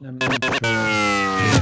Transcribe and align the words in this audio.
Nem, 0.00 0.16
nem 0.18 0.28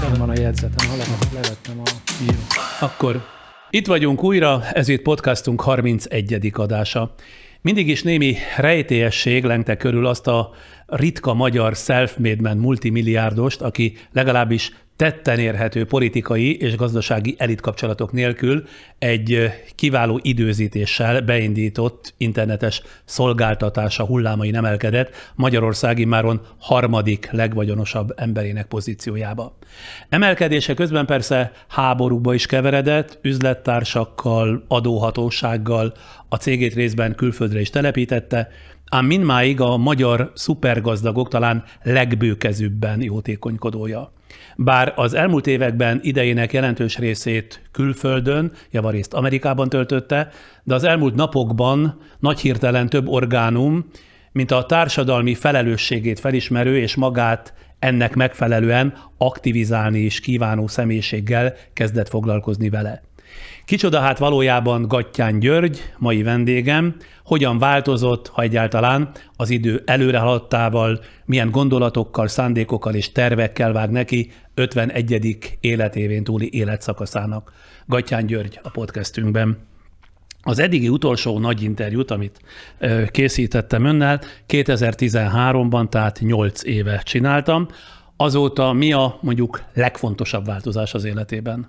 csak 0.00 0.16
van 0.16 0.30
a 0.30 0.32
jegyzetem, 0.40 0.88
ha 0.88 0.96
lehet, 0.96 1.32
levettem 1.32 1.80
a... 1.80 1.82
Jó. 2.26 2.34
Akkor 2.80 3.24
itt 3.70 3.86
vagyunk 3.86 4.22
újra, 4.22 4.62
ez 4.72 4.88
itt 4.88 5.02
podcastunk 5.02 5.60
31. 5.60 6.50
adása. 6.52 7.14
Mindig 7.60 7.88
is 7.88 8.02
némi 8.02 8.36
rejtélyesség 8.56 9.44
lengte 9.44 9.76
körül 9.76 10.06
azt 10.06 10.26
a 10.26 10.50
ritka 10.86 11.34
magyar 11.34 11.76
self-made 11.76 12.54
multimilliárdost, 12.54 13.60
aki 13.60 13.96
legalábbis 14.12 14.70
tetten 14.96 15.38
érhető 15.38 15.84
politikai 15.84 16.56
és 16.56 16.76
gazdasági 16.76 17.34
elitkapcsolatok 17.38 18.12
nélkül 18.12 18.64
egy 18.98 19.50
kiváló 19.74 20.20
időzítéssel 20.22 21.20
beindított 21.20 22.14
internetes 22.16 22.82
szolgáltatása 23.04 24.04
hullámai 24.04 24.54
emelkedett 24.54 25.10
Magyarországi 25.34 26.04
máron 26.04 26.40
harmadik 26.58 27.28
legvagyonosabb 27.30 28.12
emberének 28.16 28.66
pozíciójába. 28.66 29.56
Emelkedése 30.08 30.74
közben 30.74 31.06
persze 31.06 31.52
háborúba 31.68 32.34
is 32.34 32.46
keveredett, 32.46 33.18
üzlettársakkal, 33.22 34.64
adóhatósággal, 34.68 35.94
a 36.28 36.36
cégét 36.36 36.74
részben 36.74 37.14
külföldre 37.14 37.60
is 37.60 37.70
telepítette, 37.70 38.50
ám 38.84 39.06
mindmáig 39.06 39.60
a 39.60 39.76
magyar 39.76 40.32
szupergazdagok 40.34 41.28
talán 41.28 41.64
legbőkezőbben 41.82 43.02
jótékonykodója. 43.02 44.12
Bár 44.56 44.92
az 44.96 45.14
elmúlt 45.14 45.46
években 45.46 46.00
idejének 46.02 46.52
jelentős 46.52 46.98
részét 46.98 47.62
külföldön, 47.72 48.52
javarészt 48.70 49.14
Amerikában 49.14 49.68
töltötte, 49.68 50.28
de 50.62 50.74
az 50.74 50.84
elmúlt 50.84 51.14
napokban 51.14 52.00
nagy 52.18 52.40
hirtelen 52.40 52.88
több 52.88 53.08
orgánum, 53.08 53.86
mint 54.32 54.50
a 54.50 54.66
társadalmi 54.66 55.34
felelősségét 55.34 56.20
felismerő 56.20 56.78
és 56.78 56.94
magát 56.94 57.54
ennek 57.78 58.14
megfelelően 58.14 58.94
aktivizálni 59.18 59.98
is 59.98 60.20
kívánó 60.20 60.66
személyiséggel 60.66 61.54
kezdett 61.72 62.08
foglalkozni 62.08 62.68
vele. 62.68 63.02
Kicsoda 63.64 64.00
hát 64.00 64.18
valójában 64.18 64.82
Gattyán 64.82 65.38
György, 65.38 65.92
mai 65.98 66.22
vendégem, 66.22 66.96
hogyan 67.24 67.58
változott, 67.58 68.28
ha 68.28 68.42
egyáltalán 68.42 69.10
az 69.36 69.50
idő 69.50 69.82
előre 69.86 70.18
haladtával, 70.18 71.00
milyen 71.24 71.50
gondolatokkal, 71.50 72.28
szándékokkal 72.28 72.94
és 72.94 73.12
tervekkel 73.12 73.72
vág 73.72 73.90
neki 73.90 74.30
51. 74.54 75.56
életévén 75.60 76.24
túli 76.24 76.48
életszakaszának. 76.52 77.52
Gattyán 77.86 78.26
György 78.26 78.60
a 78.62 78.70
podcastünkben. 78.70 79.58
Az 80.42 80.58
eddigi 80.58 80.88
utolsó 80.88 81.38
nagy 81.38 81.62
interjút, 81.62 82.10
amit 82.10 82.40
készítettem 83.10 83.84
önnel, 83.84 84.20
2013-ban, 84.48 85.88
tehát 85.88 86.20
8 86.20 86.64
éve 86.64 87.02
csináltam. 87.04 87.68
Azóta 88.16 88.72
mi 88.72 88.92
a 88.92 89.18
mondjuk 89.20 89.62
legfontosabb 89.74 90.46
változás 90.46 90.94
az 90.94 91.04
életében? 91.04 91.68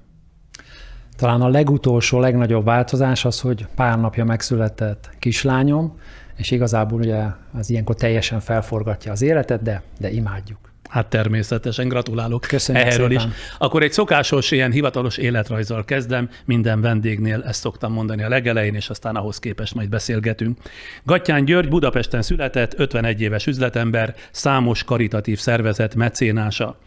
Talán 1.16 1.42
a 1.42 1.48
legutolsó, 1.48 2.20
legnagyobb 2.20 2.66
változás 2.66 3.26
az, 3.26 3.40
hogy 3.40 3.66
pár 3.76 4.00
napja 4.00 4.26
megszületett 4.26 5.10
kislányom, 5.20 6.00
és 6.36 6.52
igazából 6.52 7.00
ugye 7.00 7.24
az 7.58 7.70
ilyenkor 7.70 7.96
teljesen 7.96 8.40
felforgatja 8.40 9.12
az 9.12 9.22
életet, 9.22 9.62
de, 9.62 9.82
de 10.00 10.12
imádjuk. 10.12 10.66
Hát 10.90 11.08
természetesen 11.08 11.88
gratulálok 11.88 12.42
Köszönjük 12.42 12.86
erről 12.86 13.10
szépen. 13.10 13.28
is. 13.28 13.34
Akkor 13.58 13.84
egy 13.84 13.92
szokásos, 13.92 14.52
ilyen 14.52 14.72
hivatalos 14.72 15.18
életrajzzal 15.18 15.86
kezdem. 15.86 16.30
Minden 16.46 16.82
vendégnél 16.82 17.44
ezt 17.44 17.60
szoktam 17.60 17.94
mondani 17.94 18.24
a 18.24 18.30
legelején, 18.30 18.76
és 18.76 18.90
aztán 18.90 19.16
ahhoz 19.16 19.40
képest 19.40 19.76
majd 19.76 19.90
beszélgetünk. 19.90 20.58
Gattyán 21.04 21.46
György 21.46 21.70
Budapesten 21.70 22.22
született, 22.22 22.80
51 22.80 23.22
éves 23.22 23.48
üzletember, 23.48 24.16
számos 24.32 24.84
karitatív 24.84 25.40
szervezet 25.40 25.96
mecénása. 25.96 26.78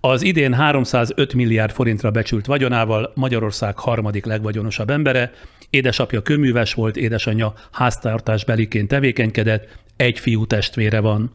Az 0.00 0.22
idén 0.22 0.54
305 0.54 1.34
milliárd 1.34 1.72
forintra 1.72 2.10
becsült 2.10 2.46
vagyonával 2.46 3.12
Magyarország 3.14 3.78
harmadik 3.78 4.24
legvagyonosabb 4.24 4.90
embere, 4.90 5.32
édesapja 5.70 6.22
köműves 6.22 6.74
volt, 6.74 6.96
édesanyja 6.96 7.52
háztartásbeliként 7.72 8.88
tevékenykedett, 8.88 9.68
egy 9.96 10.18
fiú 10.18 10.46
testvére 10.46 11.00
van. 11.00 11.32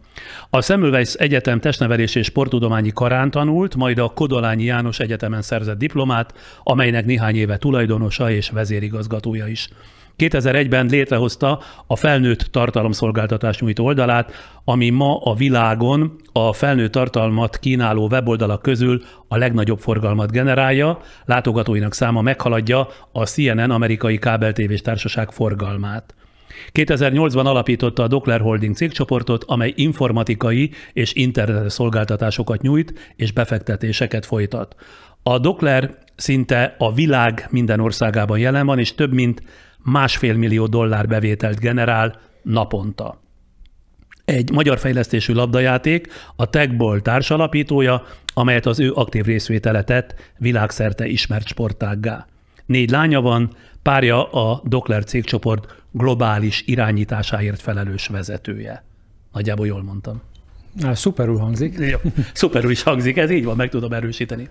A 0.49 0.61
Semmelweis 0.61 1.13
Egyetem 1.13 1.59
testnevelés 1.59 2.15
és 2.15 2.25
sporttudományi 2.25 2.91
karán 2.93 3.31
tanult, 3.31 3.75
majd 3.75 3.97
a 3.97 4.09
Kodolányi 4.09 4.63
János 4.63 4.99
Egyetemen 4.99 5.41
szerzett 5.41 5.77
diplomát, 5.77 6.33
amelynek 6.63 7.05
néhány 7.05 7.35
éve 7.35 7.57
tulajdonosa 7.57 8.31
és 8.31 8.49
vezérigazgatója 8.49 9.47
is. 9.47 9.69
2001-ben 10.17 10.85
létrehozta 10.85 11.59
a 11.87 11.95
felnőtt 11.95 12.39
tartalomszolgáltatás 12.39 13.59
nyújtó 13.59 13.85
oldalát, 13.85 14.31
ami 14.63 14.89
ma 14.89 15.17
a 15.17 15.33
világon 15.33 16.15
a 16.31 16.53
felnőtt 16.53 16.91
tartalmat 16.91 17.59
kínáló 17.59 18.07
weboldalak 18.07 18.61
közül 18.61 19.01
a 19.27 19.37
legnagyobb 19.37 19.79
forgalmat 19.79 20.31
generálja, 20.31 20.99
látogatóinak 21.25 21.93
száma 21.93 22.21
meghaladja 22.21 22.87
a 23.11 23.25
CNN 23.25 23.71
amerikai 23.71 24.17
kábeltévés 24.17 24.81
társaság 24.81 25.31
forgalmát. 25.31 26.15
2008-ban 26.73 27.45
alapította 27.45 28.03
a 28.03 28.07
Dockler 28.07 28.41
Holding 28.41 28.75
cégcsoportot, 28.75 29.43
amely 29.43 29.73
informatikai 29.75 30.71
és 30.93 31.13
internetes 31.13 31.73
szolgáltatásokat 31.73 32.61
nyújt 32.61 33.13
és 33.15 33.31
befektetéseket 33.31 34.25
folytat. 34.25 34.75
A 35.23 35.39
Dockler 35.39 35.97
szinte 36.15 36.75
a 36.77 36.93
világ 36.93 37.47
minden 37.49 37.79
országában 37.79 38.39
jelen 38.39 38.65
van, 38.65 38.79
és 38.79 38.95
több 38.95 39.13
mint 39.13 39.41
másfél 39.83 40.35
millió 40.35 40.65
dollár 40.65 41.07
bevételt 41.07 41.59
generál 41.59 42.19
naponta. 42.41 43.21
Egy 44.25 44.51
magyar 44.51 44.79
fejlesztésű 44.79 45.33
labdajáték, 45.33 46.07
a 46.35 46.49
Techball 46.49 46.99
társalapítója, 46.99 48.05
amelyet 48.33 48.65
az 48.65 48.79
ő 48.79 48.91
aktív 48.91 49.25
részvétele 49.25 49.83
tett 49.83 50.15
világszerte 50.37 51.05
ismert 51.05 51.47
sportággá. 51.47 52.27
Négy 52.65 52.89
lánya 52.89 53.21
van, 53.21 53.55
párja 53.81 54.31
a 54.31 54.61
Dockler 54.65 55.03
cégcsoport 55.03 55.75
globális 55.91 56.63
irányításáért 56.65 57.61
felelős 57.61 58.07
vezetője. 58.07 58.83
Nagyjából 59.31 59.67
jól 59.67 59.83
mondtam. 59.83 60.21
Na, 60.79 60.95
Szuperül 60.95 61.37
hangzik. 61.37 61.77
Jó, 61.77 61.97
szuperül 62.33 62.71
is 62.71 62.83
hangzik, 62.83 63.17
ez 63.17 63.31
így 63.31 63.45
van, 63.45 63.55
meg 63.55 63.69
tudom 63.69 63.93
erősíteni. 63.93 64.49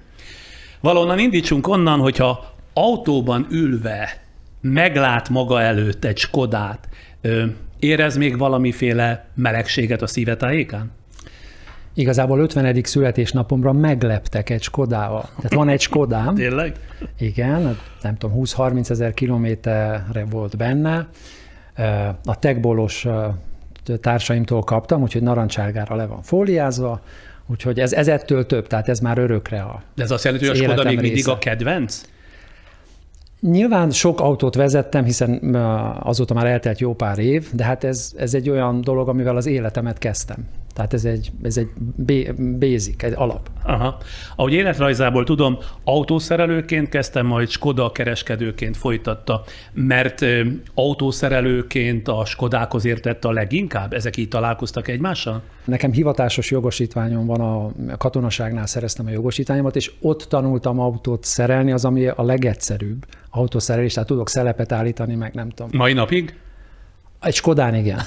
Valonnan 0.80 1.18
indítsunk 1.18 1.68
onnan, 1.68 2.00
hogyha 2.00 2.54
autóban 2.72 3.46
ülve 3.50 4.22
meglát 4.62 5.28
maga 5.28 5.60
előtt 5.60 6.04
egy 6.04 6.18
Skodát, 6.18 6.88
érez 7.78 8.16
még 8.16 8.38
valamiféle 8.38 9.24
melegséget 9.34 10.02
a 10.02 10.06
szíve 10.06 10.36
tájékán? 10.36 10.90
Igazából 11.94 12.40
50. 12.40 12.82
születésnapomra 12.82 13.72
megleptek 13.72 14.50
egy 14.50 14.62
Skodával. 14.62 15.28
Tehát 15.36 15.54
van 15.54 15.68
egy 15.68 15.80
Skodám, 15.80 16.34
Tényleg? 16.44 16.76
igen, 17.18 17.78
nem 18.02 18.16
tudom, 18.16 18.40
20-30 18.44 18.90
ezer 18.90 19.14
kilométerre 19.14 20.24
volt 20.30 20.56
benne. 20.56 21.08
A 22.24 22.38
techbolos 22.38 23.06
társaimtól 24.00 24.62
kaptam, 24.62 25.02
úgyhogy 25.02 25.22
narancsárgára 25.22 25.96
le 25.96 26.06
van 26.06 26.22
fóliázva, 26.22 27.00
úgyhogy 27.46 27.80
ez, 27.80 27.92
ez 27.92 28.08
ettől 28.08 28.46
több, 28.46 28.66
tehát 28.66 28.88
ez 28.88 28.98
már 29.00 29.18
örökre 29.18 29.60
a 29.60 29.82
De 29.94 30.02
ez 30.02 30.10
azt 30.10 30.24
jelenti, 30.24 30.46
hogy 30.46 30.58
a 30.58 30.62
Skoda 30.62 30.82
még 30.82 30.94
mindig 30.94 31.12
része. 31.12 31.30
a 31.30 31.38
kedvenc? 31.38 32.02
Nyilván 33.50 33.90
sok 33.90 34.20
autót 34.20 34.54
vezettem, 34.54 35.04
hiszen 35.04 35.54
azóta 36.00 36.34
már 36.34 36.46
eltelt 36.46 36.80
jó 36.80 36.94
pár 36.94 37.18
év, 37.18 37.48
de 37.52 37.64
hát 37.64 37.84
ez, 37.84 38.12
ez 38.16 38.34
egy 38.34 38.50
olyan 38.50 38.80
dolog, 38.80 39.08
amivel 39.08 39.36
az 39.36 39.46
életemet 39.46 39.98
kezdtem. 39.98 40.36
Tehát 40.72 40.92
ez 40.92 41.04
egy, 41.04 41.32
ez 41.42 41.56
egy 41.56 41.68
basic, 42.58 43.02
egy 43.02 43.12
alap. 43.16 43.50
Aha. 43.62 43.98
Ahogy 44.36 44.52
életrajzából 44.52 45.24
tudom, 45.24 45.58
autószerelőként 45.84 46.88
kezdtem, 46.88 47.26
majd 47.26 47.48
Skoda 47.48 47.92
kereskedőként 47.92 48.76
folytatta, 48.76 49.42
mert 49.72 50.20
autószerelőként 50.74 52.08
a 52.08 52.24
Skodákhoz 52.24 52.84
értett 52.84 53.24
a 53.24 53.30
leginkább? 53.30 53.92
Ezek 53.92 54.16
így 54.16 54.28
találkoztak 54.28 54.88
egymással? 54.88 55.42
Nekem 55.64 55.92
hivatásos 55.92 56.50
jogosítványom 56.50 57.26
van, 57.26 57.40
a 57.40 57.96
katonaságnál 57.96 58.66
szereztem 58.66 59.06
a 59.06 59.10
jogosítványomat, 59.10 59.76
és 59.76 59.92
ott 60.00 60.22
tanultam 60.22 60.80
autót 60.80 61.24
szerelni, 61.24 61.72
az, 61.72 61.84
ami 61.84 62.06
a 62.06 62.22
legegyszerűbb 62.22 63.04
autószerelés, 63.30 63.92
tehát 63.92 64.08
tudok 64.08 64.28
szelepet 64.28 64.72
állítani, 64.72 65.14
meg 65.14 65.34
nem 65.34 65.48
tudom. 65.48 65.70
Mai 65.72 65.92
napig? 65.92 66.34
Egy 67.22 67.34
Skodán 67.34 67.74
igen, 67.74 68.00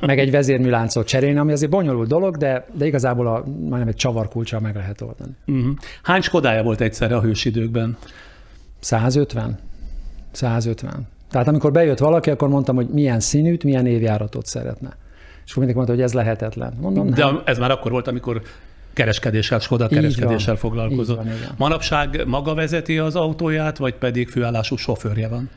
meg 0.00 0.18
egy 0.18 0.30
vezérműláncot 0.30 1.06
cserélni, 1.06 1.38
ami 1.38 1.52
azért 1.52 1.70
bonyolult 1.70 2.08
dolog, 2.08 2.36
de, 2.36 2.66
de 2.72 2.86
igazából 2.86 3.26
a, 3.26 3.44
majdnem 3.44 3.88
egy 3.88 3.94
csavarkulcsal 3.96 4.60
meg 4.60 4.74
lehet 4.74 5.00
oldani. 5.00 5.30
Uh-huh. 5.46 5.74
Hány 6.02 6.20
Skodája 6.20 6.62
volt 6.62 6.80
egyszerre 6.80 7.16
a 7.16 7.20
hősidőkben? 7.20 7.96
150? 8.80 9.58
150. 10.32 11.08
Tehát 11.30 11.48
amikor 11.48 11.72
bejött 11.72 11.98
valaki, 11.98 12.30
akkor 12.30 12.48
mondtam, 12.48 12.76
hogy 12.76 12.88
milyen 12.88 13.20
színűt, 13.20 13.64
milyen 13.64 13.86
évjáratot 13.86 14.46
szeretne. 14.46 14.96
És 15.44 15.50
akkor 15.50 15.58
mindig 15.58 15.74
mondta, 15.74 15.92
hogy 15.94 16.02
ez 16.02 16.12
lehetetlen. 16.12 16.72
Mondom, 16.80 17.10
De 17.10 17.24
nem. 17.24 17.42
ez 17.44 17.58
már 17.58 17.70
akkor 17.70 17.90
volt, 17.90 18.08
amikor 18.08 18.42
kereskedéssel, 18.92 19.58
Skoda 19.58 19.88
kereskedéssel 19.88 20.52
van. 20.54 20.56
foglalkozott. 20.70 21.16
Van, 21.16 21.26
igen. 21.26 21.50
Manapság 21.56 22.22
maga 22.26 22.54
vezeti 22.54 22.98
az 22.98 23.16
autóját, 23.16 23.78
vagy 23.78 23.94
pedig 23.94 24.28
főállású 24.28 24.76
sofőrje 24.76 25.28
van? 25.28 25.50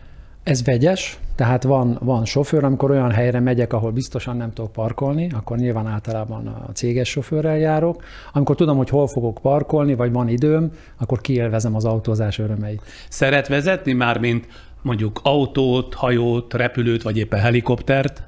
Ez 0.44 0.64
vegyes, 0.64 1.20
tehát 1.36 1.64
van, 1.64 1.98
van 2.02 2.26
sofőr, 2.26 2.64
amikor 2.64 2.92
olyan 2.92 3.12
helyre 3.12 3.40
megyek, 3.40 3.74
ahol 3.74 3.92
biztosan 3.92 4.38
nem 4.38 4.54
tudok 4.54 4.72
parkolni, 4.72 5.30
akkor 5.32 5.58
nyilván 5.58 5.88
általában 5.88 6.48
a 6.48 6.72
céges 6.74 7.10
sofőrrel 7.10 7.58
járok. 7.58 8.04
Amikor 8.34 8.56
tudom, 8.56 8.78
hogy 8.78 8.90
hol 8.90 9.08
fogok 9.08 9.40
parkolni, 9.42 9.96
vagy 9.96 10.12
van 10.12 10.28
időm, 10.28 10.72
akkor 10.98 11.22
kielvezem 11.22 11.76
az 11.76 11.86
autózás 11.86 12.40
örömeit. 12.40 12.82
Szeret 13.10 13.48
vezetni 13.48 13.94
már, 13.94 14.20
mint 14.20 14.48
mondjuk 14.82 15.20
autót, 15.24 15.94
hajót, 15.94 16.54
repülőt, 16.54 17.04
vagy 17.04 17.18
éppen 17.18 17.40
helikoptert? 17.40 18.24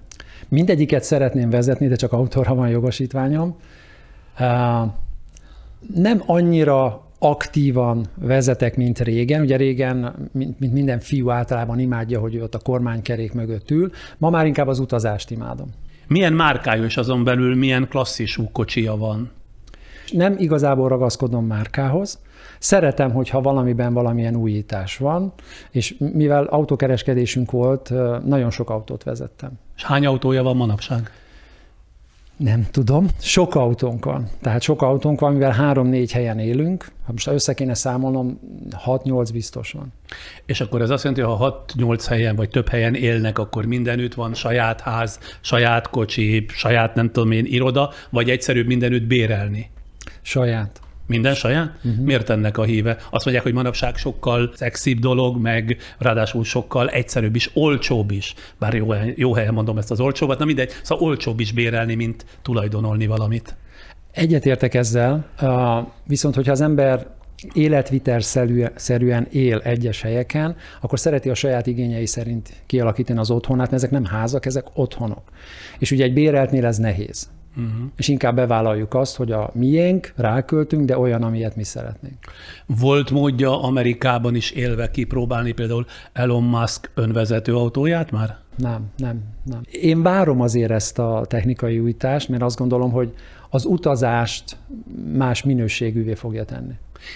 Mindegyiket 0.48 1.04
szeretném 1.04 1.50
vezetni, 1.50 1.88
de 1.88 1.96
csak 1.96 2.12
autóra 2.12 2.56
van 2.56 2.70
jogosítványom. 2.70 3.56
Nem 5.96 6.24
annyira 6.26 7.06
aktívan 7.24 8.06
vezetek, 8.16 8.76
mint 8.76 9.00
régen. 9.00 9.42
Ugye 9.42 9.56
régen, 9.56 10.16
mint, 10.32 10.60
mint 10.60 10.74
minden 10.74 11.00
fiú 11.00 11.30
általában 11.30 11.80
imádja, 11.80 12.20
hogy 12.20 12.36
ő 12.36 12.44
ott 12.44 12.56
a 12.56 12.60
kormánykerék 12.60 13.34
mögött 13.34 13.72
ül. 13.72 13.92
Ma 14.18 14.30
már 14.30 14.46
inkább 14.46 14.68
az 14.68 14.80
utazást 14.80 15.32
imádom. 15.32 15.68
Milyen 16.08 16.34
márkája 16.34 16.84
és 16.84 16.98
azon 16.98 17.24
belül 17.24 17.56
milyen 17.56 17.88
klasszisú 17.88 18.50
kocsia 18.52 18.96
van? 18.96 19.32
Nem 20.12 20.36
igazából 20.38 20.90
ragaszkodom 20.90 21.46
márkához. 21.46 22.20
Szeretem, 22.60 23.12
hogyha 23.12 23.42
valamiben 23.42 23.94
valamilyen 23.94 24.36
újítás 24.36 24.98
van, 24.98 25.34
és 25.72 25.96
mivel 25.98 26.44
autókereskedésünk 26.44 27.52
volt, 27.52 27.92
nagyon 28.26 28.52
sok 28.52 28.70
autót 28.70 29.04
vezettem. 29.04 29.52
És 29.76 29.84
hány 29.84 30.06
autója 30.06 30.44
van 30.44 30.56
manapság? 30.56 31.12
Nem 32.44 32.68
tudom. 32.72 33.08
Sok 33.20 33.56
autónk 33.56 34.06
van. 34.06 34.30
Tehát 34.42 34.62
sok 34.62 34.82
autónk 34.82 35.20
van, 35.20 35.34
mivel 35.34 35.52
három-négy 35.52 36.12
helyen 36.12 36.40
élünk. 36.40 36.92
Ha 37.06 37.12
most 37.12 37.28
össze 37.28 37.54
kéne 37.54 37.74
számolnom, 37.74 38.40
6-8 38.86 39.30
biztos 39.34 39.72
van. 39.72 39.94
És 40.46 40.62
akkor 40.62 40.82
ez 40.82 40.90
azt 40.90 41.04
jelenti, 41.04 41.26
hogy 41.26 41.38
ha 41.38 41.66
6-8 41.78 42.06
helyen 42.08 42.36
vagy 42.36 42.50
több 42.50 42.70
helyen 42.70 42.96
élnek, 42.96 43.40
akkor 43.40 43.66
mindenütt 43.66 44.14
van 44.14 44.34
saját 44.34 44.82
ház, 44.82 45.20
saját 45.42 45.90
kocsi, 45.90 46.46
saját 46.48 46.96
nem 46.96 47.12
tudom 47.12 47.32
én 47.32 47.46
iroda, 47.46 47.90
vagy 48.10 48.30
egyszerűbb 48.30 48.68
mindenütt 48.68 49.04
bérelni? 49.04 49.70
Saját. 50.22 50.82
Minden 51.12 51.34
saját? 51.34 51.76
Uh-huh. 51.84 52.06
Miért 52.06 52.30
ennek 52.30 52.58
a 52.58 52.64
híve? 52.64 52.98
Azt 53.10 53.26
mondják, 53.26 53.44
hogy 53.44 53.54
manapság 53.54 53.96
sokkal 53.96 54.52
szexibb 54.56 55.00
dolog, 55.00 55.38
meg 55.38 55.78
ráadásul 55.98 56.44
sokkal 56.44 56.90
egyszerűbb 56.90 57.36
is, 57.36 57.50
olcsóbb 57.54 58.12
is. 58.12 58.34
Bár 58.60 58.74
jó, 58.74 58.94
jó 59.16 59.34
helyen 59.34 59.54
mondom 59.54 59.78
ezt 59.78 59.92
az 59.92 60.00
olcsóbbat, 60.00 60.40
na 60.40 60.46
mindegy, 60.46 60.72
szóval 60.84 61.08
olcsóbb 61.08 61.40
is 61.40 61.52
bérelni, 61.52 61.96
mint 61.96 62.26
tulajdonolni 62.42 63.08
valamit. 63.08 63.56
Egyetértek 64.12 64.74
ezzel, 64.74 65.26
viszont 66.08 66.36
hogyha 66.36 66.52
az 66.52 66.62
ember 66.62 67.08
életvitelszerűen 67.54 69.28
él 69.32 69.58
egyes 69.64 70.02
helyeken, 70.02 70.56
akkor 70.82 71.00
szereti 71.00 71.30
a 71.30 71.36
saját 71.36 71.68
igényei 71.68 72.06
szerint 72.06 72.50
kialakítani 72.66 73.20
az 73.20 73.32
otthonát, 73.32 73.72
mert 73.72 73.84
ezek 73.84 73.92
nem 73.92 74.06
házak, 74.06 74.46
ezek 74.46 74.66
otthonok. 74.74 75.24
És 75.80 75.92
ugye 75.92 76.04
egy 76.04 76.14
béreltnél 76.14 76.66
ez 76.66 76.78
nehéz. 76.78 77.30
Uh-huh. 77.58 77.90
És 77.98 78.08
inkább 78.08 78.36
bevállaljuk 78.36 78.94
azt, 78.94 79.16
hogy 79.16 79.32
a 79.32 79.50
miénk, 79.54 80.14
ráköltünk, 80.16 80.86
de 80.86 80.98
olyan, 80.98 81.24
amilyet 81.24 81.56
mi 81.56 81.64
szeretnénk. 81.64 82.18
Volt 82.66 83.12
módja 83.12 83.64
Amerikában 83.64 84.36
is 84.36 84.52
élve 84.52 84.92
kipróbálni 84.92 85.52
például 85.52 85.86
Elon 86.14 86.44
Musk 86.44 86.92
önvezető 86.94 87.56
autóját 87.56 88.12
már? 88.12 88.38
Nem, 88.56 88.92
nem, 88.98 89.24
nem. 89.44 89.62
Én 89.72 90.02
várom 90.02 90.42
azért 90.42 90.72
ezt 90.72 91.00
a 91.00 91.26
technikai 91.28 91.80
újítást, 91.80 92.30
mert 92.30 92.42
azt 92.42 92.58
gondolom, 92.58 92.92
hogy 92.92 93.14
az 93.50 93.66
utazást 93.66 94.58
más 95.14 95.44
minőségűvé 95.44 96.14
fogja 96.14 96.46
tenni. 96.46 96.74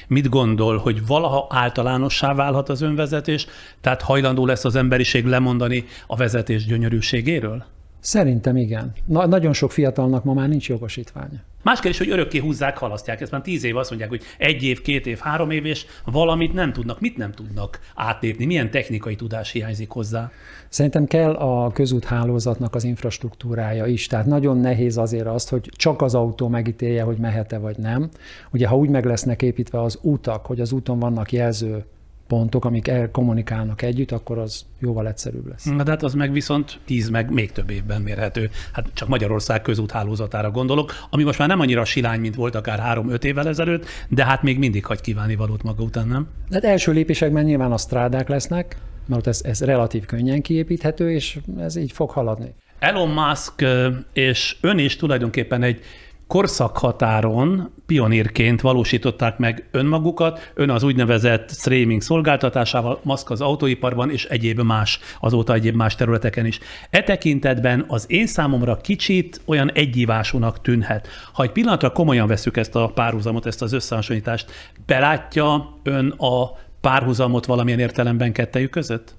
Mit 0.07 0.29
gondol, 0.29 0.77
hogy 0.77 1.05
valaha 1.07 1.47
általánossá 1.49 2.33
válhat 2.33 2.69
az 2.69 2.81
önvezetés, 2.81 3.47
tehát 3.81 4.01
hajlandó 4.01 4.45
lesz 4.45 4.65
az 4.65 4.75
emberiség 4.75 5.25
lemondani 5.25 5.85
a 6.07 6.15
vezetés 6.15 6.65
gyönyörűségéről? 6.65 7.65
Szerintem 8.05 8.57
igen. 8.57 8.93
Na, 9.05 9.25
nagyon 9.25 9.53
sok 9.53 9.71
fiatalnak 9.71 10.23
ma 10.23 10.33
már 10.33 10.47
nincs 10.47 10.69
jogosítványa. 10.69 11.39
Más 11.63 11.79
kérdés, 11.79 11.97
hogy 11.97 12.09
örökké 12.09 12.37
húzzák, 12.37 12.77
halasztják. 12.77 13.21
Ezt 13.21 13.31
már 13.31 13.41
tíz 13.41 13.63
év 13.63 13.77
azt 13.77 13.89
mondják, 13.89 14.09
hogy 14.09 14.21
egy 14.37 14.63
év, 14.63 14.81
két 14.81 15.05
év, 15.05 15.17
három 15.17 15.49
év, 15.49 15.65
és 15.65 15.85
valamit 16.05 16.53
nem 16.53 16.73
tudnak. 16.73 16.99
Mit 16.99 17.17
nem 17.17 17.31
tudnak 17.31 17.79
átlépni? 17.95 18.45
Milyen 18.45 18.71
technikai 18.71 19.15
tudás 19.15 19.51
hiányzik 19.51 19.89
hozzá? 19.89 20.31
Szerintem 20.69 21.05
kell 21.05 21.33
a 21.33 21.71
közúthálózatnak 21.71 22.75
az 22.75 22.83
infrastruktúrája 22.83 23.85
is. 23.85 24.07
Tehát 24.07 24.25
nagyon 24.25 24.57
nehéz 24.57 24.97
azért 24.97 25.27
azt, 25.27 25.49
hogy 25.49 25.69
csak 25.75 26.01
az 26.01 26.15
autó 26.15 26.47
megítélje, 26.47 27.03
hogy 27.03 27.17
mehet-e 27.17 27.57
vagy 27.57 27.77
nem. 27.77 28.09
Ugye, 28.51 28.67
ha 28.67 28.77
úgy 28.77 28.89
meg 28.89 29.05
lesznek 29.05 29.41
építve 29.41 29.81
az 29.81 29.99
utak, 30.01 30.45
hogy 30.45 30.61
az 30.61 30.71
úton 30.71 30.99
vannak 30.99 31.31
jelző 31.31 31.85
pontok, 32.27 32.65
amik 32.65 32.91
kommunikálnak 33.11 33.81
együtt, 33.81 34.11
akkor 34.11 34.37
az 34.37 34.65
jóval 34.79 35.07
egyszerűbb 35.07 35.47
lesz. 35.47 35.63
Na 35.63 35.83
de 35.83 35.91
hát 35.91 36.03
az 36.03 36.13
meg 36.13 36.31
viszont 36.31 36.79
tíz 36.85 37.09
meg 37.09 37.31
még 37.31 37.51
több 37.51 37.69
évben 37.69 38.01
mérhető. 38.01 38.49
Hát 38.71 38.85
csak 38.93 39.07
Magyarország 39.07 39.61
közúthálózatára 39.61 40.51
gondolok, 40.51 40.93
ami 41.09 41.23
most 41.23 41.39
már 41.39 41.47
nem 41.47 41.59
annyira 41.59 41.85
silány, 41.85 42.19
mint 42.19 42.35
volt 42.35 42.55
akár 42.55 42.79
három-öt 42.79 43.23
évvel 43.23 43.47
ezelőtt, 43.47 43.85
de 44.09 44.25
hát 44.25 44.43
még 44.43 44.57
mindig 44.57 44.85
hagy 44.85 45.01
kívánni 45.01 45.35
valót 45.35 45.63
maga 45.63 45.83
után, 45.83 46.07
nem? 46.07 46.27
De 46.49 46.55
hát 46.55 46.65
első 46.65 46.91
lépésekben 46.91 47.43
nyilván 47.43 47.71
a 47.71 47.77
strádák 47.77 48.27
lesznek, 48.27 48.77
mert 49.07 49.27
ez, 49.27 49.41
ez 49.43 49.61
relatív 49.61 50.05
könnyen 50.05 50.41
kiépíthető, 50.41 51.11
és 51.11 51.39
ez 51.59 51.75
így 51.75 51.91
fog 51.91 52.09
haladni. 52.09 52.53
Elon 52.79 53.09
Musk 53.09 53.65
és 54.13 54.57
ön 54.61 54.77
is 54.77 54.95
tulajdonképpen 54.95 55.63
egy 55.63 55.79
korszakhatáron 56.27 57.71
pionírként 57.85 58.61
valósították 58.61 59.37
meg 59.37 59.67
önmagukat, 59.71 60.51
ön 60.53 60.69
az 60.69 60.83
úgynevezett 60.83 61.49
streaming 61.51 62.01
szolgáltatásával, 62.01 62.99
Musk 63.03 63.29
az 63.29 63.41
autóiparban 63.41 64.11
és 64.11 64.25
egyéb 64.25 64.59
más, 64.59 64.99
azóta 65.19 65.53
egyéb 65.53 65.75
más 65.75 65.95
területeken 65.95 66.45
is. 66.45 66.59
E 66.89 67.03
tekintetben 67.03 67.85
az 67.87 68.05
én 68.07 68.27
számomra 68.27 68.77
kicsit 68.77 69.41
olyan 69.45 69.71
egyívásúnak 69.71 70.61
tűnhet. 70.61 71.07
Ha 71.33 71.43
egy 71.43 71.51
pillanatra 71.51 71.91
komolyan 71.91 72.27
veszük 72.27 72.57
ezt 72.57 72.75
a 72.75 72.87
párhuzamot, 72.87 73.45
ezt 73.45 73.61
az 73.61 73.73
összehasonlítást, 73.73 74.51
belátja 74.85 75.77
ön 75.83 76.09
a 76.09 76.63
párhuzamot 76.81 77.45
valamilyen 77.45 77.79
értelemben 77.79 78.31
kettejük 78.31 78.69
között? 78.69 79.15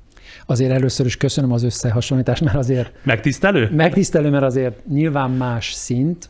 Azért 0.46 0.72
először 0.72 1.06
is 1.06 1.16
köszönöm 1.16 1.52
az 1.52 1.62
összehasonlítást, 1.62 2.42
mert 2.42 2.56
azért... 2.56 2.92
Megtisztelő? 3.02 3.70
Megtisztelő, 3.72 4.30
mert 4.30 4.44
azért 4.44 4.86
nyilván 4.86 5.30
más 5.30 5.72
szint, 5.72 6.28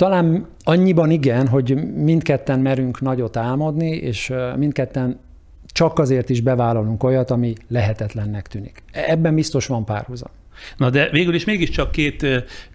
talán 0.00 0.46
annyiban 0.64 1.10
igen, 1.10 1.48
hogy 1.48 1.74
mindketten 1.94 2.60
merünk 2.60 3.00
nagyot 3.00 3.36
álmodni, 3.36 3.88
és 3.88 4.32
mindketten 4.56 5.18
csak 5.66 5.98
azért 5.98 6.28
is 6.28 6.40
bevállalunk 6.40 7.02
olyat, 7.02 7.30
ami 7.30 7.54
lehetetlennek 7.68 8.46
tűnik. 8.46 8.82
Ebben 8.92 9.34
biztos 9.34 9.66
van 9.66 9.84
párhuzam. 9.84 10.30
Na 10.76 10.90
de 10.90 11.08
végül 11.10 11.34
is 11.34 11.44
mégiscsak 11.44 11.90
két 11.90 12.26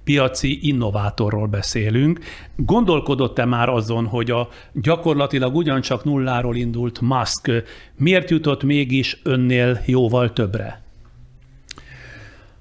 piaci 0.04 0.68
innovátorról 0.68 1.48
beszélünk. 1.48 2.20
Gondolkodott-e 2.56 3.46
már 3.46 3.70
azon, 3.70 4.06
hogy 4.06 4.32
a 4.32 4.48
gyakorlatilag 4.74 5.56
ugyancsak 5.56 6.04
nulláról 6.04 6.56
indult 6.56 7.02
Musk 7.02 7.52
miért 7.96 8.30
jutott 8.30 8.64
mégis 8.64 9.22
önnél 9.24 9.80
jóval 9.86 10.34
többre? 10.34 10.82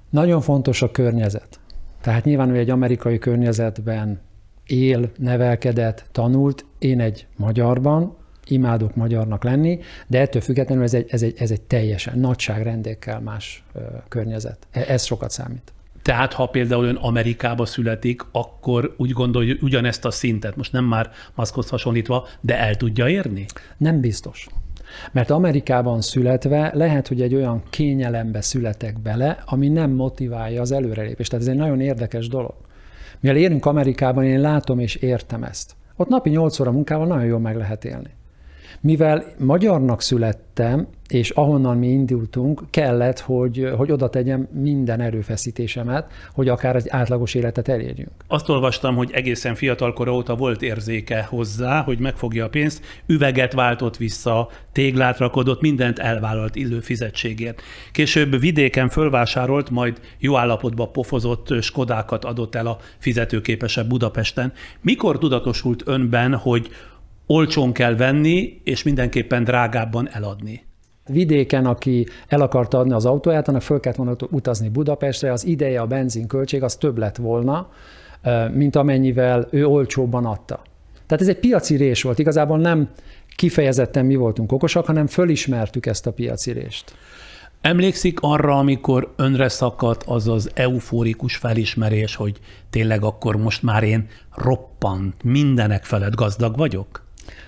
Nagyon 0.09 0.41
fontos 0.41 0.81
a 0.81 0.91
környezet. 0.91 1.59
Tehát 2.01 2.25
nyilván 2.25 2.49
ő 2.49 2.57
egy 2.57 2.69
amerikai 2.69 3.17
környezetben 3.17 4.24
él, 4.67 5.11
nevelkedett, 5.17 6.05
tanult, 6.11 6.65
én 6.79 6.99
egy 6.99 7.27
magyarban, 7.35 8.15
imádok 8.47 8.95
magyarnak 8.95 9.43
lenni, 9.43 9.79
de 10.07 10.19
ettől 10.19 10.41
függetlenül 10.41 10.83
ez 10.83 10.93
egy, 10.93 11.05
ez 11.09 11.21
egy, 11.21 11.33
ez 11.37 11.51
egy 11.51 11.61
teljesen 11.61 12.19
nagyságrendékkel 12.19 13.19
más 13.19 13.63
környezet. 14.07 14.67
E, 14.71 14.83
ez 14.87 15.03
sokat 15.03 15.31
számít. 15.31 15.73
Tehát, 16.01 16.33
ha 16.33 16.45
például 16.45 16.85
ön 16.85 16.95
Amerikába 16.95 17.65
születik, 17.65 18.21
akkor 18.31 18.93
úgy 18.97 19.11
gondolja, 19.11 19.53
hogy 19.53 19.63
ugyanezt 19.63 20.05
a 20.05 20.11
szintet, 20.11 20.55
most 20.55 20.71
nem 20.71 20.85
már 20.85 21.09
maszkhoz 21.35 21.69
hasonlítva, 21.69 22.27
de 22.41 22.57
el 22.59 22.75
tudja 22.75 23.09
érni? 23.09 23.45
Nem 23.77 23.99
biztos. 23.99 24.47
Mert 25.11 25.29
Amerikában 25.29 26.01
születve 26.01 26.71
lehet, 26.73 27.07
hogy 27.07 27.21
egy 27.21 27.35
olyan 27.35 27.63
kényelembe 27.69 28.41
születek 28.41 28.99
bele, 28.99 29.43
ami 29.45 29.69
nem 29.69 29.91
motiválja 29.91 30.61
az 30.61 30.71
előrelépést. 30.71 31.29
Tehát 31.29 31.45
ez 31.45 31.51
egy 31.51 31.59
nagyon 31.59 31.81
érdekes 31.81 32.27
dolog. 32.27 32.53
Mivel 33.19 33.37
élünk 33.37 33.65
Amerikában, 33.65 34.23
én 34.23 34.39
látom 34.39 34.79
és 34.79 34.95
értem 34.95 35.43
ezt. 35.43 35.75
Ott 35.95 36.07
napi 36.07 36.29
8 36.29 36.59
óra 36.59 36.71
munkával 36.71 37.07
nagyon 37.07 37.25
jól 37.25 37.39
meg 37.39 37.55
lehet 37.55 37.85
élni. 37.85 38.09
Mivel 38.81 39.25
magyarnak 39.37 40.01
születtem, 40.01 40.87
és 41.07 41.29
ahonnan 41.29 41.77
mi 41.77 41.87
indultunk, 41.87 42.61
kellett, 42.69 43.19
hogy, 43.19 43.69
hogy 43.77 43.91
oda 43.91 44.09
tegyem 44.09 44.47
minden 44.51 45.01
erőfeszítésemet, 45.01 46.11
hogy 46.33 46.49
akár 46.49 46.75
egy 46.75 46.85
átlagos 46.89 47.33
életet 47.33 47.67
elérjünk. 47.67 48.11
Azt 48.27 48.49
olvastam, 48.49 48.95
hogy 48.95 49.11
egészen 49.13 49.55
fiatalkor 49.55 50.07
óta 50.07 50.35
volt 50.35 50.61
érzéke 50.61 51.23
hozzá, 51.29 51.81
hogy 51.81 51.99
megfogja 51.99 52.45
a 52.45 52.49
pénzt, 52.49 52.85
üveget 53.05 53.53
váltott 53.53 53.97
vissza, 53.97 54.49
téglát 54.71 55.17
rakodott, 55.17 55.61
mindent 55.61 55.99
elvállalt 55.99 56.55
illő 56.55 56.79
fizetségért. 56.79 57.61
Később 57.91 58.39
vidéken 58.39 58.89
fölvásárolt, 58.89 59.69
majd 59.69 59.99
jó 60.17 60.37
állapotba 60.37 60.87
pofozott 60.87 61.61
Skodákat 61.61 62.25
adott 62.25 62.55
el 62.55 62.67
a 62.67 62.77
fizetőképesebb 62.97 63.87
Budapesten. 63.87 64.53
Mikor 64.81 65.17
tudatosult 65.17 65.83
önben, 65.85 66.35
hogy 66.35 66.69
olcsón 67.25 67.71
kell 67.71 67.95
venni, 67.95 68.61
és 68.63 68.83
mindenképpen 68.83 69.43
drágábban 69.43 70.09
eladni? 70.09 70.65
Vidéken, 71.07 71.65
aki 71.65 72.07
el 72.27 72.41
akarta 72.41 72.77
adni 72.77 72.93
az 72.93 73.05
autóját, 73.05 73.47
annak 73.47 73.61
föl 73.61 73.79
kellett 73.79 73.97
volna 73.97 74.15
utazni 74.29 74.69
Budapestre, 74.69 75.31
az 75.31 75.45
ideje, 75.45 75.81
a 75.81 75.85
benzinköltség 75.85 76.63
az 76.63 76.75
több 76.75 76.97
lett 76.97 77.15
volna, 77.15 77.69
mint 78.53 78.75
amennyivel 78.75 79.47
ő 79.51 79.65
olcsóbban 79.65 80.25
adta. 80.25 80.61
Tehát 81.05 81.23
ez 81.23 81.29
egy 81.29 81.39
piaci 81.39 81.75
rés 81.75 82.01
volt. 82.01 82.19
Igazából 82.19 82.57
nem 82.57 82.89
kifejezetten 83.35 84.05
mi 84.05 84.15
voltunk 84.15 84.51
okosak, 84.51 84.85
hanem 84.85 85.07
fölismertük 85.07 85.85
ezt 85.85 86.07
a 86.07 86.11
piaci 86.11 86.51
rést. 86.51 86.95
Emlékszik 87.61 88.19
arra, 88.21 88.57
amikor 88.57 89.13
önre 89.15 89.49
szakadt 89.49 90.03
az 90.05 90.27
az 90.27 90.51
eufórikus 90.53 91.35
felismerés, 91.35 92.15
hogy 92.15 92.39
tényleg 92.69 93.03
akkor 93.03 93.37
most 93.37 93.63
már 93.63 93.83
én 93.83 94.07
roppant, 94.35 95.23
mindenek 95.23 95.83
felett 95.83 96.15
gazdag 96.15 96.57
vagyok? 96.57 97.04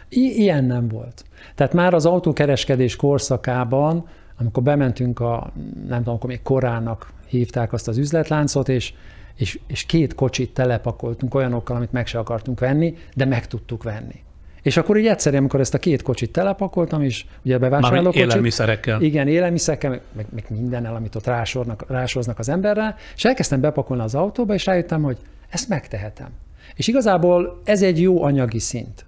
I- 0.10 0.42
ilyen 0.42 0.66
nem 0.66 0.88
volt. 0.88 1.26
Tehát 1.56 1.74
már 1.74 1.94
az 1.94 2.06
autókereskedés 2.06 2.96
korszakában, 2.96 4.08
amikor 4.40 4.64
bementünk 4.64 5.20
a, 5.20 5.52
nem 5.88 5.98
tudom, 5.98 6.16
akkor 6.16 6.30
még 6.30 6.42
korának 6.42 7.12
hívták 7.28 7.74
azt 7.74 7.88
az 7.88 7.98
üzletláncot, 7.98 8.70
és, 8.70 8.94
és, 9.36 9.60
és 9.68 9.86
két 9.86 10.16
kocsit 10.16 10.54
telepakoltunk 10.54 11.36
olyanokkal, 11.36 11.76
amit 11.76 11.92
meg 11.92 12.08
se 12.08 12.20
akartunk 12.20 12.60
venni, 12.60 12.96
de 13.16 13.26
meg 13.26 13.48
tudtuk 13.48 13.84
venni. 13.84 14.26
És 14.62 14.78
akkor 14.78 14.98
így 14.98 15.08
egyszerűen, 15.08 15.42
amikor 15.42 15.60
ezt 15.60 15.74
a 15.74 15.78
két 15.78 16.02
kocsit 16.02 16.32
telepakoltam, 16.32 17.02
és 17.02 17.26
ugye 17.44 17.58
bevásárló 17.58 18.04
kocsit, 18.04 18.22
élelmiszerekkel. 18.22 19.02
Igen, 19.02 19.28
élelmiszerekkel, 19.28 19.90
meg, 19.90 20.26
meg, 20.30 20.46
mindennel, 20.50 20.96
amit 20.96 21.16
ott 21.16 21.26
rásornak, 21.26 21.86
rásoznak 21.88 22.40
az 22.40 22.50
emberre, 22.50 22.96
és 23.16 23.26
elkezdtem 23.26 23.62
bepakolni 23.62 24.04
az 24.04 24.16
autóba, 24.16 24.54
és 24.54 24.66
rájöttem, 24.66 25.02
hogy 25.02 25.18
ezt 25.50 25.70
megtehetem. 25.70 26.30
És 26.76 26.88
igazából 26.88 27.62
ez 27.64 27.82
egy 27.82 28.02
jó 28.02 28.24
anyagi 28.24 28.60
szint. 28.60 29.06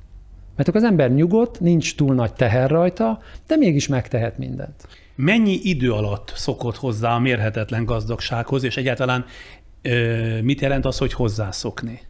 Mert 0.60 0.72
akkor 0.72 0.82
az 0.82 0.90
ember 0.90 1.12
nyugodt, 1.12 1.60
nincs 1.60 1.96
túl 1.96 2.16
nagy 2.16 2.34
teher 2.34 2.70
rajta, 2.70 3.20
de 3.48 3.56
mégis 3.56 3.88
megtehet 3.88 4.38
mindent. 4.38 4.88
Mennyi 5.16 5.60
idő 5.64 5.92
alatt 5.92 6.32
szokott 6.36 6.76
hozzá 6.76 7.16
a 7.16 7.20
mérhetetlen 7.20 7.86
gazdagsághoz, 7.86 8.64
és 8.64 8.78
egyáltalán 8.78 9.26
ö, 9.82 10.42
mit 10.42 10.62
jelent 10.62 10.86
az, 10.86 10.98
hogy 10.98 11.14
hozzászokni? 11.14 12.02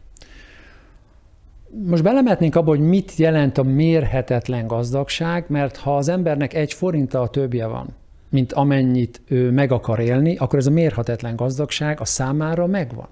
Most 1.86 2.02
belemetnénk 2.02 2.56
abba, 2.56 2.68
hogy 2.68 2.80
mit 2.80 3.16
jelent 3.16 3.58
a 3.58 3.62
mérhetetlen 3.62 4.66
gazdagság, 4.66 5.44
mert 5.48 5.76
ha 5.76 5.96
az 5.96 6.08
embernek 6.08 6.54
egy 6.54 6.72
forinta 6.72 7.20
a 7.20 7.28
többje 7.28 7.66
van, 7.66 7.88
mint 8.28 8.52
amennyit 8.52 9.20
ő 9.26 9.50
meg 9.50 9.72
akar 9.72 9.98
élni, 10.00 10.36
akkor 10.36 10.58
ez 10.58 10.66
a 10.66 10.70
mérhetetlen 10.70 11.36
gazdagság 11.36 12.00
a 12.00 12.04
számára 12.04 12.66
megvan. 12.66 13.08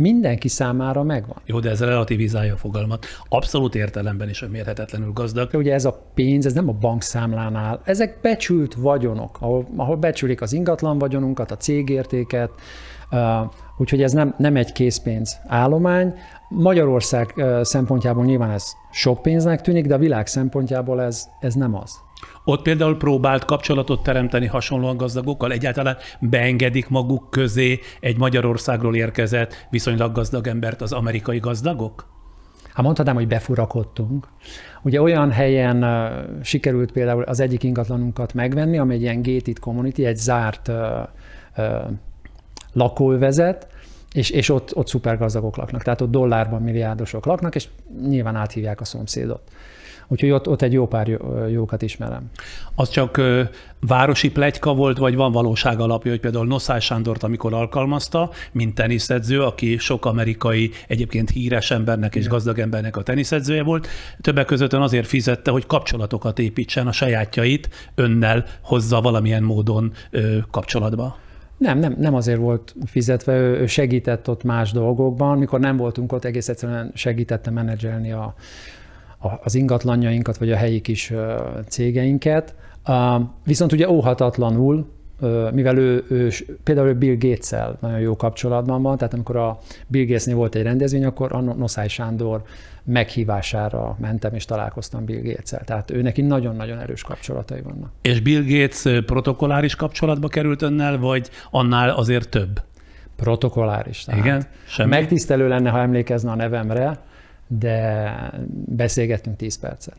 Mindenki 0.00 0.48
számára 0.48 1.02
megvan. 1.02 1.36
Jó, 1.46 1.60
de 1.60 1.70
ez 1.70 1.80
relativizálja 1.80 2.52
a 2.52 2.56
fogalmat. 2.56 3.06
Abszolút 3.28 3.74
értelemben 3.74 4.28
is 4.28 4.42
a 4.42 4.48
mérhetetlenül 4.48 5.12
gazdag. 5.12 5.50
Ugye 5.52 5.72
ez 5.72 5.84
a 5.84 6.10
pénz, 6.14 6.46
ez 6.46 6.52
nem 6.52 6.68
a 6.68 6.72
bankszámlánál, 6.72 7.80
ezek 7.84 8.18
becsült 8.22 8.74
vagyonok, 8.74 9.36
ahol, 9.40 9.66
ahol 9.76 9.96
becsülik 9.96 10.40
az 10.40 10.52
ingatlan 10.52 10.98
vagyonunkat, 10.98 11.50
a 11.50 11.56
cégértéket, 11.56 12.50
úgyhogy 13.78 14.02
ez 14.02 14.12
nem, 14.12 14.34
nem 14.38 14.56
egy 14.56 14.72
készpénz 14.72 15.36
állomány. 15.46 16.14
Magyarország 16.48 17.44
szempontjából 17.62 18.24
nyilván 18.24 18.50
ez 18.50 18.64
sok 18.92 19.22
pénznek 19.22 19.60
tűnik, 19.60 19.86
de 19.86 19.94
a 19.94 19.98
világ 19.98 20.26
szempontjából 20.26 21.02
ez, 21.02 21.28
ez 21.40 21.54
nem 21.54 21.74
az. 21.74 22.06
Ott 22.48 22.62
például 22.62 22.96
próbált 22.96 23.44
kapcsolatot 23.44 24.02
teremteni 24.02 24.46
hasonlóan 24.46 24.96
gazdagokkal? 24.96 25.52
Egyáltalán 25.52 25.96
beengedik 26.20 26.88
maguk 26.88 27.30
közé 27.30 27.80
egy 28.00 28.18
Magyarországról 28.18 28.96
érkezett 28.96 29.66
viszonylag 29.70 30.12
gazdag 30.12 30.46
embert 30.46 30.80
az 30.80 30.92
amerikai 30.92 31.38
gazdagok? 31.38 32.06
Hát 32.72 32.84
mondhatnám, 32.84 33.14
hogy 33.14 33.26
befurakodtunk. 33.28 34.28
Ugye 34.82 35.02
olyan 35.02 35.30
helyen 35.30 35.86
sikerült 36.42 36.92
például 36.92 37.22
az 37.22 37.40
egyik 37.40 37.62
ingatlanunkat 37.62 38.34
megvenni, 38.34 38.78
ami 38.78 38.94
egy 38.94 39.02
ilyen 39.02 39.22
gated 39.22 39.58
community, 39.58 40.04
egy 40.04 40.16
zárt 40.16 40.68
uh, 40.68 40.76
lakóvezet, 42.72 43.66
és, 44.12 44.30
és 44.30 44.48
ott, 44.48 44.76
ott 44.76 44.86
szupergazdagok 44.86 45.56
laknak, 45.56 45.82
tehát 45.82 46.00
ott 46.00 46.10
dollárban 46.10 46.62
milliárdosok 46.62 47.26
laknak, 47.26 47.54
és 47.54 47.68
nyilván 48.08 48.36
áthívják 48.36 48.80
a 48.80 48.84
szomszédot. 48.84 49.42
Úgyhogy 50.08 50.30
ott, 50.30 50.48
ott 50.48 50.62
egy 50.62 50.72
jó 50.72 50.86
pár 50.86 51.08
jó, 51.08 51.46
jókat 51.50 51.82
ismerem. 51.82 52.30
Az 52.74 52.88
csak 52.88 53.16
ö, 53.16 53.42
városi 53.80 54.30
plegyka 54.30 54.74
volt, 54.74 54.98
vagy 54.98 55.14
van 55.14 55.32
valóság 55.32 55.80
alapja, 55.80 56.10
hogy 56.10 56.20
például 56.20 56.46
Noszás 56.46 56.84
Sándort, 56.84 57.22
amikor 57.22 57.54
alkalmazta, 57.54 58.30
mint 58.52 58.74
teniszedző, 58.74 59.42
aki 59.42 59.76
sok 59.76 60.04
amerikai, 60.04 60.70
egyébként 60.88 61.30
híres 61.30 61.70
embernek 61.70 62.14
és 62.14 62.20
Igen. 62.20 62.32
gazdag 62.32 62.58
embernek 62.58 62.96
a 62.96 63.02
teniszedzője 63.02 63.62
volt, 63.62 63.88
többek 64.20 64.46
között 64.46 64.72
azért 64.72 65.06
fizette, 65.06 65.50
hogy 65.50 65.66
kapcsolatokat 65.66 66.38
építsen 66.38 66.86
a 66.86 66.92
sajátjait 66.92 67.90
önnel 67.94 68.44
hozza 68.62 69.00
valamilyen 69.00 69.42
módon 69.42 69.92
ö, 70.10 70.36
kapcsolatba. 70.50 71.16
Nem, 71.58 71.78
nem, 71.78 71.94
nem 71.98 72.14
azért 72.14 72.38
volt 72.38 72.74
fizetve, 72.84 73.36
ő, 73.36 73.60
ő 73.60 73.66
segített 73.66 74.28
ott 74.28 74.42
más 74.42 74.72
dolgokban, 74.72 75.38
mikor 75.38 75.60
nem 75.60 75.76
voltunk 75.76 76.12
ott, 76.12 76.24
egész 76.24 76.48
egyszerűen 76.48 76.90
segítette 76.94 77.50
menedzselni 77.50 78.12
a, 78.12 78.34
az 79.18 79.54
ingatlanjainkat, 79.54 80.36
vagy 80.36 80.50
a 80.50 80.56
helyi 80.56 80.80
kis 80.80 81.12
cégeinket. 81.68 82.54
Viszont 83.44 83.72
ugye 83.72 83.88
óhatatlanul, 83.88 84.86
mivel 85.52 85.78
ő, 85.78 86.04
ő 86.08 86.30
például 86.64 86.94
Bill 86.94 87.16
gates 87.18 87.50
nagyon 87.80 88.00
jó 88.00 88.16
kapcsolatban 88.16 88.82
van, 88.82 88.96
tehát 88.96 89.14
amikor 89.14 89.36
a 89.36 89.58
Bill 89.86 90.04
Gatesnél 90.04 90.34
volt 90.34 90.54
egy 90.54 90.62
rendezvény, 90.62 91.04
akkor 91.04 91.32
a 91.32 91.40
Noszály 91.40 91.88
Sándor 91.88 92.42
meghívására 92.84 93.96
mentem 94.00 94.34
és 94.34 94.44
találkoztam 94.44 95.04
Bill 95.04 95.22
gates 95.22 95.52
-el. 95.52 95.64
Tehát 95.64 95.90
ő 95.90 96.02
neki 96.02 96.22
nagyon-nagyon 96.22 96.78
erős 96.78 97.02
kapcsolatai 97.02 97.60
vannak. 97.60 97.90
És 98.02 98.20
Bill 98.20 98.42
Gates 98.42 99.04
protokoláris 99.04 99.74
kapcsolatba 99.74 100.28
került 100.28 100.62
önnel, 100.62 100.98
vagy 100.98 101.30
annál 101.50 101.90
azért 101.90 102.28
több? 102.28 102.62
Protokoláris. 103.16 104.04
Tehát 104.04 104.24
Igen? 104.24 104.44
Semmi? 104.66 104.88
Megtisztelő 104.90 105.48
lenne, 105.48 105.70
ha 105.70 105.78
emlékezne 105.78 106.30
a 106.30 106.34
nevemre, 106.34 106.98
de 107.48 108.12
beszélgettünk 108.66 109.36
10 109.36 109.58
percet. 109.58 109.96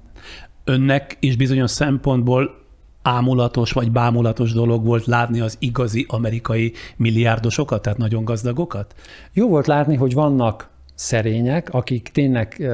Önnek 0.64 1.18
is 1.20 1.36
bizonyos 1.36 1.72
szempontból 1.72 2.58
ámulatos 3.02 3.72
vagy 3.72 3.92
bámulatos 3.92 4.54
dolog 4.54 4.86
volt 4.86 5.06
látni 5.06 5.40
az 5.40 5.56
igazi 5.60 6.06
amerikai 6.10 6.74
milliárdosokat, 6.96 7.82
tehát 7.82 7.98
nagyon 7.98 8.24
gazdagokat? 8.24 8.96
Jó 9.34 9.48
volt 9.48 9.68
látni, 9.68 9.96
hogy 9.96 10.14
vannak 10.14 10.70
szerények, 10.96 11.70
akik 11.74 12.10
tényleg 12.14 12.70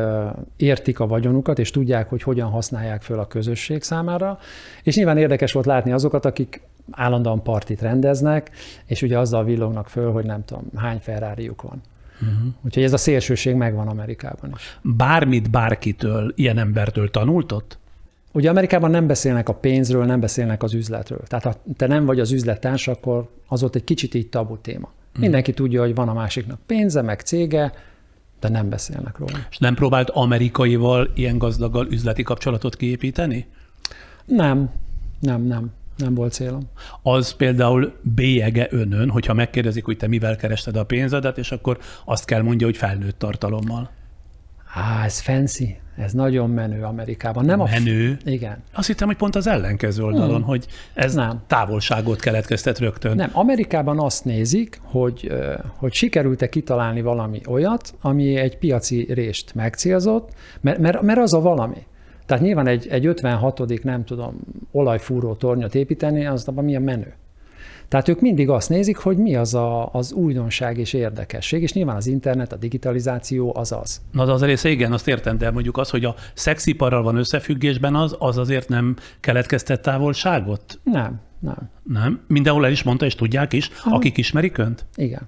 értik 0.57 0.99
a 0.99 1.07
vagyonukat, 1.07 1.59
és 1.59 1.71
tudják, 1.71 2.09
hogy 2.09 2.23
hogyan 2.23 2.49
használják 2.49 3.01
föl 3.01 3.19
a 3.19 3.27
közösség 3.27 3.83
számára. 3.83 4.39
És 4.83 4.95
nyilván 4.95 5.17
érdekes 5.17 5.51
volt 5.51 5.65
látni 5.65 5.91
azokat, 5.91 6.25
akik 6.25 6.61
állandóan 6.91 7.43
partit 7.43 7.81
rendeznek, 7.81 8.51
és 8.85 9.01
ugye 9.01 9.19
azzal 9.19 9.43
villognak 9.43 9.89
föl, 9.89 10.11
hogy 10.11 10.25
nem 10.25 10.45
tudom, 10.45 10.63
hány 10.75 10.99
ferrari 10.99 11.51
van. 11.61 11.81
Uh-huh. 12.21 12.53
Úgyhogy 12.61 12.83
ez 12.83 12.93
a 12.93 12.97
szélsőség 12.97 13.55
megvan 13.55 13.87
Amerikában 13.87 14.53
is. 14.55 14.79
Bármit 14.81 15.49
bárkitől, 15.49 16.33
ilyen 16.35 16.57
embertől 16.57 17.11
tanultott? 17.11 17.77
Ugye 18.31 18.49
Amerikában 18.49 18.91
nem 18.91 19.07
beszélnek 19.07 19.49
a 19.49 19.53
pénzről, 19.53 20.05
nem 20.05 20.19
beszélnek 20.19 20.63
az 20.63 20.73
üzletről. 20.73 21.21
Tehát 21.27 21.43
ha 21.43 21.55
te 21.77 21.87
nem 21.87 22.05
vagy 22.05 22.19
az 22.19 22.31
üzlettárs, 22.31 22.87
akkor 22.87 23.29
az 23.47 23.63
ott 23.63 23.75
egy 23.75 23.83
kicsit 23.83 24.13
így 24.13 24.29
tabu 24.29 24.57
téma. 24.57 24.87
Uh-huh. 24.87 25.21
Mindenki 25.21 25.53
tudja, 25.53 25.81
hogy 25.81 25.95
van 25.95 26.09
a 26.09 26.13
másiknak 26.13 26.59
pénze, 26.65 27.01
meg 27.01 27.19
cége, 27.19 27.73
de 28.39 28.49
nem 28.49 28.69
beszélnek 28.69 29.17
róla. 29.17 29.37
És 29.49 29.57
nem 29.57 29.75
próbált 29.75 30.09
amerikaival 30.09 31.11
ilyen 31.13 31.37
gazdaggal 31.37 31.87
üzleti 31.91 32.23
kapcsolatot 32.23 32.75
kiépíteni? 32.75 33.47
Nem, 34.25 34.69
nem, 35.19 35.41
nem. 35.41 35.71
Nem 35.97 36.13
volt 36.13 36.33
célom. 36.33 36.69
Az 37.01 37.31
például 37.31 37.93
bélyege 38.01 38.67
önön, 38.69 39.09
hogyha 39.09 39.33
megkérdezik, 39.33 39.85
hogy 39.85 39.97
te 39.97 40.07
mivel 40.07 40.35
kerested 40.35 40.75
a 40.75 40.83
pénzedet, 40.83 41.37
és 41.37 41.51
akkor 41.51 41.77
azt 42.05 42.25
kell 42.25 42.41
mondja, 42.41 42.67
hogy 42.67 42.77
felnőtt 42.77 43.19
tartalommal. 43.19 43.89
Á, 44.73 45.05
ez 45.05 45.19
fancy. 45.19 45.77
Ez 45.97 46.11
nagyon 46.11 46.49
menő 46.49 46.83
Amerikában. 46.83 47.45
Nem 47.45 47.59
menő? 47.59 48.17
A. 48.25 48.29
Igen. 48.29 48.63
Azt 48.73 48.87
hittem, 48.87 49.07
hogy 49.07 49.17
pont 49.17 49.35
az 49.35 49.47
ellenkező 49.47 50.03
oldalon, 50.03 50.35
hmm. 50.35 50.45
hogy 50.45 50.65
ez 50.93 51.13
nem. 51.13 51.41
távolságot 51.47 52.19
keletkeztet 52.19 52.79
rögtön. 52.79 53.15
Nem, 53.15 53.29
Amerikában 53.33 53.99
azt 53.99 54.25
nézik, 54.25 54.79
hogy, 54.83 55.31
hogy 55.75 55.93
sikerült-e 55.93 56.49
kitalálni 56.49 57.01
valami 57.01 57.41
olyat, 57.47 57.93
ami 58.01 58.35
egy 58.35 58.57
piaci 58.57 59.07
rést 59.13 59.53
megcélzott, 59.53 60.29
mert, 60.61 60.77
mert, 60.77 61.01
mert 61.01 61.19
az 61.19 61.33
a 61.33 61.41
valami. 61.41 61.85
Tehát 62.25 62.43
nyilván 62.43 62.67
egy, 62.67 62.87
egy 62.87 63.05
56 63.05 63.83
nem 63.83 64.03
tudom, 64.03 64.39
olajfúró 64.71 65.33
tornyot 65.33 65.75
építeni, 65.75 66.25
az 66.25 66.47
abban 66.47 66.63
milyen 66.63 66.81
menő. 66.81 67.13
Tehát 67.87 68.07
ők 68.07 68.21
mindig 68.21 68.49
azt 68.49 68.69
nézik, 68.69 68.97
hogy 68.97 69.17
mi 69.17 69.35
az 69.35 69.53
a, 69.53 69.89
az 69.93 70.13
újdonság 70.13 70.77
és 70.77 70.93
érdekesség, 70.93 71.61
és 71.61 71.73
nyilván 71.73 71.95
az 71.95 72.07
internet, 72.07 72.53
a 72.53 72.55
digitalizáció 72.55 73.55
az 73.55 73.71
az. 73.71 74.01
Na 74.11 74.25
de 74.25 74.31
az 74.31 74.43
része 74.43 74.69
igen, 74.69 74.91
azt 74.91 75.07
értem, 75.07 75.37
de 75.37 75.51
mondjuk 75.51 75.77
az, 75.77 75.89
hogy 75.89 76.05
a 76.05 76.15
szexiparral 76.33 77.03
van 77.03 77.15
összefüggésben, 77.15 77.95
az, 77.95 78.15
az 78.19 78.37
azért 78.37 78.69
nem 78.69 78.95
keletkeztet 79.19 79.81
távolságot? 79.81 80.79
Nem, 80.83 81.19
nem. 81.39 81.69
Nem? 81.83 82.21
Mindenhol 82.27 82.65
el 82.65 82.71
is 82.71 82.83
mondta, 82.83 83.05
és 83.05 83.15
tudják 83.15 83.53
is, 83.53 83.69
Aha. 83.83 83.95
akik 83.95 84.17
ismerik 84.17 84.57
önt? 84.57 84.85
Igen. 84.95 85.27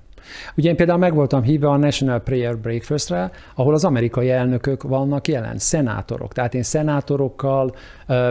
Ugye 0.55 0.69
én 0.69 0.75
például 0.75 0.99
meg 0.99 1.13
voltam 1.13 1.41
hívva 1.41 1.69
a 1.69 1.77
National 1.77 2.19
Prayer 2.19 2.57
Breakfastre, 2.57 3.31
ahol 3.55 3.73
az 3.73 3.85
amerikai 3.85 4.29
elnökök 4.29 4.83
vannak 4.83 5.27
jelen, 5.27 5.57
szenátorok. 5.57 6.33
Tehát 6.33 6.53
én 6.53 6.63
szenátorokkal 6.63 7.75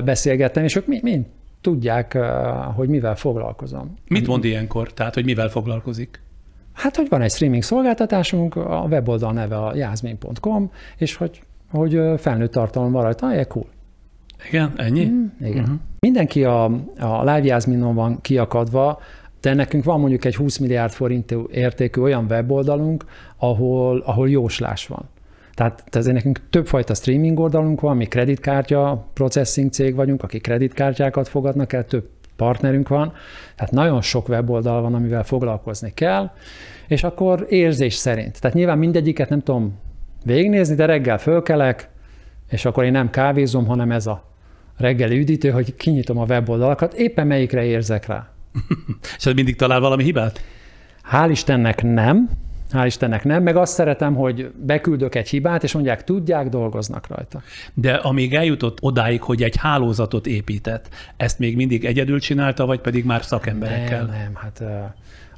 beszélgettem, 0.04 0.64
és 0.64 0.76
ők 0.76 0.86
mind 0.86 1.24
tudják, 1.60 2.18
hogy 2.74 2.88
mivel 2.88 3.16
foglalkozom. 3.16 3.94
Mit 4.08 4.26
mond 4.26 4.44
ilyenkor? 4.44 4.92
Tehát, 4.92 5.14
hogy 5.14 5.24
mivel 5.24 5.48
foglalkozik? 5.48 6.20
Hát, 6.72 6.96
hogy 6.96 7.08
van 7.08 7.20
egy 7.22 7.30
streaming 7.30 7.62
szolgáltatásunk, 7.62 8.56
a 8.56 8.86
weboldal 8.90 9.32
neve 9.32 9.56
a 9.56 9.76
jászmin.com, 9.76 10.70
és 10.96 11.14
hogy, 11.14 11.42
hogy 11.70 12.00
felnőtt 12.16 12.52
tartalom 12.52 12.92
van 12.92 13.02
rajta, 13.02 13.26
ah, 13.26 13.44
cool. 13.44 13.66
Igen, 14.48 14.72
ennyi? 14.76 15.04
Mm, 15.04 15.24
igen. 15.40 15.62
Uh-huh. 15.62 15.78
Mindenki 16.00 16.44
a, 16.44 16.64
a 16.98 17.18
Live 17.18 17.44
Jászminon 17.44 17.94
van 17.94 18.20
kiakadva, 18.20 18.98
de 19.46 19.54
nekünk 19.54 19.84
van 19.84 20.00
mondjuk 20.00 20.24
egy 20.24 20.36
20 20.36 20.58
milliárd 20.58 20.92
forint 20.92 21.34
értékű 21.50 22.00
olyan 22.00 22.26
weboldalunk, 22.28 23.04
ahol, 23.36 24.02
ahol 24.06 24.30
jóslás 24.30 24.86
van. 24.86 25.08
Tehát 25.54 25.82
ezért 25.90 26.14
nekünk 26.14 26.40
többfajta 26.50 26.94
streaming 26.94 27.38
oldalunk 27.38 27.80
van, 27.80 27.96
mi 27.96 28.04
kreditkártya 28.04 29.06
processing 29.12 29.70
cég 29.70 29.94
vagyunk, 29.94 30.22
akik 30.22 30.42
kreditkártyákat 30.42 31.28
fogadnak 31.28 31.72
el, 31.72 31.84
több 31.84 32.08
partnerünk 32.36 32.88
van, 32.88 33.12
tehát 33.56 33.72
nagyon 33.72 34.00
sok 34.00 34.28
weboldal 34.28 34.82
van, 34.82 34.94
amivel 34.94 35.24
foglalkozni 35.24 35.92
kell, 35.94 36.30
és 36.88 37.02
akkor 37.02 37.46
érzés 37.48 37.94
szerint. 37.94 38.40
Tehát 38.40 38.56
nyilván 38.56 38.78
mindegyiket 38.78 39.28
nem 39.28 39.40
tudom 39.40 39.78
végignézni, 40.24 40.74
de 40.74 40.84
reggel 40.84 41.18
fölkelek, 41.18 41.88
és 42.50 42.64
akkor 42.64 42.84
én 42.84 42.92
nem 42.92 43.10
kávézom, 43.10 43.66
hanem 43.66 43.90
ez 43.90 44.06
a 44.06 44.24
reggeli 44.76 45.18
üdítő, 45.18 45.50
hogy 45.50 45.76
kinyitom 45.76 46.18
a 46.18 46.24
weboldalakat, 46.24 46.94
éppen 46.94 47.26
melyikre 47.26 47.64
érzek 47.64 48.06
rá. 48.06 48.30
és 49.18 49.26
ez 49.26 49.34
mindig 49.34 49.56
talál 49.56 49.80
valami 49.80 50.02
hibát? 50.02 50.40
Hál' 51.12 51.28
Istennek 51.30 51.82
nem, 51.82 52.30
Hál' 52.72 52.86
Istennek 52.86 53.24
nem, 53.24 53.42
meg 53.42 53.56
azt 53.56 53.72
szeretem, 53.72 54.14
hogy 54.14 54.50
beküldök 54.56 55.14
egy 55.14 55.28
hibát, 55.28 55.62
és 55.62 55.72
mondják, 55.72 56.04
tudják, 56.04 56.48
dolgoznak 56.48 57.06
rajta. 57.06 57.42
De 57.74 57.94
amíg 57.94 58.34
eljutott 58.34 58.78
odáig, 58.80 59.22
hogy 59.22 59.42
egy 59.42 59.56
hálózatot 59.56 60.26
épített, 60.26 60.88
ezt 61.16 61.38
még 61.38 61.56
mindig 61.56 61.84
egyedül 61.84 62.20
csinálta, 62.20 62.66
vagy 62.66 62.80
pedig 62.80 63.04
már 63.04 63.24
szakemberekkel? 63.24 64.04
Nem, 64.04 64.16
nem, 64.16 64.34
hát 64.34 64.62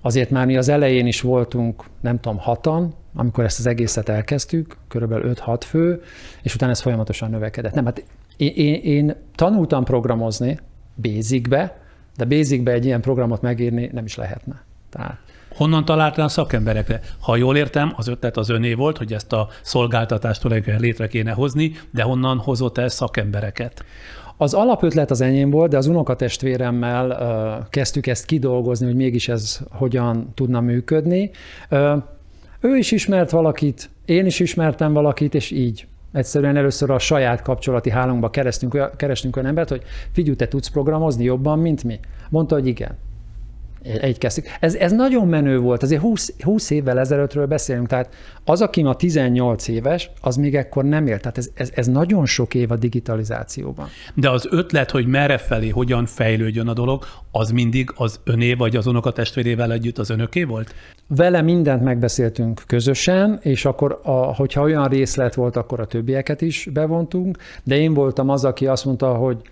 azért 0.02 0.30
már 0.30 0.46
mi 0.46 0.56
az 0.56 0.68
elején 0.68 1.06
is 1.06 1.20
voltunk, 1.20 1.84
nem 2.00 2.20
tudom, 2.20 2.38
hatan, 2.38 2.94
amikor 3.14 3.44
ezt 3.44 3.58
az 3.58 3.66
egészet 3.66 4.08
elkezdtük, 4.08 4.76
körülbelül 4.88 5.32
5-6 5.34 5.60
fő, 5.66 6.02
és 6.42 6.54
utána 6.54 6.72
ez 6.72 6.80
folyamatosan 6.80 7.30
növekedett. 7.30 7.74
Nem, 7.74 7.84
hát 7.84 8.04
én, 8.36 8.52
én, 8.54 8.74
én 8.74 9.14
tanultam 9.34 9.84
programozni 9.84 10.58
Basicbe, 10.94 11.78
de 12.18 12.24
Basicbe 12.24 12.72
egy 12.72 12.84
ilyen 12.84 13.00
programot 13.00 13.42
megírni 13.42 13.90
nem 13.92 14.04
is 14.04 14.16
lehetne. 14.16 14.62
Tehát 14.90 15.18
Honnan 15.56 15.84
találtál 15.84 16.24
a 16.24 16.28
szakemberekre? 16.28 17.00
Ha 17.20 17.36
jól 17.36 17.56
értem, 17.56 17.92
az 17.96 18.08
ötlet 18.08 18.36
az 18.36 18.48
öné 18.48 18.74
volt, 18.74 18.98
hogy 18.98 19.12
ezt 19.12 19.32
a 19.32 19.48
szolgáltatást 19.62 20.40
tulajdonképpen 20.40 20.80
létre 20.80 21.06
kéne 21.06 21.32
hozni, 21.32 21.72
de 21.90 22.02
honnan 22.02 22.38
hozott 22.38 22.78
el 22.78 22.88
szakembereket? 22.88 23.84
Az 24.36 24.54
alapötlet 24.54 25.10
az 25.10 25.20
enyém 25.20 25.50
volt, 25.50 25.70
de 25.70 25.76
az 25.76 25.86
unokatestvéremmel 25.86 27.10
uh, 27.10 27.68
kezdtük 27.70 28.06
ezt 28.06 28.24
kidolgozni, 28.24 28.86
hogy 28.86 28.94
mégis 28.94 29.28
ez 29.28 29.60
hogyan 29.70 30.32
tudna 30.34 30.60
működni. 30.60 31.30
Ő 32.60 32.76
is 32.76 32.90
ismert 32.90 33.30
valakit, 33.30 33.90
én 34.04 34.26
is 34.26 34.40
ismertem 34.40 34.92
valakit, 34.92 35.34
és 35.34 35.50
így 35.50 35.86
egyszerűen 36.12 36.56
először 36.56 36.90
a 36.90 36.98
saját 36.98 37.42
kapcsolati 37.42 37.90
hálónkba 37.90 38.30
kerestünk, 38.96 39.36
olyan 39.36 39.48
embert, 39.48 39.68
hogy 39.68 39.82
figyelj, 40.12 40.36
te 40.36 40.48
tudsz 40.48 40.68
programozni 40.68 41.24
jobban, 41.24 41.58
mint 41.58 41.84
mi? 41.84 42.00
Mondta, 42.28 42.54
hogy 42.54 42.66
igen. 42.66 42.98
Egy 44.00 44.18
kezdtük. 44.18 44.46
Ez, 44.60 44.74
ez 44.74 44.92
nagyon 44.92 45.28
menő 45.28 45.58
volt, 45.58 45.82
azért 45.82 46.00
20, 46.00 46.32
20 46.42 46.70
évvel 46.70 46.98
ezelőttről 46.98 47.46
beszélünk, 47.46 47.86
tehát 47.86 48.14
az, 48.44 48.62
aki 48.62 48.82
ma 48.82 48.94
18 48.94 49.68
éves, 49.68 50.10
az 50.20 50.36
még 50.36 50.54
ekkor 50.54 50.84
nem 50.84 51.06
élt. 51.06 51.20
Tehát 51.20 51.38
ez, 51.38 51.50
ez, 51.54 51.70
ez 51.74 51.86
nagyon 51.86 52.26
sok 52.26 52.54
év 52.54 52.70
a 52.70 52.76
digitalizációban. 52.76 53.88
De 54.14 54.30
az 54.30 54.48
ötlet, 54.50 54.90
hogy 54.90 55.06
merre 55.06 55.38
felé, 55.38 55.68
hogyan 55.68 56.06
fejlődjön 56.06 56.68
a 56.68 56.72
dolog, 56.72 57.04
az 57.30 57.50
mindig 57.50 57.90
az 57.94 58.20
öné 58.24 58.54
vagy 58.54 58.76
az 58.76 58.86
unokatestvérével 58.86 59.72
együtt 59.72 59.98
az 59.98 60.10
önöké 60.10 60.42
volt? 60.42 60.74
Vele 61.06 61.42
mindent 61.42 61.82
megbeszéltünk 61.82 62.62
közösen, 62.66 63.38
és 63.42 63.64
akkor, 63.64 64.00
a, 64.02 64.10
hogyha 64.10 64.62
olyan 64.62 64.88
részlet 64.88 65.34
volt, 65.34 65.56
akkor 65.56 65.80
a 65.80 65.86
többieket 65.86 66.40
is 66.40 66.68
bevontunk, 66.72 67.38
de 67.64 67.76
én 67.76 67.94
voltam 67.94 68.28
az, 68.28 68.44
aki 68.44 68.66
azt 68.66 68.84
mondta, 68.84 69.14
hogy 69.14 69.42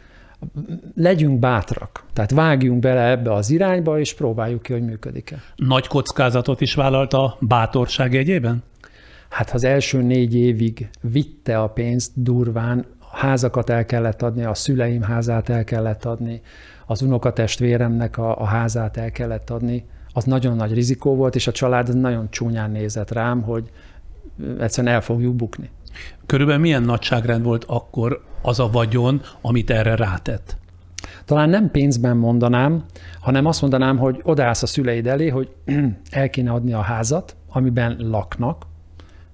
legyünk 0.94 1.38
bátrak, 1.38 2.04
tehát 2.12 2.30
vágjunk 2.30 2.80
bele 2.80 3.10
ebbe 3.10 3.32
az 3.32 3.50
irányba, 3.50 3.98
és 3.98 4.14
próbáljuk 4.14 4.62
ki, 4.62 4.72
hogy 4.72 4.82
működik-e. 4.82 5.42
Nagy 5.56 5.86
kockázatot 5.86 6.60
is 6.60 6.74
vállalt 6.74 7.12
a 7.12 7.36
bátorság 7.40 8.14
egyében? 8.14 8.62
Hát 9.28 9.50
az 9.50 9.64
első 9.64 10.02
négy 10.02 10.34
évig 10.34 10.88
vitte 11.00 11.58
a 11.60 11.68
pénzt 11.68 12.22
durván, 12.22 12.86
házakat 13.12 13.70
el 13.70 13.86
kellett 13.86 14.22
adni, 14.22 14.44
a 14.44 14.54
szüleim 14.54 15.02
házát 15.02 15.48
el 15.48 15.64
kellett 15.64 16.04
adni, 16.04 16.40
az 16.86 17.02
unokatestvéremnek 17.02 18.18
a, 18.18 18.40
a 18.40 18.44
házát 18.44 18.96
el 18.96 19.10
kellett 19.10 19.50
adni. 19.50 19.84
Az 20.12 20.24
nagyon 20.24 20.56
nagy 20.56 20.74
rizikó 20.74 21.14
volt, 21.14 21.34
és 21.34 21.46
a 21.46 21.52
család 21.52 21.96
nagyon 21.98 22.30
csúnyán 22.30 22.70
nézett 22.70 23.10
rám, 23.10 23.42
hogy 23.42 23.70
egyszerűen 24.60 24.94
el 24.94 25.00
fogjuk 25.00 25.34
bukni. 25.34 25.70
Körülbelül 26.26 26.60
milyen 26.60 26.82
nagyságrend 26.82 27.44
volt 27.44 27.64
akkor 27.64 28.22
az 28.42 28.60
a 28.60 28.70
vagyon, 28.70 29.20
amit 29.40 29.70
erre 29.70 29.96
rátett? 29.96 30.56
Talán 31.24 31.48
nem 31.48 31.70
pénzben 31.70 32.16
mondanám, 32.16 32.84
hanem 33.20 33.46
azt 33.46 33.60
mondanám, 33.60 33.98
hogy 33.98 34.20
odaállsz 34.22 34.62
a 34.62 34.66
szüleid 34.66 35.06
elé, 35.06 35.28
hogy 35.28 35.48
el 36.10 36.30
kéne 36.30 36.50
adni 36.50 36.72
a 36.72 36.80
házat, 36.80 37.36
amiben 37.48 37.96
laknak, 37.98 38.66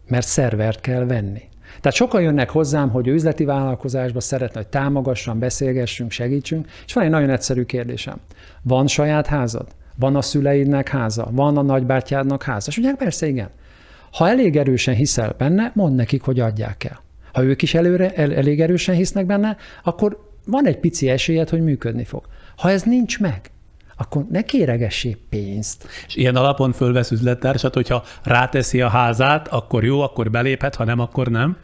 mert 0.08 0.26
szervert 0.26 0.80
kell 0.80 1.04
venni. 1.04 1.42
Tehát 1.80 1.96
sokan 1.96 2.22
jönnek 2.22 2.50
hozzám, 2.50 2.90
hogy 2.90 3.06
üzleti 3.08 3.44
vállalkozásba 3.44 4.20
szeretne, 4.20 4.60
hogy 4.60 4.68
támogassam, 4.68 5.38
beszélgessünk, 5.38 6.10
segítsünk, 6.10 6.66
és 6.86 6.92
van 6.92 7.04
egy 7.04 7.10
nagyon 7.10 7.30
egyszerű 7.30 7.64
kérdésem. 7.64 8.16
Van 8.62 8.86
saját 8.86 9.26
házad? 9.26 9.66
Van 9.98 10.16
a 10.16 10.22
szüleidnek 10.22 10.88
háza? 10.88 11.28
Van 11.30 11.56
a 11.56 11.62
nagybátyádnak 11.62 12.42
háza? 12.42 12.68
És 12.70 12.76
mondják, 12.76 12.98
persze 12.98 13.26
igen. 13.26 13.48
Ha 14.12 14.28
elég 14.28 14.56
erősen 14.56 14.94
hiszel 14.94 15.34
benne, 15.38 15.72
mondd 15.74 15.94
nekik, 15.94 16.22
hogy 16.22 16.40
adják 16.40 16.84
el. 16.84 17.02
Ha 17.32 17.42
ők 17.42 17.62
is 17.62 17.74
előre, 17.74 18.14
el, 18.14 18.34
elég 18.34 18.60
erősen 18.60 18.94
hisznek 18.94 19.26
benne, 19.26 19.56
akkor 19.82 20.30
van 20.46 20.66
egy 20.66 20.78
pici 20.78 21.08
esélyed, 21.08 21.48
hogy 21.48 21.62
működni 21.62 22.04
fog. 22.04 22.24
Ha 22.56 22.70
ez 22.70 22.82
nincs 22.82 23.20
meg, 23.20 23.50
akkor 23.96 24.26
ne 24.30 24.42
kéregessé 24.42 25.16
pénzt. 25.28 25.86
És 26.06 26.16
ilyen 26.16 26.36
alapon 26.36 26.72
fölvesz 26.72 27.10
üzlettársat, 27.10 27.74
hogyha 27.74 28.04
ráteszi 28.22 28.80
a 28.80 28.88
házát, 28.88 29.48
akkor 29.48 29.84
jó, 29.84 30.00
akkor 30.00 30.30
beléphet, 30.30 30.74
ha 30.74 30.84
nem, 30.84 30.98
akkor 30.98 31.28
nem? 31.28 31.56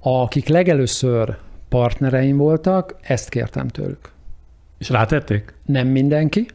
Akik 0.00 0.48
legelőször 0.48 1.36
partnereim 1.68 2.36
voltak, 2.36 2.96
ezt 3.00 3.28
kértem 3.28 3.68
tőlük. 3.68 4.12
És 4.78 4.88
rátették? 4.88 5.54
Nem 5.66 5.86
mindenki, 5.86 6.46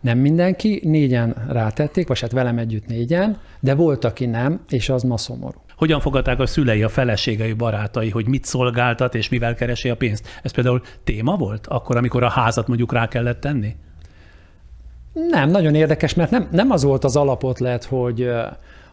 nem 0.00 0.18
mindenki, 0.18 0.80
négyen 0.84 1.34
rátették, 1.48 2.08
vagy 2.08 2.20
hát 2.20 2.32
velem 2.32 2.58
együtt 2.58 2.86
négyen, 2.86 3.38
de 3.60 3.74
volt, 3.74 4.04
aki 4.04 4.26
nem, 4.26 4.60
és 4.68 4.88
az 4.88 5.02
ma 5.02 5.16
szomorú. 5.16 5.58
Hogyan 5.76 6.00
fogadták 6.00 6.40
a 6.40 6.46
szülei, 6.46 6.82
a 6.82 6.88
feleségei, 6.88 7.52
barátai, 7.52 8.10
hogy 8.10 8.26
mit 8.26 8.44
szolgáltat 8.44 9.14
és 9.14 9.28
mivel 9.28 9.54
keresi 9.54 9.88
a 9.88 9.96
pénzt? 9.96 10.26
Ez 10.42 10.52
például 10.52 10.82
téma 11.04 11.36
volt 11.36 11.66
akkor, 11.66 11.96
amikor 11.96 12.22
a 12.22 12.28
házat 12.28 12.68
mondjuk 12.68 12.92
rá 12.92 13.08
kellett 13.08 13.40
tenni? 13.40 13.76
Nem, 15.12 15.50
nagyon 15.50 15.74
érdekes, 15.74 16.14
mert 16.14 16.30
nem, 16.30 16.48
nem 16.50 16.70
az 16.70 16.82
volt 16.82 17.04
az 17.04 17.16
alapotlet, 17.16 17.84
hogy 17.84 18.30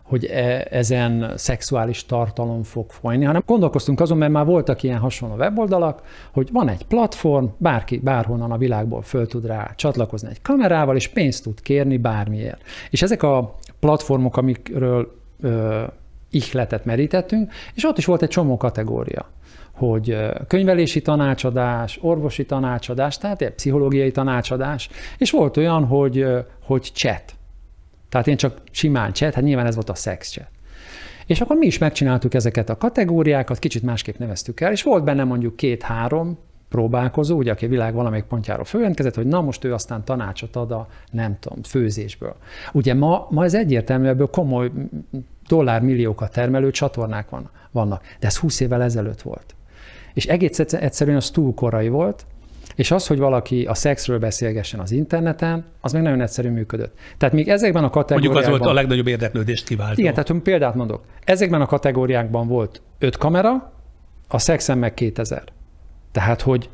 hogy 0.06 0.26
e, 0.26 0.68
ezen 0.70 1.34
szexuális 1.36 2.06
tartalom 2.06 2.64
fog 2.64 2.90
folyni, 2.90 3.26
hanem 3.26 3.44
gondolkoztunk 3.46 4.00
azon, 4.00 4.18
mert 4.18 4.32
már 4.32 4.46
voltak 4.46 4.84
ilyen 4.84 5.00
hasonló 5.00 5.36
weboldalak, 5.36 6.02
hogy 6.32 6.50
van 6.52 6.70
egy 6.70 6.86
platform, 6.86 7.46
bárki 7.58 7.98
bárhonnan 7.98 8.52
a 8.52 8.58
világból 8.58 9.02
föl 9.02 9.28
tud 9.28 9.46
rá 9.46 9.74
csatlakozni 9.76 10.30
egy 10.30 10.42
kamerával, 10.42 10.96
és 10.96 11.08
pénzt 11.08 11.44
tud 11.44 11.62
kérni 11.62 11.98
bármiért. 11.98 12.62
És 12.90 13.02
ezek 13.02 13.24
a 13.24 13.56
platformok, 13.80 14.38
amikről 14.38 15.16
ö, 15.42 15.84
ihletet 16.30 16.86
merítettünk, 16.86 17.52
és 17.74 17.86
ott 17.86 17.98
is 17.98 18.06
volt 18.06 18.22
egy 18.22 18.30
csomó 18.30 18.58
kategória 18.58 19.34
hogy 19.76 20.18
könyvelési 20.48 21.02
tanácsadás, 21.02 22.00
orvosi 22.02 22.46
tanácsadás, 22.46 23.18
tehát 23.18 23.42
egy 23.42 23.54
pszichológiai 23.54 24.12
tanácsadás, 24.12 24.90
és 25.18 25.32
volt 25.32 25.58
olyan, 25.58 25.86
hogy, 25.86 26.26
hogy 26.66 26.92
chat. 26.94 27.36
Tehát 28.16 28.30
én 28.30 28.38
csak 28.38 28.62
simán 28.72 29.14
chat, 29.14 29.34
hát 29.34 29.44
nyilván 29.44 29.66
ez 29.66 29.76
volt 29.76 29.90
a 29.90 29.96
sex 29.96 30.32
chat. 30.32 30.48
És 31.26 31.42
akkor 31.42 31.58
mi 31.58 31.66
is 31.66 31.78
megcsináltuk 31.78 32.34
ezeket 32.34 32.70
a 32.70 32.78
kategóriákat, 32.78 33.60
kicsit 33.60 33.84
másképp 33.84 34.18
neveztük 34.18 34.60
el, 34.60 34.72
és 34.72 34.84
volt 34.84 35.04
benne 35.04 35.24
mondjuk 35.24 35.56
két-három 35.56 36.38
próbálkozó, 36.70 37.38
ugye, 37.38 37.52
aki 37.52 37.66
a 37.66 37.70
világ 37.70 37.94
valamelyik 37.94 38.26
pontjáról 38.26 38.64
följelentkezett, 38.64 39.16
hogy 39.16 39.26
na 39.26 39.42
most 39.42 39.64
ő 39.64 39.74
aztán 39.74 40.04
tanácsot 40.04 40.56
ad 40.56 40.72
a, 40.72 40.88
nem 41.12 41.38
tudom, 41.40 41.64
főzésből. 41.64 42.36
Ugye 42.72 42.94
ma, 42.94 43.28
ma 43.30 43.44
ez 43.44 43.54
egyértelmű, 43.54 44.08
ebből 44.08 44.28
komoly 44.28 44.72
dollármilliókat 45.48 46.32
termelő 46.32 46.72
csatornák 46.72 47.30
van, 47.30 47.50
vannak, 47.72 48.02
de 48.20 48.28
ez 48.28 48.38
20 48.38 48.60
évvel 48.60 48.84
ezelőtt 48.84 49.22
volt. 49.22 49.56
És 50.14 50.26
egész 50.26 50.60
egyszerűen 50.60 51.18
az 51.18 51.30
túl 51.30 51.54
korai 51.54 51.88
volt, 51.88 52.26
és 52.76 52.92
az, 52.92 53.08
hogy 53.08 53.18
valaki 53.18 53.66
a 53.66 53.74
szexről 53.74 54.20
beszélgessen 54.20 54.80
az 54.80 54.92
interneten, 54.92 55.66
az 55.82 55.94
meg 55.94 56.02
nagyon 56.02 56.22
egyszerű 56.22 56.50
működött. 56.50 56.98
Tehát 57.18 57.34
még 57.34 57.50
ezekben 57.50 57.84
a 57.84 57.90
kategóriákban... 57.90 58.42
Mondjuk 58.42 58.54
az 58.54 58.60
volt 58.60 58.72
a 58.72 58.82
legnagyobb 58.82 59.08
érdeklődést 59.08 59.68
kiváltó. 59.68 60.02
Igen, 60.02 60.14
tehát 60.14 60.42
példát 60.44 60.76
mondok. 60.76 61.04
Ezekben 61.24 61.62
a 61.62 61.66
kategóriákban 61.66 62.48
volt 62.48 62.82
öt 63.00 63.18
kamera, 63.18 63.74
a 64.28 64.40
szexen 64.40 64.78
meg 64.78 64.94
2000. 64.94 65.44
Tehát, 66.12 66.42
hogy 66.42 66.70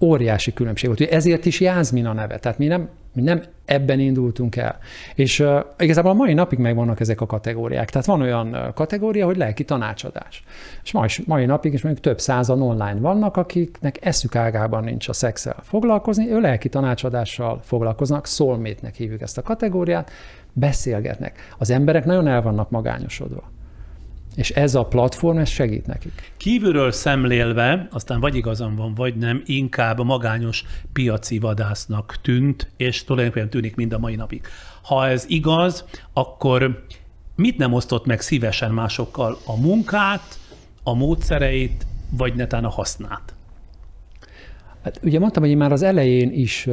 óriási 0.00 0.52
különbség 0.52 0.88
volt. 0.88 1.12
Ezért 1.12 1.46
is 1.46 1.60
Jászmin 1.60 2.06
a 2.06 2.12
neve. 2.12 2.38
Tehát 2.38 2.58
mi 2.58 2.66
nem, 2.66 2.88
mi 3.12 3.22
nem 3.22 3.42
ebben 3.64 4.00
indultunk 4.00 4.56
el. 4.56 4.78
És 5.14 5.40
uh, 5.40 5.64
igazából 5.78 6.10
a 6.10 6.14
mai 6.14 6.34
napig 6.34 6.58
megvannak 6.58 7.00
ezek 7.00 7.20
a 7.20 7.26
kategóriák. 7.26 7.90
Tehát 7.90 8.06
van 8.06 8.20
olyan 8.20 8.72
kategória, 8.74 9.26
hogy 9.26 9.36
lelki 9.36 9.64
tanácsadás. 9.64 10.44
És 10.82 10.92
mai, 10.92 11.08
mai 11.26 11.44
napig 11.44 11.72
is 11.72 11.82
mondjuk 11.82 12.04
több 12.04 12.20
százan 12.20 12.62
online 12.62 13.00
vannak, 13.00 13.36
akiknek 13.36 14.06
eszük 14.06 14.36
ágában 14.36 14.84
nincs 14.84 15.08
a 15.08 15.12
szexel 15.12 15.56
foglalkozni, 15.62 16.30
ő 16.30 16.40
lelki 16.40 16.68
tanácsadással 16.68 17.60
foglalkoznak, 17.62 18.26
soulmate-nek 18.26 18.94
hívjuk 18.94 19.20
ezt 19.20 19.38
a 19.38 19.42
kategóriát, 19.42 20.10
beszélgetnek. 20.52 21.54
Az 21.58 21.70
emberek 21.70 22.04
nagyon 22.04 22.26
el 22.26 22.42
vannak 22.42 22.70
magányosodva. 22.70 23.42
És 24.40 24.50
ez 24.50 24.74
a 24.74 24.84
platform, 24.84 25.38
ez 25.38 25.48
segít 25.48 25.86
nekik. 25.86 26.32
Kívülről 26.36 26.92
szemlélve, 26.92 27.88
aztán 27.90 28.20
vagy 28.20 28.34
igazam 28.34 28.76
van, 28.76 28.94
vagy 28.94 29.16
nem, 29.16 29.42
inkább 29.44 30.04
magányos 30.04 30.64
piaci 30.92 31.38
vadásznak 31.38 32.18
tűnt, 32.22 32.70
és 32.76 33.04
tulajdonképpen 33.04 33.50
tűnik 33.50 33.76
mind 33.76 33.92
a 33.92 33.98
mai 33.98 34.14
napig. 34.14 34.40
Ha 34.82 35.08
ez 35.08 35.24
igaz, 35.28 35.84
akkor 36.12 36.84
mit 37.36 37.56
nem 37.56 37.72
osztott 37.72 38.06
meg 38.06 38.20
szívesen 38.20 38.70
másokkal? 38.70 39.38
A 39.44 39.60
munkát, 39.60 40.38
a 40.82 40.94
módszereit, 40.94 41.86
vagy 42.10 42.34
netán 42.34 42.64
a 42.64 42.70
hasznát? 42.70 43.34
Hát 44.82 45.00
ugye 45.02 45.18
mondtam, 45.18 45.42
hogy 45.42 45.52
én 45.52 45.58
már 45.58 45.72
az 45.72 45.82
elején 45.82 46.32
is 46.32 46.68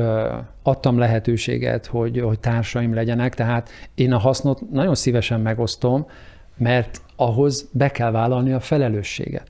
adtam 0.63 0.97
lehetőséget, 0.97 1.85
hogy, 1.85 2.19
hogy 2.19 2.39
társaim 2.39 2.93
legyenek, 2.93 3.35
tehát 3.35 3.69
én 3.95 4.13
a 4.13 4.17
hasznot 4.17 4.69
nagyon 4.71 4.95
szívesen 4.95 5.41
megosztom, 5.41 6.05
mert 6.57 7.01
ahhoz 7.15 7.69
be 7.71 7.91
kell 7.91 8.11
vállalni 8.11 8.51
a 8.51 8.59
felelősséget. 8.59 9.47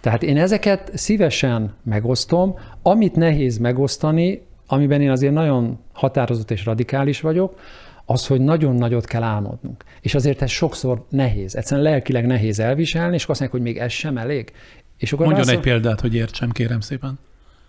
Tehát 0.00 0.22
én 0.22 0.36
ezeket 0.36 0.90
szívesen 0.94 1.74
megosztom, 1.82 2.58
amit 2.82 3.14
nehéz 3.14 3.58
megosztani, 3.58 4.42
amiben 4.66 5.00
én 5.00 5.10
azért 5.10 5.32
nagyon 5.32 5.78
határozott 5.92 6.50
és 6.50 6.64
radikális 6.64 7.20
vagyok, 7.20 7.58
az, 8.04 8.26
hogy 8.26 8.40
nagyon 8.40 8.74
nagyot 8.74 9.04
kell 9.04 9.22
álmodnunk. 9.22 9.84
És 10.00 10.14
azért 10.14 10.42
ez 10.42 10.50
sokszor 10.50 11.04
nehéz. 11.08 11.56
Egyszerűen 11.56 11.86
lelkileg 11.86 12.26
nehéz 12.26 12.60
elviselni, 12.60 13.14
és 13.14 13.20
azt 13.26 13.28
mondják, 13.28 13.50
hogy 13.50 13.60
még 13.60 13.78
ez 13.78 13.92
sem 13.92 14.18
elég. 14.18 14.52
És 14.98 15.12
akkor 15.12 15.26
Mondjon 15.26 15.48
egy 15.48 15.60
példát, 15.60 16.00
hogy 16.00 16.14
értsem, 16.14 16.50
kérem 16.50 16.80
szépen. 16.80 17.18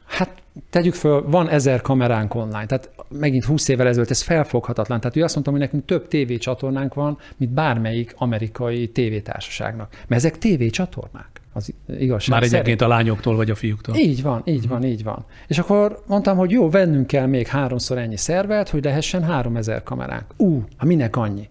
Hát 0.05 0.41
tegyük 0.69 0.93
föl, 0.93 1.23
van 1.27 1.49
ezer 1.49 1.81
kameránk 1.81 2.35
online, 2.35 2.65
tehát 2.65 2.89
megint 3.09 3.45
20 3.45 3.67
évvel 3.67 3.87
ezelőtt 3.87 4.09
ez 4.09 4.21
felfoghatatlan. 4.21 4.99
Tehát 4.99 5.15
ő 5.15 5.23
azt 5.23 5.33
mondta, 5.33 5.51
hogy 5.51 5.61
nekünk 5.61 5.85
több 5.85 6.07
tévécsatornánk 6.07 6.93
van, 6.93 7.17
mint 7.37 7.51
bármelyik 7.51 8.13
amerikai 8.17 8.87
tévétársaságnak. 8.87 9.89
Mert 10.07 10.23
ezek 10.23 10.37
tévécsatornák. 10.37 11.41
Az 11.53 11.73
igazság 11.99 12.39
Már 12.39 12.43
egyébként 12.43 12.81
a 12.81 12.87
lányoktól 12.87 13.35
vagy 13.35 13.49
a 13.49 13.55
fiúktól. 13.55 13.95
Így 13.95 14.21
van, 14.21 14.41
így 14.45 14.67
van, 14.67 14.83
így 14.83 15.03
van. 15.03 15.25
És 15.47 15.57
akkor 15.57 16.03
mondtam, 16.07 16.37
hogy 16.37 16.51
jó, 16.51 16.69
vennünk 16.69 17.07
kell 17.07 17.25
még 17.25 17.47
háromszor 17.47 17.97
ennyi 17.97 18.17
szervet, 18.17 18.69
hogy 18.69 18.83
lehessen 18.83 19.23
három 19.23 19.55
ezer 19.57 19.83
kameránk. 19.83 20.25
Ú, 20.37 20.63
ha 20.77 20.85
minek 20.85 21.15
annyi? 21.15 21.49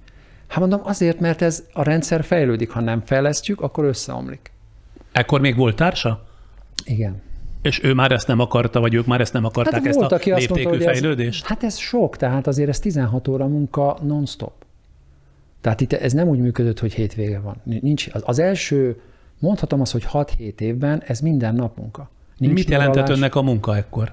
Hát 0.49 0.59
mondom, 0.59 0.81
azért, 0.83 1.21
mert 1.21 1.43
ez 1.43 1.65
a 1.73 1.83
rendszer 1.83 2.25
fejlődik, 2.25 2.71
ha 2.71 2.81
nem 2.81 3.01
fejlesztjük, 3.01 3.61
akkor 3.61 3.85
összeomlik. 3.85 4.53
Ekkor 5.13 5.41
még 5.41 5.57
volt 5.57 5.77
társa? 5.77 6.25
Igen. 6.85 7.23
És 7.65 7.83
ő 7.83 7.95
már 7.95 8.13
ezt 8.13 8.27
nem 8.27 8.41
akarta, 8.41 8.81
vagy 8.81 8.95
ők 8.95 9.07
már 9.07 9.21
ezt 9.21 9.33
nem 9.33 9.45
akarták, 9.45 9.75
hát 9.75 9.87
ezt 9.87 9.99
volt, 9.99 10.13
a 10.13 10.15
aki 10.15 10.33
léptékű 10.33 10.69
mondta, 10.69 10.85
fejlődést? 10.85 11.43
Ez, 11.43 11.49
hát 11.49 11.65
ez 11.65 11.77
sok, 11.77 12.17
tehát 12.17 12.47
azért 12.47 12.69
ez 12.69 12.79
16 12.79 13.29
óra 13.29 13.47
munka 13.47 13.99
non-stop. 14.03 14.53
Tehát 15.61 15.81
itt 15.81 15.93
ez 15.93 16.13
nem 16.13 16.29
úgy 16.29 16.39
működött, 16.39 16.79
hogy 16.79 16.95
hétvége 16.95 17.41
van. 17.41 17.57
Nincs, 17.63 18.07
az, 18.13 18.39
első, 18.39 19.01
mondhatom 19.39 19.81
azt, 19.81 19.93
hogy 19.93 20.07
6-7 20.13 20.61
évben 20.61 21.03
ez 21.07 21.21
minden 21.21 21.55
nap 21.55 21.77
munka. 21.77 22.11
Nincs 22.37 22.55
mit 22.55 22.71
jelentett 22.71 23.09
önnek 23.09 23.35
a 23.35 23.43
munka 23.43 23.77
ekkor? 23.77 24.13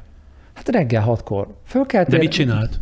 Hát 0.53 0.69
reggel 0.69 1.01
hatkor. 1.01 1.47
Fölkelt, 1.65 2.07
De 2.07 2.17
mit 2.17 2.31
csinált? 2.31 2.79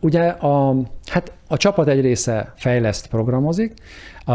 Ugye 0.00 0.28
a, 0.28 0.76
hát 1.06 1.32
a 1.48 1.56
csapat 1.56 1.88
egy 1.88 2.00
része 2.00 2.52
fejleszt, 2.56 3.06
programozik, 3.06 3.74
a, 4.24 4.32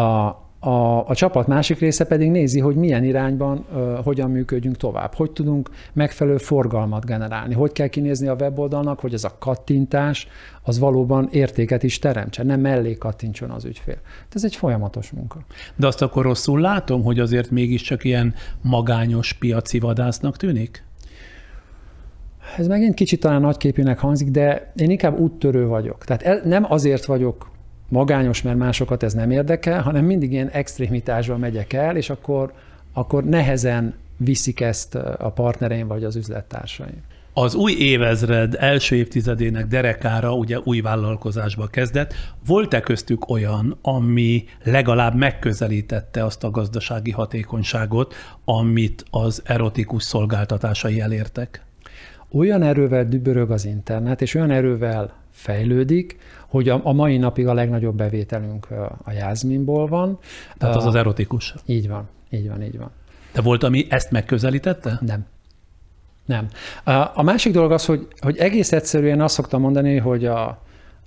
a, 0.65 1.08
a 1.08 1.15
csapat 1.15 1.47
másik 1.47 1.80
része 1.80 2.06
pedig 2.06 2.32
nézi, 2.32 2.60
hogy 2.60 2.75
milyen 2.75 3.04
irányban 3.04 3.65
uh, 3.73 4.04
hogyan 4.04 4.32
működjünk 4.32 4.78
tovább, 4.78 5.13
hogy 5.13 5.32
tudunk 5.32 5.69
megfelelő 5.93 6.38
forgalmat 6.38 7.06
generálni, 7.06 7.54
hogy 7.54 7.71
kell 7.71 7.88
kinézni 7.88 8.28
a 8.28 8.36
weboldalnak, 8.39 8.99
hogy 8.99 9.13
ez 9.13 9.23
a 9.23 9.36
kattintás 9.39 10.28
az 10.62 10.80
valóban 10.80 11.28
értéket 11.32 11.84
is 11.84 11.99
teremtsen, 11.99 12.45
nem 12.45 12.60
mellé 12.60 12.93
kattintson 12.93 13.49
az 13.49 13.65
ügyfél. 13.65 13.97
Ez 14.34 14.43
egy 14.43 14.56
folyamatos 14.56 15.12
munka. 15.12 15.39
De 15.75 15.88
azt 15.88 16.01
akkor 16.01 16.23
rosszul 16.23 16.60
látom, 16.60 17.04
hogy 17.04 17.19
azért 17.19 17.51
mégiscsak 17.51 18.04
ilyen 18.04 18.34
magányos 18.62 19.34
piaci 19.34 19.80
vadásznak 19.80 20.38
tűnik? 20.38 20.84
Ez 22.58 22.67
megint 22.67 22.93
kicsit 22.93 23.19
talán 23.19 23.41
nagyképűnek 23.41 23.99
hangzik, 23.99 24.30
de 24.30 24.71
én 24.75 24.89
inkább 24.89 25.19
úttörő 25.19 25.67
vagyok. 25.67 26.04
Tehát 26.04 26.21
el, 26.23 26.41
nem 26.43 26.65
azért 26.71 27.06
vagyok 27.06 27.54
magányos, 27.89 28.41
mert 28.41 28.58
másokat 28.58 29.04
ez 29.04 29.13
nem 29.13 29.32
érdekel, 29.32 29.82
hanem 29.82 30.06
mindig 30.06 30.32
ilyen 30.32 30.50
extrémitásba 30.50 31.38
megyek 31.38 31.74
el, 31.74 31.95
és 31.98 32.10
akkor, 32.10 32.54
akkor 32.93 33.24
nehezen 33.24 33.93
viszik 34.17 34.62
ezt 34.62 34.95
a 34.95 35.32
partnereim 35.36 35.88
vagy 35.88 36.04
az 36.04 36.15
üzlettársaim. 36.15 37.04
Az 37.38 37.56
új 37.56 37.71
évezred 37.71 38.56
első 38.60 38.95
évtizedének 38.95 39.67
derekára 39.67 40.34
ugye 40.34 40.60
új 40.63 40.80
vállalkozásba 40.82 41.67
kezdett. 41.67 42.13
Volt-e 42.45 42.80
köztük 42.80 43.30
olyan, 43.30 43.78
ami 43.82 44.43
legalább 44.63 45.15
megközelítette 45.15 46.26
azt 46.26 46.43
a 46.43 46.52
gazdasági 46.52 47.12
hatékonyságot, 47.12 48.13
amit 48.45 49.06
az 49.10 49.41
erotikus 49.45 50.04
szolgáltatásai 50.04 51.02
elértek? 51.02 51.63
Olyan 52.32 52.62
erővel 52.62 53.06
dübörög 53.06 53.52
az 53.52 53.65
internet, 53.65 54.21
és 54.21 54.36
olyan 54.36 54.52
erővel 54.52 55.13
fejlődik, 55.32 56.17
hogy 56.56 56.70
a, 56.70 56.80
a 56.84 56.94
mai 56.94 57.18
napig 57.18 57.48
a 57.48 57.54
legnagyobb 57.54 57.96
bevételünk 57.96 58.68
a 59.04 59.12
Jászminból 59.12 59.88
van. 59.88 60.20
Tehát 60.58 60.76
az 60.76 60.86
az 60.86 60.96
erotikus. 60.96 61.56
Így 61.65 61.88
van, 61.88 62.08
így 62.30 62.48
van, 62.48 62.62
így 62.63 62.78
van. 62.78 62.91
De 63.34 63.41
volt, 63.41 63.63
ami 63.63 63.86
ezt 63.89 64.12
megközelítette? 64.12 65.00
Nem. 65.02 65.26
Nem. 66.26 66.48
A 67.13 67.24
másik 67.24 67.54
dolog 67.54 67.72
az, 67.72 67.86
hogy, 67.86 68.08
hogy 68.20 68.38
egész 68.38 68.72
egyszerűen 68.72 69.22
azt 69.22 69.34
szoktam 69.34 69.62
mondani, 69.62 69.98
hogy 69.98 70.26
a, 70.26 70.46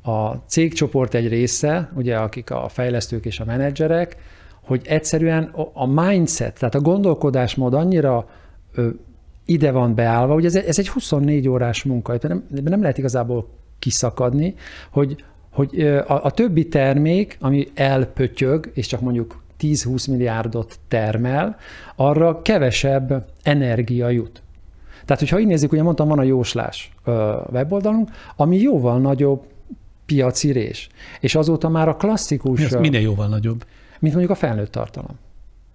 a 0.03 0.43
cégcsoport 0.47 1.15
egy 1.15 1.29
része, 1.29 1.91
ugye 1.95 2.17
akik 2.17 2.51
a 2.51 2.69
fejlesztők 2.69 3.25
és 3.25 3.41
a 3.41 3.45
menedzserek, 3.45 4.17
hogy 4.65 4.83
egyszerűen 4.87 5.43
a 5.73 5.87
mindset, 5.87 6.59
tehát 6.59 6.75
a 6.75 6.81
gondolkodásmód 6.81 7.75
annyira 7.75 8.29
ö, 8.73 8.89
ide 9.45 9.71
van 9.71 9.95
beállva, 9.95 10.33
hogy 10.33 10.45
ez, 10.45 10.57
ez 10.57 10.79
egy 10.79 10.89
24 10.89 11.49
órás 11.49 11.83
munka, 11.83 12.19
nem, 12.21 12.47
nem 12.49 12.81
lehet 12.81 12.99
igazából 12.99 13.49
kiszakadni, 13.79 14.55
hogy, 14.91 15.25
hogy 15.51 15.81
a, 16.07 16.25
a 16.25 16.31
többi 16.31 16.69
termék, 16.69 17.37
ami 17.41 17.69
elpötyög, 17.75 18.71
és 18.75 18.87
csak 18.87 19.01
mondjuk 19.01 19.43
10-20 19.61 20.11
milliárdot 20.11 20.79
termel, 20.89 21.57
arra 21.97 22.43
kevesebb 22.43 23.29
energia 23.43 24.09
jut. 24.09 24.43
Tehát, 25.05 25.23
hogyha 25.23 25.39
így 25.39 25.47
nézzük, 25.47 25.73
ugye 25.73 25.83
mondtam, 25.83 26.09
van 26.09 26.19
a 26.19 26.23
jóslás 26.23 26.93
weboldalunk, 27.53 28.11
ami 28.37 28.57
jóval 28.57 28.99
nagyobb 28.99 29.43
piaci 30.07 30.53
rés. 30.53 30.89
És 31.21 31.35
azóta 31.35 31.69
már 31.69 31.89
a 31.89 31.97
klasszikus... 31.97 32.61
Ez 32.61 32.73
minden 32.73 33.01
jóval 33.01 33.29
nagyobb. 33.29 33.65
Mint 33.99 34.15
mondjuk 34.15 34.37
a 34.37 34.41
felnőtt 34.41 34.71
tartalom. 34.71 35.19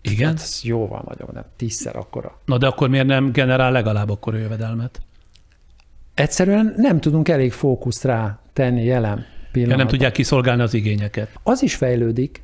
Igen? 0.02 0.28
Hát 0.28 0.40
ez 0.40 0.60
jóval 0.64 1.04
nagyobb, 1.08 1.34
nem 1.34 1.44
tízszer 1.56 1.96
akkora. 1.96 2.38
Na 2.46 2.58
de 2.58 2.68
akkor 2.68 2.90
miért 2.90 3.06
nem 3.06 3.32
generál 3.32 3.72
legalább 3.72 4.10
akkor 4.10 4.36
jövedelmet? 4.36 5.02
Egyszerűen 6.14 6.74
nem 6.78 7.00
tudunk 7.00 7.30
elég 7.30 7.52
fókuszt 7.52 8.04
rá 8.04 8.40
tenni 8.54 8.84
jelen 8.84 9.26
pillanatban. 9.54 9.70
Ja, 9.70 9.76
nem 9.78 9.88
tudják 9.88 10.12
kiszolgálni 10.12 10.62
az 10.62 10.74
igényeket. 10.74 11.30
Az 11.44 11.64
is 11.64 11.76
fejlődik, 11.76 12.42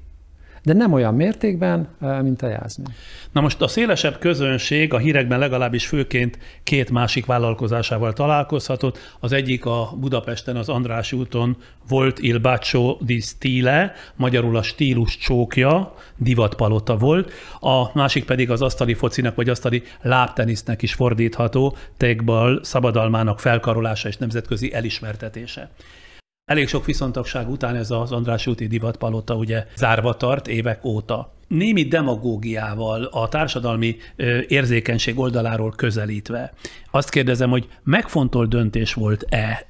de 0.64 0.74
nem 0.74 0.94
olyan 0.94 1.16
mértékben, 1.16 1.88
mint 2.22 2.42
a 2.42 2.48
Jászmin. 2.48 2.88
Na 3.32 3.42
most 3.42 3.62
a 3.62 3.68
szélesebb 3.68 4.20
közönség 4.20 4.94
a 4.94 4.98
hírekben 4.98 5.40
legalábbis 5.40 5.88
főként 5.88 6.38
két 6.64 6.90
másik 6.90 7.26
vállalkozásával 7.26 8.14
találkozhatott. 8.14 9.16
Az 9.20 9.32
egyik 9.32 9.66
a 9.66 9.94
Budapesten 10.00 10.56
az 10.56 10.70
András 10.70 11.12
úton 11.12 11.58
volt 11.88 12.20
Il 12.20 12.40
Baccio 12.40 12.98
di 13.02 13.20
Stile, 13.20 13.94
magyarul 14.16 14.58
a 14.58 14.62
stílus 14.62 15.18
csókja, 15.18 15.96
divatpalota 16.18 16.98
volt, 16.98 17.32
a 17.60 17.98
másik 17.98 18.26
pedig 18.26 18.52
az 18.52 18.62
asztali 18.62 18.94
focinak 18.94 19.36
vagy 19.36 19.50
asztali 19.50 19.84
lábtenisznek 20.02 20.82
is 20.82 20.94
fordítható, 20.94 21.76
tegbal 21.98 22.64
szabadalmának 22.64 23.40
felkarolása 23.40 24.08
és 24.08 24.18
nemzetközi 24.18 24.74
elismertetése. 24.74 25.70
Elég 26.50 26.68
sok 26.68 26.86
viszontagság 26.86 27.50
után 27.50 27.76
ez 27.76 27.92
az 27.92 28.12
András 28.12 28.48
úti 28.48 28.68
divatpalota 28.68 29.36
ugye 29.36 29.66
zárva 29.76 30.14
tart 30.14 30.48
évek 30.48 30.86
óta. 30.86 31.34
Némi 31.48 31.84
demagógiával, 31.84 33.04
a 33.04 33.28
társadalmi 33.28 33.96
érzékenység 34.48 35.20
oldaláról 35.20 35.74
közelítve. 35.76 36.54
Azt 36.92 37.10
kérdezem, 37.10 37.50
hogy 37.50 37.68
megfontolt 37.84 38.50
döntés 38.50 38.94
volt-e 38.94 39.68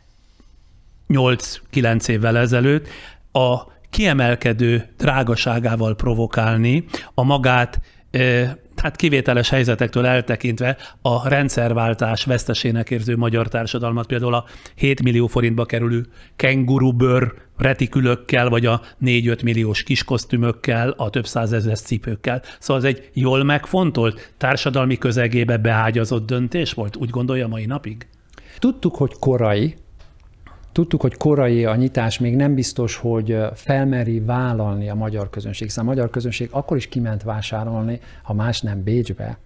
8-9 1.10 2.08
évvel 2.08 2.38
ezelőtt 2.38 2.88
a 3.32 3.62
kiemelkedő 3.90 4.90
drágaságával 4.98 5.96
provokálni 5.96 6.86
a 7.14 7.24
magát 7.24 7.82
hát 8.82 8.96
kivételes 8.96 9.50
helyzetektől 9.50 10.06
eltekintve 10.06 10.78
a 11.02 11.30
rendszerváltás 11.30 12.26
vesztesének 12.26 12.90
érző 12.90 13.18
magyar 13.18 13.48
társadalmat, 13.48 14.08
például 14.08 14.34
a 14.34 14.46
7 14.76 15.04
millió 15.04 15.28
forintba 15.28 15.66
kerülő 15.66 16.06
kengurubőr 16.36 17.34
retikülökkel, 17.58 18.50
vagy 18.50 18.66
a 18.66 18.82
4-5 19.06 19.44
milliós 19.44 19.84
kiskosztümökkel, 19.84 20.90
a 20.98 21.10
több 21.10 21.26
százezres 21.26 21.80
cipőkkel. 21.80 22.42
Szóval 22.60 22.84
ez 22.84 22.96
egy 22.96 23.10
jól 23.14 23.44
megfontolt, 23.44 24.34
társadalmi 24.38 24.98
közegébe 24.98 25.58
beágyazott 25.58 26.26
döntés 26.26 26.74
volt, 26.74 26.96
úgy 26.96 27.10
gondolja 27.10 27.48
mai 27.48 27.66
napig? 27.66 28.08
Tudtuk, 28.60 28.96
hogy 28.96 29.12
korai, 29.20 29.76
Tudtuk, 30.80 31.02
hogy 31.02 31.18
korai 31.18 31.66
a 31.66 31.76
nyitás, 31.76 32.20
még 32.20 32.36
nem 32.36 32.56
biztos, 32.56 32.96
hogy 32.96 33.38
felmeri 33.54 34.20
vállalni 34.20 34.90
a 34.90 34.96
magyar 34.96 35.30
közönség, 35.30 35.68
hiszen 35.68 35.84
a 35.84 35.88
magyar 35.88 36.10
közönség 36.10 36.50
akkor 36.52 36.78
is 36.78 36.88
kiment 36.88 37.24
vásárolni, 37.24 38.00
ha 38.24 38.34
más 38.34 38.62
nem 38.62 38.84
Bécsbe. 38.84 39.38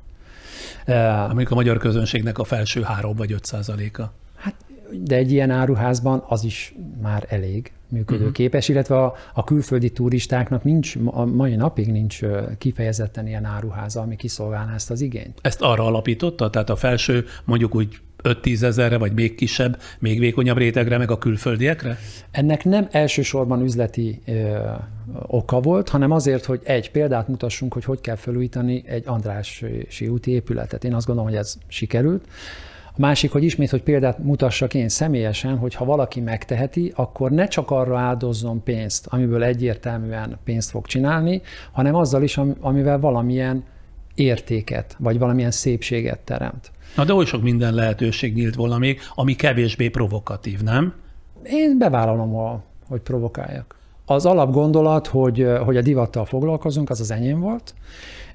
Amik 1.29 1.51
a 1.51 1.55
magyar 1.55 1.77
közönségnek 1.77 2.37
a 2.37 2.43
felső 2.43 2.81
3 2.81 3.15
vagy 3.15 3.31
5 3.31 3.45
százaléka. 3.45 4.13
Hát, 4.35 4.55
de 5.03 5.15
egy 5.15 5.31
ilyen 5.31 5.49
áruházban 5.49 6.23
az 6.27 6.43
is 6.43 6.75
már 7.01 7.25
elég 7.29 7.71
működőképes, 7.87 8.61
uh-huh. 8.61 8.75
illetve 8.75 9.03
a, 9.03 9.15
a 9.33 9.43
külföldi 9.43 9.89
turistáknak 9.89 10.63
nincs, 10.63 10.95
a 11.05 11.25
mai 11.25 11.55
napig 11.55 11.91
nincs 11.91 12.19
kifejezetten 12.57 13.27
ilyen 13.27 13.45
áruháza, 13.45 14.01
ami 14.01 14.15
kiszolgálná 14.15 14.73
ezt 14.73 14.91
az 14.91 15.01
igényt. 15.01 15.39
Ezt 15.41 15.61
arra 15.61 15.85
alapította? 15.85 16.49
Tehát 16.49 16.69
a 16.69 16.75
felső 16.75 17.25
mondjuk 17.43 17.75
úgy 17.75 17.99
5-10 18.23 18.61
ezerre, 18.61 18.97
vagy 18.97 19.13
még 19.13 19.35
kisebb, 19.35 19.79
még 19.99 20.19
vékonyabb 20.19 20.57
rétegre, 20.57 20.97
meg 20.97 21.11
a 21.11 21.17
külföldiekre? 21.17 21.97
Ennek 22.31 22.63
nem 22.63 22.87
elsősorban 22.91 23.61
üzleti 23.61 24.21
ö, 24.25 24.57
oka 25.27 25.59
volt, 25.59 25.89
hanem 25.89 26.11
azért, 26.11 26.45
hogy 26.45 26.61
egy 26.63 26.91
példát 26.91 27.27
mutassunk, 27.27 27.73
hogy 27.73 27.83
hogy 27.83 28.01
kell 28.01 28.15
felújítani 28.15 28.83
egy 28.87 29.03
Andrássy 29.05 30.07
úti 30.07 30.31
épületet. 30.31 30.83
Én 30.83 30.93
azt 30.93 31.05
gondolom, 31.05 31.29
hogy 31.29 31.39
ez 31.39 31.55
sikerült. 31.67 32.25
A 32.95 32.99
másik, 32.99 33.31
hogy 33.31 33.43
ismét, 33.43 33.69
hogy 33.69 33.83
példát 33.83 34.17
mutassak 34.17 34.73
én 34.73 34.89
személyesen, 34.89 35.57
hogy 35.57 35.73
ha 35.73 35.85
valaki 35.85 36.19
megteheti, 36.19 36.91
akkor 36.95 37.31
ne 37.31 37.47
csak 37.47 37.71
arra 37.71 37.99
áldozzon 37.99 38.63
pénzt, 38.63 39.07
amiből 39.07 39.43
egyértelműen 39.43 40.37
pénzt 40.43 40.69
fog 40.69 40.85
csinálni, 40.85 41.41
hanem 41.71 41.95
azzal 41.95 42.23
is, 42.23 42.39
amivel 42.59 42.99
valamilyen 42.99 43.63
értéket, 44.15 44.95
vagy 44.99 45.19
valamilyen 45.19 45.51
szépséget 45.51 46.19
teremt. 46.19 46.71
Na 46.95 47.03
de 47.03 47.13
oly 47.13 47.25
sok 47.25 47.41
minden 47.41 47.73
lehetőség 47.73 48.33
nyílt 48.33 48.55
volna 48.55 48.77
még, 48.77 48.99
ami 49.15 49.35
kevésbé 49.35 49.89
provokatív, 49.89 50.61
nem? 50.61 50.93
Én 51.43 51.77
bevállalom, 51.77 52.61
hogy 52.87 53.01
provokáljak. 53.01 53.75
Az 54.05 54.25
alapgondolat, 54.25 55.07
hogy, 55.07 55.47
hogy 55.65 55.77
a 55.77 55.81
divattal 55.81 56.25
foglalkozunk, 56.25 56.89
az 56.89 56.99
az 56.99 57.11
enyém 57.11 57.39
volt, 57.39 57.73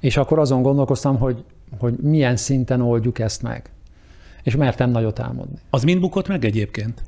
és 0.01 0.16
akkor 0.16 0.38
azon 0.38 0.62
gondolkoztam, 0.62 1.18
hogy, 1.18 1.44
hogy 1.79 1.94
milyen 1.97 2.37
szinten 2.37 2.81
oldjuk 2.81 3.18
ezt 3.18 3.42
meg. 3.42 3.71
És 4.42 4.57
mertem 4.57 4.90
nagyot 4.90 5.21
álmodni. 5.21 5.59
Az 5.71 5.83
mind 5.83 6.01
bukott 6.01 6.29
meg 6.29 6.44
egyébként? 6.44 7.03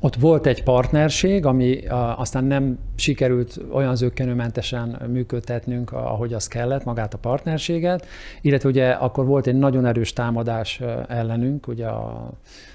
Ott 0.00 0.14
volt 0.14 0.46
egy 0.46 0.62
partnerség, 0.62 1.46
ami 1.46 1.86
aztán 2.16 2.44
nem 2.44 2.78
sikerült 2.94 3.60
olyan 3.72 3.96
zöggenőmentesen 3.96 5.02
működtetnünk, 5.12 5.92
ahogy 5.92 6.32
az 6.32 6.48
kellett, 6.48 6.84
magát 6.84 7.14
a 7.14 7.18
partnerséget, 7.18 8.06
illetve 8.40 8.68
ugye 8.68 8.90
akkor 8.90 9.26
volt 9.26 9.46
egy 9.46 9.58
nagyon 9.58 9.86
erős 9.86 10.12
támadás 10.12 10.80
ellenünk, 11.08 11.66
ugye 11.66 11.86
a, 11.86 12.32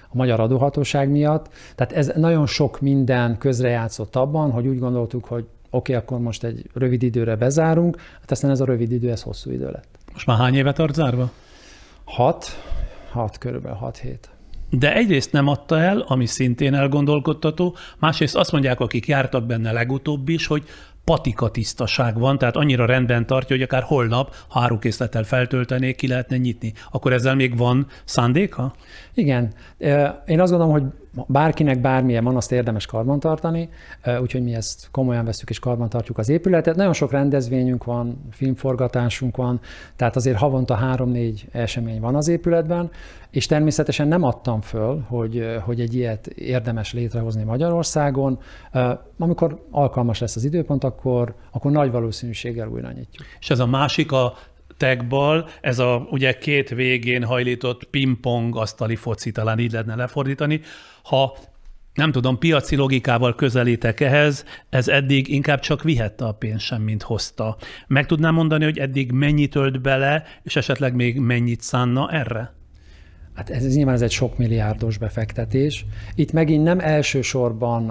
a 0.09 0.11
magyar 0.11 0.39
adóhatóság 0.39 1.09
miatt. 1.09 1.49
Tehát 1.75 1.93
ez 1.93 2.11
nagyon 2.15 2.45
sok 2.47 2.79
minden 2.79 3.37
közrejátszott 3.37 4.15
abban, 4.15 4.51
hogy 4.51 4.67
úgy 4.67 4.79
gondoltuk, 4.79 5.25
hogy 5.25 5.45
oké, 5.69 5.93
okay, 5.93 5.95
akkor 5.95 6.19
most 6.19 6.43
egy 6.43 6.69
rövid 6.73 7.03
időre 7.03 7.35
bezárunk, 7.35 7.97
hát 8.19 8.31
aztán 8.31 8.51
ez 8.51 8.59
a 8.59 8.65
rövid 8.65 8.91
idő, 8.91 9.11
ez 9.11 9.21
hosszú 9.21 9.51
idő 9.51 9.65
lett. 9.65 9.87
Most 10.13 10.25
már 10.25 10.37
hány 10.37 10.55
éve 10.55 10.73
tart 10.73 10.93
zárva? 10.93 11.31
Hat, 12.03 12.45
hat 13.11 13.37
körülbelül 13.37 13.77
hat 13.77 13.97
hét. 13.97 14.29
De 14.69 14.95
egyrészt 14.95 15.31
nem 15.31 15.47
adta 15.47 15.79
el, 15.79 15.99
ami 16.07 16.25
szintén 16.25 16.73
elgondolkodtató, 16.73 17.75
másrészt 17.99 18.35
azt 18.35 18.51
mondják, 18.51 18.79
akik 18.79 19.07
jártak 19.07 19.45
benne 19.45 19.71
legutóbb 19.71 20.29
is, 20.29 20.47
hogy 20.47 20.63
patika 21.03 21.49
tisztaság 21.49 22.19
van, 22.19 22.37
tehát 22.37 22.55
annyira 22.55 22.85
rendben 22.85 23.25
tartja, 23.25 23.55
hogy 23.55 23.65
akár 23.65 23.83
holnap, 23.83 24.35
ha 24.47 24.59
árukészlettel 24.59 25.23
feltöltenék, 25.23 25.95
ki 25.95 26.07
lehetne 26.07 26.37
nyitni. 26.37 26.73
Akkor 26.91 27.13
ezzel 27.13 27.35
még 27.35 27.57
van 27.57 27.87
szándéka? 28.03 28.73
Igen. 29.13 29.53
Én 30.25 30.39
azt 30.39 30.51
gondolom, 30.51 30.71
hogy 30.71 30.83
bárkinek 31.27 31.81
bármilyen 31.81 32.23
van, 32.23 32.35
azt 32.35 32.51
érdemes 32.51 32.85
karbantartani, 32.85 33.69
úgyhogy 34.21 34.43
mi 34.43 34.53
ezt 34.53 34.87
komolyan 34.91 35.25
veszük 35.25 35.49
és 35.49 35.59
karbantartjuk 35.59 36.17
az 36.17 36.29
épületet. 36.29 36.75
Nagyon 36.75 36.93
sok 36.93 37.11
rendezvényünk 37.11 37.83
van, 37.83 38.27
filmforgatásunk 38.31 39.37
van, 39.37 39.59
tehát 39.95 40.15
azért 40.15 40.37
havonta 40.37 40.75
három-négy 40.75 41.47
esemény 41.51 41.99
van 41.99 42.15
az 42.15 42.27
épületben, 42.27 42.91
és 43.31 43.45
természetesen 43.45 44.07
nem 44.07 44.23
adtam 44.23 44.61
föl, 44.61 45.03
hogy, 45.07 45.57
hogy 45.61 45.79
egy 45.79 45.95
ilyet 45.95 46.27
érdemes 46.27 46.93
létrehozni 46.93 47.43
Magyarországon. 47.43 48.39
Amikor 49.17 49.65
alkalmas 49.71 50.19
lesz 50.19 50.35
az 50.35 50.43
időpont, 50.43 50.83
akkor, 50.83 51.35
akkor 51.51 51.71
nagy 51.71 51.91
valószínűséggel 51.91 52.67
újra 52.67 52.91
nyitjuk. 52.91 53.27
És 53.39 53.49
ez 53.49 53.59
a 53.59 53.65
másik, 53.65 54.11
a 54.11 54.33
tekbal, 54.77 55.47
ez 55.61 55.79
a 55.79 56.07
ugye 56.11 56.37
két 56.37 56.69
végén 56.69 57.23
hajlított 57.23 57.83
pingpong 57.83 58.57
asztali 58.57 58.95
foci, 58.95 59.31
talán 59.31 59.59
így 59.59 59.71
lehetne 59.71 59.95
lefordítani. 59.95 60.61
Ha 61.09 61.37
nem 61.93 62.11
tudom, 62.11 62.37
piaci 62.37 62.75
logikával 62.75 63.35
közelítek 63.35 63.99
ehhez, 63.99 64.45
ez 64.69 64.87
eddig 64.87 65.27
inkább 65.27 65.59
csak 65.59 65.83
vihette 65.83 66.25
a 66.25 66.31
pénzt 66.31 66.65
sem, 66.65 66.81
mint 66.81 67.01
hozta. 67.01 67.57
Meg 67.87 68.05
tudnám 68.05 68.33
mondani, 68.33 68.63
hogy 68.63 68.77
eddig 68.77 69.11
mennyit 69.11 69.55
ölt 69.55 69.81
bele, 69.81 70.23
és 70.43 70.55
esetleg 70.55 70.95
még 70.95 71.19
mennyit 71.19 71.61
szánna 71.61 72.11
erre? 72.11 72.53
Hát 73.33 73.49
ez, 73.49 73.75
nyilván 73.75 73.93
ez 73.93 74.01
egy 74.01 74.11
sok 74.11 74.37
milliárdos 74.37 74.97
befektetés. 74.97 75.85
Itt 76.15 76.31
megint 76.31 76.63
nem 76.63 76.79
elsősorban 76.79 77.89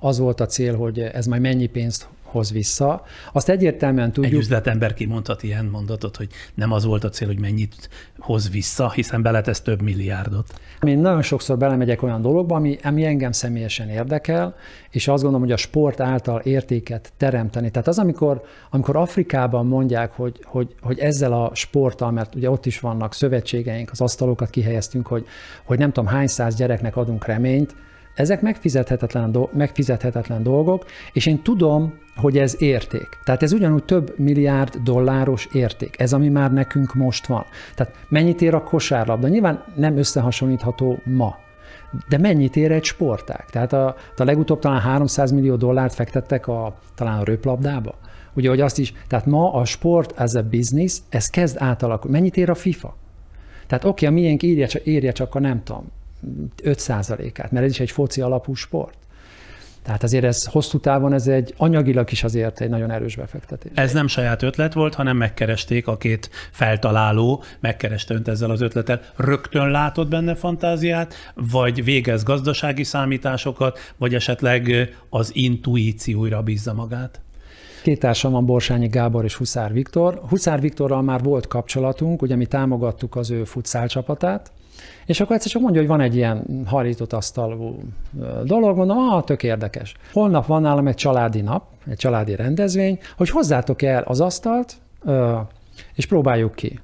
az 0.00 0.18
volt 0.18 0.40
a 0.40 0.46
cél, 0.46 0.76
hogy 0.76 1.00
ez 1.00 1.26
majd 1.26 1.40
mennyi 1.40 1.66
pénzt 1.66 2.08
hoz 2.30 2.52
vissza. 2.52 3.02
Azt 3.32 3.48
egyértelműen 3.48 4.12
tudjuk... 4.12 4.32
Egy 4.32 4.38
üzletember 4.38 4.94
kimondhat 4.94 5.42
ilyen 5.42 5.64
mondatot, 5.64 6.16
hogy 6.16 6.28
nem 6.54 6.72
az 6.72 6.84
volt 6.84 7.04
a 7.04 7.08
cél, 7.08 7.26
hogy 7.26 7.38
mennyit 7.38 7.88
hoz 8.18 8.50
vissza, 8.50 8.90
hiszen 8.90 9.22
beletesz 9.22 9.60
több 9.60 9.82
milliárdot. 9.82 10.60
Én 10.82 10.98
nagyon 10.98 11.22
sokszor 11.22 11.58
belemegyek 11.58 12.02
olyan 12.02 12.22
dologba, 12.22 12.54
ami, 12.54 12.78
ami 12.82 13.04
engem 13.04 13.32
személyesen 13.32 13.88
érdekel, 13.88 14.54
és 14.90 15.08
azt 15.08 15.22
gondolom, 15.22 15.46
hogy 15.46 15.54
a 15.54 15.56
sport 15.56 16.00
által 16.00 16.40
értéket 16.40 17.12
teremteni. 17.16 17.70
Tehát 17.70 17.88
az, 17.88 17.98
amikor, 17.98 18.42
amikor 18.70 18.96
Afrikában 18.96 19.66
mondják, 19.66 20.12
hogy, 20.12 20.40
hogy, 20.44 20.74
hogy 20.80 20.98
ezzel 20.98 21.32
a 21.32 21.50
sporttal, 21.54 22.10
mert 22.10 22.34
ugye 22.34 22.50
ott 22.50 22.66
is 22.66 22.80
vannak 22.80 23.14
szövetségeink, 23.14 23.90
az 23.90 24.00
asztalokat 24.00 24.50
kihelyeztünk, 24.50 25.06
hogy, 25.06 25.26
hogy 25.64 25.78
nem 25.78 25.92
tudom 25.92 26.10
hány 26.10 26.26
száz 26.26 26.54
gyereknek 26.54 26.96
adunk 26.96 27.26
reményt, 27.26 27.74
ezek 28.20 28.40
megfizethetetlen, 28.40 29.32
do- 29.32 29.52
megfizethetetlen 29.52 30.42
dolgok, 30.42 30.84
és 31.12 31.26
én 31.26 31.42
tudom, 31.42 31.94
hogy 32.16 32.38
ez 32.38 32.56
érték. 32.58 33.08
Tehát 33.24 33.42
ez 33.42 33.52
ugyanúgy 33.52 33.84
több 33.84 34.18
milliárd 34.18 34.76
dolláros 34.76 35.48
érték. 35.52 36.00
Ez, 36.00 36.12
ami 36.12 36.28
már 36.28 36.52
nekünk 36.52 36.94
most 36.94 37.26
van. 37.26 37.44
Tehát 37.74 37.94
mennyit 38.08 38.42
ér 38.42 38.54
a 38.54 38.62
kosárlabda? 38.62 39.28
Nyilván 39.28 39.64
nem 39.74 39.96
összehasonlítható 39.96 40.98
ma. 41.04 41.36
De 42.08 42.18
mennyit 42.18 42.56
ér 42.56 42.72
egy 42.72 42.84
sportág? 42.84 43.44
Tehát 43.50 43.72
a, 43.72 43.96
a 44.16 44.24
legutóbb 44.24 44.58
talán 44.58 44.80
300 44.80 45.30
millió 45.30 45.56
dollárt 45.56 45.94
fektettek 45.94 46.46
a, 46.46 46.78
talán 46.94 47.18
a 47.18 47.24
röplabdába. 47.24 47.94
Ugye, 48.34 48.48
hogy 48.48 48.60
azt 48.60 48.78
is, 48.78 48.92
tehát 49.08 49.26
ma 49.26 49.52
a 49.52 49.64
sport 49.64 50.12
as 50.18 50.34
a 50.34 50.42
business, 50.42 50.98
ez 51.08 51.26
kezd 51.26 51.56
átalakulni. 51.58 52.16
Mennyit 52.16 52.36
ér 52.36 52.50
a 52.50 52.54
FIFA? 52.54 52.96
Tehát 53.66 53.84
oké, 53.84 54.06
okay, 54.06 54.18
a 54.18 54.20
miénk 54.20 54.42
írja, 54.42 54.66
írja 54.84 55.12
csak 55.12 55.34
a 55.34 55.40
nem 55.40 55.62
tudom, 55.62 55.84
5%-át, 56.62 57.50
mert 57.50 57.64
ez 57.64 57.70
is 57.70 57.80
egy 57.80 57.90
foci 57.90 58.20
alapú 58.20 58.54
sport. 58.54 58.94
Tehát 59.82 60.02
azért 60.02 60.24
ez 60.24 60.44
hosszú 60.44 60.78
távon 60.78 61.12
ez 61.12 61.26
egy 61.26 61.54
anyagilag 61.56 62.12
is 62.12 62.24
azért 62.24 62.60
egy 62.60 62.68
nagyon 62.68 62.90
erős 62.90 63.16
befektetés. 63.16 63.72
Ez 63.74 63.92
nem 63.92 64.06
saját 64.06 64.42
ötlet 64.42 64.72
volt, 64.72 64.94
hanem 64.94 65.16
megkeresték 65.16 65.86
a 65.86 65.96
két 65.96 66.30
feltaláló, 66.50 67.42
megkereste 67.60 68.14
önt 68.14 68.28
ezzel 68.28 68.50
az 68.50 68.60
ötlettel. 68.60 69.00
Rögtön 69.16 69.70
látod 69.70 70.08
benne 70.08 70.34
fantáziát, 70.34 71.14
vagy 71.34 71.84
végez 71.84 72.22
gazdasági 72.22 72.84
számításokat, 72.84 73.78
vagy 73.96 74.14
esetleg 74.14 74.94
az 75.08 75.30
intuícióra 75.34 76.42
bízza 76.42 76.74
magát? 76.74 77.20
Két 77.82 77.98
társam 77.98 78.32
van, 78.32 78.46
Borsányi 78.46 78.86
Gábor 78.86 79.24
és 79.24 79.34
Huszár 79.34 79.72
Viktor. 79.72 80.20
Huszár 80.28 80.60
Viktorral 80.60 81.02
már 81.02 81.22
volt 81.22 81.46
kapcsolatunk, 81.46 82.22
ugye 82.22 82.36
mi 82.36 82.46
támogattuk 82.46 83.16
az 83.16 83.30
ő 83.30 83.44
futszál 83.44 83.88
csapatát, 83.88 84.52
és 85.10 85.20
akkor 85.20 85.34
egyszer 85.36 85.50
csak 85.50 85.62
mondja, 85.62 85.80
hogy 85.80 85.90
van 85.90 86.00
egy 86.00 86.16
ilyen 86.16 86.64
harított 86.66 87.12
asztalú 87.12 87.78
dolog, 88.44 88.76
mondom, 88.76 88.98
ah, 88.98 89.24
tök 89.24 89.42
érdekes. 89.42 89.94
Holnap 90.12 90.46
van 90.46 90.62
nálam 90.62 90.86
egy 90.86 90.94
családi 90.94 91.40
nap, 91.40 91.64
egy 91.88 91.96
családi 91.96 92.36
rendezvény, 92.36 92.98
hogy 93.16 93.30
hozzátok 93.30 93.82
el 93.82 94.02
az 94.02 94.20
asztalt, 94.20 94.76
és 95.94 96.06
próbáljuk 96.06 96.54
ki. 96.54 96.80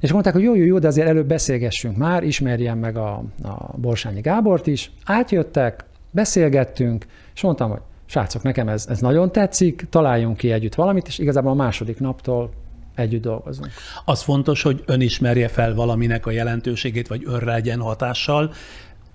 És 0.00 0.12
mondták, 0.12 0.32
hogy 0.32 0.42
jó, 0.42 0.54
jó, 0.54 0.64
jó, 0.64 0.78
de 0.78 0.86
azért 0.86 1.08
előbb 1.08 1.26
beszélgessünk 1.26 1.96
már, 1.96 2.22
ismerjem 2.22 2.78
meg 2.78 2.96
a, 2.96 3.22
a 3.42 3.76
Borsányi 3.76 4.20
Gábort 4.20 4.66
is. 4.66 4.90
Átjöttek, 5.04 5.84
beszélgettünk, 6.10 7.06
és 7.34 7.42
mondtam, 7.42 7.70
hogy 7.70 7.80
srácok, 8.06 8.42
nekem 8.42 8.68
ez, 8.68 8.86
ez 8.88 9.00
nagyon 9.00 9.32
tetszik, 9.32 9.86
találjunk 9.90 10.36
ki 10.36 10.52
együtt 10.52 10.74
valamit, 10.74 11.06
és 11.06 11.18
igazából 11.18 11.50
a 11.50 11.54
második 11.54 12.00
naptól 12.00 12.50
együtt 12.98 13.22
dolgozunk. 13.22 13.70
Az 14.04 14.22
fontos, 14.22 14.62
hogy 14.62 14.82
ön 14.86 15.00
ismerje 15.00 15.48
fel 15.48 15.74
valaminek 15.74 16.26
a 16.26 16.30
jelentőségét, 16.30 17.08
vagy 17.08 17.22
önre 17.24 17.52
legyen 17.52 17.80
hatással, 17.80 18.52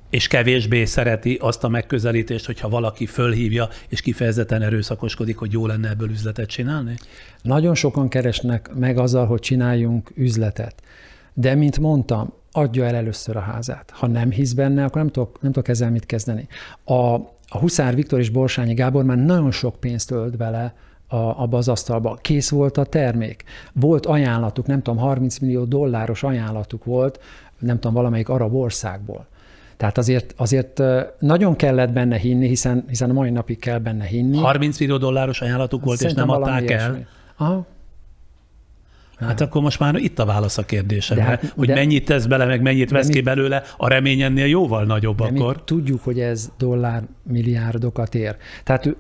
és 0.10 0.28
kevésbé 0.28 0.86
szereti 0.86 1.38
azt 1.41 1.63
a 1.63 1.67
megközelítést, 1.67 2.46
hogyha 2.46 2.69
valaki 2.69 3.06
fölhívja, 3.06 3.69
és 3.88 4.02
kifejezetten 4.02 4.62
erőszakoskodik, 4.62 5.38
hogy 5.38 5.52
jó 5.52 5.67
lenne 5.67 5.89
ebből 5.89 6.10
üzletet 6.10 6.50
csinálni? 6.50 6.96
Nagyon 7.41 7.76
sokan 7.76 8.10
keresnek 8.10 8.69
meg 8.76 8.98
azzal, 8.98 9.26
hogy 9.26 9.39
csináljunk 9.39 10.12
üzletet. 10.15 10.76
De, 11.34 11.56
mint 11.56 11.80
mondtam, 11.80 12.34
adja 12.52 12.86
el 12.86 12.96
először 12.96 13.36
a 13.36 13.39
házát. 13.39 13.91
Ha 13.93 14.08
nem 14.08 14.32
hisz 14.32 14.54
benne, 14.54 14.84
akkor 14.84 15.02
nem 15.02 15.12
tudok, 15.12 15.41
nem 15.41 15.52
tudok 15.52 15.67
ezzel 15.67 15.91
mit 15.91 16.06
kezdeni. 16.06 16.48
A, 16.84 17.13
a 17.48 17.58
Huszár 17.60 17.96
Viktor 17.96 18.19
és 18.19 18.30
Borsányi 18.30 18.74
Gábor 18.74 19.04
már 19.04 19.17
nagyon 19.17 19.52
sok 19.52 19.80
pénzt 19.80 20.12
ölt 20.12 20.38
bele 20.38 20.74
a, 21.13 21.41
abba 21.41 21.58
az 21.58 21.67
asztalba. 21.67 22.17
Kész 22.21 22.49
volt 22.49 22.78
a 22.78 22.84
termék. 22.84 23.43
Volt 23.73 24.06
ajánlatuk, 24.06 24.65
nem 24.65 24.82
tudom, 24.82 24.99
30 24.99 25.38
millió 25.38 25.63
dolláros 25.63 26.23
ajánlatuk 26.23 26.86
volt, 26.86 27.19
nem 27.60 27.76
tudom, 27.76 27.93
valamelyik 27.93 28.30
arab 28.30 28.56
országból. 28.56 29.26
Tehát 29.78 29.97
azért, 29.97 30.34
azért 30.38 30.82
nagyon 31.19 31.56
kellett 31.56 31.91
benne 31.91 32.17
hinni, 32.17 32.47
hiszen, 32.47 32.86
hiszen 32.88 33.10
a 33.10 33.13
mai 33.13 33.30
napig 33.30 33.60
kell 33.60 33.80
benne 33.80 34.06
hinni. 34.06 34.38
30 34.38 34.80
millió 34.80 34.97
dolláros 34.97 35.41
ajánlatuk 35.41 35.84
volt, 35.84 35.97
Szerintem 35.97 36.26
és 36.26 36.32
nem 36.32 36.41
adták 36.41 36.71
el? 36.71 37.08
Aha. 37.38 37.65
Hát 39.19 39.41
akkor 39.41 39.62
most 39.62 39.80
már 39.80 39.95
itt 39.95 40.19
a 40.19 40.26
válasz 40.26 40.58
a 40.58 40.63
kérdésemre, 40.63 41.23
hát, 41.23 41.54
hogy 41.56 41.67
de, 41.67 41.73
mennyit 41.73 42.06
tesz 42.06 42.26
bele, 42.26 42.45
meg 42.45 42.62
mennyit 42.62 42.89
vesz 42.89 43.08
ki 43.08 43.21
belőle, 43.21 43.63
a 43.78 43.88
remény 43.88 44.21
ennél 44.21 44.45
jóval 44.45 44.84
nagyobb 44.84 45.17
de 45.17 45.23
akkor. 45.23 45.56
Mi 45.56 45.62
tudjuk, 45.65 46.04
hogy 46.04 46.19
ez 46.19 46.49
dollár 46.58 47.04
milliárdokat 47.23 48.15
ér. 48.15 48.36
Tehát 48.63 48.95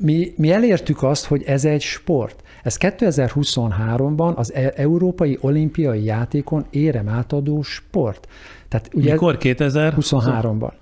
mi, 0.00 0.32
mi 0.36 0.50
elértük 0.52 1.02
azt, 1.02 1.26
hogy 1.26 1.42
ez 1.42 1.64
egy 1.64 1.80
sport. 1.80 2.42
Ez 2.62 2.76
2023-ban 2.80 4.34
az 4.34 4.54
e- 4.54 4.72
Európai 4.76 5.38
Olimpiai 5.40 6.04
Játékon 6.04 6.66
érem 6.70 7.08
átadó 7.08 7.62
sport. 7.62 8.28
Tehát 8.68 8.90
ugye 8.94 9.12
Mikor? 9.12 9.36
2023-ban. 9.40 10.72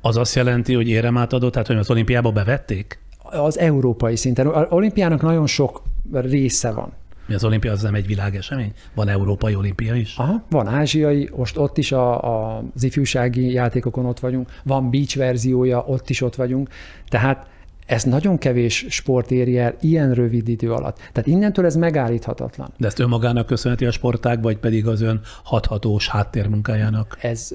Az 0.00 0.16
azt 0.16 0.34
jelenti, 0.34 0.74
hogy 0.74 0.88
érem 0.88 1.16
átadó, 1.16 1.50
tehát 1.50 1.66
hogy 1.66 1.76
az 1.76 1.90
olimpiába 1.90 2.32
bevették? 2.32 2.98
Az 3.22 3.58
európai 3.58 4.16
szinten. 4.16 4.46
Az 4.46 4.66
olimpiának 4.68 5.22
nagyon 5.22 5.46
sok 5.46 5.82
része 6.12 6.70
van. 6.70 6.92
Mi 7.26 7.34
az 7.34 7.44
olimpia, 7.44 7.72
az 7.72 7.82
nem 7.82 7.94
egy 7.94 8.06
világesemény? 8.06 8.72
Van 8.94 9.08
európai 9.08 9.54
olimpia 9.54 9.94
is? 9.94 10.16
Aha, 10.16 10.44
van 10.50 10.66
ázsiai, 10.66 11.30
most 11.36 11.56
ott 11.56 11.78
is 11.78 11.92
a, 11.92 12.24
a, 12.24 12.62
az 12.74 12.82
ifjúsági 12.82 13.52
játékokon 13.52 14.06
ott 14.06 14.20
vagyunk, 14.20 14.48
van 14.64 14.90
beach 14.90 15.16
verziója, 15.16 15.84
ott 15.86 16.10
is 16.10 16.20
ott 16.20 16.34
vagyunk. 16.34 16.68
Tehát 17.08 17.46
ez 17.90 18.04
nagyon 18.04 18.38
kevés 18.38 18.86
sport 18.88 19.30
éri 19.30 19.58
el 19.58 19.74
ilyen 19.80 20.14
rövid 20.14 20.48
idő 20.48 20.72
alatt. 20.72 20.96
Tehát 20.96 21.26
innentől 21.26 21.64
ez 21.64 21.76
megállíthatatlan. 21.76 22.72
De 22.76 22.86
ezt 22.86 22.98
önmagának 22.98 23.46
köszönheti 23.46 23.86
a 23.86 23.90
sportág, 23.90 24.42
vagy 24.42 24.56
pedig 24.56 24.86
az 24.86 25.00
ön 25.00 25.20
hathatós 25.42 26.08
háttérmunkájának? 26.08 27.18
Ez, 27.20 27.54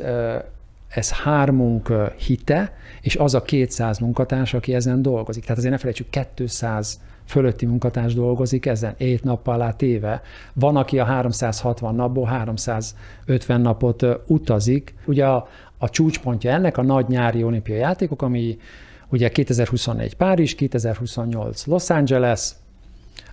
ez 0.88 1.12
hármunk 1.12 1.94
hite, 2.18 2.74
és 3.02 3.16
az 3.16 3.34
a 3.34 3.42
200 3.42 4.00
munkatárs, 4.00 4.54
aki 4.54 4.74
ezen 4.74 5.02
dolgozik. 5.02 5.44
Tehát 5.44 5.58
azért 5.58 5.72
ne 5.74 5.80
felejtsük, 5.80 6.08
200 6.36 7.00
fölötti 7.26 7.66
munkatárs 7.66 8.14
dolgozik 8.14 8.66
ezen, 8.66 8.96
7 8.98 9.24
nappal 9.24 9.62
át 9.62 9.82
éve. 9.82 10.22
Van, 10.54 10.76
aki 10.76 11.00
a 11.00 11.06
360 11.06 11.96
napból 11.96 12.26
350 12.26 13.62
napot 13.62 14.06
utazik. 14.28 14.94
Ugye 15.06 15.26
a, 15.26 15.48
a 15.78 15.90
csúcspontja 15.90 16.52
ennek 16.52 16.78
a 16.78 16.84
nagy 16.84 17.08
nyári 17.08 17.44
olimpiai 17.44 17.80
játékok, 17.80 18.22
ami 18.22 18.58
ugye 19.10 19.30
2024 19.30 20.16
Párizs, 20.16 20.56
2028 20.56 21.66
Los 21.66 21.90
Angeles, 21.90 22.52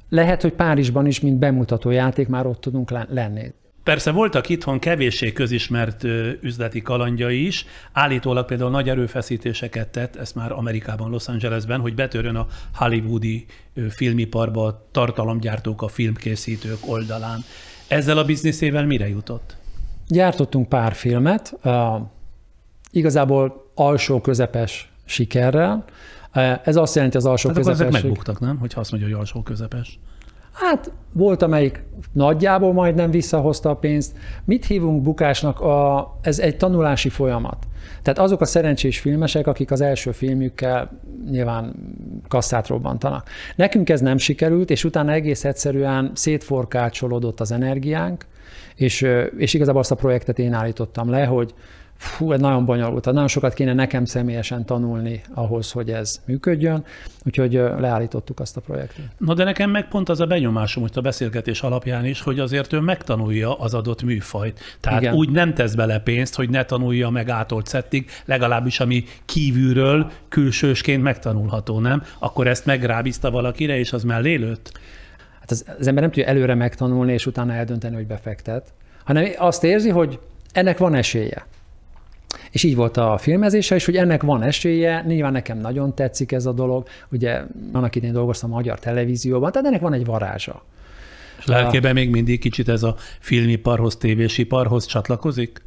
lehet, 0.08 0.42
hogy 0.42 0.52
Párizsban 0.52 1.06
is, 1.06 1.20
mint 1.20 1.38
bemutató 1.38 1.90
játék 1.90 2.28
már 2.28 2.46
ott 2.46 2.60
tudunk 2.60 2.90
lenni. 2.90 3.52
Persze 3.82 4.10
voltak 4.10 4.48
itthon 4.48 4.78
kevéssé 4.78 5.32
közismert 5.32 6.04
üzleti 6.40 6.82
kalandjai 6.82 7.46
is. 7.46 7.66
Állítólag 7.92 8.46
például 8.46 8.70
nagy 8.70 8.88
erőfeszítéseket 8.88 9.88
tett, 9.88 10.16
ezt 10.16 10.34
már 10.34 10.52
Amerikában, 10.52 11.10
Los 11.10 11.28
Angelesben, 11.28 11.80
hogy 11.80 11.94
betörjön 11.94 12.36
a 12.36 12.46
hollywoodi 12.74 13.46
filmiparba 13.88 14.66
a 14.66 14.86
tartalomgyártók, 14.90 15.82
a 15.82 15.88
filmkészítők 15.88 16.78
oldalán. 16.86 17.40
Ezzel 17.88 18.18
a 18.18 18.24
bizniszével 18.24 18.86
mire 18.86 19.08
jutott? 19.08 19.56
Gyártottunk 20.08 20.68
pár 20.68 20.92
filmet, 20.92 21.58
igazából 22.90 23.70
alsó 23.74 24.20
közepes 24.20 24.91
sikerrel. 25.04 25.84
Ez 26.64 26.76
azt 26.76 26.94
jelenti 26.94 27.16
az 27.16 27.24
alsó 27.24 27.48
hát 27.48 27.56
közepes. 27.56 27.80
ezek 27.80 27.92
megbuktak, 27.92 28.40
nem? 28.40 28.58
Hogyha 28.58 28.80
azt 28.80 28.90
mondja, 28.90 29.08
hogy 29.08 29.18
alsó 29.18 29.42
közepes. 29.42 29.98
Hát 30.52 30.92
volt, 31.12 31.42
amelyik 31.42 31.84
nagyjából 32.12 32.72
majdnem 32.72 33.10
visszahozta 33.10 33.70
a 33.70 33.76
pénzt. 33.76 34.16
Mit 34.44 34.64
hívunk 34.64 35.02
bukásnak? 35.02 35.60
A, 35.60 36.18
ez 36.20 36.38
egy 36.38 36.56
tanulási 36.56 37.08
folyamat. 37.08 37.66
Tehát 38.02 38.18
azok 38.18 38.40
a 38.40 38.44
szerencsés 38.44 39.00
filmesek, 39.00 39.46
akik 39.46 39.70
az 39.70 39.80
első 39.80 40.12
filmjükkel 40.12 40.90
nyilván 41.30 41.74
kasszát 42.28 42.66
robbantanak. 42.66 43.28
Nekünk 43.56 43.88
ez 43.88 44.00
nem 44.00 44.18
sikerült, 44.18 44.70
és 44.70 44.84
utána 44.84 45.12
egész 45.12 45.44
egyszerűen 45.44 46.10
szétforkácsolódott 46.14 47.40
az 47.40 47.52
energiánk, 47.52 48.26
és, 48.74 49.06
és 49.36 49.54
igazából 49.54 49.80
azt 49.80 49.90
a 49.90 49.94
projektet 49.94 50.38
én 50.38 50.52
állítottam 50.52 51.10
le, 51.10 51.24
hogy 51.24 51.54
fú, 52.02 52.32
ez 52.32 52.40
nagyon 52.40 52.64
bonyolult. 52.64 53.04
Nagyon 53.04 53.28
sokat 53.28 53.54
kéne 53.54 53.72
nekem 53.72 54.04
személyesen 54.04 54.64
tanulni 54.64 55.20
ahhoz, 55.34 55.72
hogy 55.72 55.90
ez 55.90 56.20
működjön, 56.26 56.84
úgyhogy 57.24 57.52
leállítottuk 57.52 58.40
azt 58.40 58.56
a 58.56 58.60
projektet. 58.60 59.04
Na 59.18 59.34
de 59.34 59.44
nekem 59.44 59.70
meg 59.70 59.88
pont 59.88 60.08
az 60.08 60.20
a 60.20 60.26
benyomásom, 60.26 60.82
hogy 60.82 60.92
a 60.94 61.00
beszélgetés 61.00 61.62
alapján 61.62 62.04
is, 62.04 62.20
hogy 62.20 62.38
azért 62.38 62.72
ő 62.72 62.80
megtanulja 62.80 63.54
az 63.58 63.74
adott 63.74 64.02
műfajt. 64.02 64.60
Tehát 64.80 65.00
Igen. 65.00 65.14
úgy 65.14 65.30
nem 65.30 65.54
tesz 65.54 65.74
bele 65.74 65.98
pénzt, 65.98 66.34
hogy 66.34 66.50
ne 66.50 66.64
tanulja 66.64 67.10
meg 67.10 67.28
átolt 67.28 67.66
szettig, 67.66 68.10
legalábbis 68.24 68.80
ami 68.80 69.04
kívülről, 69.24 70.10
külsősként 70.28 71.02
megtanulható, 71.02 71.80
nem? 71.80 72.02
Akkor 72.18 72.46
ezt 72.46 72.66
megrábízta 72.66 73.30
valakire, 73.30 73.78
és 73.78 73.92
az 73.92 74.02
mellé 74.02 74.34
lőtt? 74.34 74.72
Hát 75.40 75.50
az, 75.50 75.64
az 75.78 75.86
ember 75.86 76.02
nem 76.02 76.12
tudja 76.12 76.28
előre 76.28 76.54
megtanulni, 76.54 77.12
és 77.12 77.26
utána 77.26 77.52
eldönteni, 77.52 77.94
hogy 77.94 78.06
befektet, 78.06 78.72
hanem 79.04 79.30
azt 79.36 79.64
érzi, 79.64 79.88
hogy 79.88 80.18
ennek 80.52 80.78
van 80.78 80.94
esélye. 80.94 81.46
És 82.50 82.62
így 82.62 82.76
volt 82.76 82.96
a 82.96 83.18
filmezése 83.18 83.74
is, 83.74 83.84
hogy 83.84 83.96
ennek 83.96 84.22
van 84.22 84.42
esélye, 84.42 85.02
nyilván 85.06 85.32
nekem 85.32 85.58
nagyon 85.58 85.94
tetszik 85.94 86.32
ez 86.32 86.46
a 86.46 86.52
dolog, 86.52 86.86
ugye 87.10 87.42
annak 87.72 87.96
idén 87.96 88.12
dolgoztam 88.12 88.52
a 88.52 88.54
magyar 88.54 88.78
televízióban, 88.78 89.52
tehát 89.52 89.68
ennek 89.68 89.80
van 89.80 89.92
egy 89.92 90.04
varázsa. 90.04 90.62
És 91.38 91.46
lelkében 91.46 91.94
még 91.94 92.10
mindig 92.10 92.40
kicsit 92.40 92.68
ez 92.68 92.82
a 92.82 92.94
filmiparhoz, 93.18 93.96
tévésiparhoz 93.96 94.86
csatlakozik? 94.86 95.62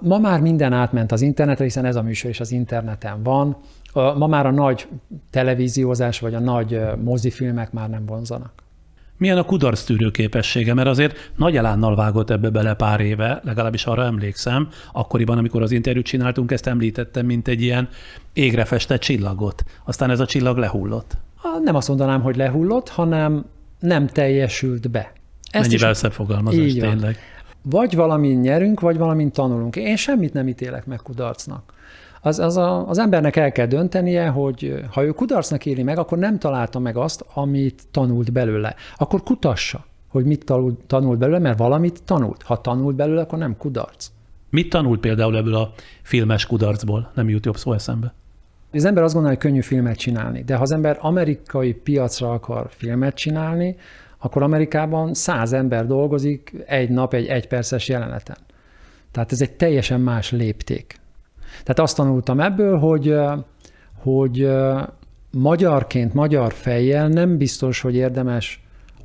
Ma 0.00 0.18
már 0.20 0.40
minden 0.40 0.72
átment 0.72 1.12
az 1.12 1.20
internetre, 1.20 1.64
hiszen 1.64 1.84
ez 1.84 1.96
a 1.96 2.02
műsor 2.02 2.30
is 2.30 2.40
az 2.40 2.52
interneten 2.52 3.22
van. 3.22 3.56
Ma 3.94 4.26
már 4.26 4.46
a 4.46 4.50
nagy 4.50 4.88
televíziózás 5.30 6.20
vagy 6.20 6.34
a 6.34 6.40
nagy 6.40 6.80
mozifilmek 7.02 7.72
már 7.72 7.90
nem 7.90 8.06
vonzanak. 8.06 8.52
Milyen 9.18 9.38
a 9.38 9.42
kudarc 9.42 9.84
tűrő 9.84 10.10
képessége, 10.10 10.74
mert 10.74 10.88
azért 10.88 11.30
nagy 11.36 11.56
elánnal 11.56 11.96
vágott 11.96 12.30
ebbe 12.30 12.50
bele 12.50 12.74
pár 12.74 13.00
éve, 13.00 13.40
legalábbis 13.44 13.84
arra 13.84 14.04
emlékszem, 14.04 14.68
akkoriban, 14.92 15.38
amikor 15.38 15.62
az 15.62 15.70
interjút 15.70 16.04
csináltunk, 16.04 16.52
ezt 16.52 16.66
említettem, 16.66 17.26
mint 17.26 17.48
egy 17.48 17.62
ilyen 17.62 17.88
égre 18.32 18.64
festett 18.64 19.00
csillagot. 19.00 19.62
Aztán 19.84 20.10
ez 20.10 20.20
a 20.20 20.26
csillag 20.26 20.56
lehullott. 20.56 21.16
Nem 21.64 21.74
azt 21.74 21.88
mondanám, 21.88 22.22
hogy 22.22 22.36
lehullott, 22.36 22.88
hanem 22.88 23.44
nem 23.80 24.06
teljesült 24.06 24.90
be. 24.90 25.12
Ezt 25.50 25.68
Mennyivel 25.68 25.90
is... 25.90 25.96
szebb 25.96 26.12
fogalmazás 26.12 26.72
tényleg. 26.72 27.18
Vagy 27.62 27.94
valamint 27.94 28.42
nyerünk, 28.42 28.80
vagy 28.80 28.98
valamint 28.98 29.32
tanulunk. 29.32 29.76
Én 29.76 29.96
semmit 29.96 30.32
nem 30.32 30.48
ítélek 30.48 30.86
meg 30.86 31.00
kudarcnak 31.02 31.74
az, 32.26 32.38
az 32.38 32.56
a, 32.56 32.88
az 32.88 32.98
embernek 32.98 33.36
el 33.36 33.52
kell 33.52 33.66
döntenie, 33.66 34.28
hogy 34.28 34.84
ha 34.90 35.04
ő 35.04 35.10
kudarcnak 35.10 35.66
éli 35.66 35.82
meg, 35.82 35.98
akkor 35.98 36.18
nem 36.18 36.38
találta 36.38 36.78
meg 36.78 36.96
azt, 36.96 37.24
amit 37.34 37.82
tanult 37.90 38.32
belőle. 38.32 38.74
Akkor 38.96 39.22
kutassa, 39.22 39.84
hogy 40.08 40.24
mit 40.24 40.44
tanult, 40.44 40.80
tanult 40.86 41.18
belőle, 41.18 41.38
mert 41.38 41.58
valamit 41.58 42.02
tanult. 42.04 42.42
Ha 42.42 42.60
tanult 42.60 42.96
belőle, 42.96 43.20
akkor 43.20 43.38
nem 43.38 43.56
kudarc. 43.56 44.10
Mit 44.50 44.68
tanult 44.68 45.00
például 45.00 45.36
ebből 45.36 45.54
a 45.54 45.72
filmes 46.02 46.46
kudarcból? 46.46 47.10
Nem 47.14 47.28
jut 47.28 47.44
jobb 47.44 47.56
szó 47.56 47.72
eszembe. 47.72 48.14
Az 48.72 48.84
ember 48.84 49.02
azt 49.02 49.14
gondolja, 49.14 49.38
hogy 49.38 49.46
könnyű 49.46 49.62
filmet 49.62 49.96
csinálni, 49.96 50.42
de 50.42 50.54
ha 50.54 50.62
az 50.62 50.72
ember 50.72 50.98
amerikai 51.00 51.72
piacra 51.72 52.32
akar 52.32 52.66
filmet 52.70 53.14
csinálni, 53.14 53.76
akkor 54.18 54.42
Amerikában 54.42 55.14
száz 55.14 55.52
ember 55.52 55.86
dolgozik 55.86 56.54
egy 56.66 56.88
nap 56.90 57.14
egy 57.14 57.26
egyperces 57.26 57.88
jeleneten. 57.88 58.36
Tehát 59.10 59.32
ez 59.32 59.40
egy 59.40 59.52
teljesen 59.52 60.00
más 60.00 60.30
lépték. 60.30 61.04
Tehát 61.48 61.78
azt 61.78 61.96
tanultam 61.96 62.40
ebből, 62.40 62.78
hogy, 62.78 63.14
hogy 64.02 64.48
magyarként, 65.30 66.14
magyar 66.14 66.52
fejjel 66.52 67.08
nem 67.08 67.36
biztos, 67.36 67.80
hogy 67.80 67.94
érdemes 67.94 68.60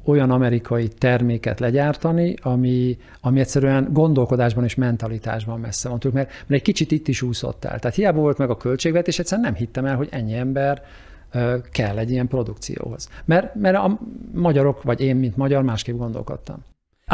olyan 0.06 0.32
amerikai 0.32 0.88
terméket 0.88 1.60
legyártani, 1.60 2.36
ami, 2.42 2.98
ami 3.22 3.40
egyszerűen 3.40 3.88
gondolkodásban 3.92 4.64
és 4.64 4.76
mentalitásban 4.76 5.60
messze 5.60 5.90
van 5.90 6.00
tőlük, 6.00 6.18
mert, 6.18 6.30
mert 6.30 6.52
egy 6.52 6.62
kicsit 6.62 6.92
itt 6.92 7.08
is 7.08 7.22
úszott 7.22 7.66
el. 7.66 7.80
Tehát 7.80 7.96
hiába 7.96 8.20
volt 8.20 8.38
meg 8.38 8.50
a 8.50 8.58
költségvetés, 8.58 9.20
egyszerűen 9.20 9.48
nem 9.48 9.56
hittem 9.56 9.86
el, 9.86 9.96
hogy 9.96 10.08
ennyi 10.12 10.34
ember 10.34 10.84
kell 11.72 11.98
egy 11.98 12.12
ilyen 12.12 12.28
produkcióhoz. 12.28 13.10
Mert, 13.26 13.56
mert 13.56 13.76
a 13.76 14.00
magyarok, 14.34 14.84
vagy 14.84 15.02
én, 15.02 15.16
mint 15.16 15.38
magyar, 15.38 15.64
másképp 15.64 15.98
gondolkodtam. 15.98 16.64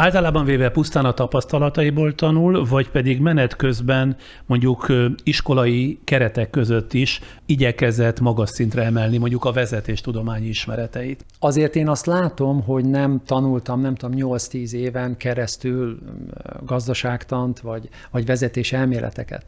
Általában 0.00 0.44
véve 0.44 0.70
pusztán 0.70 1.04
a 1.04 1.12
tapasztalataiból 1.12 2.14
tanul, 2.14 2.64
vagy 2.64 2.90
pedig 2.90 3.20
menet 3.20 3.56
közben 3.56 4.16
mondjuk 4.46 4.86
iskolai 5.22 5.98
keretek 6.04 6.50
között 6.50 6.92
is 6.92 7.20
igyekezett 7.46 8.20
magas 8.20 8.50
szintre 8.50 8.82
emelni 8.82 9.18
mondjuk 9.18 9.44
a 9.44 9.52
vezetés 9.52 10.00
tudományi 10.00 10.46
ismereteit. 10.46 11.24
Azért 11.38 11.76
én 11.76 11.88
azt 11.88 12.06
látom, 12.06 12.62
hogy 12.62 12.84
nem 12.84 13.20
tanultam, 13.26 13.80
nem 13.80 13.94
tudom, 13.94 14.36
8-10 14.36 14.72
éven 14.72 15.16
keresztül 15.16 15.98
gazdaságtant, 16.66 17.60
vagy, 17.60 17.88
vagy 18.10 18.26
vezetés 18.26 18.72
elméleteket. 18.72 19.44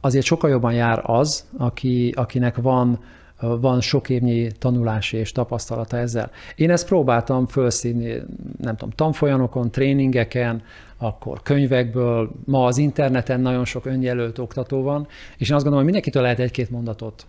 Azért 0.00 0.24
sokkal 0.24 0.50
jobban 0.50 0.72
jár 0.72 1.02
az, 1.02 1.44
aki, 1.56 2.12
akinek 2.16 2.56
van 2.56 2.98
van 3.40 3.80
sok 3.80 4.08
évnyi 4.08 4.50
tanulási 4.58 5.16
és 5.16 5.32
tapasztalata 5.32 5.96
ezzel. 5.96 6.30
Én 6.54 6.70
ezt 6.70 6.86
próbáltam 6.86 7.46
felszívni, 7.46 8.22
nem 8.58 8.76
tudom, 8.76 8.94
tanfolyamokon, 8.94 9.70
tréningeken, 9.70 10.62
akkor 10.96 11.42
könyvekből, 11.42 12.30
ma 12.44 12.64
az 12.64 12.78
interneten 12.78 13.40
nagyon 13.40 13.64
sok 13.64 13.86
önjelölt 13.86 14.38
oktató 14.38 14.82
van, 14.82 15.06
és 15.36 15.48
én 15.48 15.54
azt 15.54 15.64
gondolom, 15.64 15.74
hogy 15.74 15.84
mindenkitől 15.84 16.22
lehet 16.22 16.38
egy-két 16.38 16.70
mondatot 16.70 17.26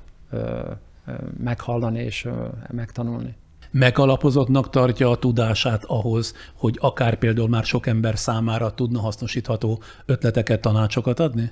meghallani 1.44 2.00
és 2.00 2.28
megtanulni. 2.72 3.36
Megalapozottnak 3.72 4.70
tartja 4.70 5.10
a 5.10 5.18
tudását 5.18 5.84
ahhoz, 5.84 6.36
hogy 6.56 6.78
akár 6.80 7.16
például 7.16 7.50
már 7.50 7.64
sok 7.64 7.88
ember 7.88 8.18
számára 8.18 8.74
tudna 8.74 9.00
hasznosítható 9.00 9.82
ötleteket, 10.06 10.62
tanácsokat 10.62 11.20
adni? 11.20 11.52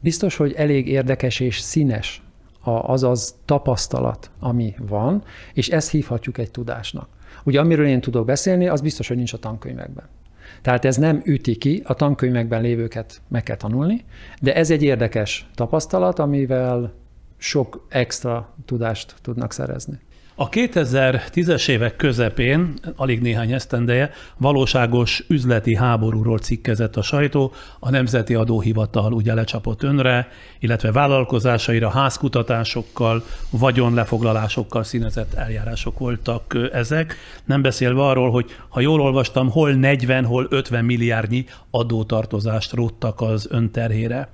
Biztos, 0.00 0.36
hogy 0.36 0.52
elég 0.52 0.88
érdekes 0.88 1.40
és 1.40 1.58
színes 1.58 2.22
az 2.62 3.02
az 3.02 3.34
tapasztalat, 3.44 4.30
ami 4.38 4.74
van, 4.78 5.22
és 5.52 5.68
ezt 5.68 5.90
hívhatjuk 5.90 6.38
egy 6.38 6.50
tudásnak. 6.50 7.08
Ugye 7.44 7.60
amiről 7.60 7.86
én 7.86 8.00
tudok 8.00 8.26
beszélni, 8.26 8.68
az 8.68 8.80
biztos, 8.80 9.08
hogy 9.08 9.16
nincs 9.16 9.32
a 9.32 9.38
tankönyvekben. 9.38 10.04
Tehát 10.62 10.84
ez 10.84 10.96
nem 10.96 11.22
üti 11.24 11.56
ki, 11.56 11.82
a 11.84 11.94
tankönyvekben 11.94 12.62
lévőket 12.62 13.20
meg 13.28 13.42
kell 13.42 13.56
tanulni, 13.56 14.04
de 14.40 14.54
ez 14.54 14.70
egy 14.70 14.82
érdekes 14.82 15.48
tapasztalat, 15.54 16.18
amivel 16.18 16.92
sok 17.36 17.86
extra 17.88 18.54
tudást 18.64 19.14
tudnak 19.22 19.52
szerezni. 19.52 19.98
A 20.40 20.48
2010-es 20.48 21.68
évek 21.68 21.96
közepén, 21.96 22.74
alig 22.96 23.20
néhány 23.20 23.52
esztendeje, 23.52 24.10
valóságos 24.36 25.24
üzleti 25.28 25.74
háborúról 25.74 26.38
cikkezett 26.38 26.96
a 26.96 27.02
sajtó, 27.02 27.52
a 27.78 27.90
Nemzeti 27.90 28.34
Adóhivatal 28.34 29.12
ugye 29.12 29.34
lecsapott 29.34 29.82
önre, 29.82 30.28
illetve 30.58 30.92
vállalkozásaira 30.92 31.88
házkutatásokkal, 31.88 33.24
vagyonlefoglalásokkal 33.50 34.84
színezett 34.84 35.34
eljárások 35.34 35.98
voltak 35.98 36.56
ezek. 36.72 37.16
Nem 37.44 37.62
beszélve 37.62 38.02
arról, 38.02 38.30
hogy 38.30 38.56
ha 38.68 38.80
jól 38.80 39.00
olvastam, 39.00 39.50
hol 39.50 39.72
40, 39.72 40.24
hol 40.24 40.46
50 40.50 40.84
milliárdnyi 40.84 41.44
adótartozást 41.70 42.72
róttak 42.72 43.20
az 43.20 43.46
önterhére. 43.50 44.28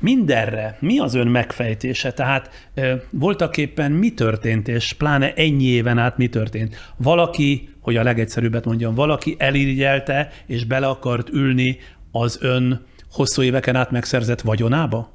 Mindenre 0.00 0.76
mi 0.80 0.98
az 0.98 1.14
ön 1.14 1.26
megfejtése? 1.26 2.12
Tehát 2.12 2.70
voltak 3.10 3.56
éppen 3.56 3.92
mi 3.92 4.10
történt, 4.14 4.68
és 4.68 4.92
pláne 4.92 5.34
ennyi 5.34 5.64
éven 5.64 5.98
át 5.98 6.16
mi 6.16 6.28
történt? 6.28 6.92
Valaki, 6.96 7.68
hogy 7.80 7.96
a 7.96 8.02
legegyszerűbbet 8.02 8.64
mondjam, 8.64 8.94
valaki 8.94 9.36
elirigyelte 9.38 10.30
és 10.46 10.64
bele 10.64 10.86
akart 10.86 11.28
ülni 11.28 11.78
az 12.12 12.38
ön 12.40 12.86
hosszú 13.12 13.42
éveken 13.42 13.76
át 13.76 13.90
megszerzett 13.90 14.40
vagyonába? 14.40 15.10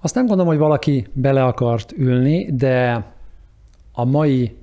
Azt 0.00 0.14
nem 0.14 0.26
gondolom, 0.26 0.50
hogy 0.50 0.60
valaki 0.60 1.06
bele 1.12 1.44
akart 1.44 1.92
ülni, 1.92 2.54
de 2.54 3.04
a 3.92 4.04
mai, 4.04 4.56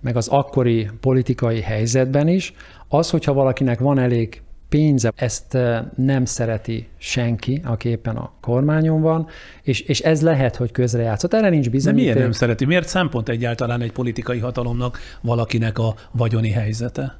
meg 0.00 0.16
az 0.16 0.28
akkori 0.28 0.90
politikai 1.00 1.60
helyzetben 1.60 2.28
is, 2.28 2.52
az, 2.88 3.10
hogyha 3.10 3.32
valakinek 3.32 3.78
van 3.78 3.98
elég 3.98 4.42
pénze, 4.74 5.12
ezt 5.16 5.58
nem 5.96 6.24
szereti 6.24 6.88
senki, 6.96 7.60
aki 7.64 7.88
éppen 7.88 8.16
a 8.16 8.30
kormányon 8.40 9.00
van, 9.00 9.26
és, 9.62 9.80
és 9.80 10.00
ez 10.00 10.22
lehet, 10.22 10.56
hogy 10.56 10.70
közrejátszott. 10.70 11.34
Erre 11.34 11.48
nincs 11.48 11.70
bizonyíték. 11.70 12.06
De 12.06 12.12
miért 12.12 12.26
nem 12.26 12.32
szereti? 12.32 12.64
Miért 12.64 12.88
szempont 12.88 13.28
egyáltalán 13.28 13.80
egy 13.80 13.92
politikai 13.92 14.38
hatalomnak 14.38 14.98
valakinek 15.20 15.78
a 15.78 15.94
vagyoni 16.10 16.50
helyzete? 16.50 17.18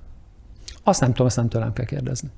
Azt 0.83 1.01
nem 1.01 1.11
tudom, 1.11 1.27
azt 1.27 1.37
nem 1.37 1.49
tőlem 1.49 1.73
kell 1.73 1.85
kérdezni. 1.85 2.29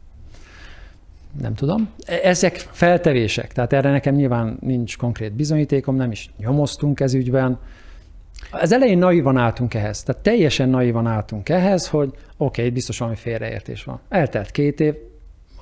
Nem 1.41 1.55
tudom. 1.55 1.89
E, 2.07 2.21
ezek 2.23 2.69
feltevések, 2.71 3.53
tehát 3.53 3.73
erre 3.73 3.91
nekem 3.91 4.14
nyilván 4.14 4.59
nincs 4.61 4.97
konkrét 4.97 5.33
bizonyítékom, 5.33 5.97
nem 5.97 6.11
is 6.11 6.31
nyomoztunk 6.39 7.01
ez 7.01 7.14
ügyben. 7.14 7.59
Az 8.51 8.72
elején 8.72 8.99
naivan 8.99 9.37
álltunk 9.37 9.74
ehhez, 9.74 10.03
tehát 10.03 10.22
teljesen 10.22 10.68
naivan 10.68 11.07
álltunk 11.07 11.49
ehhez, 11.49 11.89
hogy 11.89 12.09
oké, 12.09 12.20
okay, 12.37 12.70
biztos 12.70 12.99
valami 12.99 13.16
félreértés 13.16 13.84
van. 13.84 14.01
Eltelt 14.09 14.51
két 14.51 14.80
év, 14.80 14.95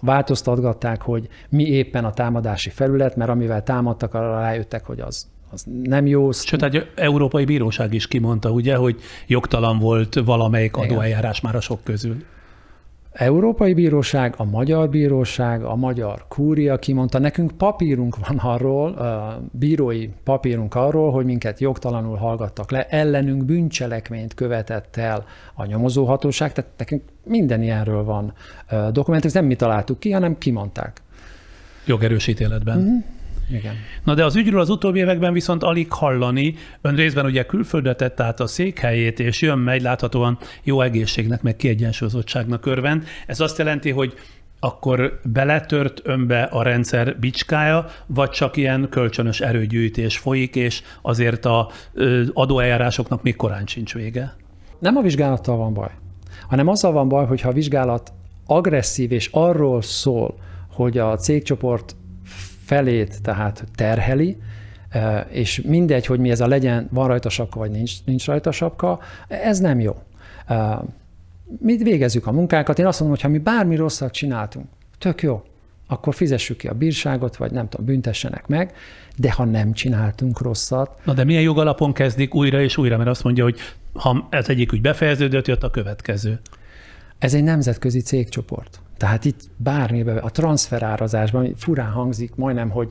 változtatgatták, 0.00 1.02
hogy 1.02 1.28
mi 1.48 1.64
éppen 1.64 2.04
a 2.04 2.12
támadási 2.12 2.70
felület, 2.70 3.16
mert 3.16 3.30
amivel 3.30 3.62
támadtak, 3.62 4.14
arra 4.14 4.40
rájöttek, 4.40 4.84
hogy 4.84 5.00
az, 5.00 5.26
az 5.50 5.64
nem 5.82 6.06
jó. 6.06 6.32
Sőt, 6.32 6.62
egy 6.62 6.90
európai 6.94 7.44
bíróság 7.44 7.94
is 7.94 8.08
kimondta, 8.08 8.50
ugye, 8.50 8.76
hogy 8.76 9.00
jogtalan 9.26 9.78
volt 9.78 10.14
valamelyik 10.24 10.76
adóeljárás 10.76 11.40
már 11.40 11.54
a 11.54 11.60
sok 11.60 11.84
közül. 11.84 12.16
Európai 13.14 13.74
Bíróság, 13.74 14.34
a 14.36 14.44
Magyar 14.44 14.88
Bíróság, 14.88 15.62
a 15.62 15.74
Magyar 15.74 16.24
Kúria 16.28 16.78
kimondta, 16.78 17.18
nekünk 17.18 17.52
papírunk 17.52 18.16
van 18.26 18.38
arról, 18.38 18.96
bírói 19.52 20.08
papírunk 20.24 20.74
arról, 20.74 21.12
hogy 21.12 21.24
minket 21.24 21.60
jogtalanul 21.60 22.16
hallgattak 22.16 22.70
le, 22.70 22.86
ellenünk 22.86 23.44
bűncselekményt 23.44 24.34
követett 24.34 24.96
el 24.96 25.24
a 25.54 25.64
nyomozóhatóság, 25.64 26.52
tehát 26.52 26.70
nekünk 26.76 27.02
minden 27.24 27.62
ilyenről 27.62 28.04
van 28.04 28.32
dokumentum, 28.92 29.30
nem 29.34 29.44
mi 29.44 29.54
találtuk 29.54 29.98
ki, 29.98 30.10
hanem 30.10 30.38
kimondták. 30.38 31.02
Jogerős 31.86 32.26
ítéletben. 32.26 32.78
Mm-hmm. 32.78 32.98
Igen. 33.50 33.74
Na 34.04 34.14
de 34.14 34.24
az 34.24 34.36
ügyről 34.36 34.60
az 34.60 34.68
utóbbi 34.68 34.98
években 34.98 35.32
viszont 35.32 35.62
alig 35.62 35.92
hallani. 35.92 36.54
Ön 36.80 36.94
részben 36.94 37.24
ugye 37.24 37.42
külföldre 37.46 37.94
tett 37.94 38.20
át 38.20 38.40
a 38.40 38.46
székhelyét, 38.46 39.20
és 39.20 39.40
jön 39.40 39.58
megy 39.58 39.82
láthatóan 39.82 40.38
jó 40.62 40.80
egészségnek, 40.80 41.42
meg 41.42 41.56
kiegyensúlyozottságnak 41.56 42.66
örvend. 42.66 43.04
Ez 43.26 43.40
azt 43.40 43.58
jelenti, 43.58 43.90
hogy 43.90 44.14
akkor 44.60 45.20
beletört 45.24 46.00
önbe 46.04 46.42
a 46.42 46.62
rendszer 46.62 47.18
bicskája, 47.18 47.86
vagy 48.06 48.30
csak 48.30 48.56
ilyen 48.56 48.86
kölcsönös 48.90 49.40
erőgyűjtés 49.40 50.18
folyik, 50.18 50.56
és 50.56 50.82
azért 51.02 51.44
a 51.44 51.68
adóeljárásoknak 52.32 53.22
még 53.22 53.36
korán 53.36 53.66
sincs 53.66 53.94
vége? 53.94 54.36
Nem 54.78 54.96
a 54.96 55.00
vizsgálattal 55.00 55.56
van 55.56 55.74
baj, 55.74 55.90
hanem 56.48 56.68
azzal 56.68 56.92
van 56.92 57.08
baj, 57.08 57.26
hogyha 57.26 57.48
a 57.48 57.52
vizsgálat 57.52 58.12
agresszív 58.46 59.12
és 59.12 59.28
arról 59.32 59.82
szól, 59.82 60.34
hogy 60.72 60.98
a 60.98 61.16
cégcsoport 61.16 61.96
felét 62.64 63.22
tehát 63.22 63.64
terheli, 63.74 64.36
és 65.28 65.60
mindegy, 65.66 66.06
hogy 66.06 66.18
mi 66.18 66.30
ez 66.30 66.40
a 66.40 66.46
legyen, 66.46 66.88
van 66.90 67.08
rajta 67.08 67.28
sapka, 67.28 67.58
vagy 67.58 67.70
nincs, 67.70 67.92
nincs 68.04 68.26
rajta 68.26 68.52
sapka, 68.52 69.00
ez 69.28 69.58
nem 69.58 69.80
jó. 69.80 69.96
Mi 71.58 71.76
végezzük 71.76 72.26
a 72.26 72.32
munkákat, 72.32 72.78
én 72.78 72.86
azt 72.86 73.00
mondom, 73.00 73.16
hogy 73.16 73.26
ha 73.26 73.32
mi 73.32 73.42
bármi 73.42 73.76
rosszat 73.76 74.12
csináltunk, 74.12 74.66
tök 74.98 75.22
jó, 75.22 75.42
akkor 75.86 76.14
fizessük 76.14 76.56
ki 76.56 76.66
a 76.66 76.74
bírságot, 76.74 77.36
vagy 77.36 77.50
nem 77.50 77.68
tudom, 77.68 77.86
büntessenek 77.86 78.46
meg, 78.46 78.72
de 79.16 79.32
ha 79.32 79.44
nem 79.44 79.72
csináltunk 79.72 80.40
rosszat. 80.40 80.90
Na 81.04 81.12
de 81.12 81.24
milyen 81.24 81.42
jogalapon 81.42 81.92
kezdik 81.92 82.34
újra 82.34 82.62
és 82.62 82.76
újra, 82.76 82.96
mert 82.96 83.08
azt 83.08 83.24
mondja, 83.24 83.44
hogy 83.44 83.58
ha 83.92 84.26
ez 84.30 84.48
egyik 84.48 84.72
ügy 84.72 84.80
befejeződött, 84.80 85.46
jött 85.46 85.62
a 85.62 85.70
következő. 85.70 86.40
Ez 87.24 87.34
egy 87.34 87.44
nemzetközi 87.44 88.00
cégcsoport. 88.00 88.80
Tehát 88.96 89.24
itt 89.24 89.40
bármiben, 89.56 90.16
a 90.16 90.30
transferárazásban 90.30 91.54
furán 91.56 91.90
hangzik, 91.90 92.34
majdnem, 92.34 92.70
hogy 92.70 92.88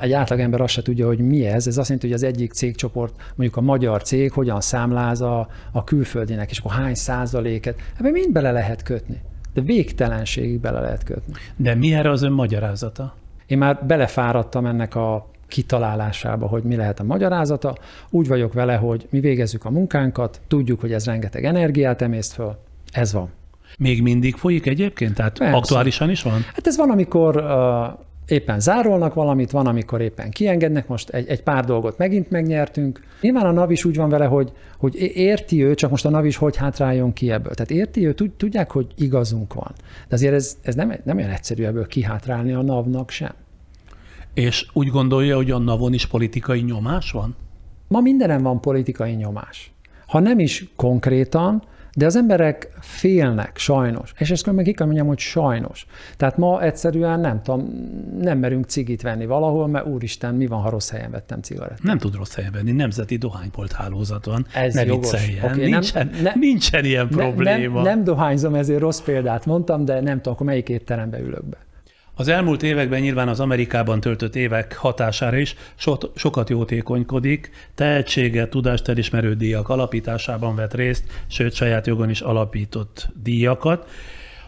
egy 0.00 0.12
átlagember 0.12 0.60
azt 0.60 0.72
se 0.72 0.82
tudja, 0.82 1.06
hogy 1.06 1.18
mi 1.18 1.46
ez. 1.46 1.66
Ez 1.66 1.78
azt 1.78 1.88
jelenti, 1.88 2.06
hogy 2.06 2.16
az 2.16 2.22
egyik 2.22 2.52
cégcsoport, 2.52 3.14
mondjuk 3.34 3.56
a 3.56 3.60
magyar 3.60 4.02
cég, 4.02 4.32
hogyan 4.32 4.60
számláz 4.60 5.20
a, 5.20 5.48
a 5.72 5.84
külföldinek, 5.84 6.50
és 6.50 6.58
akkor 6.58 6.72
hány 6.72 6.94
százaléket. 6.94 7.80
Ebben 7.98 8.12
mind 8.12 8.32
bele 8.32 8.50
lehet 8.50 8.82
kötni. 8.82 9.20
De 9.54 9.60
végtelenségig 9.60 10.60
bele 10.60 10.80
lehet 10.80 11.04
kötni. 11.04 11.32
De 11.56 11.74
mi 11.74 11.94
erre 11.94 12.10
az 12.10 12.22
ön 12.22 12.32
magyarázata? 12.32 13.14
Én 13.46 13.58
már 13.58 13.86
belefáradtam 13.86 14.66
ennek 14.66 14.94
a 14.94 15.30
kitalálásába, 15.46 16.46
hogy 16.46 16.62
mi 16.62 16.76
lehet 16.76 17.00
a 17.00 17.04
magyarázata. 17.04 17.76
Úgy 18.10 18.28
vagyok 18.28 18.52
vele, 18.52 18.74
hogy 18.74 19.06
mi 19.10 19.20
végezzük 19.20 19.64
a 19.64 19.70
munkánkat, 19.70 20.40
tudjuk, 20.48 20.80
hogy 20.80 20.92
ez 20.92 21.04
rengeteg 21.04 21.44
energiát 21.44 22.02
emészt 22.02 22.32
föl, 22.32 22.56
ez 22.92 23.12
van. 23.12 23.36
Még 23.78 24.02
mindig 24.02 24.34
folyik 24.34 24.66
egyébként? 24.66 25.14
Tehát 25.14 25.38
Persze. 25.38 25.56
aktuálisan 25.56 26.10
is 26.10 26.22
van? 26.22 26.40
Hát 26.54 26.66
ez 26.66 26.76
van, 26.76 26.90
amikor 26.90 27.36
uh, 27.36 28.04
éppen 28.26 28.60
zárolnak 28.60 29.14
valamit, 29.14 29.50
van, 29.50 29.66
amikor 29.66 30.00
éppen 30.00 30.30
kiengednek, 30.30 30.88
most 30.88 31.08
egy, 31.08 31.28
egy 31.28 31.42
pár 31.42 31.64
dolgot 31.64 31.98
megint 31.98 32.30
megnyertünk. 32.30 33.00
Nyilván 33.20 33.46
a 33.46 33.50
NAV 33.50 33.70
is 33.70 33.84
úgy 33.84 33.96
van 33.96 34.08
vele, 34.08 34.24
hogy, 34.24 34.52
hogy 34.78 34.94
érti 35.14 35.64
ő, 35.64 35.74
csak 35.74 35.90
most 35.90 36.04
a 36.04 36.10
NAV 36.10 36.24
is 36.24 36.36
hogy 36.36 36.56
hátráljon 36.56 37.12
ki 37.12 37.30
ebből. 37.30 37.54
Tehát 37.54 37.70
érti 37.70 38.06
ő, 38.06 38.14
tudják, 38.36 38.70
hogy 38.70 38.86
igazunk 38.96 39.54
van. 39.54 39.72
De 40.08 40.14
azért 40.14 40.34
ez, 40.34 40.56
ez 40.62 40.74
nem, 40.74 40.94
nem 41.04 41.16
olyan 41.16 41.30
egyszerű 41.30 41.64
ebből 41.64 41.86
kihátrálni 41.86 42.52
a 42.52 42.62
NAV-nak 42.62 43.10
sem. 43.10 43.32
És 44.34 44.66
úgy 44.72 44.88
gondolja, 44.88 45.36
hogy 45.36 45.50
a 45.50 45.58
NAV-on 45.58 45.92
is 45.92 46.06
politikai 46.06 46.60
nyomás 46.60 47.10
van? 47.10 47.36
ma 47.88 48.00
mindenem 48.00 48.42
van 48.42 48.60
politikai 48.60 49.12
nyomás. 49.12 49.72
Ha 50.06 50.18
nem 50.18 50.38
is 50.38 50.64
konkrétan, 50.76 51.62
de 51.98 52.06
az 52.06 52.16
emberek 52.16 52.68
félnek, 52.80 53.56
sajnos. 53.56 54.12
És 54.18 54.30
ezt 54.30 54.52
meg 54.52 54.64
ki 54.64 54.72
kell 54.72 54.86
mondjam, 54.86 55.06
hogy 55.06 55.18
sajnos. 55.18 55.86
Tehát 56.16 56.36
ma 56.36 56.62
egyszerűen 56.62 57.20
nem 57.20 57.42
tudom, 57.42 57.68
nem 58.20 58.38
merünk 58.38 58.64
cigit 58.64 59.02
venni 59.02 59.26
valahol, 59.26 59.68
mert 59.68 59.86
úristen, 59.86 60.34
mi 60.34 60.46
van, 60.46 60.60
ha 60.60 60.70
rossz 60.70 60.90
helyen 60.90 61.10
vettem 61.10 61.40
cigarettát? 61.40 61.82
Nem 61.82 61.98
tud 61.98 62.14
rossz 62.14 62.34
helyen 62.34 62.52
venni, 62.52 62.72
nemzeti 62.72 63.16
dohánybolt 63.16 63.72
hálózat 63.72 64.24
van. 64.24 64.46
Ez 64.54 64.74
ne 64.74 64.84
jogos. 64.84 65.10
vicceljen. 65.10 65.44
Oké, 65.44 65.60
nem- 65.60 65.70
nincsen, 65.70 66.10
ne- 66.22 66.32
nincsen 66.34 66.84
ilyen 66.84 67.08
Ne- 67.10 67.16
probléma. 67.16 67.82
Nem, 67.82 67.94
nem 67.94 68.04
dohányzom, 68.04 68.54
ezért 68.54 68.80
rossz 68.80 69.00
példát 69.00 69.46
mondtam, 69.46 69.84
de 69.84 70.00
nem 70.00 70.16
tudom, 70.16 70.32
akkor 70.32 70.46
melyik 70.46 70.68
étterembe 70.68 71.20
ülök 71.20 71.44
be. 71.44 71.56
Az 72.18 72.28
elmúlt 72.28 72.62
években 72.62 73.00
nyilván 73.00 73.28
az 73.28 73.40
Amerikában 73.40 74.00
töltött 74.00 74.36
évek 74.36 74.76
hatására 74.76 75.36
is 75.36 75.54
so- 75.74 76.10
sokat 76.14 76.50
jótékonykodik, 76.50 77.50
tehetsége, 77.74 78.48
tudást 78.48 78.88
elismerő 78.88 79.34
díjak 79.34 79.68
alapításában 79.68 80.54
vett 80.54 80.74
részt, 80.74 81.04
sőt 81.26 81.54
saját 81.54 81.86
jogon 81.86 82.10
is 82.10 82.20
alapított 82.20 83.08
díjakat. 83.22 83.90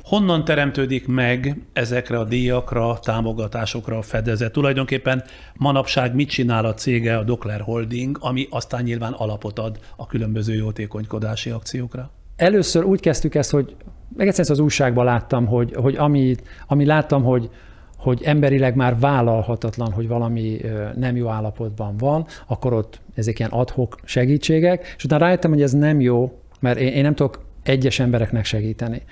Honnan 0.03 0.45
teremtődik 0.45 1.07
meg 1.07 1.57
ezekre 1.73 2.18
a 2.18 2.25
díjakra, 2.25 2.99
támogatásokra 2.99 3.99
a 3.99 4.03
fedezet? 4.03 4.53
Tulajdonképpen 4.53 5.25
manapság 5.55 6.14
mit 6.14 6.29
csinál 6.29 6.64
a 6.64 6.75
cége, 6.75 7.18
a 7.18 7.25
Dokler 7.25 7.61
Holding, 7.61 8.18
ami 8.21 8.47
aztán 8.51 8.83
nyilván 8.83 9.12
alapot 9.12 9.59
ad 9.59 9.79
a 9.97 10.07
különböző 10.07 10.55
jótékonykodási 10.55 11.51
akciókra? 11.51 12.11
Először 12.37 12.85
úgy 12.85 13.01
kezdtük 13.01 13.35
ezt, 13.35 13.51
hogy 13.51 13.77
meg 14.17 14.27
egyszerűen 14.27 14.55
az 14.55 14.63
újságban 14.65 15.05
láttam, 15.05 15.47
hogy, 15.47 15.75
hogy 15.75 15.97
ami, 15.97 16.35
ami 16.67 16.85
láttam, 16.85 17.23
hogy, 17.23 17.51
hogy 17.97 18.23
emberileg 18.25 18.75
már 18.75 18.99
vállalhatatlan, 18.99 19.93
hogy 19.93 20.09
valami 20.09 20.61
nem 20.97 21.17
jó 21.17 21.29
állapotban 21.29 21.97
van, 21.97 22.27
akkor 22.47 22.73
ott 22.73 23.01
ezek 23.15 23.39
ilyen 23.39 23.51
adhok 23.51 23.99
segítségek, 24.05 24.95
és 24.97 25.05
utána 25.05 25.25
rájöttem, 25.25 25.51
hogy 25.51 25.63
ez 25.63 25.73
nem 25.73 26.01
jó, 26.01 26.39
mert 26.61 26.79
én, 26.79 26.93
én 26.93 27.03
nem 27.03 27.15
tudok 27.15 27.45
egyes 27.63 27.99
embereknek 27.99 28.45
segíteni. 28.45 29.03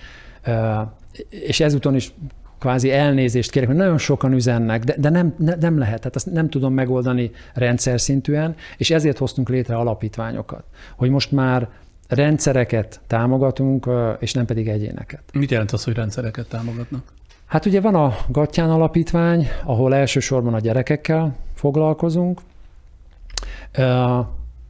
És 1.28 1.60
ezúton 1.60 1.94
is 1.94 2.12
kvázi 2.58 2.92
elnézést 2.92 3.50
kérek, 3.50 3.68
hogy 3.68 3.78
nagyon 3.78 3.98
sokan 3.98 4.32
üzennek, 4.32 4.84
de, 4.84 4.94
de 4.98 5.08
nem, 5.08 5.34
ne, 5.38 5.54
nem 5.54 5.78
lehet, 5.78 5.98
tehát 5.98 6.16
azt 6.16 6.32
nem 6.32 6.48
tudom 6.48 6.72
megoldani 6.72 7.30
rendszer 7.54 8.00
szintűen, 8.00 8.54
és 8.76 8.90
ezért 8.90 9.18
hoztunk 9.18 9.48
létre 9.48 9.76
alapítványokat, 9.76 10.64
hogy 10.96 11.10
most 11.10 11.32
már 11.32 11.68
rendszereket 12.08 13.00
támogatunk, 13.06 13.88
és 14.18 14.32
nem 14.32 14.46
pedig 14.46 14.68
egyéneket. 14.68 15.22
Mit 15.32 15.50
jelent 15.50 15.72
az, 15.72 15.84
hogy 15.84 15.94
rendszereket 15.94 16.48
támogatnak? 16.48 17.02
Hát 17.46 17.66
ugye 17.66 17.80
van 17.80 17.94
a 17.94 18.16
Gattyán 18.28 18.70
Alapítvány, 18.70 19.48
ahol 19.64 19.94
elsősorban 19.94 20.54
a 20.54 20.58
gyerekekkel 20.60 21.36
foglalkozunk, 21.54 22.40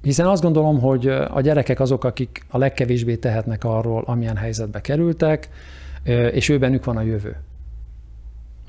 hiszen 0.03 0.27
azt 0.27 0.43
gondolom, 0.43 0.81
hogy 0.81 1.09
a 1.09 1.41
gyerekek 1.41 1.81
azok, 1.81 2.05
akik 2.05 2.45
a 2.51 2.59
legkevésbé 2.59 3.17
tehetnek 3.17 3.65
arról, 3.65 4.03
amilyen 4.07 4.37
helyzetbe 4.37 4.81
kerültek, 4.81 5.49
és 6.33 6.49
ő 6.49 6.59
bennük 6.59 6.85
van 6.85 6.97
a 6.97 7.03
jövő. 7.03 7.37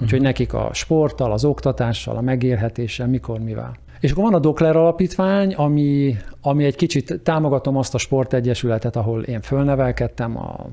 Úgyhogy 0.01 0.21
nekik 0.21 0.53
a 0.53 0.69
sporttal, 0.73 1.31
az 1.31 1.45
oktatással, 1.45 2.17
a 2.17 2.21
megélhetéssel, 2.21 3.07
mikor, 3.07 3.39
mivel. 3.39 3.75
És 3.99 4.11
akkor 4.11 4.23
van 4.23 4.33
a 4.33 4.39
Dokler 4.39 4.75
Alapítvány, 4.75 5.53
ami, 5.53 6.15
ami 6.41 6.65
egy 6.65 6.75
kicsit 6.75 7.19
támogatom 7.23 7.77
azt 7.77 7.93
a 7.93 7.97
sportegyesületet, 7.97 8.95
ahol 8.95 9.23
én 9.23 9.41
fölnevelkedtem, 9.41 10.37
a 10.37 10.69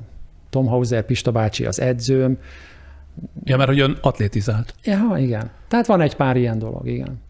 Tom 0.49 0.65
Hauser 0.65 1.05
Pista 1.05 1.31
bácsi 1.31 1.65
az 1.65 1.79
edzőm. 1.79 2.37
Ja, 3.43 3.57
mert 3.57 3.69
hogy 3.69 3.79
ön 3.79 3.97
atlétizált. 4.01 4.73
Ja, 4.83 5.15
igen. 5.17 5.49
Tehát 5.67 5.85
van 5.85 6.01
egy 6.01 6.15
pár 6.15 6.37
ilyen 6.37 6.59
dolog, 6.59 6.87
igen. 6.87 7.25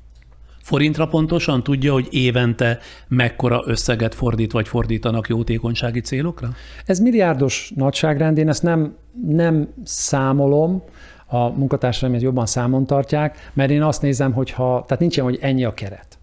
Forintra 0.61 1.07
pontosan 1.07 1.63
tudja, 1.63 1.93
hogy 1.93 2.07
évente 2.11 2.79
mekkora 3.07 3.61
összeget 3.65 4.15
fordít 4.15 4.51
vagy 4.51 4.67
fordítanak 4.67 5.27
jótékonysági 5.27 5.99
célokra? 5.99 6.49
Ez 6.85 6.99
milliárdos 6.99 7.71
nagyságrend, 7.75 8.37
én 8.37 8.49
ezt 8.49 8.63
nem, 8.63 8.95
nem 9.27 9.67
számolom, 9.83 10.83
a 11.27 11.49
munkatársaim 11.49 12.13
ezt 12.13 12.23
jobban 12.23 12.45
számon 12.45 12.85
tartják, 12.85 13.51
mert 13.53 13.69
én 13.69 13.81
azt 13.81 14.01
nézem, 14.01 14.33
hogy 14.33 14.51
ha, 14.51 14.83
tehát 14.85 14.99
nincs 14.99 15.15
ilyen, 15.15 15.27
hogy 15.27 15.39
ennyi 15.41 15.63
a 15.63 15.73
keret. 15.73 16.17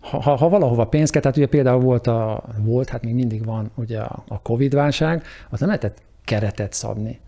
Ha, 0.00 0.20
ha, 0.20 0.36
ha 0.36 0.48
valahova 0.48 0.86
pénz 0.86 1.10
kell, 1.10 1.20
tehát 1.20 1.36
ugye 1.36 1.46
például 1.46 1.80
volt, 1.80 2.06
a, 2.06 2.42
volt, 2.58 2.88
hát 2.88 3.04
még 3.04 3.14
mindig 3.14 3.44
van 3.44 3.70
ugye 3.74 4.00
a, 4.00 4.24
a 4.28 4.40
Covid-válság, 4.40 5.22
az 5.50 5.60
nem 5.60 5.68
lehetett 5.68 6.02
keretet 6.24 6.72
szabni. 6.72 7.20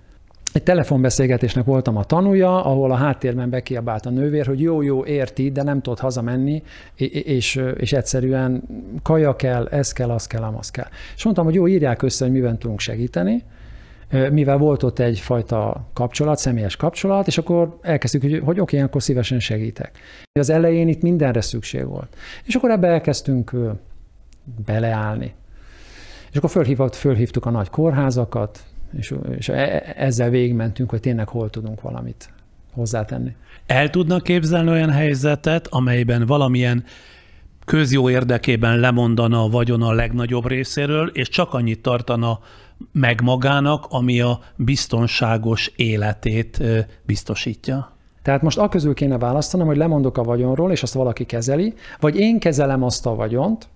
Egy 0.52 0.62
telefonbeszélgetésnek 0.62 1.64
voltam 1.64 1.96
a 1.96 2.04
tanúja, 2.04 2.64
ahol 2.64 2.90
a 2.90 2.94
háttérben 2.94 3.50
bekiabált 3.50 4.06
a 4.06 4.10
nővér, 4.10 4.46
hogy 4.46 4.60
jó, 4.60 4.82
jó, 4.82 5.04
érti, 5.04 5.50
de 5.50 5.62
nem 5.62 5.80
tudod 5.80 5.98
hazamenni, 5.98 6.62
és, 6.96 7.62
és 7.76 7.92
egyszerűen 7.92 8.62
kaja 9.02 9.36
kell, 9.36 9.66
ez 9.66 9.92
kell, 9.92 10.10
az 10.10 10.26
kell, 10.26 10.42
amaz 10.42 10.70
kell. 10.70 10.86
És 11.16 11.24
mondtam, 11.24 11.44
hogy 11.44 11.54
jó, 11.54 11.66
írják 11.66 12.02
össze, 12.02 12.24
hogy 12.24 12.34
miben 12.34 12.58
tudunk 12.58 12.80
segíteni, 12.80 13.44
mivel 14.10 14.58
volt 14.58 14.82
ott 14.82 14.98
egyfajta 14.98 15.86
kapcsolat, 15.92 16.38
személyes 16.38 16.76
kapcsolat, 16.76 17.26
és 17.26 17.38
akkor 17.38 17.78
elkezdtük, 17.82 18.22
hogy, 18.22 18.40
hogy 18.44 18.60
oké, 18.60 18.80
akkor 18.80 19.02
szívesen 19.02 19.40
segítek. 19.40 19.98
Az 20.32 20.50
elején 20.50 20.88
itt 20.88 21.02
mindenre 21.02 21.40
szükség 21.40 21.86
volt. 21.86 22.16
És 22.44 22.54
akkor 22.54 22.70
ebbe 22.70 22.88
elkezdtünk 22.88 23.52
beleállni. 24.64 25.34
És 26.30 26.36
akkor 26.36 26.50
fölhívott, 26.50 26.94
fölhívtuk 26.94 27.46
a 27.46 27.50
nagy 27.50 27.70
kórházakat, 27.70 28.64
és, 28.96 29.14
és 29.36 29.48
ezzel 29.96 30.30
végigmentünk, 30.30 30.90
hogy 30.90 31.00
tényleg 31.00 31.28
hol 31.28 31.50
tudunk 31.50 31.80
valamit 31.80 32.30
hozzátenni. 32.72 33.36
El 33.66 33.90
tudnak 33.90 34.22
képzelni 34.22 34.70
olyan 34.70 34.90
helyzetet, 34.90 35.66
amelyben 35.66 36.26
valamilyen 36.26 36.84
közjó 37.64 38.10
érdekében 38.10 38.78
lemondana 38.78 39.42
a 39.42 39.48
vagyona 39.48 39.86
a 39.86 39.92
legnagyobb 39.92 40.46
részéről, 40.46 41.08
és 41.08 41.28
csak 41.28 41.52
annyit 41.52 41.82
tartana 41.82 42.40
meg 42.92 43.20
magának, 43.22 43.86
ami 43.88 44.20
a 44.20 44.40
biztonságos 44.56 45.72
életét 45.76 46.62
biztosítja? 47.02 47.92
Tehát 48.22 48.42
most 48.42 48.58
a 48.58 48.68
közül 48.68 48.94
kéne 48.94 49.18
választanom, 49.18 49.66
hogy 49.66 49.76
lemondok 49.76 50.18
a 50.18 50.22
vagyonról, 50.22 50.70
és 50.70 50.82
azt 50.82 50.94
valaki 50.94 51.24
kezeli, 51.24 51.74
vagy 52.00 52.16
én 52.16 52.38
kezelem 52.38 52.82
azt 52.82 53.06
a 53.06 53.14
vagyont, 53.14 53.68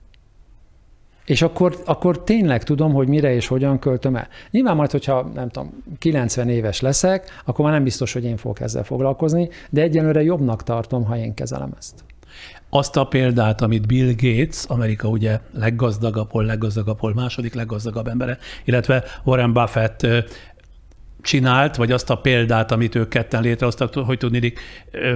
és 1.25 1.43
akkor, 1.43 1.79
akkor 1.85 2.23
tényleg 2.23 2.63
tudom, 2.63 2.93
hogy 2.93 3.09
mire 3.09 3.35
és 3.35 3.47
hogyan 3.47 3.79
költöm 3.79 4.17
el. 4.17 4.29
Nyilván 4.51 4.77
majd, 4.77 4.91
hogyha 4.91 5.31
nem 5.35 5.49
tudom, 5.49 5.83
90 5.99 6.49
éves 6.49 6.81
leszek, 6.81 7.41
akkor 7.45 7.65
már 7.65 7.75
nem 7.75 7.85
biztos, 7.85 8.13
hogy 8.13 8.25
én 8.25 8.37
fogok 8.37 8.61
ezzel 8.61 8.85
foglalkozni, 8.85 9.49
de 9.71 9.83
egyenlőre 9.83 10.23
jobbnak 10.23 10.63
tartom, 10.63 11.05
ha 11.05 11.17
én 11.17 11.35
kezelem 11.35 11.73
ezt. 11.79 12.05
Azt 12.75 12.97
a 12.97 13.05
példát, 13.05 13.61
amit 13.61 13.87
Bill 13.87 14.12
Gates, 14.16 14.64
Amerika 14.66 15.09
ugye 15.09 15.41
leggazdagabb, 15.55 16.31
hol 16.31 16.45
leggazdagabb, 16.45 16.99
hol 16.99 17.14
második 17.14 17.55
leggazdagabb 17.55 18.07
embere, 18.07 18.39
illetve 18.64 19.05
Warren 19.25 19.53
Buffett 19.53 20.07
csinált, 21.20 21.77
vagy 21.77 21.93
azt 21.93 22.11
a 22.11 22.16
példát, 22.16 22.73
amit 22.73 22.95
ők 22.95 23.09
ketten 23.09 23.43
létrehoztak, 23.43 23.95
hogy 23.95 24.18
tudni, 24.18 24.53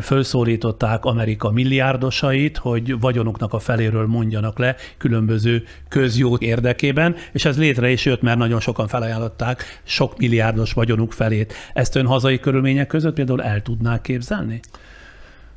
felszólították 0.00 1.04
Amerika 1.04 1.50
milliárdosait, 1.50 2.56
hogy 2.56 3.00
vagyonuknak 3.00 3.52
a 3.52 3.58
feléről 3.58 4.06
mondjanak 4.06 4.58
le 4.58 4.76
különböző 4.98 5.64
közjó 5.88 6.36
érdekében, 6.40 7.16
és 7.32 7.44
ez 7.44 7.58
létre 7.58 7.90
is 7.90 8.04
jött, 8.04 8.22
mert 8.22 8.38
nagyon 8.38 8.60
sokan 8.60 8.88
felajánlották 8.88 9.80
sok 9.84 10.18
milliárdos 10.18 10.72
vagyonuk 10.72 11.12
felét. 11.12 11.54
Ezt 11.72 11.94
ön 11.94 12.06
hazai 12.06 12.40
körülmények 12.40 12.86
között 12.86 13.14
például 13.14 13.42
el 13.42 13.62
tudnák 13.62 14.00
képzelni? 14.00 14.60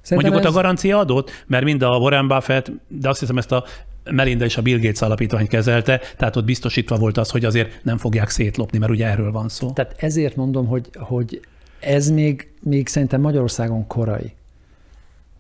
Szerintem 0.02 0.32
Mondjuk 0.32 0.36
ez... 0.36 0.46
ott 0.46 0.58
a 0.58 0.62
garancia 0.62 0.98
adott, 0.98 1.32
mert 1.48 1.64
mind 1.64 1.82
a 1.82 1.98
Warren 1.98 2.28
Buffett, 2.28 2.72
de 2.88 3.10
azt 3.10 3.20
hiszem 3.20 3.38
ezt 3.38 3.52
a 3.52 3.64
Melinda 4.12 4.46
és 4.46 4.58
a 4.58 4.62
Bill 4.62 4.80
Gates 4.80 5.02
alapítvány 5.02 5.48
kezelte, 5.48 6.02
tehát 6.18 6.36
ott 6.36 6.46
biztosítva 6.46 6.98
volt 6.98 7.18
az, 7.18 7.30
hogy 7.30 7.46
azért 7.46 7.84
nem 7.84 7.98
fogják 7.98 8.30
szétlopni, 8.30 8.78
mert 8.78 8.92
ugye 8.92 9.08
erről 9.08 9.32
van 9.32 9.50
szó. 9.50 9.72
Tehát 9.72 9.96
ezért 9.98 10.36
mondom, 10.36 10.68
hogy, 10.68 10.90
hogy 10.94 11.42
ez 11.80 12.10
még, 12.10 12.52
még 12.62 12.88
szerintem 12.88 13.22
Magyarországon 13.22 13.88
korai. 13.88 14.34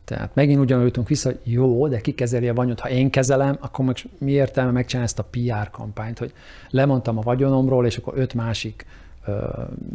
Tehát 0.05 0.35
megint 0.35 0.59
ugyanúgy 0.59 0.85
jutunk 0.85 1.07
vissza, 1.07 1.29
hogy 1.29 1.39
jó, 1.43 1.87
de 1.87 1.99
ki 1.99 2.11
kezeli 2.11 2.47
a 2.47 2.53
vagyont. 2.53 2.79
Ha 2.79 2.89
én 2.89 3.09
kezelem, 3.09 3.57
akkor 3.59 3.85
meg 3.85 3.95
mi 4.17 4.31
értelme 4.31 4.71
megcsinálni 4.71 5.09
ezt 5.09 5.19
a 5.19 5.27
PR 5.31 5.69
kampányt, 5.69 6.17
hogy 6.17 6.33
lemondtam 6.69 7.17
a 7.17 7.21
vagyonomról, 7.21 7.85
és 7.85 7.97
akkor 7.97 8.13
öt 8.17 8.33
másik 8.33 8.85
ö, 9.25 9.37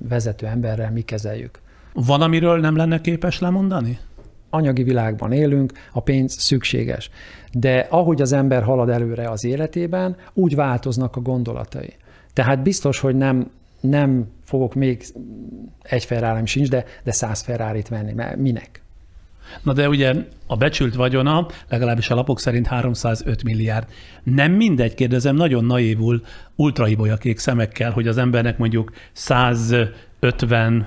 vezető 0.09 0.47
emberrel 0.47 0.91
mi 0.91 1.01
kezeljük. 1.01 1.61
Van, 1.93 2.23
amiről 2.23 2.61
nem 2.61 2.77
lenne 2.77 3.01
képes 3.01 3.39
lemondani? 3.39 3.99
Anyagi 4.55 4.83
világban 4.83 5.33
élünk, 5.33 5.73
a 5.93 6.01
pénz 6.01 6.41
szükséges. 6.41 7.11
De 7.53 7.87
ahogy 7.91 8.23
az 8.23 8.33
ember 8.33 8.63
halad 8.63 8.89
előre 8.89 9.31
az 9.31 9.45
életében, 9.45 10.17
úgy 10.33 10.55
változnak 10.55 11.17
a 11.17 11.21
gondolatai. 11.21 11.95
Tehát 12.33 12.63
biztos, 12.63 13.01
hogy 13.01 13.17
nem, 13.17 13.51
nem 13.81 14.27
fogok 14.45 14.75
még 14.75 15.05
egy 15.83 16.05
ferrari 16.05 16.47
sincs, 16.47 16.69
de, 16.69 16.85
de 17.05 17.13
száz 17.13 17.41
ferrari 17.41 17.83
venni, 17.89 18.13
mert 18.13 18.37
minek? 18.37 18.83
Na 19.63 19.73
de 19.73 19.89
ugye 19.89 20.15
a 20.47 20.57
becsült 20.57 20.95
vagyona, 20.95 21.47
legalábbis 21.69 22.11
a 22.11 22.15
lapok 22.15 22.41
szerint 22.41 22.67
305 22.67 23.43
milliárd. 23.43 23.87
Nem 24.23 24.53
mindegy, 24.53 24.95
kérdezem, 24.95 25.37
nagyon 25.37 25.65
naívul, 25.65 26.23
ultraibolyakék 26.57 27.39
szemekkel, 27.39 27.91
hogy 27.91 28.09
az 28.09 28.19
embernek 28.19 28.59
mondjuk 28.59 28.93
150 29.13 30.87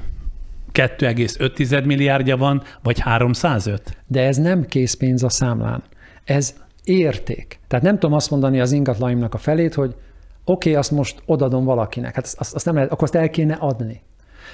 2,5 0.78 1.86
milliárdja 1.86 2.38
van, 2.38 2.64
vagy 2.84 3.00
305? 3.00 3.98
De 4.08 4.22
ez 4.22 4.38
nem 4.38 4.66
készpénz 4.66 5.24
a 5.24 5.30
számlán. 5.30 5.84
Ez 6.24 6.56
érték. 6.84 7.60
Tehát 7.68 7.86
nem 7.86 7.94
tudom 7.94 8.16
azt 8.16 8.30
mondani 8.30 8.60
az 8.60 8.72
ingatlaimnak 8.72 9.34
a 9.34 9.38
felét, 9.38 9.74
hogy 9.74 9.90
oké, 9.90 10.70
okay, 10.70 10.76
azt 10.76 10.92
most 10.92 11.22
odadom 11.26 11.66
valakinek. 11.66 12.16
Hát 12.16 12.34
azt, 12.38 12.56
azt 12.56 12.66
nem 12.66 12.76
lehet, 12.76 12.92
akkor 12.92 13.04
azt 13.04 13.16
el 13.16 13.30
kéne 13.30 13.54
adni. 13.54 14.02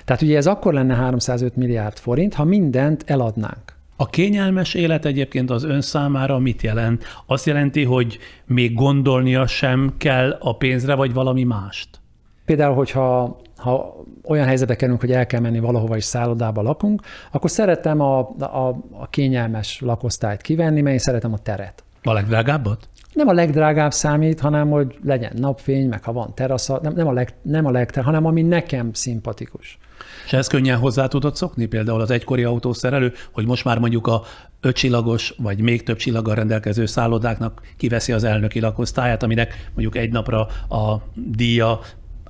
Tehát 0.05 0.21
ugye 0.21 0.37
ez 0.37 0.47
akkor 0.47 0.73
lenne 0.73 0.95
305 0.95 1.55
milliárd 1.55 1.97
forint, 1.97 2.33
ha 2.33 2.43
mindent 2.43 3.03
eladnánk. 3.05 3.73
A 3.95 4.05
kényelmes 4.05 4.73
élet 4.73 5.05
egyébként 5.05 5.49
az 5.49 5.63
ön 5.63 5.81
számára 5.81 6.39
mit 6.39 6.61
jelent? 6.61 7.03
Azt 7.25 7.45
jelenti, 7.45 7.83
hogy 7.83 8.17
még 8.45 8.73
gondolnia 8.73 9.47
sem 9.47 9.93
kell 9.97 10.37
a 10.39 10.57
pénzre, 10.57 10.95
vagy 10.95 11.13
valami 11.13 11.43
mást? 11.43 12.01
Például, 12.45 12.75
hogyha 12.75 13.37
ha 13.63 14.03
olyan 14.23 14.45
helyzetbe 14.45 14.75
kerülünk, 14.75 15.01
hogy 15.01 15.11
el 15.11 15.25
kell 15.25 15.39
menni 15.39 15.59
valahova 15.59 15.95
is 15.95 16.03
szállodába 16.03 16.61
lakunk, 16.61 17.01
akkor 17.31 17.49
szeretem 17.49 17.99
a, 17.99 18.19
a, 18.39 18.67
a 18.91 19.07
kényelmes 19.09 19.79
lakosztályt 19.81 20.41
kivenni, 20.41 20.81
mert 20.81 20.93
én 20.93 20.99
szeretem 20.99 21.33
a 21.33 21.37
teret. 21.37 21.83
A 22.03 22.13
legdrágábbat? 22.13 22.87
Nem 23.13 23.27
a 23.27 23.33
legdrágább 23.33 23.91
számít, 23.91 24.39
hanem 24.39 24.69
hogy 24.69 24.97
legyen 25.03 25.31
napfény, 25.35 25.87
meg 25.87 26.03
ha 26.03 26.11
van 26.11 26.35
terasza, 26.35 26.79
nem, 26.81 26.93
nem 26.93 27.07
a, 27.07 27.11
leg, 27.11 27.33
nem 27.41 27.65
a 27.65 27.71
legter, 27.71 28.03
hanem 28.03 28.25
ami 28.25 28.41
nekem 28.41 28.93
szimpatikus. 28.93 29.77
És 30.25 30.33
ez 30.33 30.47
könnyen 30.47 30.77
hozzá 30.77 31.07
tudod 31.07 31.35
szokni, 31.35 31.65
például 31.65 32.01
az 32.01 32.11
egykori 32.11 32.43
autószerelő, 32.43 33.13
hogy 33.31 33.45
most 33.45 33.63
már 33.63 33.79
mondjuk 33.79 34.07
a 34.07 34.21
ötcsillagos 34.61 35.33
vagy 35.37 35.61
még 35.61 35.83
több 35.83 35.97
csillaggal 35.97 36.35
rendelkező 36.35 36.85
szállodáknak 36.85 37.61
kiveszi 37.77 38.11
az 38.11 38.23
elnöki 38.23 38.59
lakosztályát, 38.59 39.23
aminek 39.23 39.69
mondjuk 39.73 39.95
egy 39.95 40.11
napra 40.11 40.47
a 40.69 41.01
díja 41.15 41.79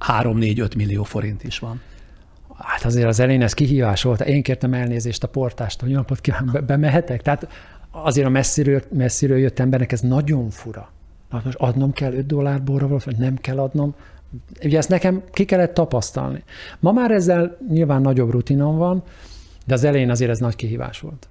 3-4-5 0.08 0.76
millió 0.76 1.04
forint 1.04 1.44
is 1.44 1.60
van. 1.60 1.82
Hát 2.58 2.86
azért 2.86 3.08
az 3.08 3.20
elején 3.20 3.42
ez 3.42 3.54
kihívás 3.54 4.04
volt. 4.04 4.22
Én 4.22 4.44
kértem 4.44 4.74
elnézést 4.74 5.24
a 5.24 5.28
portást, 5.28 5.82
hogy 5.82 5.90
napot 5.90 6.22
kívánok, 6.22 6.66
bemehetek. 6.66 7.22
Tehát 7.22 7.48
azért 7.92 8.28
a 8.28 8.30
messziről, 8.30 8.82
messziről 8.92 9.38
jött 9.38 9.60
embernek 9.60 9.92
ez 9.92 10.02
nagyon 10.02 10.50
fura. 10.50 10.92
Hát 11.32 11.46
most 11.46 11.58
adnom 11.58 11.94
kell 11.94 12.14
5 12.14 12.26
dollár 12.26 12.64
borra, 12.64 12.88
vagy 12.88 13.18
nem 13.18 13.36
kell 13.36 13.60
adnom. 13.60 13.96
Ugye 14.64 14.78
ezt 14.78 14.90
nekem 14.90 15.24
ki 15.32 15.46
kellett 15.46 15.74
tapasztalni. 15.74 16.44
Ma 16.80 16.92
már 16.92 17.12
ezzel 17.12 17.58
nyilván 17.70 18.02
nagyobb 18.02 18.32
rutinom 18.32 18.78
van, 18.78 19.04
de 19.66 19.74
az 19.74 19.84
elején 19.84 20.10
azért 20.10 20.32
ez 20.32 20.40
nagy 20.40 20.56
kihívás 20.56 21.00
volt. 21.00 21.28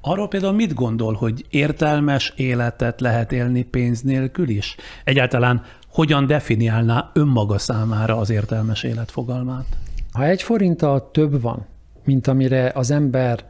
Arról 0.00 0.28
például 0.28 0.52
mit 0.52 0.74
gondol, 0.74 1.14
hogy 1.14 1.46
értelmes 1.50 2.32
életet 2.36 3.00
lehet 3.00 3.32
élni 3.32 3.62
pénz 3.62 4.00
nélkül 4.00 4.48
is? 4.48 4.76
Egyáltalán 5.04 5.64
hogyan 5.98 6.26
definiálná 6.26 7.10
önmaga 7.14 7.58
számára 7.58 8.16
az 8.16 8.30
értelmes 8.30 8.82
élet 8.82 9.10
fogalmát? 9.10 9.66
Ha 10.12 10.24
egy 10.24 10.42
forinttal 10.42 11.10
több 11.10 11.40
van, 11.40 11.66
mint 12.04 12.26
amire 12.26 12.72
az 12.74 12.90
ember 12.90 13.44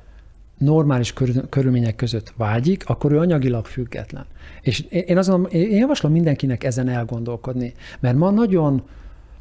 normális 0.58 1.12
körülmények 1.48 1.96
között 1.96 2.32
vágyik, 2.36 2.84
akkor 2.86 3.12
ő 3.12 3.18
anyagilag 3.18 3.66
független. 3.66 4.26
És 4.60 4.80
én 4.80 5.14
mondom, 5.14 5.46
én 5.50 5.76
javaslom 5.76 6.12
mindenkinek 6.12 6.64
ezen 6.64 6.88
elgondolkodni, 6.88 7.74
mert 8.00 8.16
ma 8.16 8.30
nagyon 8.30 8.82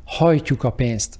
hajtjuk 0.04 0.64
a 0.64 0.72
pénzt. 0.72 1.20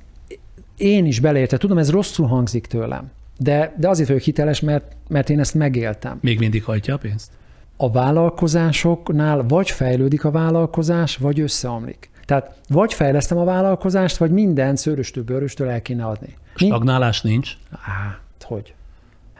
Én 0.78 1.06
is 1.06 1.20
beleérte, 1.20 1.58
tudom, 1.58 1.78
ez 1.78 1.92
rosszul 1.92 2.28
hangzik 2.28 2.66
tőlem, 2.66 3.12
de, 3.38 3.76
de 3.78 3.90
azért 3.90 4.08
vagyok 4.08 4.24
hiteles, 4.24 4.60
mert, 4.60 4.96
mert 5.08 5.30
én 5.30 5.40
ezt 5.40 5.54
megéltem. 5.54 6.18
Még 6.22 6.40
mindig 6.40 6.64
hajtja 6.64 6.94
a 6.94 6.98
pénzt? 6.98 7.32
A 7.78 7.92
vállalkozásoknál 7.92 9.44
vagy 9.48 9.72
fejlődik 9.72 10.24
a 10.24 10.32
vállalkozás, 10.32 11.18
vagy 11.18 11.40
összeomlik. 11.40 12.10
Tehát 12.26 12.56
vagy 12.70 12.94
fejlesztem 12.94 13.38
a 13.38 13.44
vállalkozást, 13.44 14.18
vagy 14.18 14.32
minden 14.32 14.76
szőröstől, 14.76 15.24
bőröstől 15.24 15.70
el 15.70 15.82
kéne 15.82 16.06
adni. 16.06 16.36
Stagnálás 16.56 17.22
nincs? 17.22 17.52
Á, 17.72 18.20
hogy? 18.42 18.74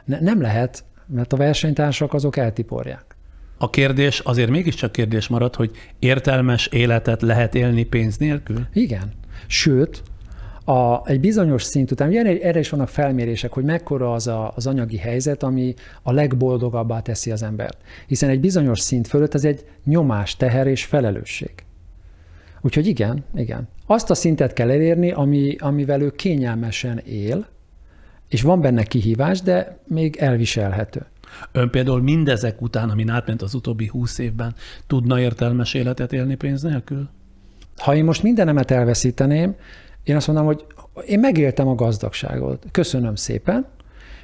Ne, 0.04 0.20
nem 0.20 0.40
lehet, 0.40 0.84
mert 1.06 1.32
a 1.32 1.36
versenytársak 1.36 2.14
azok 2.14 2.36
eltiporják. 2.36 3.16
A 3.58 3.70
kérdés 3.70 4.18
azért 4.20 4.50
mégiscsak 4.50 4.92
kérdés 4.92 5.28
marad, 5.28 5.54
hogy 5.54 5.70
értelmes 5.98 6.66
életet 6.66 7.22
lehet 7.22 7.54
élni 7.54 7.84
pénz 7.84 8.16
nélkül? 8.16 8.66
Igen. 8.72 9.12
Sőt, 9.46 10.02
a, 10.68 11.02
egy 11.04 11.20
bizonyos 11.20 11.62
szint 11.62 11.90
után, 11.90 12.08
ugye 12.08 12.40
erre 12.40 12.58
is 12.58 12.68
vannak 12.68 12.88
felmérések, 12.88 13.52
hogy 13.52 13.64
mekkora 13.64 14.12
az 14.12 14.26
a, 14.26 14.52
az 14.54 14.66
anyagi 14.66 14.96
helyzet, 14.96 15.42
ami 15.42 15.74
a 16.02 16.12
legboldogabbá 16.12 17.00
teszi 17.00 17.30
az 17.30 17.42
embert. 17.42 17.78
Hiszen 18.06 18.28
egy 18.28 18.40
bizonyos 18.40 18.80
szint 18.80 19.06
fölött 19.06 19.34
ez 19.34 19.44
egy 19.44 19.64
nyomás, 19.84 20.36
teher 20.36 20.66
és 20.66 20.84
felelősség. 20.84 21.50
Úgyhogy 22.60 22.86
igen, 22.86 23.24
igen. 23.34 23.68
Azt 23.86 24.10
a 24.10 24.14
szintet 24.14 24.52
kell 24.52 24.70
elérni, 24.70 25.10
ami, 25.10 25.56
amivel 25.58 26.00
ő 26.00 26.10
kényelmesen 26.10 26.98
él, 26.98 27.46
és 28.28 28.42
van 28.42 28.60
benne 28.60 28.82
kihívás, 28.82 29.40
de 29.40 29.78
még 29.86 30.16
elviselhető. 30.16 31.06
Ön 31.52 31.70
például 31.70 32.02
mindezek 32.02 32.62
után, 32.62 32.90
amin 32.90 33.10
átment 33.10 33.42
az 33.42 33.54
utóbbi 33.54 33.86
húsz 33.86 34.18
évben, 34.18 34.54
tudna 34.86 35.20
értelmes 35.20 35.74
életet 35.74 36.12
élni 36.12 36.34
pénz 36.34 36.62
nélkül? 36.62 37.08
Ha 37.76 37.94
én 37.94 38.04
most 38.04 38.22
mindenemet 38.22 38.70
elveszíteném, 38.70 39.56
én 40.08 40.16
azt 40.16 40.26
mondom, 40.26 40.44
hogy 40.44 40.64
én 41.06 41.18
megéltem 41.18 41.68
a 41.68 41.74
gazdagságot. 41.74 42.64
Köszönöm 42.70 43.14
szépen, 43.14 43.66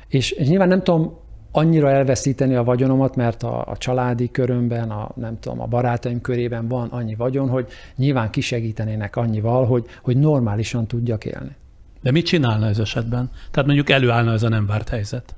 és 0.09 0.37
nyilván 0.39 0.68
nem 0.68 0.82
tudom 0.82 1.22
annyira 1.57 1.91
elveszíteni 1.91 2.55
a 2.55 2.64
vagyonomat, 2.64 3.16
mert 3.16 3.43
a, 3.43 3.66
a 3.66 3.76
családi 3.76 4.30
körömben, 4.30 4.91
a, 4.91 5.11
nem 5.16 5.39
tudom, 5.41 5.61
a 5.61 5.66
barátaim 5.66 6.20
körében 6.20 6.68
van 6.68 6.89
annyi 6.89 7.14
vagyon, 7.14 7.49
hogy 7.49 7.66
nyilván 7.97 8.30
kisegítenének 8.30 9.16
annyival, 9.16 9.66
hogy, 9.66 9.85
hogy 10.03 10.16
normálisan 10.16 10.87
tudjak 10.87 11.24
élni. 11.24 11.57
De 12.03 12.11
mit 12.11 12.26
csinálna 12.26 12.66
ez 12.66 12.78
esetben? 12.78 13.30
Tehát 13.51 13.66
mondjuk 13.66 13.91
előállna 13.91 14.32
ez 14.32 14.43
a 14.43 14.49
nem 14.49 14.66
várt 14.66 14.89
helyzet. 14.89 15.35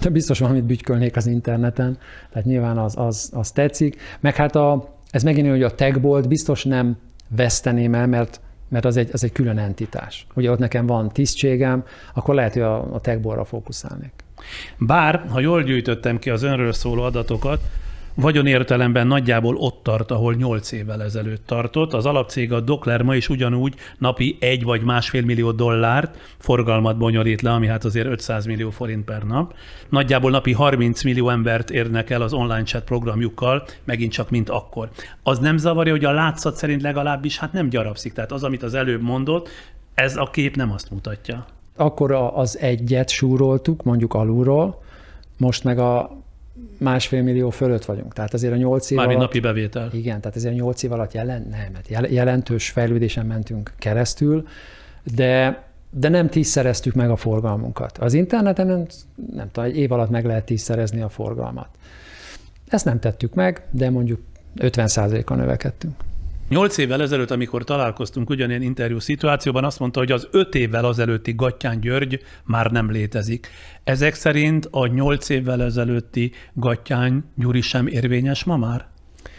De 0.00 0.08
biztos 0.08 0.38
valamit 0.38 0.64
bütykölnék 0.64 1.16
az 1.16 1.26
interneten, 1.26 1.98
tehát 2.30 2.46
nyilván 2.46 2.78
az, 2.78 2.94
az, 2.96 3.30
az 3.34 3.50
tetszik. 3.50 4.00
Meg 4.20 4.34
hát 4.34 4.56
a, 4.56 4.94
ez 5.10 5.22
megint 5.22 5.48
hogy 5.48 5.62
a 5.62 5.74
techbolt 5.74 6.28
biztos 6.28 6.64
nem 6.64 6.96
veszteném 7.28 7.94
el, 7.94 8.06
mert 8.06 8.40
mert 8.72 8.84
az 8.84 8.96
egy, 8.96 9.08
az 9.12 9.24
egy 9.24 9.32
külön 9.32 9.58
entitás. 9.58 10.26
Ugye 10.34 10.50
ott 10.50 10.58
nekem 10.58 10.86
van 10.86 11.08
tisztségem, 11.08 11.84
akkor 12.14 12.34
lehet, 12.34 12.52
hogy 12.52 12.62
a, 12.62 12.94
a 12.94 13.00
techbolra 13.00 13.44
fókuszálnék. 13.44 14.12
Bár, 14.78 15.24
ha 15.28 15.40
jól 15.40 15.62
gyűjtöttem 15.62 16.18
ki 16.18 16.30
az 16.30 16.42
önről 16.42 16.72
szóló 16.72 17.02
adatokat, 17.02 17.60
Vagyonértelemben 18.14 19.06
nagyjából 19.06 19.56
ott 19.56 19.82
tart, 19.82 20.10
ahol 20.10 20.34
8 20.34 20.72
évvel 20.72 21.02
ezelőtt 21.02 21.46
tartott. 21.46 21.92
Az 21.92 22.06
alapcég 22.06 22.52
a 22.52 22.60
Dokler 22.60 23.02
ma 23.02 23.14
is 23.14 23.28
ugyanúgy 23.28 23.74
napi 23.98 24.36
egy 24.40 24.64
vagy 24.64 24.82
másfél 24.82 25.24
millió 25.24 25.50
dollárt 25.50 26.18
forgalmat 26.38 26.96
bonyolít 26.96 27.42
le, 27.42 27.52
ami 27.52 27.66
hát 27.66 27.84
azért 27.84 28.06
500 28.06 28.46
millió 28.46 28.70
forint 28.70 29.04
per 29.04 29.22
nap. 29.22 29.54
Nagyjából 29.88 30.30
napi 30.30 30.52
30 30.52 31.02
millió 31.02 31.28
embert 31.28 31.70
érnek 31.70 32.10
el 32.10 32.22
az 32.22 32.32
online 32.32 32.62
chat 32.62 32.84
programjukkal, 32.84 33.64
megint 33.84 34.12
csak 34.12 34.30
mint 34.30 34.48
akkor. 34.48 34.90
Az 35.22 35.38
nem 35.38 35.56
zavarja, 35.56 35.92
hogy 35.92 36.04
a 36.04 36.12
látszat 36.12 36.56
szerint 36.56 36.82
legalábbis 36.82 37.38
hát 37.38 37.52
nem 37.52 37.68
gyarapszik. 37.68 38.12
Tehát 38.12 38.32
az, 38.32 38.44
amit 38.44 38.62
az 38.62 38.74
előbb 38.74 39.02
mondott, 39.02 39.48
ez 39.94 40.16
a 40.16 40.28
kép 40.32 40.56
nem 40.56 40.72
azt 40.72 40.90
mutatja. 40.90 41.46
Akkor 41.76 42.12
az 42.34 42.58
egyet 42.58 43.10
súroltuk, 43.10 43.82
mondjuk 43.82 44.14
alulról, 44.14 44.82
most 45.36 45.64
meg 45.64 45.78
a 45.78 46.21
másfél 46.82 47.22
millió 47.22 47.50
fölött 47.50 47.84
vagyunk. 47.84 48.12
Tehát 48.12 48.34
azért 48.34 48.52
a 48.52 48.56
nyolc 48.56 48.90
év 48.90 48.96
Mármint 48.96 49.18
alatt... 49.18 49.32
napi 49.32 49.46
bevétel. 49.46 49.88
Igen, 49.92 50.20
tehát 50.20 50.36
azért 50.36 50.54
a 50.54 50.56
nyolc 50.56 50.82
év 50.82 50.92
alatt 50.92 51.12
jelen, 51.12 51.46
nem, 51.50 51.74
hát 51.94 52.10
jelentős 52.10 52.70
fejlődésen 52.70 53.26
mentünk 53.26 53.72
keresztül, 53.78 54.46
de, 55.14 55.62
de 55.90 56.08
nem 56.08 56.28
tízszereztük 56.28 56.94
meg 56.94 57.10
a 57.10 57.16
forgalmunkat. 57.16 57.98
Az 57.98 58.14
interneten 58.14 58.66
nem, 58.66 58.86
nem 59.34 59.50
tudom, 59.50 59.68
egy 59.68 59.76
év 59.76 59.92
alatt 59.92 60.10
meg 60.10 60.24
lehet 60.24 60.44
tízszerezni 60.44 61.00
a 61.00 61.08
forgalmat. 61.08 61.68
Ezt 62.68 62.84
nem 62.84 63.00
tettük 63.00 63.34
meg, 63.34 63.62
de 63.70 63.90
mondjuk 63.90 64.20
50%-kal 64.56 65.36
növekedtünk. 65.36 65.94
Nyolc 66.52 66.76
évvel 66.76 67.02
ezelőtt, 67.02 67.30
amikor 67.30 67.64
találkoztunk 67.64 68.30
ugyanilyen 68.30 68.62
interjú 68.62 68.98
szituációban, 68.98 69.64
azt 69.64 69.78
mondta, 69.78 69.98
hogy 69.98 70.12
az 70.12 70.28
öt 70.30 70.54
évvel 70.54 70.84
azelőtti 70.84 71.32
Gattyán 71.32 71.80
György 71.80 72.20
már 72.44 72.70
nem 72.70 72.90
létezik. 72.90 73.48
Ezek 73.84 74.14
szerint 74.14 74.68
a 74.70 74.86
nyolc 74.86 75.28
évvel 75.28 75.62
ezelőtti 75.62 76.32
Gattyán 76.54 77.24
Gyuri 77.36 77.60
sem 77.60 77.86
érvényes 77.86 78.44
ma 78.44 78.56
már? 78.56 78.86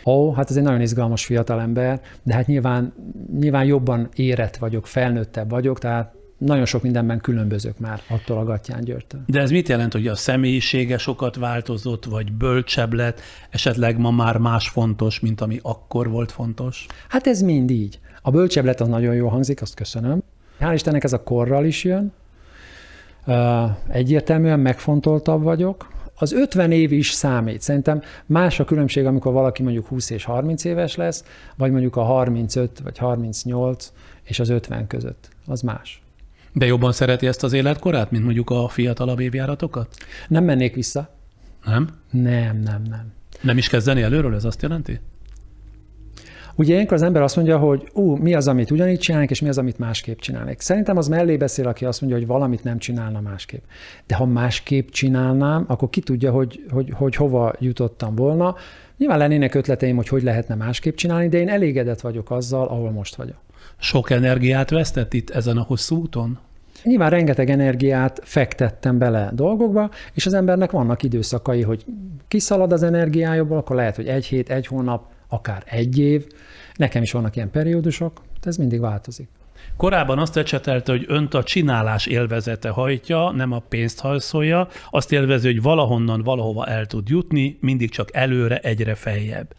Ó, 0.05 0.33
hát 0.33 0.49
ez 0.49 0.55
egy 0.55 0.63
nagyon 0.63 0.81
izgalmas 0.81 1.25
fiatalember, 1.25 2.01
de 2.23 2.33
hát 2.33 2.47
nyilván, 2.47 2.93
nyilván 3.39 3.65
jobban 3.65 4.09
érett 4.15 4.55
vagyok, 4.55 4.87
felnőttebb 4.87 5.49
vagyok, 5.49 5.79
tehát 5.79 6.15
nagyon 6.37 6.65
sok 6.65 6.81
mindenben 6.81 7.19
különbözök 7.21 7.79
már 7.79 8.01
attól 8.09 8.37
a 8.37 8.43
Gattyán 8.43 8.83
Györgytől. 8.83 9.21
De 9.25 9.39
ez 9.39 9.51
mit 9.51 9.67
jelent, 9.67 9.93
hogy 9.93 10.07
a 10.07 10.15
személyisége 10.15 10.97
sokat 10.97 11.35
változott, 11.35 12.05
vagy 12.05 12.31
bölcsebb 12.31 12.93
lett, 12.93 13.21
esetleg 13.49 13.97
ma 13.97 14.11
már 14.11 14.37
más 14.37 14.69
fontos, 14.69 15.19
mint 15.19 15.41
ami 15.41 15.59
akkor 15.61 16.09
volt 16.09 16.31
fontos? 16.31 16.85
Hát 17.09 17.27
ez 17.27 17.41
mind 17.41 17.69
így. 17.69 17.99
A 18.21 18.31
bölcsebb 18.31 18.65
lett 18.65 18.79
az 18.79 18.87
nagyon 18.87 19.15
jó 19.15 19.27
hangzik, 19.27 19.61
azt 19.61 19.75
köszönöm. 19.75 20.23
Hál' 20.59 20.71
Istennek 20.73 21.03
ez 21.03 21.13
a 21.13 21.23
korral 21.23 21.65
is 21.65 21.83
jön. 21.83 22.13
Egyértelműen 23.87 24.59
megfontoltabb 24.59 25.43
vagyok. 25.43 25.91
Az 26.15 26.33
50 26.33 26.71
év 26.71 26.91
is 26.91 27.11
számít. 27.11 27.61
Szerintem 27.61 28.01
más 28.25 28.59
a 28.59 28.65
különbség, 28.65 29.05
amikor 29.05 29.33
valaki 29.33 29.63
mondjuk 29.63 29.87
20 29.87 30.09
és 30.09 30.23
30 30.23 30.63
éves 30.63 30.95
lesz, 30.95 31.23
vagy 31.57 31.71
mondjuk 31.71 31.95
a 31.95 32.03
35 32.03 32.79
vagy 32.83 32.97
38 32.97 33.91
és 34.23 34.39
az 34.39 34.49
50 34.49 34.87
között. 34.87 35.29
Az 35.47 35.61
más. 35.61 36.02
De 36.53 36.65
jobban 36.65 36.91
szereti 36.91 37.27
ezt 37.27 37.43
az 37.43 37.53
életkorát, 37.53 38.11
mint 38.11 38.23
mondjuk 38.23 38.49
a 38.49 38.67
fiatalabb 38.67 39.19
évjáratokat? 39.19 39.95
Nem 40.27 40.43
mennék 40.43 40.75
vissza. 40.75 41.09
Nem? 41.65 41.87
Nem, 42.11 42.59
nem, 42.59 42.81
nem. 42.89 43.11
Nem 43.41 43.57
is 43.57 43.69
kezdeni 43.69 44.01
előről, 44.01 44.35
ez 44.35 44.45
azt 44.45 44.61
jelenti? 44.61 44.99
Ugye 46.55 46.73
ilyenkor 46.73 46.93
az 46.93 47.01
ember 47.01 47.21
azt 47.21 47.35
mondja, 47.35 47.57
hogy 47.57 47.89
ú, 47.93 48.15
mi 48.15 48.33
az, 48.33 48.47
amit 48.47 48.71
ugyanígy 48.71 48.99
csinálnék, 48.99 49.29
és 49.29 49.41
mi 49.41 49.47
az, 49.47 49.57
amit 49.57 49.77
másképp 49.77 50.19
csinálnék. 50.19 50.59
Szerintem 50.59 50.97
az 50.97 51.07
mellé 51.07 51.37
beszél, 51.37 51.67
aki 51.67 51.85
azt 51.85 52.01
mondja, 52.01 52.19
hogy 52.19 52.27
valamit 52.27 52.63
nem 52.63 52.77
csinálna 52.77 53.21
másképp. 53.21 53.63
De 54.07 54.15
ha 54.15 54.25
másképp 54.25 54.89
csinálnám, 54.89 55.65
akkor 55.67 55.89
ki 55.89 56.01
tudja, 56.01 56.31
hogy, 56.31 56.63
hogy, 56.69 56.89
hogy 56.93 57.15
hova 57.15 57.53
jutottam 57.59 58.15
volna. 58.15 58.55
Nyilván 58.97 59.17
lennének 59.17 59.55
ötleteim, 59.55 59.95
hogy 59.95 60.07
hogy 60.07 60.23
lehetne 60.23 60.55
másképp 60.55 60.95
csinálni, 60.95 61.29
de 61.29 61.37
én 61.37 61.49
elégedett 61.49 62.01
vagyok 62.01 62.31
azzal, 62.31 62.67
ahol 62.67 62.91
most 62.91 63.15
vagyok. 63.15 63.37
Sok 63.83 64.09
energiát 64.09 64.69
vesztett 64.69 65.13
itt 65.13 65.29
ezen 65.29 65.57
a 65.57 65.61
hosszú 65.61 65.97
úton? 65.97 66.39
Nyilván 66.83 67.09
rengeteg 67.09 67.49
energiát 67.49 68.19
fektettem 68.23 68.97
bele 68.97 69.29
dolgokba, 69.33 69.89
és 70.13 70.25
az 70.25 70.33
embernek 70.33 70.71
vannak 70.71 71.03
időszakai, 71.03 71.61
hogy 71.61 71.85
kiszalad 72.27 72.71
az 72.71 72.83
energiájából, 72.83 73.57
akkor 73.57 73.75
lehet, 73.75 73.95
hogy 73.95 74.07
egy 74.07 74.25
hét, 74.25 74.49
egy 74.49 74.67
hónap, 74.67 75.05
akár 75.27 75.63
egy 75.65 75.99
év. 75.99 76.27
Nekem 76.75 77.01
is 77.01 77.11
vannak 77.11 77.35
ilyen 77.35 77.51
periódusok, 77.51 78.21
de 78.41 78.49
ez 78.49 78.57
mindig 78.57 78.79
változik. 78.79 79.27
Korábban 79.77 80.19
azt 80.19 80.37
ecsetelte, 80.37 80.91
hogy 80.91 81.05
önt 81.07 81.33
a 81.33 81.43
csinálás 81.43 82.05
élvezete 82.05 82.69
hajtja, 82.69 83.31
nem 83.31 83.51
a 83.51 83.59
pénzt 83.69 83.99
hajszolja, 83.99 84.67
azt 84.89 85.11
élvezi, 85.11 85.47
hogy 85.47 85.61
valahonnan 85.61 86.21
valahova 86.21 86.65
el 86.65 86.85
tud 86.85 87.09
jutni, 87.09 87.57
mindig 87.61 87.89
csak 87.89 88.15
előre, 88.15 88.57
egyre 88.57 88.95
feljebb. 88.95 89.53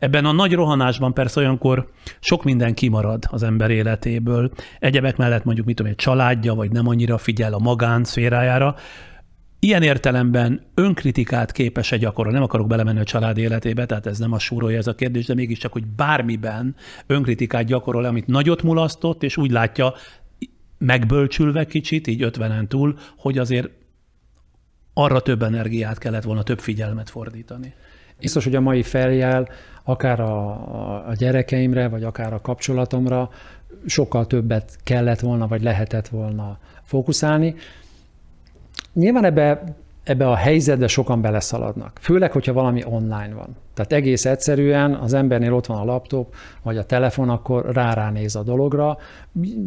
Ebben 0.00 0.24
a 0.24 0.32
nagy 0.32 0.52
rohanásban 0.52 1.14
persze 1.14 1.40
olyankor 1.40 1.88
sok 2.20 2.44
minden 2.44 2.74
kimarad 2.74 3.24
az 3.30 3.42
ember 3.42 3.70
életéből. 3.70 4.50
Egyebek 4.78 5.16
mellett 5.16 5.44
mondjuk, 5.44 5.66
mit 5.66 5.76
tudom, 5.76 5.92
egy 5.92 5.98
családja, 5.98 6.54
vagy 6.54 6.70
nem 6.70 6.88
annyira 6.88 7.18
figyel 7.18 7.52
a 7.52 7.58
magánszférájára, 7.58 8.74
Ilyen 9.62 9.82
értelemben 9.82 10.66
önkritikát 10.74 11.52
képes-e 11.52 11.96
gyakorolni? 11.96 12.38
Nem 12.38 12.46
akarok 12.46 12.66
belemenni 12.66 12.98
a 12.98 13.04
család 13.04 13.38
életébe, 13.38 13.86
tehát 13.86 14.06
ez 14.06 14.18
nem 14.18 14.32
a 14.32 14.38
súrója 14.38 14.78
ez 14.78 14.86
a 14.86 14.94
kérdés, 14.94 15.26
de 15.26 15.34
mégiscsak, 15.34 15.72
hogy 15.72 15.86
bármiben 15.86 16.74
önkritikát 17.06 17.64
gyakorol, 17.64 18.04
amit 18.04 18.26
nagyot 18.26 18.62
mulasztott, 18.62 19.22
és 19.22 19.36
úgy 19.36 19.50
látja, 19.50 19.94
megbölcsülve 20.78 21.66
kicsit, 21.66 22.06
így 22.06 22.22
ötvenen 22.22 22.68
túl, 22.68 22.98
hogy 23.16 23.38
azért 23.38 23.70
arra 24.94 25.20
több 25.20 25.42
energiát 25.42 25.98
kellett 25.98 26.22
volna, 26.22 26.42
több 26.42 26.60
figyelmet 26.60 27.10
fordítani. 27.10 27.74
Biztos, 28.20 28.44
hogy 28.44 28.54
a 28.54 28.60
mai 28.60 28.82
feljel 28.82 29.48
akár 29.82 30.20
a, 30.20 30.50
a 31.08 31.12
gyerekeimre, 31.14 31.88
vagy 31.88 32.04
akár 32.04 32.32
a 32.32 32.40
kapcsolatomra 32.40 33.30
sokkal 33.86 34.26
többet 34.26 34.78
kellett 34.84 35.20
volna, 35.20 35.48
vagy 35.48 35.62
lehetett 35.62 36.08
volna 36.08 36.58
fókuszálni. 36.82 37.54
Nyilván 38.92 39.24
ebbe, 39.24 39.62
ebbe 40.04 40.28
a 40.28 40.34
helyzetbe 40.34 40.86
sokan 40.86 41.20
beleszaladnak, 41.20 41.98
főleg, 42.00 42.32
hogyha 42.32 42.52
valami 42.52 42.84
online 42.84 43.34
van. 43.34 43.56
Tehát 43.74 43.92
egész 43.92 44.24
egyszerűen 44.24 44.94
az 44.94 45.12
embernél 45.12 45.54
ott 45.54 45.66
van 45.66 45.78
a 45.78 45.84
laptop, 45.84 46.34
vagy 46.62 46.78
a 46.78 46.84
telefon, 46.84 47.28
akkor 47.28 47.72
rá 47.72 48.10
néz 48.10 48.36
a 48.36 48.42
dologra. 48.42 48.98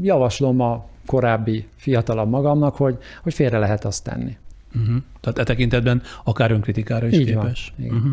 Javaslom 0.02 0.60
a 0.60 0.86
korábbi 1.06 1.68
fiatalabb 1.76 2.30
magamnak, 2.30 2.76
hogy, 2.76 2.98
hogy 3.24 3.34
félre 3.34 3.58
lehet 3.58 3.86
azt 3.86 4.04
tenni. 4.04 4.38
Uh-huh. 4.76 4.96
Tehát 5.22 5.40
e 5.40 5.44
tekintetben 5.44 6.02
akár 6.24 6.52
önkritikára 6.52 7.08
is 7.08 7.18
Így 7.18 7.26
képes. 7.26 7.74
Van. 7.78 7.88
Uh-huh. 7.88 8.12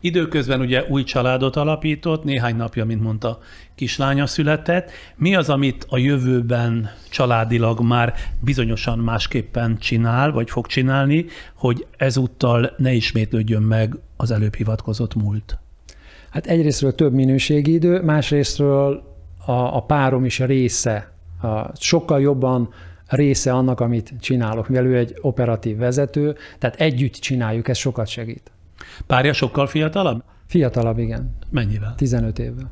Időközben 0.00 0.60
ugye 0.60 0.84
új 0.88 1.04
családot 1.04 1.56
alapított, 1.56 2.24
néhány 2.24 2.56
napja, 2.56 2.84
mint 2.84 3.02
mondta, 3.02 3.38
kislánya 3.74 4.26
született. 4.26 4.90
Mi 5.16 5.34
az, 5.34 5.48
amit 5.50 5.86
a 5.88 5.98
jövőben 5.98 6.90
családilag 7.10 7.80
már 7.80 8.14
bizonyosan 8.40 8.98
másképpen 8.98 9.78
csinál, 9.78 10.32
vagy 10.32 10.50
fog 10.50 10.66
csinálni, 10.66 11.26
hogy 11.54 11.86
ezúttal 11.96 12.74
ne 12.76 12.92
ismétlődjön 12.92 13.62
meg 13.62 13.96
az 14.16 14.30
előbb 14.30 14.54
hivatkozott 14.54 15.14
múlt? 15.14 15.58
Hát 16.30 16.46
egyrésztről 16.46 16.94
több 16.94 17.12
minőségi 17.12 17.72
idő, 17.72 18.02
másrésztről 18.02 19.02
a, 19.46 19.76
a 19.76 19.82
párom 19.82 20.24
is 20.24 20.38
része, 20.38 21.12
a, 21.42 21.76
sokkal 21.76 22.20
jobban 22.20 22.68
része 23.08 23.52
annak, 23.52 23.80
amit 23.80 24.12
csinálok, 24.20 24.68
mivel 24.68 24.84
ő 24.84 24.96
egy 24.96 25.16
operatív 25.20 25.76
vezető, 25.76 26.36
tehát 26.58 26.80
együtt 26.80 27.14
csináljuk, 27.14 27.68
ez 27.68 27.76
sokat 27.76 28.06
segít. 28.06 28.50
Párja 29.06 29.32
sokkal 29.32 29.66
fiatalabb? 29.66 30.22
Fiatalabb, 30.46 30.98
igen. 30.98 31.36
Mennyivel? 31.50 31.94
15 31.96 32.38
évvel. 32.38 32.70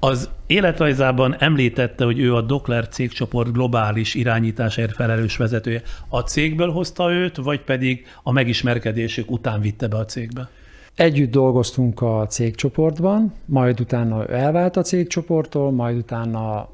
Az 0.00 0.30
életrajzában 0.46 1.36
említette, 1.38 2.04
hogy 2.04 2.18
ő 2.18 2.34
a 2.34 2.40
Dokler 2.40 2.88
cégcsoport 2.88 3.52
globális 3.52 4.14
irányításért 4.14 4.94
felelős 4.94 5.36
vezetője. 5.36 5.82
A 6.08 6.20
cégből 6.20 6.70
hozta 6.70 7.12
őt, 7.12 7.36
vagy 7.36 7.60
pedig 7.60 8.06
a 8.22 8.32
megismerkedésük 8.32 9.30
után 9.30 9.60
vitte 9.60 9.88
be 9.88 9.96
a 9.96 10.04
cégbe? 10.04 10.48
Együtt 10.94 11.30
dolgoztunk 11.30 12.02
a 12.02 12.26
cégcsoportban, 12.26 13.32
majd 13.44 13.80
utána 13.80 14.26
elvált 14.26 14.76
a 14.76 14.82
cégcsoporttól, 14.82 15.72
majd 15.72 15.96
utána 15.96 16.68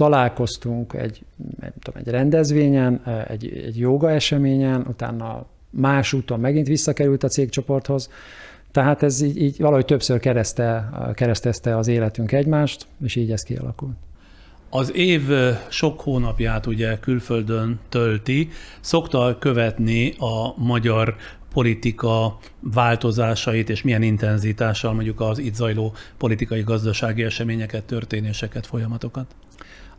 találkoztunk 0.00 0.92
egy, 0.92 1.24
nem 1.60 1.72
tudom, 1.80 2.02
egy 2.04 2.10
rendezvényen, 2.10 3.02
egy, 3.28 3.62
egy 3.66 3.78
joga 3.78 4.10
eseményen, 4.10 4.84
utána 4.88 5.46
más 5.70 6.12
úton 6.12 6.40
megint 6.40 6.66
visszakerült 6.66 7.22
a 7.22 7.28
cégcsoporthoz, 7.28 8.10
tehát 8.70 9.02
ez 9.02 9.20
így, 9.20 9.42
így 9.42 9.58
valahogy 9.58 9.84
többször 9.84 10.20
kereszte, 10.20 10.90
keresztezte 11.14 11.76
az 11.76 11.88
életünk 11.88 12.32
egymást, 12.32 12.86
és 13.04 13.16
így 13.16 13.30
ez 13.30 13.42
kialakult. 13.42 13.96
Az 14.70 14.94
év 14.94 15.22
sok 15.68 16.00
hónapját 16.00 16.66
ugye 16.66 16.98
külföldön 16.98 17.78
tölti, 17.88 18.48
szokta 18.80 19.36
követni 19.38 20.14
a 20.18 20.54
magyar 20.56 21.16
politika 21.52 22.38
változásait, 22.60 23.70
és 23.70 23.82
milyen 23.82 24.02
intenzitással 24.02 24.92
mondjuk 24.92 25.20
az 25.20 25.38
itt 25.38 25.54
zajló 25.54 25.94
politikai, 26.16 26.62
gazdasági 26.62 27.22
eseményeket, 27.22 27.84
történéseket, 27.84 28.66
folyamatokat? 28.66 29.34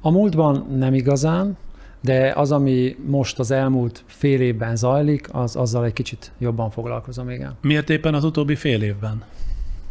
A 0.02 0.12
múltban 0.12 0.68
nem 0.78 0.94
igazán, 0.94 1.58
de 2.02 2.34
az, 2.36 2.52
ami 2.52 2.96
most 3.06 3.40
az 3.40 3.52
elmúlt 3.52 4.04
fél 4.06 4.42
évben 4.42 4.76
zajlik, 4.76 5.28
az 5.32 5.56
azzal 5.56 5.86
egy 5.86 5.94
kicsit 5.94 6.32
jobban 6.38 6.70
foglalkozom, 6.70 7.30
igen. 7.30 7.58
Miért 7.62 7.90
éppen 7.90 8.14
az 8.14 8.24
utóbbi 8.24 8.56
fél 8.56 8.82
évben? 8.82 9.24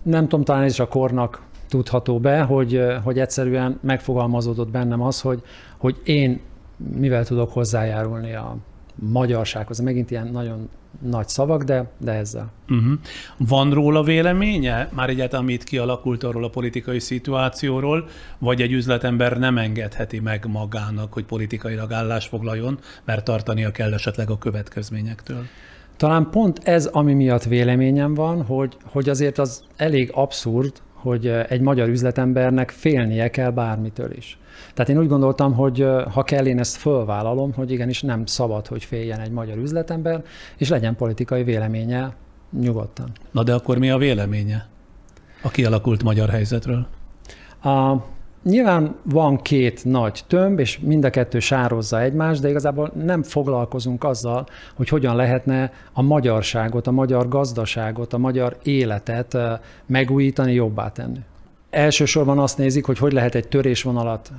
Nem 0.02 0.22
tudom, 0.22 0.44
talán 0.44 0.62
ez 0.62 0.72
is 0.72 0.80
a 0.80 0.88
kornak 0.88 1.42
tudható 1.68 2.18
be, 2.18 2.42
hogy, 2.42 2.82
hogy 3.04 3.18
egyszerűen 3.18 3.78
megfogalmazódott 3.82 4.70
bennem 4.70 5.00
az, 5.00 5.20
hogy, 5.20 5.42
hogy 5.76 6.00
én 6.04 6.40
mivel 6.96 7.24
tudok 7.24 7.52
hozzájárulni 7.52 8.34
a 8.34 8.56
magyarsághoz. 8.94 9.78
Megint 9.78 10.11
ilyen 10.11 10.26
nagyon 10.26 10.68
nagy 10.99 11.28
szavak, 11.28 11.62
de, 11.62 11.91
de 11.99 12.12
ezzel. 12.12 12.53
Uh-huh. 12.68 12.93
Van 13.36 13.72
róla 13.72 14.03
véleménye? 14.03 14.88
Már 14.93 15.09
egyáltalán, 15.09 15.45
amit 15.45 15.64
kialakult 15.64 16.24
arról 16.24 16.45
a 16.45 16.49
politikai 16.49 16.99
szituációról, 16.99 18.09
vagy 18.38 18.62
egy 18.62 18.72
üzletember 18.72 19.38
nem 19.38 19.59
engedheti 19.59 20.20
meg 20.20 20.47
magának, 20.47 21.12
hogy 21.12 21.24
politikailag 21.24 21.93
állás 21.93 22.26
foglaljon, 22.26 22.78
mert 23.05 23.24
tartania 23.24 23.70
kell 23.70 23.93
esetleg 23.93 24.30
a 24.30 24.38
következményektől? 24.38 25.47
Talán 25.97 26.30
pont 26.30 26.59
ez, 26.62 26.86
ami 26.86 27.14
miatt 27.14 27.45
véleményem 27.45 28.14
van, 28.14 28.43
hogy, 28.43 28.76
hogy 28.84 29.09
azért 29.09 29.38
az 29.38 29.64
elég 29.76 30.11
abszurd, 30.14 30.72
hogy 30.93 31.26
egy 31.26 31.61
magyar 31.61 31.88
üzletembernek 31.88 32.70
félnie 32.70 33.30
kell 33.30 33.51
bármitől 33.51 34.12
is. 34.12 34.38
Tehát 34.74 34.90
én 34.90 34.98
úgy 34.98 35.09
gondoltam, 35.09 35.55
hogy 35.55 35.86
ha 36.12 36.22
kell, 36.22 36.46
én 36.46 36.59
ezt 36.59 36.76
fölvállalom, 36.76 37.53
hogy 37.53 37.70
igenis 37.70 38.03
nem 38.03 38.26
szabad, 38.26 38.66
hogy 38.66 38.84
féljen 38.84 39.20
egy 39.20 39.30
magyar 39.30 39.57
üzletember, 39.57 40.24
és 40.57 40.68
legyen 40.68 40.96
politikai 40.96 41.42
véleménye 41.42 42.14
nyugodtan. 42.61 43.11
Na 43.30 43.42
de 43.42 43.55
akkor 43.55 43.78
mi 43.78 43.90
a 43.90 43.96
véleménye 43.98 44.68
a 45.42 45.48
kialakult 45.48 46.03
magyar 46.03 46.28
helyzetről? 46.28 46.86
A, 47.62 47.94
nyilván 48.42 48.94
van 49.03 49.36
két 49.36 49.84
nagy 49.84 50.24
tömb, 50.26 50.59
és 50.59 50.78
mind 50.78 51.05
a 51.05 51.11
kettő 51.11 51.38
sározza 51.38 52.01
egymást, 52.01 52.40
de 52.40 52.48
igazából 52.48 52.92
nem 52.94 53.22
foglalkozunk 53.22 54.05
azzal, 54.05 54.46
hogy 54.74 54.88
hogyan 54.88 55.16
lehetne 55.16 55.72
a 55.92 56.03
magyarságot, 56.03 56.86
a 56.86 56.90
magyar 56.90 57.28
gazdaságot, 57.28 58.12
a 58.12 58.18
magyar 58.18 58.57
életet 58.62 59.36
megújítani, 59.86 60.53
jobbá 60.53 60.92
tenni. 60.92 61.20
Elsősorban 61.70 62.38
azt 62.38 62.58
nézik, 62.58 62.84
hogy 62.84 62.98
hogy 62.98 63.12
lehet 63.12 63.34
egy 63.34 63.48
törésvonalat 63.48 64.32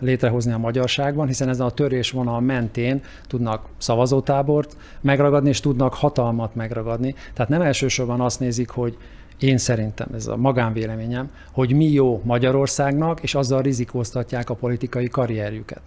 létrehozni 0.00 0.52
a 0.52 0.58
magyarságban, 0.58 1.26
hiszen 1.26 1.48
ezen 1.48 1.66
a 1.66 1.70
törésvonal 1.70 2.40
mentén 2.40 3.02
tudnak 3.26 3.68
szavazótábort 3.78 4.76
megragadni, 5.00 5.48
és 5.48 5.60
tudnak 5.60 5.94
hatalmat 5.94 6.54
megragadni. 6.54 7.14
Tehát 7.34 7.50
nem 7.50 7.62
elsősorban 7.62 8.20
azt 8.20 8.40
nézik, 8.40 8.68
hogy 8.68 8.96
én 9.38 9.58
szerintem, 9.58 10.08
ez 10.14 10.26
a 10.26 10.36
magánvéleményem, 10.36 11.30
hogy 11.52 11.72
mi 11.72 11.90
jó 11.90 12.22
Magyarországnak, 12.24 13.22
és 13.22 13.34
azzal 13.34 13.62
rizikóztatják 13.62 14.50
a 14.50 14.54
politikai 14.54 15.08
karrierjüket. 15.08 15.82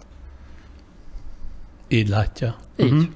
Így 1.88 2.08
látja. 2.08 2.56
Így. 2.76 2.92
Uh-huh. 2.92 3.08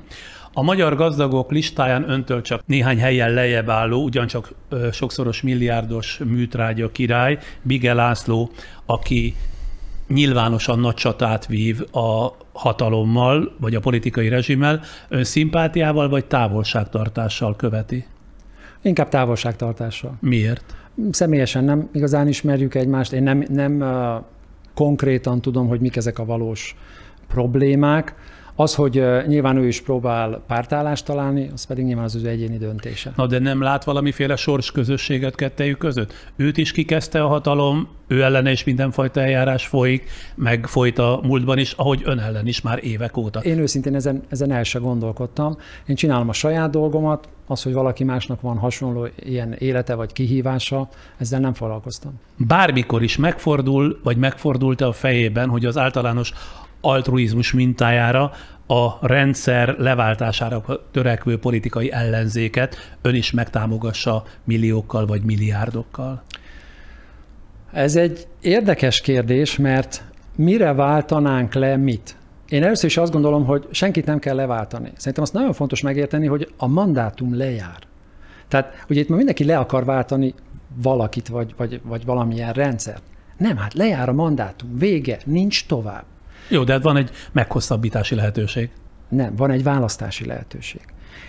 A 0.58 0.62
magyar 0.62 0.96
gazdagok 0.96 1.50
listáján 1.50 2.10
öntől 2.10 2.42
csak 2.42 2.62
néhány 2.66 2.98
helyen 2.98 3.30
lejjebb 3.30 3.68
álló, 3.68 4.02
ugyancsak 4.02 4.52
ö, 4.68 4.88
sokszoros 4.92 5.42
milliárdos 5.42 6.20
műtrágya 6.24 6.90
király, 6.90 7.38
Bige 7.62 7.94
László, 7.94 8.50
aki 8.86 9.34
nyilvánosan 10.08 10.78
nagy 10.78 10.94
csatát 10.94 11.46
vív 11.46 11.80
a 11.92 12.36
hatalommal, 12.52 13.54
vagy 13.60 13.74
a 13.74 13.80
politikai 13.80 14.28
rezsimmel, 14.28 14.80
ön 15.08 15.24
szimpátiával 15.24 16.08
vagy 16.08 16.24
távolságtartással 16.24 17.56
követi? 17.56 18.06
Inkább 18.82 19.08
távolságtartással. 19.08 20.16
Miért? 20.20 20.76
Személyesen 21.10 21.64
nem 21.64 21.88
igazán 21.92 22.28
ismerjük 22.28 22.74
egymást, 22.74 23.12
én 23.12 23.22
nem, 23.22 23.44
nem 23.48 23.80
uh, 23.80 24.24
konkrétan 24.74 25.40
tudom, 25.40 25.68
hogy 25.68 25.80
mik 25.80 25.96
ezek 25.96 26.18
a 26.18 26.24
valós 26.24 26.76
problémák. 27.28 28.14
Az, 28.58 28.74
hogy 28.74 29.02
nyilván 29.26 29.56
ő 29.56 29.66
is 29.66 29.80
próbál 29.80 30.42
pártállást 30.46 31.04
találni, 31.04 31.50
az 31.52 31.64
pedig 31.64 31.84
nyilván 31.84 32.04
az 32.04 32.14
ő 32.14 32.28
egyéni 32.28 32.58
döntése. 32.58 33.12
Na 33.16 33.26
de 33.26 33.38
nem 33.38 33.62
lát 33.62 33.84
valamiféle 33.84 34.36
sors 34.36 34.72
közösséget 34.72 35.34
kettejük 35.34 35.78
között? 35.78 36.12
Őt 36.36 36.56
is 36.56 36.72
kikezdte 36.72 37.22
a 37.22 37.26
hatalom, 37.26 37.88
ő 38.06 38.22
ellene 38.22 38.50
is 38.50 38.64
mindenfajta 38.64 39.20
eljárás 39.20 39.66
folyik, 39.66 40.10
meg 40.34 40.66
folyt 40.66 40.98
a 40.98 41.20
múltban 41.22 41.58
is, 41.58 41.72
ahogy 41.72 42.02
ön 42.04 42.18
ellen 42.18 42.46
is 42.46 42.60
már 42.60 42.84
évek 42.84 43.16
óta. 43.16 43.40
Én 43.40 43.58
őszintén 43.58 43.94
ezen, 43.94 44.22
ezen 44.28 44.52
el 44.52 44.62
se 44.62 44.78
gondolkodtam. 44.78 45.56
Én 45.86 45.96
csinálom 45.96 46.28
a 46.28 46.32
saját 46.32 46.70
dolgomat, 46.70 47.28
az, 47.46 47.62
hogy 47.62 47.72
valaki 47.72 48.04
másnak 48.04 48.40
van 48.40 48.58
hasonló 48.58 49.08
ilyen 49.16 49.52
élete 49.52 49.94
vagy 49.94 50.12
kihívása, 50.12 50.88
ezzel 51.16 51.40
nem 51.40 51.54
foglalkoztam. 51.54 52.20
Bármikor 52.36 53.02
is 53.02 53.16
megfordul, 53.16 54.00
vagy 54.02 54.16
megfordult 54.16 54.80
a 54.80 54.92
fejében, 54.92 55.48
hogy 55.48 55.64
az 55.64 55.78
általános 55.78 56.32
altruizmus 56.80 57.52
mintájára 57.52 58.32
a 58.66 59.06
rendszer 59.06 59.74
leváltására 59.78 60.64
törekvő 60.90 61.38
politikai 61.38 61.92
ellenzéket 61.92 62.76
ön 63.02 63.14
is 63.14 63.30
megtámogassa 63.30 64.24
milliókkal 64.44 65.06
vagy 65.06 65.22
milliárdokkal? 65.22 66.22
Ez 67.72 67.96
egy 67.96 68.26
érdekes 68.40 69.00
kérdés, 69.00 69.56
mert 69.56 70.04
mire 70.36 70.72
váltanánk 70.72 71.54
le 71.54 71.76
mit? 71.76 72.16
Én 72.48 72.62
először 72.62 72.88
is 72.88 72.96
azt 72.96 73.12
gondolom, 73.12 73.44
hogy 73.44 73.66
senkit 73.70 74.06
nem 74.06 74.18
kell 74.18 74.34
leváltani. 74.34 74.92
Szerintem 74.96 75.22
azt 75.22 75.32
nagyon 75.32 75.52
fontos 75.52 75.80
megérteni, 75.80 76.26
hogy 76.26 76.52
a 76.56 76.66
mandátum 76.66 77.36
lejár. 77.36 77.78
Tehát 78.48 78.84
ugye 78.88 79.00
itt 79.00 79.08
ma 79.08 79.16
mindenki 79.16 79.44
le 79.44 79.58
akar 79.58 79.84
váltani 79.84 80.34
valakit, 80.82 81.28
vagy, 81.28 81.54
vagy, 81.56 81.80
vagy 81.84 82.04
valamilyen 82.04 82.52
rendszert. 82.52 83.02
Nem, 83.36 83.56
hát 83.56 83.74
lejár 83.74 84.08
a 84.08 84.12
mandátum, 84.12 84.78
vége, 84.78 85.18
nincs 85.24 85.66
tovább. 85.66 86.04
Jó, 86.48 86.64
de 86.64 86.72
hát 86.72 86.82
van 86.82 86.96
egy 86.96 87.10
meghosszabbítási 87.32 88.14
lehetőség. 88.14 88.70
Nem, 89.08 89.36
van 89.36 89.50
egy 89.50 89.62
választási 89.62 90.26
lehetőség. 90.26 90.80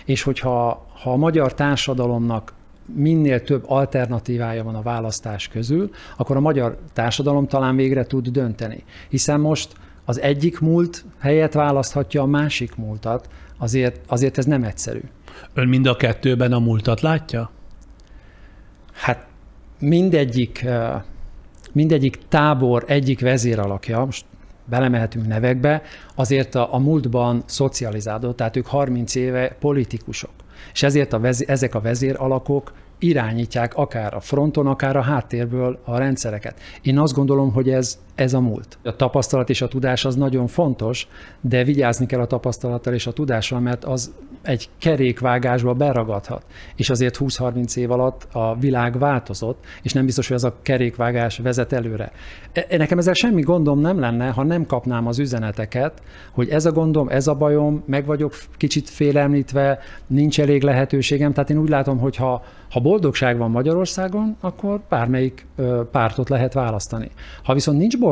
És 0.04 0.22
hogyha 0.22 0.86
ha 1.02 1.12
a 1.12 1.16
magyar 1.16 1.54
társadalomnak 1.54 2.52
minél 2.94 3.42
több 3.42 3.64
alternatívája 3.66 4.64
van 4.64 4.74
a 4.74 4.82
választás 4.82 5.48
közül, 5.48 5.90
akkor 6.16 6.36
a 6.36 6.40
magyar 6.40 6.78
társadalom 6.92 7.46
talán 7.46 7.76
végre 7.76 8.04
tud 8.04 8.28
dönteni. 8.28 8.84
Hiszen 9.08 9.40
most 9.40 9.72
az 10.04 10.20
egyik 10.20 10.60
múlt 10.60 11.04
helyett 11.18 11.52
választhatja 11.52 12.22
a 12.22 12.26
másik 12.26 12.76
múltat, 12.76 13.28
azért, 13.58 14.00
azért 14.06 14.38
ez 14.38 14.44
nem 14.44 14.62
egyszerű. 14.62 15.00
Ön 15.54 15.68
mind 15.68 15.86
a 15.86 15.96
kettőben 15.96 16.52
a 16.52 16.58
múltat 16.58 17.00
látja? 17.00 17.50
Hát 18.92 19.26
mindegyik, 19.78 20.66
mindegyik 21.72 22.18
tábor 22.28 22.84
egyik 22.86 23.20
vezéralakja, 23.20 24.04
most 24.04 24.24
belemehetünk 24.68 25.26
nevekbe, 25.26 25.82
azért 26.14 26.54
a, 26.54 26.74
a 26.74 26.78
múltban 26.78 27.42
szocializálódott, 27.46 28.36
tehát 28.36 28.56
ők 28.56 28.66
30 28.66 29.14
éve 29.14 29.56
politikusok. 29.60 30.30
És 30.72 30.82
ezért 30.82 31.12
a 31.12 31.18
vezér, 31.18 31.50
ezek 31.50 31.74
a 31.74 31.80
vezéralakok 31.80 32.72
irányítják 32.98 33.74
akár 33.74 34.14
a 34.14 34.20
fronton, 34.20 34.66
akár 34.66 34.96
a 34.96 35.00
háttérből 35.00 35.80
a 35.84 35.98
rendszereket. 35.98 36.60
Én 36.82 36.98
azt 36.98 37.14
gondolom, 37.14 37.52
hogy 37.52 37.70
ez, 37.70 37.98
ez 38.18 38.34
a 38.34 38.40
múlt. 38.40 38.78
A 38.82 38.96
tapasztalat 38.96 39.50
és 39.50 39.62
a 39.62 39.68
tudás 39.68 40.04
az 40.04 40.14
nagyon 40.14 40.46
fontos, 40.46 41.08
de 41.40 41.64
vigyázni 41.64 42.06
kell 42.06 42.20
a 42.20 42.26
tapasztalattal 42.26 42.94
és 42.94 43.06
a 43.06 43.12
tudással, 43.12 43.60
mert 43.60 43.84
az 43.84 44.12
egy 44.42 44.68
kerékvágásba 44.78 45.72
beragadhat. 45.72 46.44
És 46.76 46.90
azért 46.90 47.16
20-30 47.20 47.76
év 47.76 47.90
alatt 47.90 48.28
a 48.32 48.56
világ 48.60 48.98
változott, 48.98 49.64
és 49.82 49.92
nem 49.92 50.04
biztos, 50.04 50.26
hogy 50.26 50.36
ez 50.36 50.44
a 50.44 50.54
kerékvágás 50.62 51.38
vezet 51.38 51.72
előre. 51.72 52.12
E, 52.52 52.76
nekem 52.76 52.98
ezzel 52.98 53.14
semmi 53.14 53.42
gondom 53.42 53.80
nem 53.80 53.98
lenne, 53.98 54.28
ha 54.28 54.42
nem 54.42 54.66
kapnám 54.66 55.06
az 55.06 55.18
üzeneteket, 55.18 56.02
hogy 56.32 56.48
ez 56.48 56.66
a 56.66 56.72
gondom, 56.72 57.08
ez 57.08 57.26
a 57.26 57.34
bajom, 57.34 57.82
meg 57.86 58.06
vagyok 58.06 58.34
kicsit 58.56 58.88
félemlítve, 58.88 59.78
nincs 60.06 60.40
elég 60.40 60.62
lehetőségem. 60.62 61.32
Tehát 61.32 61.50
én 61.50 61.58
úgy 61.58 61.68
látom, 61.68 61.98
hogy 61.98 62.16
ha, 62.16 62.44
ha 62.70 62.80
boldogság 62.80 63.38
van 63.38 63.50
Magyarországon, 63.50 64.36
akkor 64.40 64.80
bármelyik 64.88 65.46
pártot 65.90 66.28
lehet 66.28 66.52
választani. 66.52 67.10
Ha 67.42 67.54
viszont 67.54 67.78
nincs 67.78 67.98
boldogság, 67.98 68.07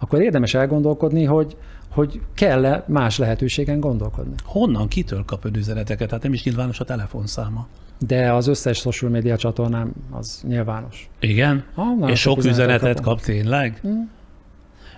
akkor 0.00 0.20
érdemes 0.20 0.54
elgondolkodni, 0.54 1.24
hogy, 1.24 1.56
hogy 1.88 2.20
kell-e 2.34 2.84
más 2.86 3.18
lehetőségen 3.18 3.80
gondolkodni. 3.80 4.34
Honnan, 4.44 4.88
kitől 4.88 5.24
kap 5.24 5.44
ön 5.44 5.56
üzeneteket? 5.56 6.10
Hát 6.10 6.22
nem 6.22 6.32
is 6.32 6.44
nyilvános 6.44 6.80
a 6.80 6.84
telefonszáma. 6.84 7.66
De 7.98 8.32
az 8.32 8.46
összes 8.46 8.78
social 8.78 9.10
media 9.10 9.36
csatornám 9.36 9.92
az 10.10 10.42
nyilvános. 10.46 11.08
Igen? 11.20 11.64
Ah, 11.74 12.10
És 12.10 12.20
sok 12.20 12.44
üzenetet 12.44 12.96
kapom. 12.96 13.14
kap 13.14 13.20
tényleg? 13.20 13.80
Mm. 13.86 14.02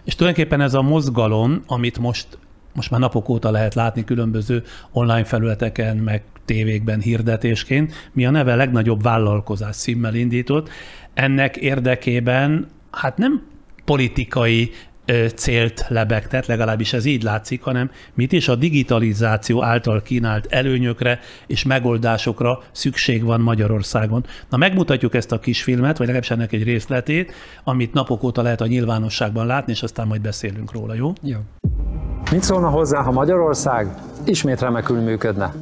És 0.04 0.14
tulajdonképpen 0.14 0.60
ez 0.60 0.74
a 0.74 0.82
mozgalom, 0.82 1.62
amit 1.66 1.98
most, 1.98 2.38
most 2.74 2.90
már 2.90 3.00
napok 3.00 3.28
óta 3.28 3.50
lehet 3.50 3.74
látni 3.74 4.04
különböző 4.04 4.62
online 4.92 5.24
felületeken, 5.24 5.96
meg 5.96 6.22
tévékben 6.44 7.00
hirdetésként, 7.00 7.92
mi 8.12 8.26
a 8.26 8.30
neve 8.30 8.54
legnagyobb 8.54 9.02
vállalkozás 9.02 9.76
címmel 9.76 10.14
indított. 10.14 10.68
Ennek 11.14 11.56
érdekében 11.56 12.66
hát 12.90 13.18
nem 13.18 13.42
politikai 13.86 14.72
célt 15.34 15.84
lebegtet, 15.88 16.46
legalábbis 16.46 16.92
ez 16.92 17.04
így 17.04 17.22
látszik, 17.22 17.62
hanem 17.62 17.90
mit 18.14 18.32
is 18.32 18.48
a 18.48 18.54
digitalizáció 18.54 19.62
által 19.62 20.02
kínált 20.02 20.46
előnyökre 20.46 21.20
és 21.46 21.64
megoldásokra 21.64 22.62
szükség 22.72 23.24
van 23.24 23.40
Magyarországon. 23.40 24.24
Na 24.50 24.56
megmutatjuk 24.56 25.14
ezt 25.14 25.32
a 25.32 25.38
kis 25.38 25.62
filmet, 25.62 25.98
vagy 25.98 26.06
legalábbis 26.06 26.30
ennek 26.30 26.52
egy 26.52 26.62
részletét, 26.62 27.32
amit 27.64 27.92
napok 27.92 28.22
óta 28.22 28.42
lehet 28.42 28.60
a 28.60 28.66
nyilvánosságban 28.66 29.46
látni, 29.46 29.72
és 29.72 29.82
aztán 29.82 30.06
majd 30.06 30.20
beszélünk 30.20 30.72
róla, 30.72 30.94
jó? 30.94 31.12
Jó. 31.22 31.38
Mit 32.30 32.42
szólna 32.42 32.68
hozzá, 32.68 33.02
ha 33.02 33.12
Magyarország 33.12 33.94
ismét 34.24 34.60
remekül 34.60 35.00
működne? 35.00 35.54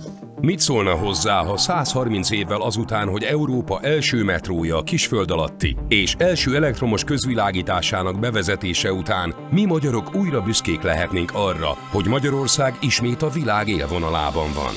Mit 0.44 0.60
szólna 0.60 0.94
hozzá, 0.94 1.44
ha 1.44 1.56
130 1.56 2.30
évvel 2.30 2.60
azután, 2.60 3.08
hogy 3.08 3.22
Európa 3.22 3.80
első 3.80 4.24
metrója 4.24 4.76
a 4.76 4.82
kisföld 4.82 5.30
alatti 5.30 5.76
és 5.88 6.14
első 6.18 6.56
elektromos 6.56 7.04
közvilágításának 7.04 8.18
bevezetése 8.18 8.92
után 8.92 9.34
mi 9.50 9.64
magyarok 9.64 10.14
újra 10.14 10.42
büszkék 10.42 10.82
lehetnénk 10.82 11.30
arra, 11.34 11.76
hogy 11.90 12.06
Magyarország 12.06 12.76
ismét 12.80 13.22
a 13.22 13.28
világ 13.28 13.68
élvonalában 13.68 14.52
van. 14.54 14.74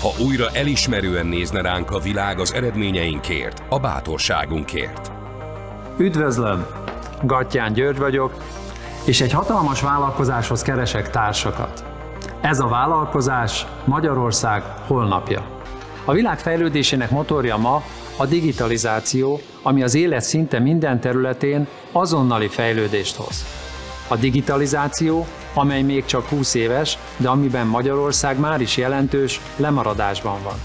Ha 0.00 0.24
újra 0.24 0.48
elismerően 0.52 1.26
nézne 1.26 1.60
ránk 1.60 1.90
a 1.90 1.98
világ 1.98 2.38
az 2.38 2.52
eredményeinkért, 2.52 3.62
a 3.68 3.78
bátorságunkért. 3.78 5.12
Üdvözlöm! 5.98 6.66
Gattyán 7.22 7.72
György 7.72 7.98
vagyok, 7.98 8.34
és 9.06 9.20
egy 9.20 9.32
hatalmas 9.32 9.80
vállalkozáshoz 9.80 10.62
keresek 10.62 11.10
társakat. 11.10 11.91
Ez 12.42 12.60
a 12.60 12.68
vállalkozás 12.68 13.66
Magyarország 13.84 14.62
holnapja. 14.86 15.44
A 16.04 16.12
világ 16.12 16.38
fejlődésének 16.38 17.10
motorja 17.10 17.56
ma 17.56 17.82
a 18.16 18.26
digitalizáció, 18.26 19.40
ami 19.62 19.82
az 19.82 19.94
élet 19.94 20.22
szinte 20.22 20.58
minden 20.58 21.00
területén 21.00 21.66
azonnali 21.92 22.48
fejlődést 22.48 23.16
hoz. 23.16 23.44
A 24.08 24.16
digitalizáció, 24.16 25.26
amely 25.54 25.82
még 25.82 26.04
csak 26.04 26.28
20 26.28 26.54
éves, 26.54 26.98
de 27.16 27.28
amiben 27.28 27.66
Magyarország 27.66 28.38
már 28.38 28.60
is 28.60 28.76
jelentős 28.76 29.40
lemaradásban 29.56 30.42
van. 30.42 30.56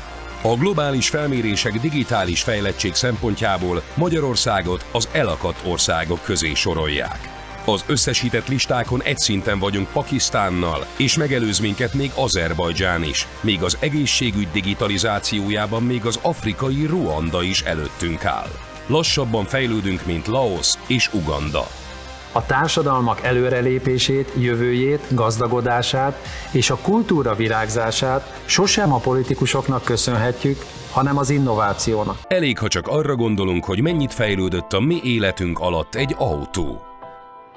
A 0.51 0.55
globális 0.55 1.09
felmérések 1.09 1.73
digitális 1.80 2.43
fejlettség 2.43 2.93
szempontjából 2.93 3.82
Magyarországot 3.95 4.86
az 4.91 5.09
elakadt 5.11 5.67
országok 5.67 6.23
közé 6.23 6.53
sorolják. 6.53 7.36
Az 7.70 7.84
összesített 7.88 8.47
listákon 8.47 9.01
egy 9.03 9.18
szinten 9.18 9.59
vagyunk 9.59 9.88
Pakisztánnal, 9.88 10.86
és 10.97 11.18
megelőz 11.18 11.59
minket 11.59 11.93
még 11.93 12.11
Azerbajdzsán 12.15 13.03
is, 13.03 13.28
még 13.41 13.63
az 13.63 13.78
egészségügy 13.80 14.47
digitalizációjában 14.51 15.84
még 15.84 16.05
az 16.05 16.20
afrikai 16.22 16.86
Ruanda 16.86 17.43
is 17.43 17.61
előttünk 17.61 18.26
áll. 18.26 18.49
Lassabban 18.86 19.45
fejlődünk, 19.45 20.05
mint 20.05 20.28
Laos 20.28 20.74
és 20.88 21.13
Uganda. 21.13 21.68
A 22.32 22.45
társadalmak 22.45 23.24
előrelépését, 23.24 24.32
jövőjét, 24.39 25.05
gazdagodását 25.09 26.22
és 26.51 26.70
a 26.70 26.78
kultúra 26.78 27.36
virágzását 27.36 28.41
sosem 28.45 28.93
a 28.93 28.97
politikusoknak 28.97 29.84
köszönhetjük, 29.84 30.65
hanem 30.91 31.18
az 31.18 31.30
innovációnak. 31.30 32.18
Elég, 32.28 32.57
ha 32.57 32.68
csak 32.68 32.88
arra 32.88 33.15
gondolunk, 33.15 33.65
hogy 33.65 33.82
mennyit 33.82 34.13
fejlődött 34.13 34.74
a 34.74 34.80
mi 34.80 34.99
életünk 35.03 35.59
alatt 35.59 35.95
egy 35.95 36.15
autó. 36.18 36.82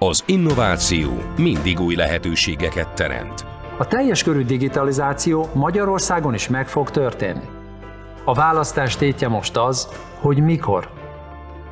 Az 0.02 0.22
innováció 0.26 1.10
mindig 1.36 1.80
új 1.80 1.94
lehetőségeket 1.94 2.88
teremt. 2.94 3.46
A 3.78 3.86
teljes 3.86 4.22
körű 4.22 4.44
digitalizáció 4.44 5.48
Magyarországon 5.54 6.34
is 6.34 6.48
meg 6.48 6.68
fog 6.68 6.90
történni. 6.90 7.44
A 8.24 8.34
választás 8.34 8.96
tétje 8.96 9.28
most 9.28 9.56
az, 9.56 9.88
hogy 10.20 10.42
mikor. 10.42 10.90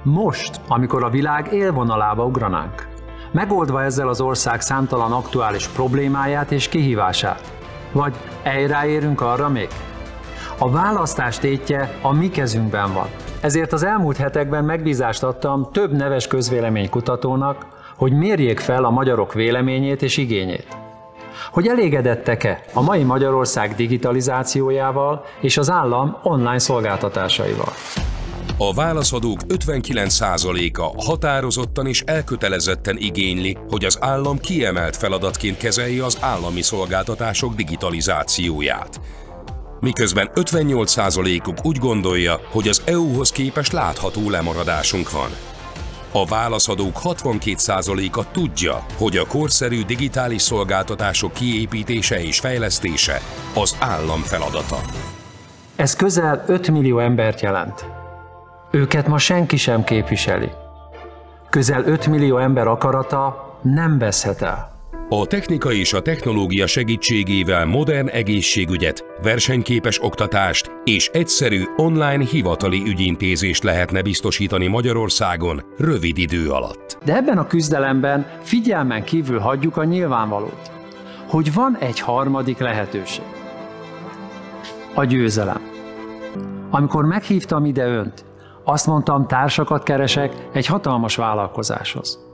Most, 0.02 0.60
amikor 0.68 1.04
a 1.04 1.10
világ 1.10 1.52
élvonalába 1.52 2.24
ugranánk. 2.24 2.88
Megoldva 3.32 3.82
ezzel 3.82 4.08
az 4.08 4.20
ország 4.20 4.60
számtalan 4.60 5.12
aktuális 5.12 5.68
problémáját 5.68 6.52
és 6.52 6.68
kihívását. 6.68 7.52
Vagy 7.92 8.14
elráérünk 8.42 9.20
arra 9.20 9.48
még? 9.48 9.68
A 10.58 10.70
választás 10.70 11.38
tétje 11.38 11.98
a 12.02 12.12
mi 12.12 12.28
kezünkben 12.28 12.92
van. 12.92 13.08
Ezért 13.40 13.72
az 13.72 13.82
elmúlt 13.82 14.16
hetekben 14.16 14.64
megbízást 14.64 15.22
adtam 15.22 15.68
több 15.72 15.92
neves 15.92 16.26
közvéleménykutatónak, 16.26 17.76
hogy 17.98 18.12
mérjék 18.12 18.58
fel 18.58 18.84
a 18.84 18.90
magyarok 18.90 19.34
véleményét 19.34 20.02
és 20.02 20.16
igényét. 20.16 20.76
Hogy 21.50 21.66
elégedettek-e 21.66 22.64
a 22.72 22.82
mai 22.82 23.02
Magyarország 23.02 23.74
digitalizációjával 23.74 25.24
és 25.40 25.56
az 25.56 25.70
állam 25.70 26.16
online 26.22 26.58
szolgáltatásaival. 26.58 27.72
A 28.58 28.74
válaszadók 28.74 29.38
59%-a 29.48 31.02
határozottan 31.04 31.86
és 31.86 32.02
elkötelezetten 32.06 32.96
igényli, 32.98 33.56
hogy 33.68 33.84
az 33.84 33.98
állam 34.00 34.38
kiemelt 34.38 34.96
feladatként 34.96 35.56
kezelje 35.56 36.04
az 36.04 36.18
állami 36.20 36.62
szolgáltatások 36.62 37.54
digitalizációját. 37.54 39.00
Miközben 39.80 40.30
58%-uk 40.34 41.56
úgy 41.66 41.78
gondolja, 41.78 42.40
hogy 42.50 42.68
az 42.68 42.82
EU-hoz 42.84 43.30
képest 43.30 43.72
látható 43.72 44.30
lemaradásunk 44.30 45.10
van. 45.10 45.57
A 46.12 46.26
válaszadók 46.26 46.98
62%-a 47.04 48.30
tudja, 48.30 48.84
hogy 48.96 49.16
a 49.16 49.26
korszerű 49.26 49.82
digitális 49.84 50.42
szolgáltatások 50.42 51.32
kiépítése 51.32 52.20
és 52.22 52.38
fejlesztése 52.38 53.20
az 53.54 53.76
állam 53.80 54.20
feladata. 54.20 54.80
Ez 55.76 55.96
közel 55.96 56.44
5 56.46 56.70
millió 56.70 56.98
embert 56.98 57.40
jelent. 57.40 57.86
Őket 58.70 59.06
ma 59.06 59.18
senki 59.18 59.56
sem 59.56 59.84
képviseli. 59.84 60.50
Közel 61.50 61.84
5 61.84 62.06
millió 62.06 62.38
ember 62.38 62.66
akarata 62.66 63.58
nem 63.62 63.98
veszhet 63.98 64.42
el. 64.42 64.77
A 65.10 65.26
technika 65.26 65.72
és 65.72 65.92
a 65.92 66.02
technológia 66.02 66.66
segítségével 66.66 67.66
modern 67.66 68.08
egészségügyet, 68.08 69.04
versenyképes 69.22 70.02
oktatást 70.02 70.70
és 70.84 71.08
egyszerű 71.08 71.64
online 71.76 72.24
hivatali 72.24 72.82
ügyintézést 72.86 73.62
lehetne 73.62 74.02
biztosítani 74.02 74.66
Magyarországon 74.66 75.62
rövid 75.76 76.18
idő 76.18 76.50
alatt. 76.50 76.98
De 77.04 77.16
ebben 77.16 77.38
a 77.38 77.46
küzdelemben 77.46 78.26
figyelmen 78.42 79.04
kívül 79.04 79.38
hagyjuk 79.38 79.76
a 79.76 79.84
nyilvánvalót, 79.84 80.70
hogy 81.28 81.54
van 81.54 81.76
egy 81.80 82.00
harmadik 82.00 82.58
lehetőség. 82.58 83.24
A 84.94 85.04
győzelem. 85.04 85.70
Amikor 86.70 87.04
meghívtam 87.04 87.64
ide 87.64 87.86
önt, 87.86 88.24
azt 88.64 88.86
mondtam, 88.86 89.26
társakat 89.26 89.82
keresek 89.82 90.32
egy 90.52 90.66
hatalmas 90.66 91.16
vállalkozáshoz. 91.16 92.27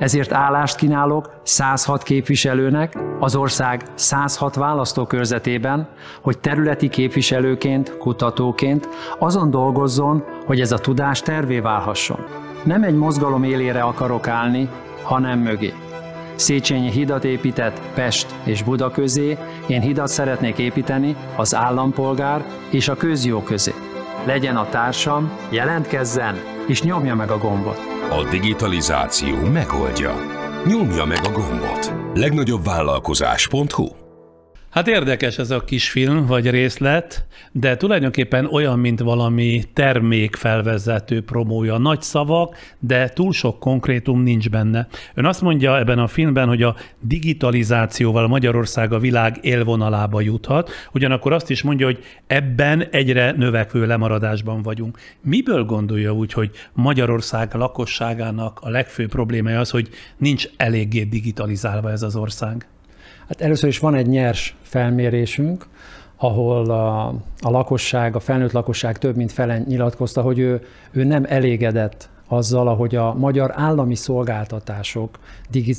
Ezért 0.00 0.32
állást 0.32 0.76
kínálok 0.76 1.40
106 1.42 2.02
képviselőnek 2.02 2.98
az 3.18 3.36
ország 3.36 3.82
106 3.94 4.54
választókörzetében, 4.54 5.88
hogy 6.22 6.38
területi 6.38 6.88
képviselőként, 6.88 7.96
kutatóként 7.96 8.88
azon 9.18 9.50
dolgozzon, 9.50 10.24
hogy 10.46 10.60
ez 10.60 10.72
a 10.72 10.78
tudás 10.78 11.20
tervé 11.20 11.58
válhasson. 11.58 12.18
Nem 12.64 12.82
egy 12.82 12.94
mozgalom 12.94 13.42
élére 13.42 13.80
akarok 13.80 14.28
állni, 14.28 14.68
hanem 15.02 15.38
mögé. 15.38 15.72
Széchenyi 16.34 16.90
hidat 16.90 17.24
épített 17.24 17.80
Pest 17.94 18.34
és 18.44 18.62
Buda 18.62 18.90
közé, 18.90 19.38
én 19.66 19.80
hidat 19.80 20.08
szeretnék 20.08 20.58
építeni 20.58 21.16
az 21.36 21.54
állampolgár 21.54 22.44
és 22.70 22.88
a 22.88 22.96
közjó 22.96 23.42
közé. 23.42 23.74
Legyen 24.24 24.56
a 24.56 24.68
társam, 24.68 25.30
jelentkezzen 25.50 26.36
és 26.70 26.82
nyomja 26.82 27.14
meg 27.14 27.30
a 27.30 27.38
gombot. 27.38 27.78
A 28.10 28.28
digitalizáció 28.30 29.36
megoldja. 29.36 30.14
Nyomja 30.66 31.04
meg 31.04 31.20
a 31.24 31.32
gombot. 31.32 31.92
Legnagyobb 32.14 32.64
vállalkozás.hu 32.64 33.99
Hát 34.70 34.88
érdekes 34.88 35.38
ez 35.38 35.50
a 35.50 35.64
kis 35.64 35.90
film 35.90 36.26
vagy 36.26 36.50
részlet, 36.50 37.26
de 37.52 37.76
tulajdonképpen 37.76 38.46
olyan, 38.46 38.78
mint 38.78 39.00
valami 39.00 39.62
termékfelvezető 39.72 41.22
promója. 41.22 41.78
Nagy 41.78 42.02
szavak, 42.02 42.56
de 42.78 43.08
túl 43.08 43.32
sok 43.32 43.58
konkrétum 43.58 44.22
nincs 44.22 44.50
benne. 44.50 44.88
Ön 45.14 45.24
azt 45.24 45.40
mondja 45.40 45.78
ebben 45.78 45.98
a 45.98 46.06
filmben, 46.06 46.48
hogy 46.48 46.62
a 46.62 46.76
digitalizációval 47.00 48.28
Magyarország 48.28 48.92
a 48.92 48.98
világ 48.98 49.38
élvonalába 49.40 50.20
juthat, 50.20 50.70
ugyanakkor 50.92 51.32
azt 51.32 51.50
is 51.50 51.62
mondja, 51.62 51.86
hogy 51.86 52.04
ebben 52.26 52.88
egyre 52.90 53.32
növekvő 53.32 53.86
lemaradásban 53.86 54.62
vagyunk. 54.62 54.98
Miből 55.20 55.64
gondolja 55.64 56.12
úgy, 56.12 56.32
hogy 56.32 56.50
Magyarország 56.72 57.54
lakosságának 57.54 58.58
a 58.62 58.68
legfőbb 58.68 59.08
problémája 59.08 59.60
az, 59.60 59.70
hogy 59.70 59.88
nincs 60.16 60.48
eléggé 60.56 61.02
digitalizálva 61.02 61.90
ez 61.90 62.02
az 62.02 62.16
ország? 62.16 62.66
Hát 63.30 63.40
először 63.40 63.68
is 63.68 63.78
van 63.78 63.94
egy 63.94 64.06
nyers 64.06 64.56
felmérésünk, 64.62 65.66
ahol 66.16 66.70
a, 66.70 67.06
a 67.40 67.50
lakosság, 67.50 68.16
a 68.16 68.20
felnőtt 68.20 68.52
lakosság 68.52 68.98
több 68.98 69.16
mint 69.16 69.32
fele 69.32 69.58
nyilatkozta, 69.58 70.22
hogy 70.22 70.38
ő, 70.38 70.60
ő 70.90 71.04
nem 71.04 71.24
elégedett 71.28 72.08
azzal, 72.26 72.68
ahogy 72.68 72.96
a 72.96 73.14
magyar 73.14 73.52
állami 73.54 73.94
szolgáltatások 73.94 75.18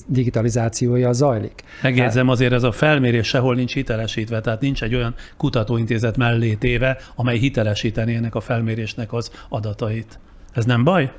digitalizációja 0.07 1.13
zajlik. 1.13 1.63
Megjegyzem, 1.81 2.29
azért 2.29 2.53
ez 2.53 2.63
a 2.63 2.71
felmérés 2.71 3.27
sehol 3.27 3.55
nincs 3.55 3.73
hitelesítve, 3.73 4.41
tehát 4.41 4.61
nincs 4.61 4.83
egy 4.83 4.95
olyan 4.95 5.15
kutatóintézet 5.37 6.17
mellé 6.17 6.53
téve, 6.53 6.97
amely 7.15 7.37
hitelesítené 7.37 8.15
ennek 8.15 8.35
a 8.35 8.39
felmérésnek 8.39 9.13
az 9.13 9.31
adatait. 9.49 10.19
Ez 10.53 10.65
nem 10.65 10.83
baj? 10.83 11.11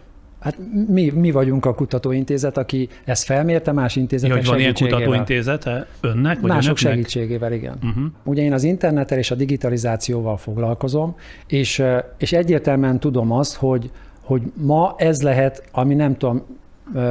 Hát 0.43 0.59
mi, 0.89 1.11
mi 1.11 1.31
vagyunk 1.31 1.65
a 1.65 1.75
kutatóintézet, 1.75 2.57
aki 2.57 2.89
ezt 3.05 3.25
felmérte, 3.25 3.73
más 3.73 3.97
intézetek 3.97 4.45
ja, 4.45 4.51
van 4.51 4.59
ilyen 4.59 4.75
kutatóintézete 4.75 5.87
önnek? 6.01 6.41
Vagy 6.41 6.51
Mások 6.51 6.65
önöknek? 6.65 6.93
segítségével, 6.93 7.53
igen. 7.53 7.75
Uh-huh. 7.83 8.05
Ugye 8.25 8.43
én 8.43 8.53
az 8.53 8.63
internettel 8.63 9.19
és 9.19 9.31
a 9.31 9.35
digitalizációval 9.35 10.37
foglalkozom, 10.37 11.17
és, 11.47 11.83
és 12.19 12.33
egyértelműen 12.33 13.01
tudom 13.01 13.33
azt, 13.33 13.55
hogy, 13.55 13.91
hogy 14.21 14.43
ma 14.55 14.95
ez 14.97 15.23
lehet, 15.23 15.69
ami 15.73 15.95
nem 15.95 16.17
tudom, 16.17 16.43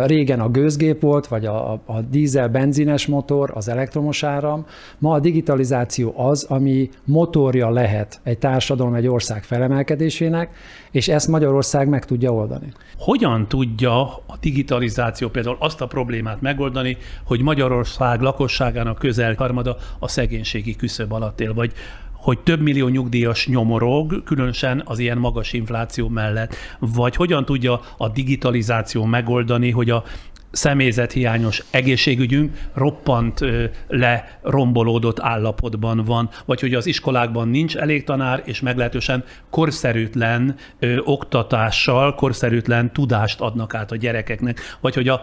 Régen 0.05 0.39
a 0.39 0.49
gőzgép 0.49 1.01
volt, 1.01 1.27
vagy 1.27 1.45
a, 1.45 1.71
a 1.71 2.01
dízel 2.09 2.49
benzines 2.49 3.07
motor, 3.07 3.51
az 3.53 3.67
elektromos 3.67 4.23
áram. 4.23 4.65
Ma 4.97 5.13
a 5.13 5.19
digitalizáció 5.19 6.13
az, 6.17 6.43
ami 6.43 6.89
motorja 7.05 7.69
lehet 7.69 8.19
egy 8.23 8.37
társadalom, 8.37 8.93
egy 8.93 9.07
ország 9.07 9.43
felemelkedésének, 9.43 10.49
és 10.91 11.07
ezt 11.07 11.27
Magyarország 11.27 11.87
meg 11.87 12.05
tudja 12.05 12.33
oldani. 12.33 12.73
Hogyan 12.97 13.47
tudja 13.47 14.01
a 14.03 14.37
digitalizáció 14.39 15.29
például 15.29 15.57
azt 15.59 15.81
a 15.81 15.87
problémát 15.87 16.41
megoldani, 16.41 16.97
hogy 17.25 17.41
Magyarország 17.41 18.21
lakosságának 18.21 18.99
közel 18.99 19.35
harmada 19.37 19.77
a 19.99 20.07
szegénységi 20.07 20.75
küszöb 20.75 21.11
alatt 21.11 21.39
él, 21.39 21.53
vagy 21.53 21.73
hogy 22.21 22.39
több 22.39 22.61
millió 22.61 22.87
nyugdíjas 22.87 23.47
nyomorog, 23.47 24.23
különösen 24.23 24.81
az 24.85 24.99
ilyen 24.99 25.17
magas 25.17 25.53
infláció 25.53 26.07
mellett, 26.07 26.55
vagy 26.79 27.15
hogyan 27.15 27.45
tudja 27.45 27.81
a 27.97 28.09
digitalizáció 28.09 29.05
megoldani, 29.05 29.71
hogy 29.71 29.89
a 29.89 30.03
személyzethiányos 30.51 31.63
egészségügyünk 31.69 32.57
roppant 32.73 33.39
le 33.87 34.39
rombolódott 34.41 35.19
állapotban 35.19 36.03
van, 36.05 36.29
vagy 36.45 36.59
hogy 36.59 36.73
az 36.73 36.85
iskolákban 36.85 37.47
nincs 37.47 37.75
elég 37.75 38.03
tanár, 38.03 38.41
és 38.45 38.59
meglehetősen 38.59 39.23
korszerűtlen 39.49 40.55
oktatással, 41.03 42.15
korszerűtlen 42.15 42.93
tudást 42.93 43.41
adnak 43.41 43.73
át 43.73 43.91
a 43.91 43.95
gyerekeknek, 43.95 44.59
vagy 44.81 44.93
hogy 44.93 45.07
a 45.07 45.21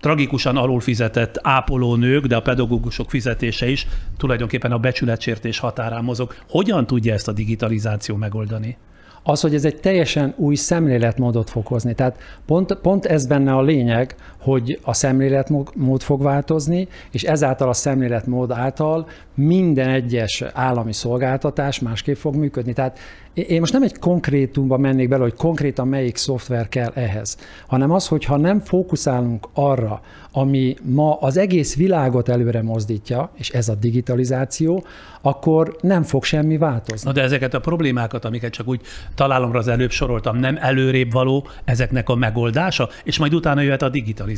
tragikusan 0.00 0.56
alulfizetett 0.56 1.38
ápolónők, 1.42 2.26
de 2.26 2.36
a 2.36 2.42
pedagógusok 2.42 3.10
fizetése 3.10 3.68
is 3.68 3.86
tulajdonképpen 4.16 4.72
a 4.72 4.78
becsületsértés 4.78 5.58
határán 5.58 6.04
mozog. 6.04 6.34
Hogyan 6.48 6.86
tudja 6.86 7.12
ezt 7.12 7.28
a 7.28 7.32
digitalizáció 7.32 8.16
megoldani? 8.16 8.76
az, 9.28 9.40
hogy 9.40 9.54
ez 9.54 9.64
egy 9.64 9.80
teljesen 9.80 10.34
új 10.36 10.54
szemléletmódot 10.54 11.50
fog 11.50 11.66
hozni. 11.66 11.94
Tehát 11.94 12.18
pont, 12.46 12.74
pont 12.74 13.04
ez 13.04 13.26
benne 13.26 13.54
a 13.54 13.62
lényeg, 13.62 14.16
hogy 14.40 14.78
a 14.82 14.94
szemléletmód 14.94 16.02
fog 16.02 16.22
változni, 16.22 16.88
és 17.10 17.22
ezáltal 17.22 17.68
a 17.68 17.72
szemléletmód 17.72 18.50
által 18.50 19.08
minden 19.34 19.88
egyes 19.88 20.44
állami 20.52 20.92
szolgáltatás 20.92 21.78
másképp 21.78 22.16
fog 22.16 22.34
működni. 22.34 22.72
Tehát 22.72 22.98
én 23.46 23.60
most 23.60 23.72
nem 23.72 23.82
egy 23.82 23.98
konkrétumba 23.98 24.76
mennék 24.76 25.08
bele, 25.08 25.22
hogy 25.22 25.34
konkrétan 25.34 25.88
melyik 25.88 26.16
szoftver 26.16 26.68
kell 26.68 26.90
ehhez, 26.94 27.36
hanem 27.66 27.90
az, 27.90 28.08
hogy 28.08 28.24
ha 28.24 28.36
nem 28.36 28.60
fókuszálunk 28.60 29.48
arra, 29.54 30.00
ami 30.32 30.76
ma 30.82 31.16
az 31.20 31.36
egész 31.36 31.76
világot 31.76 32.28
előre 32.28 32.62
mozdítja, 32.62 33.30
és 33.34 33.50
ez 33.50 33.68
a 33.68 33.74
digitalizáció, 33.74 34.84
akkor 35.20 35.76
nem 35.80 36.02
fog 36.02 36.24
semmi 36.24 36.58
változni. 36.58 37.08
Na 37.08 37.12
de 37.12 37.22
ezeket 37.22 37.54
a 37.54 37.60
problémákat, 37.60 38.24
amiket 38.24 38.52
csak 38.52 38.68
úgy 38.68 38.80
találomra 39.14 39.58
az 39.58 39.68
előbb 39.68 39.90
soroltam, 39.90 40.36
nem 40.36 40.58
előrébb 40.60 41.12
való 41.12 41.46
ezeknek 41.64 42.08
a 42.08 42.14
megoldása, 42.14 42.88
és 43.04 43.18
majd 43.18 43.34
utána 43.34 43.60
jöhet 43.60 43.82
a 43.82 43.88
digitalizáció. 43.88 44.37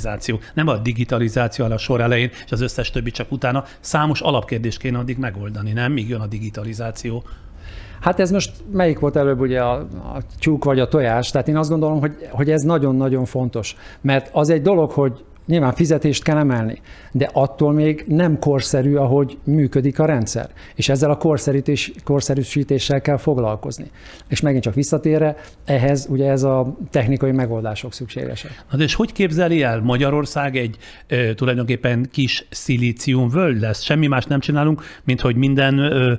Nem 0.55 0.69
a 0.69 0.77
digitalizáció 0.77 1.65
a 1.65 1.79
sor 1.79 2.01
elején, 2.01 2.31
és 2.45 2.53
az 2.53 2.61
összes 2.61 2.91
többi 2.91 3.11
csak 3.11 3.33
utána. 3.33 3.65
Számos 3.81 4.21
alapkérdést 4.21 4.79
kéne 4.79 4.99
addig 4.99 5.19
megoldani, 5.19 5.73
nem? 5.73 5.93
Míg 5.93 6.09
jön 6.09 6.21
a 6.21 6.27
digitalizáció. 6.27 7.25
Hát 8.01 8.21
ez 8.21 8.31
most 8.31 8.53
melyik 8.73 8.99
volt 8.99 9.17
előbb 9.17 9.41
ugye 9.41 9.61
a, 9.61 9.73
a 10.15 10.21
tyúk 10.39 10.65
vagy 10.65 10.81
a 10.81 10.89
tojás? 10.89 11.31
Tehát 11.31 11.49
én 11.49 11.57
azt 11.57 11.71
gondolom, 11.71 12.01
hogy, 12.01 12.29
hogy 12.31 12.51
ez 12.51 12.63
nagyon-nagyon 12.63 13.25
fontos. 13.25 13.77
Mert 14.01 14.29
az 14.33 14.51
egy 14.51 14.63
dolog, 14.63 14.91
hogy 14.91 15.25
nyilván 15.51 15.75
fizetést 15.75 16.23
kell 16.23 16.37
emelni, 16.37 16.81
de 17.13 17.31
attól 17.33 17.73
még 17.73 18.05
nem 18.09 18.39
korszerű, 18.39 18.95
ahogy 18.95 19.39
működik 19.45 19.99
a 19.99 20.05
rendszer. 20.05 20.51
És 20.75 20.89
ezzel 20.89 21.11
a 21.11 21.17
korszerűtés, 21.17 21.93
korszerűsítéssel 22.05 23.01
kell 23.01 23.17
foglalkozni. 23.17 23.91
És 24.29 24.41
megint 24.41 24.63
csak 24.63 24.75
visszatérve, 24.75 25.37
ehhez 25.65 26.07
ugye 26.11 26.31
ez 26.31 26.43
a 26.43 26.77
technikai 26.91 27.33
megoldások 27.33 27.93
szükségesek. 27.93 28.65
Na 28.71 28.83
és 28.83 28.95
hogy 28.95 29.13
képzeli 29.13 29.63
el 29.63 29.81
Magyarország 29.81 30.57
egy 30.57 30.77
ö, 31.07 31.35
tulajdonképpen 31.35 32.09
kis 32.13 32.47
szilícium 32.51 33.29
völgy 33.29 33.61
lesz? 33.61 33.83
Semmi 33.83 34.07
más 34.07 34.25
nem 34.25 34.41
csinálunk, 34.41 34.83
mint 35.05 35.21
hogy 35.21 35.37
minden 35.37 35.79
ö, 35.79 36.13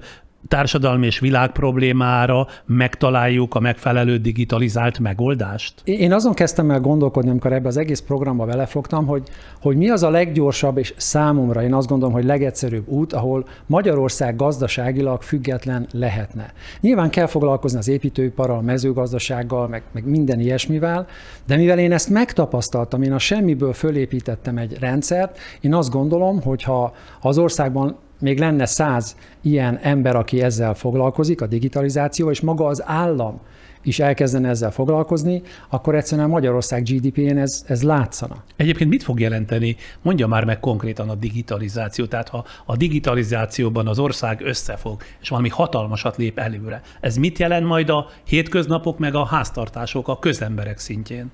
társadalmi 0.48 1.06
és 1.06 1.20
világ 1.20 1.52
problémára 1.52 2.48
megtaláljuk 2.66 3.56
a 3.56 3.60
megfelelő 3.60 4.18
digitalizált 4.18 5.00
megoldást? 5.00 5.74
Én 5.84 6.14
azon 6.14 6.34
kezdtem 6.34 6.72
el 6.72 6.80
gondolkodni, 6.80 7.30
amikor 7.30 7.54
ebbe 7.54 7.68
az 7.68 7.78
egész 7.78 8.00
programba 8.00 8.46
belefogtam, 8.46 9.06
hogy, 9.06 9.24
hogy 9.62 9.78
mi 9.78 9.90
az 9.90 10.04
a 10.04 10.10
leggyorsabb 10.10 10.78
és 10.78 10.94
számomra 10.98 11.64
én 11.64 11.74
azt 11.74 11.88
gondolom, 11.88 12.14
hogy 12.14 12.26
legegyszerűbb 12.26 12.88
út, 12.88 13.14
ahol 13.14 13.46
Magyarország 13.66 14.36
gazdaságilag 14.36 15.22
független 15.22 15.88
lehetne. 15.92 16.54
Nyilván 16.80 17.10
kell 17.10 17.28
foglalkozni 17.28 17.78
az 17.78 17.88
építőiparral, 17.88 18.62
mezőgazdasággal, 18.62 19.68
meg, 19.68 19.84
meg 19.92 20.06
minden 20.06 20.40
ilyesmivel, 20.40 21.08
de 21.46 21.56
mivel 21.56 21.80
én 21.80 21.92
ezt 21.92 22.10
megtapasztaltam, 22.10 23.02
én 23.02 23.14
a 23.14 23.20
semmiből 23.20 23.74
fölépítettem 23.74 24.58
egy 24.58 24.78
rendszert, 24.80 25.38
én 25.62 25.74
azt 25.74 25.92
gondolom, 25.92 26.42
hogy 26.42 26.64
ha 26.64 26.94
az 27.22 27.38
országban 27.38 27.98
még 28.22 28.40
lenne 28.40 28.66
száz 28.66 29.16
ilyen 29.42 29.78
ember, 29.78 30.16
aki 30.16 30.42
ezzel 30.42 30.74
foglalkozik, 30.74 31.42
a 31.42 31.48
digitalizáció, 31.48 32.30
és 32.30 32.42
maga 32.42 32.66
az 32.66 32.84
állam 32.86 33.40
is 33.84 34.00
elkezdene 34.00 34.50
ezzel 34.50 34.72
foglalkozni, 34.72 35.42
akkor 35.70 35.96
egyszerűen 35.96 36.30
Magyarország 36.30 36.84
GDP-én 36.84 37.38
ez, 37.38 37.64
ez 37.68 37.84
látszana. 37.84 38.44
Egyébként 38.56 38.90
mit 38.90 39.04
fog 39.04 39.20
jelenteni? 39.20 39.76
Mondja 40.02 40.28
már 40.28 40.44
meg 40.44 40.60
konkrétan 40.60 41.10
a 41.10 41.16
digitalizáció. 41.16 42.06
Tehát 42.06 42.30
ha 42.30 42.46
a 42.66 42.76
digitalizációban 42.76 43.88
az 43.88 44.00
ország 44.00 44.42
összefog, 44.42 45.02
és 45.22 45.30
valami 45.30 45.50
hatalmasat 45.50 46.18
lép 46.18 46.40
előre, 46.40 46.82
ez 47.00 47.16
mit 47.16 47.40
jelent 47.40 47.66
majd 47.66 47.90
a 47.90 48.08
hétköznapok 48.28 49.00
meg 49.00 49.16
a 49.16 49.26
háztartások, 49.26 50.08
a 50.08 50.20
közemberek 50.20 50.80
szintjén? 50.80 51.32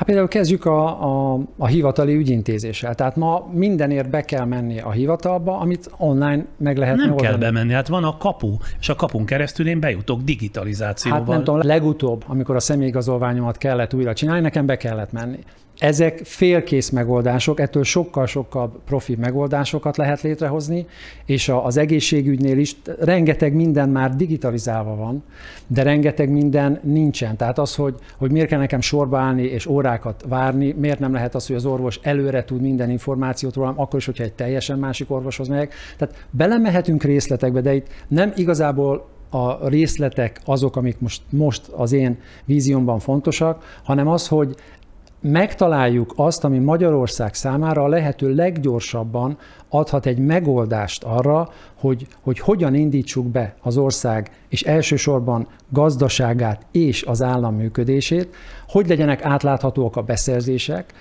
Hát 0.00 0.08
például 0.08 0.28
kezdjük 0.28 0.64
a, 0.64 1.02
a, 1.34 1.40
a 1.58 1.66
hivatali 1.66 2.14
ügyintézéssel. 2.14 2.94
Tehát 2.94 3.16
ma 3.16 3.48
mindenért 3.52 4.10
be 4.10 4.20
kell 4.20 4.44
menni 4.44 4.80
a 4.80 4.90
hivatalba, 4.90 5.58
amit 5.58 5.90
online 5.96 6.44
meg 6.58 6.76
lehet 6.76 6.96
Nem 6.96 7.10
oldani. 7.10 7.28
kell 7.28 7.38
bemenni, 7.38 7.72
hát 7.72 7.88
van 7.88 8.04
a 8.04 8.16
kapu, 8.16 8.56
és 8.80 8.88
a 8.88 8.94
kapun 8.94 9.24
keresztül 9.24 9.68
én 9.68 9.80
bejutok 9.80 10.20
digitalizációval. 10.20 11.20
Hát 11.20 11.28
nem 11.28 11.44
tudom, 11.44 11.60
legutóbb, 11.62 12.24
amikor 12.26 12.56
a 12.56 12.60
személyigazolványomat 12.60 13.56
kellett 13.56 13.94
újra 13.94 14.14
csinálni, 14.14 14.40
nekem 14.40 14.66
be 14.66 14.76
kellett 14.76 15.12
menni. 15.12 15.38
Ezek 15.80 16.20
félkész 16.24 16.90
megoldások, 16.90 17.60
ettől 17.60 17.84
sokkal-sokkal 17.84 18.80
profi 18.84 19.16
megoldásokat 19.16 19.96
lehet 19.96 20.22
létrehozni, 20.22 20.86
és 21.24 21.48
az 21.48 21.76
egészségügynél 21.76 22.58
is 22.58 22.76
rengeteg 22.98 23.54
minden 23.54 23.88
már 23.88 24.16
digitalizálva 24.16 24.96
van, 24.96 25.22
de 25.66 25.82
rengeteg 25.82 26.30
minden 26.30 26.80
nincsen. 26.82 27.36
Tehát 27.36 27.58
az, 27.58 27.74
hogy, 27.74 27.94
hogy 28.16 28.30
miért 28.30 28.48
kell 28.48 28.58
nekem 28.58 28.80
sorba 28.80 29.18
állni 29.18 29.42
és 29.42 29.66
órákat 29.66 30.24
várni, 30.28 30.72
miért 30.72 30.98
nem 30.98 31.12
lehet 31.12 31.34
az, 31.34 31.46
hogy 31.46 31.56
az 31.56 31.66
orvos 31.66 31.98
előre 32.02 32.44
tud 32.44 32.60
minden 32.60 32.90
információt 32.90 33.54
rólam, 33.54 33.80
akkor 33.80 33.98
is, 33.98 34.06
hogyha 34.06 34.24
egy 34.24 34.32
teljesen 34.32 34.78
másik 34.78 35.10
orvoshoz 35.10 35.48
megyek. 35.48 35.74
Tehát 35.96 36.26
belemehetünk 36.30 37.02
részletekbe, 37.02 37.60
de 37.60 37.74
itt 37.74 37.86
nem 38.08 38.32
igazából 38.36 39.08
a 39.30 39.68
részletek 39.68 40.40
azok, 40.44 40.76
amik 40.76 40.98
most, 40.98 41.22
most 41.30 41.68
az 41.68 41.92
én 41.92 42.18
víziómban 42.44 42.98
fontosak, 42.98 43.80
hanem 43.82 44.08
az, 44.08 44.28
hogy 44.28 44.54
megtaláljuk 45.20 46.12
azt, 46.16 46.44
ami 46.44 46.58
Magyarország 46.58 47.34
számára 47.34 47.82
a 47.82 47.88
lehető 47.88 48.34
leggyorsabban 48.34 49.38
adhat 49.70 50.06
egy 50.06 50.18
megoldást 50.18 51.04
arra, 51.04 51.48
hogy, 51.74 52.06
hogy 52.20 52.38
hogyan 52.38 52.74
indítsuk 52.74 53.26
be 53.26 53.54
az 53.62 53.76
ország, 53.76 54.30
és 54.48 54.62
elsősorban 54.62 55.48
gazdaságát 55.68 56.66
és 56.70 57.02
az 57.02 57.22
állam 57.22 57.54
működését, 57.54 58.34
hogy 58.68 58.88
legyenek 58.88 59.24
átláthatóak 59.24 59.96
a 59.96 60.02
beszerzések, 60.02 60.94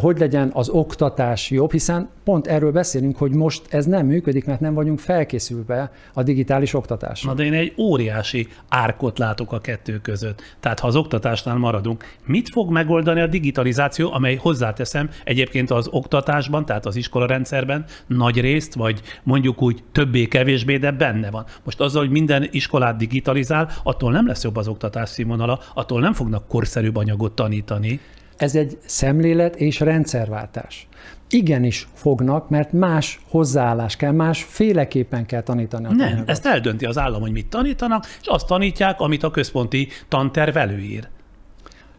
hogy 0.00 0.18
legyen 0.18 0.50
az 0.52 0.68
oktatás 0.68 1.50
jobb, 1.50 1.72
hiszen 1.72 2.08
pont 2.24 2.46
erről 2.46 2.72
beszélünk, 2.72 3.16
hogy 3.16 3.34
most 3.34 3.62
ez 3.68 3.84
nem 3.84 4.06
működik, 4.06 4.44
mert 4.46 4.60
nem 4.60 4.74
vagyunk 4.74 4.98
felkészülve 4.98 5.92
a 6.12 6.22
digitális 6.22 6.74
oktatásra. 6.74 7.30
Na 7.30 7.36
de 7.36 7.44
én 7.44 7.52
egy 7.52 7.74
óriási 7.78 8.48
árkot 8.68 9.18
látok 9.18 9.52
a 9.52 9.58
kettő 9.58 10.00
között. 10.00 10.42
Tehát 10.60 10.80
ha 10.80 10.86
az 10.86 10.96
oktatásnál 10.96 11.56
maradunk, 11.56 12.04
mit 12.24 12.48
fog 12.48 12.70
megoldani 12.70 13.20
a 13.20 13.26
digitalizáció, 13.26 14.12
amely 14.12 14.34
hozzáteszem 14.36 15.10
egyébként 15.24 15.70
az 15.70 15.88
oktatásban, 15.90 16.64
tehát 16.64 16.86
az 16.86 16.96
iskolarendszerben 16.96 17.84
nagy 18.16 18.40
részt, 18.40 18.74
vagy 18.74 19.00
mondjuk 19.22 19.62
úgy 19.62 19.82
többé-kevésbé, 19.92 20.76
de 20.76 20.90
benne 20.90 21.30
van. 21.30 21.44
Most 21.64 21.80
azzal, 21.80 22.00
hogy 22.00 22.10
minden 22.10 22.48
iskolát 22.50 22.96
digitalizál, 22.96 23.70
attól 23.82 24.12
nem 24.12 24.26
lesz 24.26 24.44
jobb 24.44 24.56
az 24.56 24.68
oktatás 24.68 25.08
színvonala, 25.08 25.60
attól 25.74 26.00
nem 26.00 26.12
fognak 26.12 26.48
korszerűbb 26.48 26.96
anyagot 26.96 27.32
tanítani. 27.32 28.00
Ez 28.36 28.54
egy 28.54 28.78
szemlélet 28.84 29.56
és 29.56 29.80
rendszerváltás. 29.80 30.88
Igenis 31.30 31.88
fognak, 31.94 32.48
mert 32.48 32.72
más 32.72 33.20
hozzáállás 33.28 33.96
kell, 33.96 34.12
más 34.12 34.42
féleképpen 34.42 35.26
kell 35.26 35.42
tanítani 35.42 35.84
a 35.84 35.88
Nem, 35.88 35.98
tananyagot. 35.98 36.28
ezt 36.28 36.46
eldönti 36.46 36.84
az 36.84 36.98
állam, 36.98 37.20
hogy 37.20 37.32
mit 37.32 37.46
tanítanak, 37.46 38.04
és 38.20 38.26
azt 38.26 38.46
tanítják, 38.46 39.00
amit 39.00 39.22
a 39.22 39.30
központi 39.30 39.88
tanterv 40.08 40.56
előír. 40.56 41.08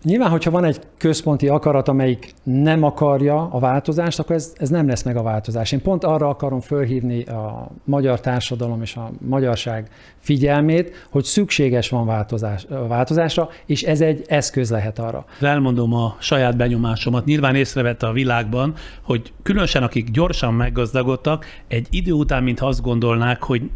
Nyilván, 0.07 0.29
hogyha 0.29 0.51
van 0.51 0.63
egy 0.63 0.79
központi 0.97 1.47
akarat, 1.47 1.87
amelyik 1.87 2.33
nem 2.43 2.83
akarja 2.83 3.49
a 3.51 3.59
változást, 3.59 4.19
akkor 4.19 4.35
ez, 4.35 4.53
ez 4.57 4.69
nem 4.69 4.87
lesz 4.87 5.03
meg 5.03 5.17
a 5.17 5.21
változás. 5.21 5.71
Én 5.71 5.81
pont 5.81 6.03
arra 6.03 6.27
akarom 6.27 6.59
fölhívni 6.59 7.23
a 7.23 7.71
magyar 7.83 8.19
társadalom 8.19 8.81
és 8.81 8.95
a 8.95 9.11
magyarság 9.27 9.89
figyelmét, 10.17 11.07
hogy 11.09 11.23
szükséges 11.23 11.89
van 11.89 12.05
változás, 12.05 12.65
változásra, 12.87 13.49
és 13.65 13.83
ez 13.83 14.01
egy 14.01 14.23
eszköz 14.27 14.69
lehet 14.69 14.99
arra. 14.99 15.25
Elmondom 15.41 15.93
a 15.93 16.15
saját 16.19 16.57
benyomásomat. 16.57 17.25
Nyilván 17.25 17.55
észrevette 17.55 18.07
a 18.07 18.11
világban, 18.11 18.73
hogy 19.01 19.33
különösen 19.43 19.83
akik 19.83 20.11
gyorsan 20.11 20.53
meggazdagodtak, 20.53 21.45
egy 21.67 21.87
idő 21.89 22.11
után, 22.11 22.43
mintha 22.43 22.67
azt 22.67 22.81
gondolnák, 22.81 23.43
hogy 23.43 23.69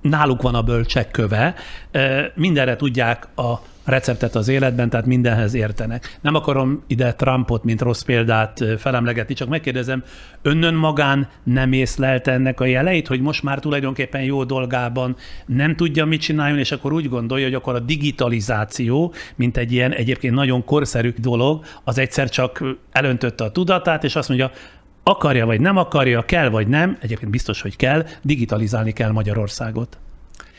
náluk 0.00 0.42
van 0.42 0.54
a 0.54 0.62
bölcsek 0.62 1.10
köve, 1.10 1.54
mindenre 2.34 2.76
tudják 2.76 3.28
a 3.36 3.60
receptet 3.88 4.34
az 4.34 4.48
életben, 4.48 4.90
tehát 4.90 5.06
mindenhez 5.06 5.54
értenek. 5.54 6.18
Nem 6.20 6.34
akarom 6.34 6.82
ide 6.86 7.14
Trumpot, 7.14 7.64
mint 7.64 7.80
rossz 7.80 8.02
példát 8.02 8.64
felemlegetni, 8.78 9.34
csak 9.34 9.48
megkérdezem, 9.48 10.02
önnön 10.42 10.74
magán 10.74 11.28
nem 11.42 11.72
észlelte 11.72 12.32
ennek 12.32 12.60
a 12.60 12.64
jeleit, 12.64 13.06
hogy 13.06 13.20
most 13.20 13.42
már 13.42 13.58
tulajdonképpen 13.58 14.22
jó 14.22 14.44
dolgában 14.44 15.16
nem 15.46 15.76
tudja, 15.76 16.04
mit 16.04 16.20
csináljon, 16.20 16.58
és 16.58 16.72
akkor 16.72 16.92
úgy 16.92 17.08
gondolja, 17.08 17.44
hogy 17.44 17.54
akkor 17.54 17.74
a 17.74 17.80
digitalizáció, 17.80 19.12
mint 19.36 19.56
egy 19.56 19.72
ilyen 19.72 19.92
egyébként 19.92 20.34
nagyon 20.34 20.64
korszerű 20.64 21.14
dolog, 21.18 21.64
az 21.84 21.98
egyszer 21.98 22.28
csak 22.28 22.64
elöntötte 22.92 23.44
a 23.44 23.52
tudatát, 23.52 24.04
és 24.04 24.16
azt 24.16 24.28
mondja, 24.28 24.50
akarja 25.02 25.46
vagy 25.46 25.60
nem 25.60 25.76
akarja, 25.76 26.22
kell 26.22 26.48
vagy 26.48 26.68
nem, 26.68 26.96
egyébként 27.00 27.30
biztos, 27.30 27.60
hogy 27.60 27.76
kell, 27.76 28.06
digitalizálni 28.22 28.92
kell 28.92 29.10
Magyarországot. 29.10 29.98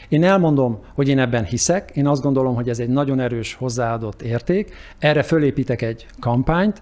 Én 0.10 0.24
elmondom, 0.24 0.80
hogy 0.94 1.08
én 1.08 1.20
ebben 1.20 1.44
hiszek, 1.44 1.92
én 1.94 2.08
azt 2.08 2.22
gondolom, 2.22 2.56
hogy 2.56 2.70
ez 2.70 2.80
egy 2.80 2.90
nagyon 2.90 3.20
erős 3.20 3.54
hozzáadott 3.54 4.22
érték, 4.22 4.74
erre 5.00 5.24
fölépítek 5.24 5.82
egy 5.82 6.06
kampányt, 6.20 6.82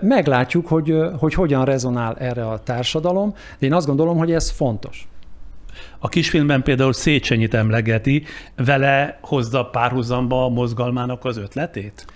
meglátjuk, 0.00 0.66
hogy, 0.66 0.96
hogy 1.18 1.34
hogyan 1.34 1.64
rezonál 1.64 2.16
erre 2.18 2.48
a 2.48 2.58
társadalom, 2.58 3.34
de 3.58 3.66
én 3.66 3.72
azt 3.72 3.86
gondolom, 3.86 4.18
hogy 4.18 4.32
ez 4.32 4.50
fontos. 4.50 5.08
A 5.98 6.08
kisfilmben 6.08 6.62
például 6.62 6.92
Széchenyit 6.92 7.54
emlegeti, 7.54 8.24
vele 8.56 9.18
hozza 9.20 9.64
párhuzamba 9.64 10.44
a 10.44 10.48
mozgalmának 10.48 11.24
az 11.24 11.36
ötletét? 11.36 12.06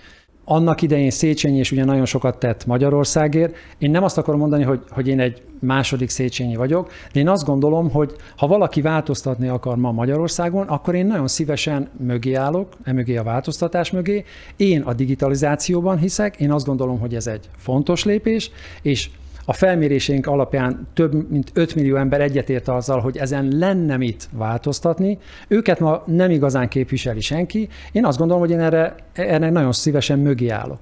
Annak 0.49 0.81
idején 0.81 1.09
Széchenyi 1.09 1.59
is 1.59 1.71
ugye 1.71 1.85
nagyon 1.85 2.05
sokat 2.05 2.37
tett 2.37 2.65
Magyarországért. 2.65 3.55
Én 3.77 3.91
nem 3.91 4.03
azt 4.03 4.17
akarom 4.17 4.39
mondani, 4.39 4.63
hogy, 4.63 4.79
hogy 4.89 5.07
én 5.07 5.19
egy 5.19 5.41
második 5.59 6.09
Széchenyi 6.09 6.55
vagyok, 6.55 6.91
de 7.13 7.19
én 7.19 7.29
azt 7.29 7.45
gondolom, 7.45 7.91
hogy 7.91 8.15
ha 8.37 8.47
valaki 8.47 8.81
változtatni 8.81 9.47
akar 9.47 9.77
ma 9.77 9.91
Magyarországon, 9.91 10.67
akkor 10.67 10.95
én 10.95 11.05
nagyon 11.05 11.27
szívesen 11.27 11.89
mögé 11.99 12.33
állok, 12.33 12.67
e 12.83 12.93
mögé 12.93 13.15
a 13.15 13.23
változtatás 13.23 13.91
mögé. 13.91 14.23
Én 14.55 14.81
a 14.81 14.93
digitalizációban 14.93 15.97
hiszek, 15.97 16.35
én 16.35 16.51
azt 16.51 16.65
gondolom, 16.65 16.99
hogy 16.99 17.15
ez 17.15 17.27
egy 17.27 17.49
fontos 17.57 18.03
lépés, 18.03 18.51
és 18.81 19.09
a 19.49 19.53
felmérésénk 19.53 20.27
alapján 20.27 20.87
több 20.93 21.29
mint 21.29 21.51
5 21.53 21.75
millió 21.75 21.95
ember 21.95 22.21
egyetért 22.21 22.67
azzal, 22.67 22.99
hogy 22.99 23.17
ezen 23.17 23.47
lenne 23.57 23.97
mit 23.97 24.29
változtatni. 24.31 25.17
Őket 25.47 25.79
ma 25.79 26.03
nem 26.05 26.31
igazán 26.31 26.67
képviseli 26.67 27.21
senki. 27.21 27.69
Én 27.91 28.05
azt 28.05 28.17
gondolom, 28.17 28.41
hogy 28.41 28.51
én 28.51 28.59
erre, 28.59 28.95
erre 29.13 29.49
nagyon 29.49 29.71
szívesen 29.71 30.19
mögé 30.19 30.49
állok. 30.49 30.79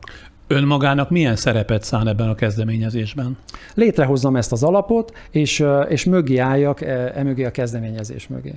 Önmagának 0.47 1.09
milyen 1.09 1.35
szerepet 1.35 1.83
szán 1.83 2.07
ebben 2.07 2.29
a 2.29 2.35
kezdeményezésben? 2.35 3.37
Létrehozzam 3.73 4.35
ezt 4.35 4.51
az 4.51 4.63
alapot, 4.63 5.13
és, 5.31 5.63
és 5.87 6.03
mögé 6.03 6.37
álljak 6.37 6.81
e, 6.81 7.11
e 7.15 7.23
mögé 7.23 7.43
a 7.43 7.51
kezdeményezés 7.51 8.27
mögé. 8.27 8.53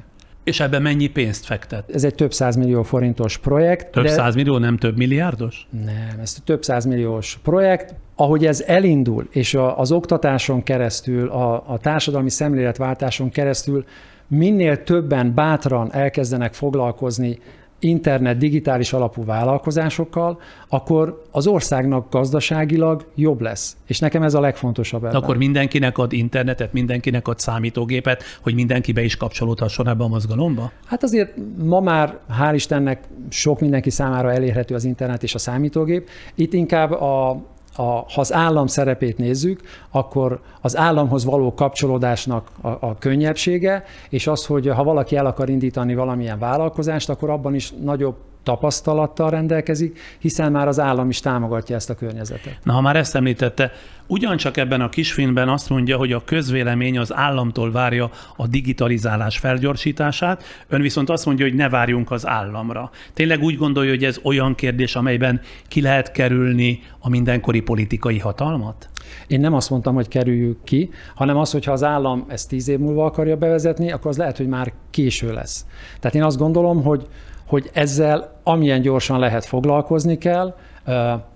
És 0.49 0.61
ebben 0.61 0.83
mennyi 0.83 1.07
pénzt 1.07 1.45
fektet? 1.45 1.91
Ez 1.95 2.05
egy 2.05 2.15
több 2.15 2.33
millió 2.57 2.83
forintos 2.83 3.39
projekt. 3.39 3.91
Több 3.91 4.05
de... 4.05 4.33
millió, 4.35 4.59
nem 4.59 4.77
több 4.77 4.97
milliárdos? 4.97 5.67
Nem, 5.85 6.19
ez 6.21 6.37
több 6.45 6.63
milliós 6.85 7.39
projekt. 7.43 7.95
Ahogy 8.15 8.47
ez 8.47 8.65
elindul, 8.67 9.29
és 9.31 9.55
a, 9.55 9.79
az 9.79 9.93
oktatáson 9.93 10.63
keresztül, 10.63 11.29
a, 11.29 11.63
a 11.67 11.79
társadalmi 11.79 12.31
szemléletváltáson 12.31 13.31
keresztül 13.31 13.85
minél 14.29 14.83
többen 14.83 15.35
bátran 15.35 15.93
elkezdenek 15.93 16.55
foglalkozni 16.55 17.39
internet 17.79 18.39
digitális 18.39 18.93
alapú 18.93 19.25
vállalkozásokkal, 19.25 20.41
akkor 20.69 21.25
az 21.31 21.47
országnak 21.47 22.11
gazdaságilag 22.11 23.07
jobb 23.15 23.41
lesz. 23.41 23.77
És 23.87 23.99
nekem 23.99 24.23
ez 24.23 24.35
a 24.35 24.41
legfontosabb 24.41 25.05
ebben. 25.05 25.15
Akkor 25.15 25.37
mindenkinek 25.37 25.99
ad 25.99 26.13
internetet, 26.13 26.73
mindenkinek 26.73 27.29
ad 27.29 27.39
számítógépet, 27.39 28.23
hogy 28.43 28.55
mindenki 28.55 28.93
be 28.93 29.03
is 29.03 29.17
kapcsolódhasson 29.17 29.89
ebbe 29.89 30.05
a 30.05 30.09
mozgalomba? 30.09 30.73
Hát 30.87 31.03
azért 31.03 31.35
ma 31.65 31.81
már, 31.81 32.19
hál' 32.41 32.53
Istennek, 32.55 33.03
sok 33.29 33.61
mindenki 33.61 33.91
számára 33.91 34.33
elérhető 34.33 34.75
az 34.75 34.85
internet 34.85 35.23
és 35.23 35.35
a 35.35 35.39
számítógép. 35.39 36.09
Itt 36.35 36.53
inkább 36.53 36.93
a, 36.93 37.43
a, 37.79 37.83
ha 37.83 38.21
az 38.21 38.33
állam 38.33 38.67
szerepét 38.67 39.19
nézzük, 39.19 39.61
akkor 39.91 40.41
az 40.61 40.77
államhoz 40.77 41.25
való 41.25 41.55
kapcsolódásnak 41.55 42.51
a, 42.61 42.69
a 42.69 42.97
könnyebbsége, 42.99 43.85
és 44.09 44.27
az, 44.27 44.47
hogy 44.47 44.69
ha 44.69 44.85
valaki 44.85 45.17
el 45.17 45.27
akar 45.27 45.49
indítani 45.49 45.95
valamilyen 45.95 46.39
vállalkozást, 46.39 47.09
akkor 47.09 47.31
abban 47.31 47.55
is 47.55 47.73
nagyobb 47.83 48.17
tapasztalattal 48.49 49.31
rendelkezik, 49.31 49.99
hiszen 50.19 50.53
már 50.53 50.69
az 50.69 50.81
állam 50.81 51.09
is 51.09 51.21
támogatja 51.21 51.77
ezt 51.77 51.91
a 51.91 51.95
környezetet. 51.95 52.59
Na, 52.63 52.73
ha 52.73 52.81
már 52.81 52.97
ezt 52.97 53.15
említette, 53.15 53.73
ugyancsak 54.07 54.57
ebben 54.57 54.81
a 54.81 54.89
kisfilmben 54.89 55.49
azt 55.49 55.69
mondja, 55.69 55.97
hogy 55.97 56.13
a 56.13 56.25
közvélemény 56.25 56.99
az 56.99 57.15
államtól 57.15 57.73
várja 57.73 58.11
a 58.37 58.47
digitalizálás 58.47 59.39
felgyorsítását, 59.39 60.43
ön 60.69 60.81
viszont 60.81 61.11
azt 61.11 61.27
mondja, 61.27 61.45
hogy 61.45 61.55
ne 61.55 61.69
várjunk 61.69 62.11
az 62.11 62.27
államra. 62.27 62.91
Tényleg 63.15 63.43
úgy 63.43 63.57
gondolja, 63.57 63.91
hogy 63.91 64.05
ez 64.05 64.21
olyan 64.23 64.55
kérdés, 64.55 64.97
amelyben 64.97 65.41
ki 65.69 65.81
lehet 65.81 66.13
kerülni 66.13 66.81
a 66.99 67.09
mindenkori 67.09 67.61
politikai 67.61 68.19
hatalmat? 68.19 68.89
Én 69.27 69.41
nem 69.41 69.55
azt 69.55 69.71
mondtam, 69.71 69.95
hogy 69.95 70.09
kerüljük 70.09 70.65
ki, 70.65 70.91
hanem 71.15 71.37
az, 71.37 71.51
hogy 71.51 71.65
ha 71.65 71.73
az 71.73 71.85
állam 71.85 72.25
ezt 72.29 72.49
tíz 72.49 72.69
év 72.69 72.79
múlva 72.79 73.05
akarja 73.05 73.37
bevezetni, 73.37 73.93
akkor 73.93 74.11
az 74.11 74.17
lehet, 74.17 74.37
hogy 74.37 74.49
már 74.49 74.73
késő 74.91 75.33
lesz. 75.33 75.67
Tehát 76.01 76.17
én 76.17 76.23
azt 76.23 76.39
gondolom, 76.39 76.83
hogy 76.83 77.07
hogy 77.49 77.71
ezzel 77.73 78.41
amilyen 78.43 78.81
gyorsan 78.81 79.19
lehet 79.19 79.45
foglalkozni 79.45 80.19
kell, 80.19 80.55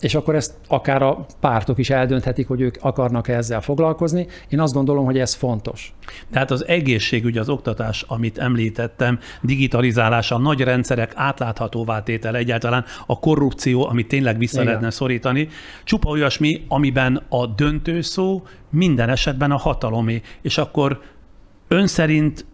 és 0.01 0.15
akkor 0.15 0.35
ezt 0.35 0.55
akár 0.69 1.03
a 1.03 1.27
pártok 1.41 1.79
is 1.79 1.91
eldönthetik, 1.91 2.49
hogy 2.49 2.61
ők 2.61 2.77
akarnak 2.81 3.29
-e 3.29 3.37
ezzel 3.37 3.61
foglalkozni. 3.61 4.27
Én 4.49 4.61
azt 4.61 4.75
gondolom, 4.75 5.05
hogy 5.05 5.19
ez 5.19 5.35
fontos. 5.35 5.95
Tehát 6.31 6.51
az 6.51 6.67
egészségügy, 6.67 7.39
az 7.39 7.49
oktatás, 7.49 8.05
amit 8.09 8.39
említettem, 8.39 9.19
digitalizálása, 9.41 10.39
nagy 10.39 10.61
rendszerek 10.61 11.13
átláthatóvá 11.15 12.03
tétele 12.03 12.39
egyáltalán, 12.39 12.85
a 13.07 13.19
korrupció, 13.19 13.89
amit 13.89 14.09
tényleg 14.09 14.39
vissza 14.39 14.55
Igen. 14.55 14.67
lehetne 14.67 14.91
szorítani, 14.91 15.49
csupa 15.85 16.11
olyasmi, 16.11 16.65
amiben 16.69 17.23
a 17.29 17.47
döntőszó 17.47 18.43
minden 18.71 19.09
esetben 19.09 19.51
a 19.51 19.57
hatalomé. 19.59 20.21
És 20.43 20.59
akkor 20.59 21.01
ön 21.69 21.87
szerint 21.87 22.45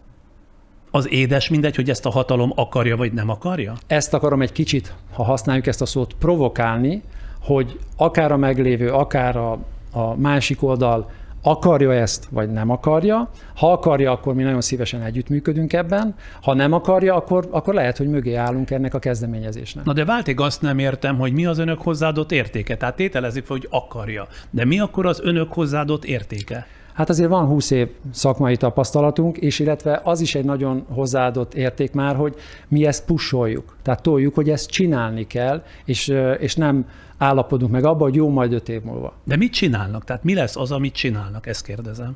az 0.91 1.11
édes 1.11 1.49
mindegy, 1.49 1.75
hogy 1.75 1.89
ezt 1.89 2.05
a 2.05 2.09
hatalom 2.09 2.51
akarja 2.55 2.97
vagy 2.97 3.13
nem 3.13 3.29
akarja? 3.29 3.73
Ezt 3.87 4.13
akarom 4.13 4.41
egy 4.41 4.51
kicsit, 4.51 4.93
ha 5.13 5.23
használjuk 5.23 5.67
ezt 5.67 5.81
a 5.81 5.85
szót, 5.85 6.13
provokálni, 6.13 7.01
hogy 7.41 7.79
akár 7.97 8.31
a 8.31 8.37
meglévő, 8.37 8.89
akár 8.89 9.37
a, 9.37 9.57
a 9.91 10.15
másik 10.15 10.63
oldal 10.63 11.09
akarja 11.41 11.93
ezt, 11.93 12.27
vagy 12.29 12.51
nem 12.51 12.69
akarja. 12.69 13.29
Ha 13.55 13.71
akarja, 13.71 14.11
akkor 14.11 14.33
mi 14.33 14.43
nagyon 14.43 14.61
szívesen 14.61 15.01
együttműködünk 15.01 15.73
ebben. 15.73 16.15
Ha 16.41 16.53
nem 16.53 16.73
akarja, 16.73 17.15
akkor, 17.15 17.47
akkor 17.51 17.73
lehet, 17.73 17.97
hogy 17.97 18.07
mögé 18.07 18.33
állunk 18.33 18.71
ennek 18.71 18.93
a 18.93 18.99
kezdeményezésnek. 18.99 19.85
Na 19.85 19.93
de 19.93 20.05
váltig 20.05 20.39
azt 20.39 20.61
nem 20.61 20.79
értem, 20.79 21.17
hogy 21.17 21.33
mi 21.33 21.45
az 21.45 21.57
önök 21.57 21.81
hozzáadott 21.81 22.31
értéke. 22.31 22.77
Tehát 22.77 22.95
tételezik, 22.95 23.47
hogy 23.47 23.67
akarja. 23.69 24.27
De 24.49 24.65
mi 24.65 24.79
akkor 24.79 25.05
az 25.05 25.19
önök 25.23 25.53
hozzáadott 25.53 26.05
értéke? 26.05 26.67
Hát 26.93 27.09
azért 27.09 27.29
van 27.29 27.45
20 27.45 27.71
év 27.71 27.89
szakmai 28.11 28.57
tapasztalatunk, 28.57 29.37
és 29.37 29.59
illetve 29.59 30.01
az 30.03 30.21
is 30.21 30.35
egy 30.35 30.45
nagyon 30.45 30.85
hozzáadott 30.89 31.53
érték 31.53 31.91
már, 31.91 32.15
hogy 32.15 32.35
mi 32.67 32.85
ezt 32.85 33.05
pusoljuk. 33.05 33.75
Tehát 33.81 34.01
toljuk, 34.01 34.35
hogy 34.35 34.49
ezt 34.49 34.69
csinálni 34.69 35.27
kell, 35.27 35.63
és, 35.85 36.13
és 36.39 36.55
nem 36.55 36.85
állapodunk 37.17 37.71
meg 37.71 37.85
abba, 37.85 38.03
hogy 38.03 38.15
jó 38.15 38.29
majd 38.29 38.53
öt 38.53 38.69
év 38.69 38.81
múlva. 38.81 39.13
De 39.23 39.35
mit 39.35 39.51
csinálnak? 39.51 40.03
Tehát 40.03 40.23
mi 40.23 40.33
lesz 40.33 40.55
az, 40.55 40.71
amit 40.71 40.93
csinálnak? 40.93 41.47
Ezt 41.47 41.63
kérdezem. 41.65 42.15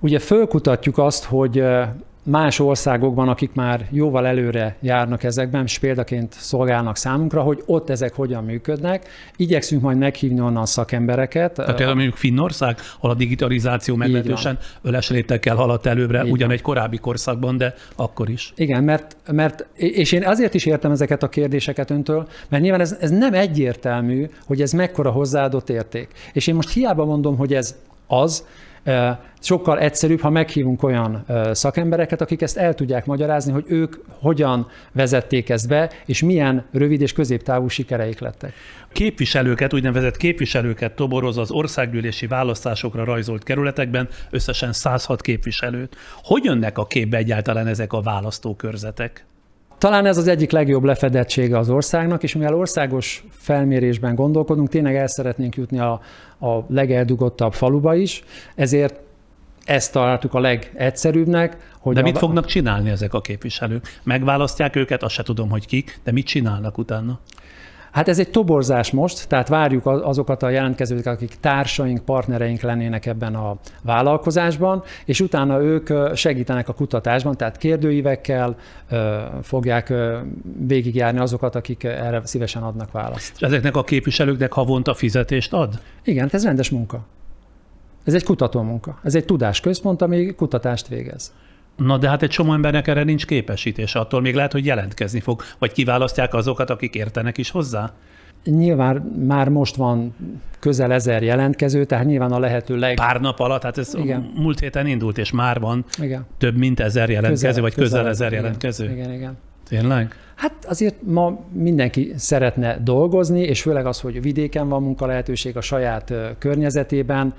Ugye 0.00 0.18
fölkutatjuk 0.18 0.98
azt, 0.98 1.24
hogy 1.24 1.64
más 2.24 2.58
országokban, 2.58 3.28
akik 3.28 3.52
már 3.52 3.86
jóval 3.90 4.26
előre 4.26 4.76
járnak 4.80 5.22
ezekben, 5.22 5.62
és 5.64 5.78
példaként 5.78 6.32
szolgálnak 6.32 6.96
számunkra, 6.96 7.42
hogy 7.42 7.62
ott 7.66 7.90
ezek 7.90 8.14
hogyan 8.14 8.44
működnek. 8.44 9.08
Igyekszünk 9.36 9.82
majd 9.82 9.98
meghívni 9.98 10.40
onnan 10.40 10.66
szakembereket. 10.66 11.52
Tehát 11.52 11.74
például 11.74 11.94
mondjuk 11.94 12.16
Finnország, 12.16 12.76
ahol 12.98 13.10
a 13.10 13.14
digitalizáció 13.14 13.96
meglehetősen 13.96 14.58
öles 14.82 15.10
léptekkel 15.10 15.56
haladt 15.56 15.86
előbbre, 15.86 16.24
Így 16.24 16.30
ugyan 16.30 16.48
van. 16.48 16.56
egy 16.56 16.62
korábbi 16.62 16.98
korszakban, 16.98 17.56
de 17.56 17.74
akkor 17.96 18.28
is. 18.28 18.52
Igen, 18.56 18.84
mert, 18.84 19.16
mert, 19.32 19.66
és 19.74 20.12
én 20.12 20.24
azért 20.24 20.54
is 20.54 20.66
értem 20.66 20.90
ezeket 20.90 21.22
a 21.22 21.28
kérdéseket 21.28 21.90
öntől, 21.90 22.28
mert 22.48 22.62
nyilván 22.62 22.80
ez, 22.80 22.96
ez 23.00 23.10
nem 23.10 23.34
egyértelmű, 23.34 24.28
hogy 24.46 24.60
ez 24.60 24.72
mekkora 24.72 25.10
hozzáadott 25.10 25.70
érték. 25.70 26.08
És 26.32 26.46
én 26.46 26.54
most 26.54 26.72
hiába 26.72 27.04
mondom, 27.04 27.36
hogy 27.36 27.54
ez 27.54 27.76
az, 28.06 28.44
Sokkal 29.40 29.78
egyszerűbb, 29.78 30.20
ha 30.20 30.30
meghívunk 30.30 30.82
olyan 30.82 31.26
szakembereket, 31.52 32.20
akik 32.20 32.42
ezt 32.42 32.56
el 32.56 32.74
tudják 32.74 33.06
magyarázni, 33.06 33.52
hogy 33.52 33.64
ők 33.68 33.96
hogyan 34.08 34.66
vezették 34.92 35.48
ezt 35.48 35.68
be, 35.68 35.90
és 36.06 36.22
milyen 36.22 36.64
rövid 36.72 37.00
és 37.00 37.12
középtávú 37.12 37.68
sikereik 37.68 38.18
lettek. 38.18 38.52
Képviselőket, 38.92 39.74
úgynevezett 39.74 40.16
képviselőket 40.16 40.94
toboroz 40.94 41.38
az 41.38 41.50
országgyűlési 41.50 42.26
választásokra 42.26 43.04
rajzolt 43.04 43.42
kerületekben, 43.42 44.08
összesen 44.30 44.72
106 44.72 45.20
képviselőt. 45.20 45.96
Hogy 46.22 46.44
jönnek 46.44 46.78
a 46.78 46.86
képbe 46.86 47.16
egyáltalán 47.16 47.66
ezek 47.66 47.92
a 47.92 48.02
választókörzetek? 48.02 49.24
Talán 49.78 50.06
ez 50.06 50.16
az 50.16 50.28
egyik 50.28 50.50
legjobb 50.50 50.84
lefedettsége 50.84 51.58
az 51.58 51.70
országnak, 51.70 52.22
és 52.22 52.34
mivel 52.34 52.54
országos 52.54 53.24
felmérésben 53.30 54.14
gondolkodunk, 54.14 54.68
tényleg 54.68 54.96
el 54.96 55.06
szeretnénk 55.06 55.56
jutni 55.56 55.78
a, 55.78 56.00
a 56.40 56.64
legeldugottabb 56.68 57.52
faluba 57.52 57.94
is, 57.94 58.24
ezért 58.54 59.00
ezt 59.64 59.92
találtuk 59.92 60.34
a 60.34 60.40
legegyszerűbbnek. 60.40 61.72
Hogy 61.78 61.94
de 61.94 62.02
mit 62.02 62.16
a... 62.16 62.18
fognak 62.18 62.46
csinálni 62.46 62.90
ezek 62.90 63.14
a 63.14 63.20
képviselők? 63.20 64.00
Megválasztják 64.02 64.76
őket, 64.76 65.02
azt 65.02 65.14
se 65.14 65.22
tudom, 65.22 65.50
hogy 65.50 65.66
kik, 65.66 66.00
de 66.04 66.12
mit 66.12 66.26
csinálnak 66.26 66.78
utána? 66.78 67.18
Hát 67.94 68.08
ez 68.08 68.18
egy 68.18 68.30
toborzás 68.30 68.90
most, 68.90 69.28
tehát 69.28 69.48
várjuk 69.48 69.86
azokat 69.86 70.42
a 70.42 70.48
jelentkezőket, 70.48 71.06
akik 71.06 71.36
társaink, 71.40 72.04
partnereink 72.04 72.60
lennének 72.60 73.06
ebben 73.06 73.34
a 73.34 73.56
vállalkozásban, 73.82 74.82
és 75.04 75.20
utána 75.20 75.62
ők 75.62 76.16
segítenek 76.16 76.68
a 76.68 76.72
kutatásban, 76.72 77.36
tehát 77.36 77.56
kérdőívekkel 77.56 78.56
fogják 79.42 79.92
végigjárni 80.66 81.18
azokat, 81.18 81.54
akik 81.54 81.84
erre 81.84 82.20
szívesen 82.24 82.62
adnak 82.62 82.90
választ. 82.92 83.32
És 83.36 83.42
ezeknek 83.42 83.76
a 83.76 83.84
képviselőknek 83.84 84.52
havonta 84.52 84.94
fizetést 84.94 85.52
ad? 85.52 85.80
Igen, 86.04 86.28
ez 86.32 86.44
rendes 86.44 86.70
munka. 86.70 87.06
Ez 88.04 88.14
egy 88.14 88.24
kutatómunka. 88.24 88.98
Ez 89.02 89.14
egy 89.14 89.24
tudásközpont, 89.24 90.02
ami 90.02 90.34
kutatást 90.34 90.88
végez. 90.88 91.32
Na 91.76 91.98
de 91.98 92.08
hát 92.08 92.22
egy 92.22 92.30
csomó 92.30 92.52
embernek 92.52 92.86
erre 92.86 93.02
nincs 93.02 93.26
képesítése, 93.26 93.98
attól 93.98 94.20
még 94.20 94.34
lehet, 94.34 94.52
hogy 94.52 94.66
jelentkezni 94.66 95.20
fog, 95.20 95.42
vagy 95.58 95.72
kiválasztják 95.72 96.34
azokat, 96.34 96.70
akik 96.70 96.94
értenek 96.94 97.38
is 97.38 97.50
hozzá? 97.50 97.92
Nyilván 98.44 98.96
már 99.26 99.48
most 99.48 99.76
van 99.76 100.14
közel 100.58 100.92
ezer 100.92 101.22
jelentkező, 101.22 101.84
tehát 101.84 102.04
nyilván 102.04 102.32
a 102.32 102.38
lehető 102.38 102.76
leg... 102.76 102.94
Pár 102.94 103.20
nap 103.20 103.40
alatt, 103.40 103.62
hát 103.62 103.78
ez 103.78 103.94
igen. 103.94 104.32
múlt 104.34 104.60
héten 104.60 104.86
indult, 104.86 105.18
és 105.18 105.30
már 105.30 105.60
van 105.60 105.84
igen. 106.00 106.26
több 106.38 106.56
mint 106.56 106.80
ezer 106.80 107.10
jelentkező, 107.10 107.46
közel, 107.46 107.62
vagy 107.62 107.74
közel, 107.74 107.98
közel 107.98 108.08
ezer 108.08 108.28
igen, 108.28 108.42
jelentkező. 108.42 108.90
Igen, 108.90 109.12
igen. 109.12 109.36
Tényleg? 109.68 110.14
Hát 110.34 110.64
azért 110.64 110.94
ma 111.02 111.40
mindenki 111.52 112.12
szeretne 112.16 112.78
dolgozni, 112.82 113.40
és 113.40 113.62
főleg 113.62 113.86
az, 113.86 114.00
hogy 114.00 114.22
vidéken 114.22 114.68
van 114.68 114.82
munkalehetőség 114.82 115.56
a 115.56 115.60
saját 115.60 116.12
környezetében, 116.38 117.34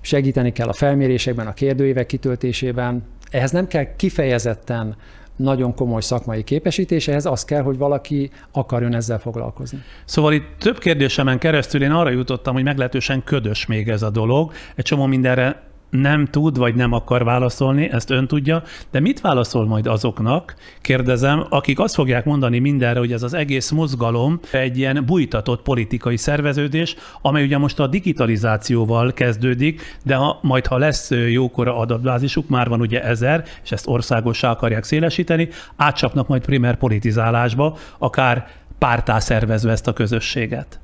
segíteni 0.00 0.52
kell 0.52 0.68
a 0.68 0.72
felmérésekben, 0.72 1.46
a 1.46 1.52
kérdőívek 1.52 2.06
kitöltésében, 2.06 3.02
ehhez 3.30 3.50
nem 3.50 3.66
kell 3.66 3.96
kifejezetten 3.96 4.96
nagyon 5.36 5.74
komoly 5.74 6.00
szakmai 6.00 6.44
képesítés, 6.44 7.08
ehhez 7.08 7.26
az 7.26 7.44
kell, 7.44 7.62
hogy 7.62 7.78
valaki 7.78 8.30
akarjon 8.52 8.94
ezzel 8.94 9.18
foglalkozni. 9.18 9.82
Szóval 10.04 10.32
itt 10.32 10.46
több 10.58 10.78
kérdésemen 10.78 11.38
keresztül 11.38 11.82
én 11.82 11.90
arra 11.90 12.10
jutottam, 12.10 12.54
hogy 12.54 12.62
meglehetősen 12.62 13.24
ködös 13.24 13.66
még 13.66 13.88
ez 13.88 14.02
a 14.02 14.10
dolog. 14.10 14.52
Egy 14.74 14.84
csomó 14.84 15.06
mindenre 15.06 15.62
nem 16.00 16.26
tud, 16.26 16.58
vagy 16.58 16.74
nem 16.74 16.92
akar 16.92 17.24
válaszolni, 17.24 17.90
ezt 17.92 18.10
ön 18.10 18.26
tudja, 18.26 18.62
de 18.90 19.00
mit 19.00 19.20
válaszol 19.20 19.66
majd 19.66 19.86
azoknak, 19.86 20.54
kérdezem, 20.80 21.46
akik 21.48 21.78
azt 21.78 21.94
fogják 21.94 22.24
mondani 22.24 22.58
mindenre, 22.58 22.98
hogy 22.98 23.12
ez 23.12 23.22
az 23.22 23.34
egész 23.34 23.70
mozgalom 23.70 24.40
egy 24.50 24.78
ilyen 24.78 25.04
bújtatott 25.06 25.62
politikai 25.62 26.16
szerveződés, 26.16 26.96
amely 27.22 27.44
ugye 27.44 27.58
most 27.58 27.80
a 27.80 27.86
digitalizációval 27.86 29.12
kezdődik, 29.12 29.98
de 30.04 30.14
ha, 30.14 30.38
majd 30.42 30.66
ha 30.66 30.78
lesz 30.78 31.10
jókora 31.10 31.78
adatbázisuk, 31.78 32.48
már 32.48 32.68
van 32.68 32.80
ugye 32.80 33.02
ezer, 33.02 33.44
és 33.64 33.72
ezt 33.72 33.86
országossá 33.86 34.50
akarják 34.50 34.84
szélesíteni, 34.84 35.48
átcsapnak 35.76 36.28
majd 36.28 36.44
primer 36.44 36.76
politizálásba, 36.76 37.76
akár 37.98 38.46
pártá 38.78 39.18
szervezve 39.18 39.70
ezt 39.70 39.86
a 39.86 39.92
közösséget. 39.92 40.80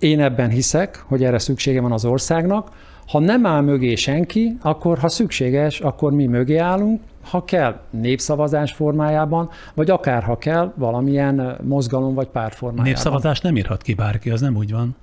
Én 0.00 0.20
ebben 0.20 0.50
hiszek, 0.50 1.04
hogy 1.06 1.24
erre 1.24 1.38
szüksége 1.38 1.80
van 1.80 1.92
az 1.92 2.04
országnak. 2.04 2.70
Ha 3.06 3.18
nem 3.18 3.46
áll 3.46 3.60
mögé 3.60 3.94
senki, 3.94 4.56
akkor 4.62 4.98
ha 4.98 5.08
szükséges, 5.08 5.80
akkor 5.80 6.12
mi 6.12 6.26
mögé 6.26 6.56
állunk, 6.56 7.02
ha 7.30 7.44
kell 7.44 7.80
népszavazás 7.90 8.72
formájában, 8.72 9.50
vagy 9.74 9.90
akár 9.90 10.22
ha 10.22 10.38
kell 10.38 10.72
valamilyen 10.76 11.56
mozgalom 11.62 12.14
vagy 12.14 12.26
párt 12.26 12.54
formájában. 12.54 12.92
Népszavazást 12.92 13.42
nem 13.42 13.56
írhat 13.56 13.82
ki 13.82 13.94
bárki, 13.94 14.30
az 14.30 14.40
nem 14.40 14.56
úgy 14.56 14.72
van. 14.72 14.96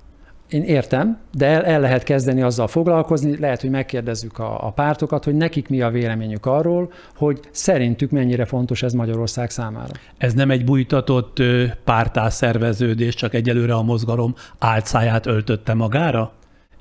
Én 0.48 0.62
értem, 0.62 1.18
de 1.32 1.46
el, 1.46 1.64
el 1.64 1.80
lehet 1.80 2.02
kezdeni 2.02 2.42
azzal 2.42 2.66
foglalkozni, 2.66 3.38
lehet, 3.38 3.60
hogy 3.60 3.70
megkérdezzük 3.70 4.38
a, 4.38 4.66
a 4.66 4.70
pártokat, 4.70 5.24
hogy 5.24 5.34
nekik 5.34 5.68
mi 5.68 5.80
a 5.80 5.90
véleményük 5.90 6.46
arról, 6.46 6.92
hogy 7.16 7.40
szerintük 7.50 8.10
mennyire 8.10 8.44
fontos 8.44 8.82
ez 8.82 8.92
Magyarország 8.92 9.50
számára. 9.50 9.92
Ez 10.18 10.34
nem 10.34 10.50
egy 10.50 10.64
bújtatott 10.64 11.42
pártás 11.84 12.32
szerveződés, 12.32 13.14
csak 13.14 13.34
egyelőre 13.34 13.74
a 13.74 13.82
mozgalom 13.82 14.34
álcáját 14.58 15.26
öltötte 15.26 15.74
magára? 15.74 16.32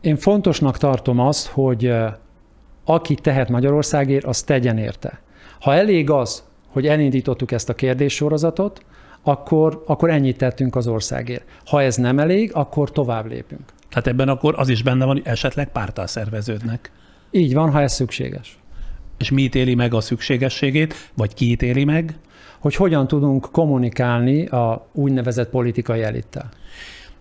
Én 0.02 0.16
fontosnak 0.16 0.78
tartom 0.78 1.20
azt, 1.20 1.48
hogy 1.48 1.94
aki 2.86 3.16
tehet 3.16 3.50
Magyarországért, 3.50 4.26
az 4.26 4.42
tegyen 4.42 4.78
érte. 4.78 5.20
Ha 5.60 5.74
elég 5.74 6.10
az, 6.10 6.44
hogy 6.68 6.88
elindítottuk 6.88 7.52
ezt 7.52 7.70
a 7.70 7.74
kérdéssorozatot, 7.74 8.82
akkor, 9.28 9.84
akkor 9.86 10.10
ennyit 10.10 10.38
tettünk 10.38 10.76
az 10.76 10.88
országért. 10.88 11.44
Ha 11.66 11.82
ez 11.82 11.96
nem 11.96 12.20
elég, 12.20 12.52
akkor 12.54 12.92
tovább 12.92 13.26
lépünk. 13.26 13.74
Tehát 13.90 14.08
ebben 14.08 14.30
akkor 14.30 14.54
az 14.58 14.70
is 14.70 14.84
benne 14.84 15.06
van, 15.06 15.16
hogy 15.16 15.26
esetleg 15.26 15.72
pártál 15.72 16.08
szerveződnek. 16.08 16.92
Így 17.32 17.54
van, 17.54 17.72
ha 17.72 17.82
ez 17.82 17.94
szükséges. 17.94 18.60
És 19.18 19.32
mi 19.32 19.42
ítéli 19.42 19.76
meg 19.76 19.94
a 19.94 20.02
szükségességét, 20.02 20.94
vagy 21.14 21.34
ki 21.34 21.52
ítéli 21.52 21.84
meg? 21.84 22.16
Hogy 22.60 22.76
hogyan 22.76 23.08
tudunk 23.08 23.48
kommunikálni 23.52 24.46
a 24.46 24.88
úgynevezett 24.92 25.50
politikai 25.50 26.04
elittel. 26.04 26.50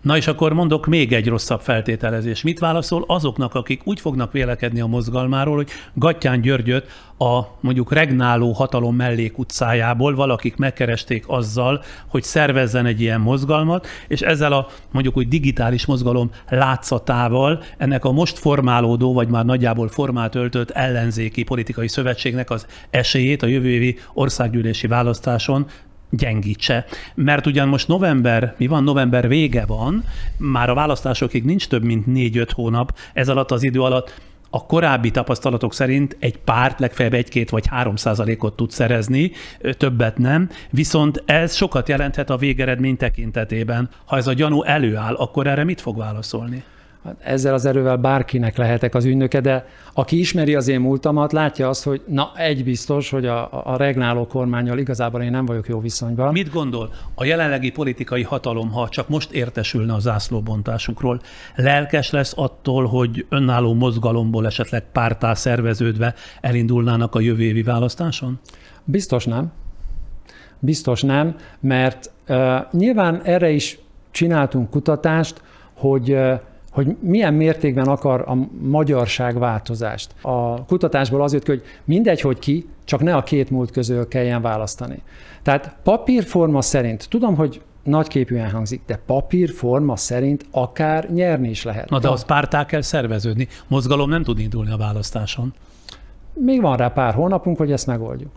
Na 0.07 0.17
és 0.17 0.27
akkor 0.27 0.53
mondok 0.53 0.85
még 0.85 1.13
egy 1.13 1.27
rosszabb 1.27 1.61
feltételezés. 1.61 2.41
Mit 2.41 2.59
válaszol 2.59 3.03
azoknak, 3.07 3.55
akik 3.55 3.81
úgy 3.83 3.99
fognak 3.99 4.31
vélekedni 4.31 4.79
a 4.79 4.85
mozgalmáról, 4.85 5.55
hogy 5.55 5.69
Gattyán 5.93 6.41
Györgyöt 6.41 6.87
a 7.17 7.41
mondjuk 7.59 7.93
regnáló 7.93 8.51
hatalom 8.51 8.95
mellékutcájából 8.95 10.15
valakik 10.15 10.55
megkeresték 10.55 11.23
azzal, 11.27 11.83
hogy 12.07 12.23
szervezzen 12.23 12.85
egy 12.85 13.01
ilyen 13.01 13.21
mozgalmat, 13.21 13.87
és 14.07 14.21
ezzel 14.21 14.53
a 14.53 14.67
mondjuk 14.91 15.17
úgy 15.17 15.27
digitális 15.27 15.85
mozgalom 15.85 16.31
látszatával 16.49 17.63
ennek 17.77 18.05
a 18.05 18.11
most 18.11 18.37
formálódó, 18.37 19.13
vagy 19.13 19.27
már 19.27 19.45
nagyjából 19.45 19.87
formát 19.87 20.35
öltött 20.35 20.69
ellenzéki 20.69 21.43
politikai 21.43 21.87
szövetségnek 21.87 22.49
az 22.49 22.65
esélyét 22.89 23.43
a 23.43 23.47
jövő 23.47 23.69
évi 23.69 23.97
országgyűlési 24.13 24.87
választáson 24.87 25.65
gyengítse. 26.09 26.85
Mert 27.15 27.45
ugyan 27.45 27.67
most 27.67 27.87
november, 27.87 28.55
mi 28.57 28.67
van, 28.67 28.83
november 28.83 29.27
vége 29.27 29.65
van, 29.65 30.03
már 30.37 30.69
a 30.69 30.73
választásokig 30.73 31.43
nincs 31.43 31.67
több, 31.67 31.83
mint 31.83 32.05
négy-öt 32.05 32.51
hónap, 32.51 32.97
ez 33.13 33.29
alatt 33.29 33.51
az 33.51 33.63
idő 33.63 33.81
alatt 33.81 34.21
a 34.49 34.65
korábbi 34.65 35.11
tapasztalatok 35.11 35.73
szerint 35.73 36.17
egy 36.19 36.37
párt 36.37 36.79
legfeljebb 36.79 37.13
egy-két 37.13 37.49
vagy 37.49 37.67
három 37.67 37.95
százalékot 37.95 38.55
tud 38.55 38.71
szerezni, 38.71 39.31
többet 39.71 40.17
nem, 40.17 40.49
viszont 40.69 41.23
ez 41.25 41.55
sokat 41.55 41.89
jelenthet 41.89 42.29
a 42.29 42.37
végeredmény 42.37 42.97
tekintetében. 42.97 43.89
Ha 44.05 44.17
ez 44.17 44.27
a 44.27 44.33
gyanú 44.33 44.63
előáll, 44.63 45.13
akkor 45.13 45.47
erre 45.47 45.63
mit 45.63 45.81
fog 45.81 45.97
válaszolni? 45.97 46.63
Hát 47.07 47.21
ezzel 47.23 47.53
az 47.53 47.65
erővel 47.65 47.97
bárkinek 47.97 48.57
lehetek 48.57 48.95
az 48.95 49.05
ügynöke, 49.05 49.41
de 49.41 49.65
aki 49.93 50.19
ismeri 50.19 50.55
az 50.55 50.67
én 50.67 50.79
múltamat, 50.79 51.31
látja 51.31 51.69
azt, 51.69 51.83
hogy 51.83 52.01
na, 52.07 52.31
egy 52.35 52.63
biztos, 52.63 53.09
hogy 53.09 53.25
a, 53.25 53.65
a 53.65 53.77
regnáló 53.77 54.27
kormányjal 54.27 54.77
igazából 54.77 55.21
én 55.21 55.31
nem 55.31 55.45
vagyok 55.45 55.67
jó 55.67 55.79
viszonyban. 55.79 56.31
Mit 56.31 56.51
gondol? 56.51 56.93
A 57.15 57.25
jelenlegi 57.25 57.71
politikai 57.71 58.23
hatalom, 58.23 58.71
ha 58.71 58.89
csak 58.89 59.09
most 59.09 59.31
értesülne 59.31 59.93
a 59.93 59.99
zászlóbontásukról, 59.99 61.21
lelkes 61.55 62.11
lesz 62.11 62.33
attól, 62.35 62.85
hogy 62.85 63.25
önálló 63.29 63.73
mozgalomból 63.73 64.45
esetleg 64.45 64.83
pártá 64.91 65.33
szerveződve 65.33 66.13
elindulnának 66.41 67.15
a 67.15 67.19
jövő 67.19 67.43
évi 67.43 67.63
választáson? 67.63 68.39
Biztos 68.83 69.25
nem. 69.25 69.51
Biztos 70.59 71.01
nem, 71.01 71.35
mert 71.59 72.11
uh, 72.27 72.57
nyilván 72.71 73.21
erre 73.23 73.49
is 73.49 73.79
csináltunk 74.11 74.69
kutatást, 74.69 75.41
hogy 75.73 76.11
uh, 76.11 76.39
hogy 76.77 76.95
milyen 76.99 77.33
mértékben 77.33 77.87
akar 77.87 78.23
a 78.27 78.37
magyarság 78.61 79.39
változást. 79.39 80.15
A 80.21 80.65
kutatásból 80.65 81.21
az 81.21 81.33
jött 81.33 81.43
ki, 81.43 81.51
hogy 81.51 81.63
mindegy, 81.83 82.21
hogy 82.21 82.39
ki, 82.39 82.69
csak 82.83 83.01
ne 83.01 83.15
a 83.15 83.23
két 83.23 83.49
múlt 83.49 83.71
közül 83.71 84.07
kelljen 84.07 84.41
választani. 84.41 85.01
Tehát 85.41 85.75
papírforma 85.83 86.61
szerint, 86.61 87.09
tudom, 87.09 87.35
hogy 87.35 87.61
nagyképűen 87.83 88.51
hangzik, 88.51 88.81
de 88.85 88.99
papírforma 89.05 89.95
szerint 89.95 90.45
akár 90.51 91.09
nyerni 91.09 91.49
is 91.49 91.63
lehet. 91.63 91.89
Na 91.89 91.99
de 91.99 92.09
az 92.09 92.25
pártá 92.25 92.65
kell 92.65 92.81
szerveződni. 92.81 93.47
Mozgalom 93.67 94.09
nem 94.09 94.23
tud 94.23 94.39
indulni 94.39 94.71
a 94.71 94.77
választáson. 94.77 95.53
Még 96.33 96.61
van 96.61 96.77
rá 96.77 96.87
pár 96.87 97.13
hónapunk, 97.13 97.57
hogy 97.57 97.71
ezt 97.71 97.87
megoldjuk. 97.87 98.31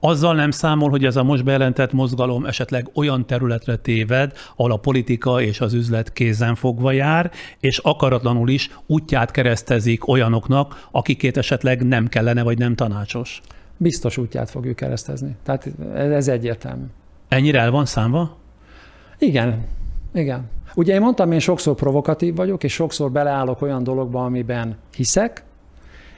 Azzal 0.00 0.34
nem 0.34 0.50
számol, 0.50 0.90
hogy 0.90 1.04
ez 1.04 1.16
a 1.16 1.22
most 1.22 1.44
bejelentett 1.44 1.92
mozgalom 1.92 2.44
esetleg 2.44 2.90
olyan 2.94 3.26
területre 3.26 3.76
téved, 3.76 4.32
ahol 4.56 4.72
a 4.72 4.76
politika 4.76 5.40
és 5.40 5.60
az 5.60 5.72
üzlet 5.72 6.12
kézen 6.12 6.54
fogva 6.54 6.92
jár, 6.92 7.30
és 7.60 7.78
akaratlanul 7.78 8.48
is 8.48 8.70
útját 8.86 9.30
keresztezik 9.30 10.08
olyanoknak, 10.08 10.88
akikét 10.90 11.36
esetleg 11.36 11.86
nem 11.86 12.08
kellene, 12.08 12.42
vagy 12.42 12.58
nem 12.58 12.74
tanácsos. 12.74 13.40
Biztos 13.76 14.16
útját 14.16 14.50
fogjuk 14.50 14.76
keresztezni. 14.76 15.36
Tehát 15.42 15.68
ez 15.94 16.28
egyértelmű. 16.28 16.84
Ennyire 17.28 17.60
el 17.60 17.70
van 17.70 17.86
számva? 17.86 18.36
Igen, 19.18 19.64
igen. 20.14 20.48
Ugye 20.74 20.94
én 20.94 21.00
mondtam, 21.00 21.32
én 21.32 21.38
sokszor 21.38 21.74
provokatív 21.74 22.34
vagyok, 22.34 22.64
és 22.64 22.72
sokszor 22.72 23.10
beleállok 23.10 23.62
olyan 23.62 23.82
dologba, 23.82 24.24
amiben 24.24 24.76
hiszek, 24.96 25.44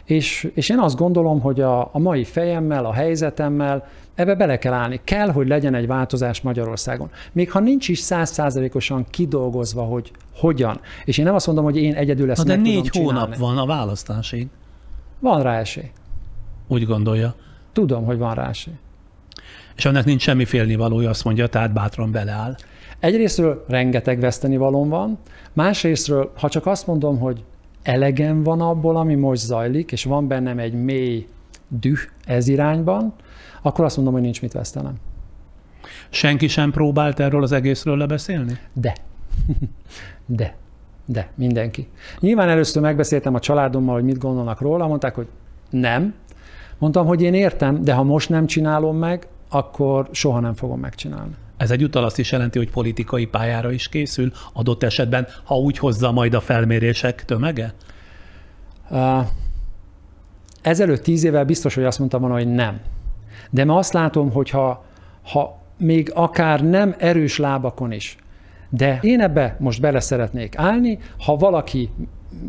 és, 0.05 0.51
és 0.55 0.69
én 0.69 0.79
azt 0.79 0.97
gondolom, 0.97 1.41
hogy 1.41 1.61
a, 1.61 1.81
a 1.93 1.99
mai 1.99 2.25
fejemmel, 2.25 2.85
a 2.85 2.93
helyzetemmel 2.93 3.87
ebbe 4.15 4.35
bele 4.35 4.59
kell 4.59 4.73
állni. 4.73 5.01
Kell, 5.05 5.31
hogy 5.31 5.49
legyen 5.49 5.75
egy 5.75 5.87
változás 5.87 6.41
Magyarországon. 6.41 7.11
Még 7.33 7.51
ha 7.51 7.61
nincs 7.61 7.89
is 7.89 7.99
százszázalékosan 7.99 9.07
kidolgozva, 9.11 9.83
hogy 9.83 10.11
hogyan. 10.35 10.81
És 11.05 11.19
én 11.19 11.25
nem 11.25 11.35
azt 11.35 11.47
mondom, 11.47 11.65
hogy 11.65 11.77
én 11.77 11.95
egyedül 11.95 12.31
ezt 12.31 12.45
Na, 12.45 12.55
de 12.55 12.61
négy 12.61 12.89
hónap 12.89 13.37
van 13.37 13.59
a 13.59 13.67
választásig. 13.67 14.47
Van 15.19 15.43
rá 15.43 15.59
esély. 15.59 15.91
Úgy 16.69 16.87
gondolja. 16.87 17.35
Tudom, 17.73 18.05
hogy 18.05 18.19
van 18.19 18.35
rá 18.35 18.49
esély. 18.49 18.75
És 19.77 19.85
ennek 19.85 20.05
nincs 20.05 20.23
semmi 20.23 20.45
félnivalója, 20.45 21.11
azt 21.11 21.25
mondja, 21.25 21.47
tehát 21.47 21.73
bátran 21.73 22.11
beleáll. 22.11 22.57
Egyrésztről 22.99 23.65
rengeteg 23.69 24.21
vesztenivalom 24.21 24.89
van, 24.89 25.19
másrésztről, 25.53 26.33
ha 26.39 26.49
csak 26.49 26.67
azt 26.67 26.87
mondom, 26.87 27.19
hogy 27.19 27.45
elegem 27.83 28.43
van 28.43 28.61
abból, 28.61 28.97
ami 28.97 29.15
most 29.15 29.43
zajlik, 29.43 29.93
és 29.93 30.05
van 30.05 30.29
bennem 30.29 30.59
egy 30.59 30.73
mély 30.73 31.27
düh 31.69 31.99
ez 32.25 32.49
irányban, 32.49 33.15
akkor 33.63 33.85
azt 33.85 33.97
mondom, 33.97 34.15
hogy 34.15 34.23
nincs 34.23 34.43
mit 34.43 34.53
vesztenem. 34.53 34.95
Senki 36.11 36.49
sem 36.49 36.71
próbált 36.71 37.21
erről 37.21 37.43
az 37.43 37.53
egészről 37.53 37.97
lebeszélni? 37.97 38.59
De. 38.73 38.95
De. 40.27 40.57
De. 41.05 41.31
Mindenki. 41.35 41.89
Nyilván 42.21 42.49
először 42.49 42.83
megbeszéltem 42.83 43.35
a 43.35 43.39
családommal, 43.39 43.95
hogy 43.95 44.05
mit 44.05 44.19
gondolnak 44.19 44.61
róla, 44.61 44.87
mondták, 44.87 45.15
hogy 45.15 45.27
nem. 45.71 46.15
Mondtam, 46.79 47.07
hogy 47.07 47.23
én 47.23 47.35
értem, 47.35 47.83
de 47.83 47.93
ha 47.93 48.03
most 48.03 48.29
nem 48.29 48.47
csinálom 48.47 48.97
meg, 48.97 49.27
akkor 49.49 50.09
soha 50.11 50.41
nem 50.41 50.55
fogom 50.55 50.81
megcsinálni. 50.81 51.35
Ez 51.63 51.71
egyúttal 51.71 52.05
azt 52.05 52.19
is 52.19 52.33
jelenti, 52.33 52.59
hogy 52.59 52.71
politikai 52.71 53.27
pályára 53.27 53.71
is 53.71 53.89
készül, 53.89 54.33
adott 54.53 54.83
esetben, 54.83 55.27
ha 55.45 55.55
úgy 55.55 55.79
hozza 55.79 56.13
majd 56.13 56.35
a 56.35 56.41
felmérések 56.41 57.25
tömege? 57.25 57.75
Ezelőtt 60.63 61.03
tíz 61.03 61.25
évvel 61.25 61.45
biztos, 61.45 61.75
hogy 61.75 61.85
azt 61.85 61.99
mondtam 61.99 62.21
volna, 62.21 62.37
hogy 62.37 62.55
nem. 62.55 62.81
De 63.51 63.65
ma 63.65 63.77
azt 63.77 63.93
látom, 63.93 64.31
hogy 64.31 64.51
ha, 64.51 64.85
ha 65.23 65.59
még 65.79 66.11
akár 66.15 66.65
nem 66.65 66.95
erős 66.99 67.39
lábakon 67.39 67.93
is, 67.93 68.17
de 68.69 68.99
én 69.03 69.21
ebbe 69.21 69.57
most 69.59 69.81
bele 69.81 70.01
szeretnék 70.01 70.59
állni, 70.59 70.99
ha 71.25 71.37
valaki 71.37 71.91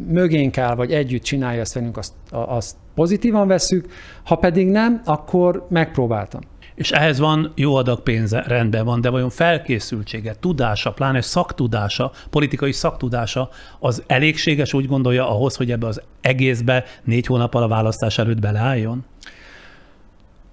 mögénk 0.08 0.58
áll, 0.58 0.76
vagy 0.76 0.92
együtt 0.92 1.24
csinálja 1.24 1.60
ezt 1.62 1.74
velünk, 1.74 1.98
azt, 1.98 2.14
azt 2.30 2.76
pozitívan 2.96 3.48
veszük, 3.48 3.92
ha 4.24 4.36
pedig 4.36 4.68
nem, 4.68 5.02
akkor 5.06 5.66
megpróbáltam. 5.70 6.42
És 6.76 6.92
ehhez 6.92 7.20
van 7.20 7.52
jó 7.56 7.76
adag 7.76 8.02
pénze, 8.02 8.44
rendben 8.48 8.86
van, 8.86 9.02
de 9.02 9.10
vajon 9.10 9.30
felkészültsége, 9.30 10.36
tudása, 10.40 10.92
pláne 10.92 11.22
szaktudása, 11.22 12.12
politikai 12.30 12.72
szaktudása 12.72 13.50
az 13.80 14.04
elégséges, 14.08 14.74
úgy 14.74 14.88
gondolja 14.88 15.30
ahhoz, 15.30 15.56
hogy 15.56 15.72
ebbe 15.72 15.88
az 15.88 16.02
egészbe 16.22 16.84
négy 17.04 17.26
hónappal 17.26 17.64
a 17.64 17.68
választás 17.68 18.18
előtt 18.18 18.40
beleálljon? 18.40 19.06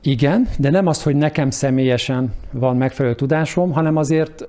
Igen, 0.02 0.48
de 0.58 0.70
nem 0.70 0.86
az, 0.86 1.02
hogy 1.02 1.16
nekem 1.16 1.50
személyesen 1.50 2.32
van 2.52 2.76
megfelelő 2.76 3.14
tudásom, 3.14 3.72
hanem 3.72 3.96
azért 3.96 4.48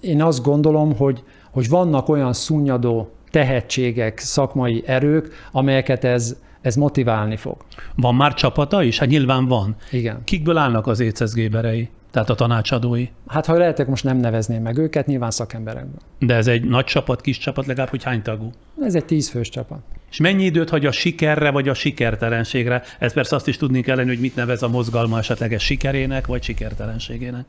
én 0.00 0.22
azt 0.22 0.42
gondolom, 0.42 0.96
hogy, 0.96 1.22
hogy 1.50 1.68
vannak 1.68 2.08
olyan 2.08 2.32
szunnyadó 2.32 3.10
tehetségek, 3.30 4.18
szakmai 4.18 4.82
erők, 4.86 5.32
amelyeket 5.52 6.04
ez, 6.04 6.36
ez 6.64 6.76
motiválni 6.76 7.36
fog. 7.36 7.56
Van 7.94 8.14
már 8.14 8.34
csapata 8.34 8.82
is? 8.82 8.98
Hát 8.98 9.08
nyilván 9.08 9.46
van. 9.46 9.76
Igen. 9.90 10.20
Kikből 10.24 10.56
állnak 10.56 10.86
az 10.86 11.00
éceszgéberei? 11.00 11.88
Tehát 12.10 12.30
a 12.30 12.34
tanácsadói? 12.34 13.08
Hát 13.26 13.46
ha 13.46 13.54
lehetek, 13.54 13.86
most 13.86 14.04
nem 14.04 14.16
nevezném 14.16 14.62
meg 14.62 14.78
őket, 14.78 15.06
nyilván 15.06 15.30
szakemberekből. 15.30 16.00
De 16.18 16.34
ez 16.34 16.46
egy 16.46 16.64
nagy 16.64 16.84
csapat, 16.84 17.20
kis 17.20 17.38
csapat, 17.38 17.66
legalább, 17.66 17.90
hogy 17.90 18.02
hány 18.02 18.22
tagú? 18.22 18.50
Ez 18.82 18.94
egy 18.94 19.04
tízfős 19.04 19.48
csapat. 19.48 19.78
És 20.10 20.18
mennyi 20.18 20.44
időt 20.44 20.70
hagy 20.70 20.86
a 20.86 20.90
sikerre, 20.90 21.50
vagy 21.50 21.68
a 21.68 21.74
sikertelenségre? 21.74 22.82
Ez 22.98 23.12
persze 23.12 23.36
azt 23.36 23.48
is 23.48 23.56
tudni 23.56 23.80
kellene, 23.80 24.08
hogy 24.08 24.20
mit 24.20 24.36
nevez 24.36 24.62
a 24.62 24.68
mozgalma 24.68 25.18
esetleges 25.18 25.62
sikerének, 25.62 26.26
vagy 26.26 26.42
sikertelenségének. 26.42 27.44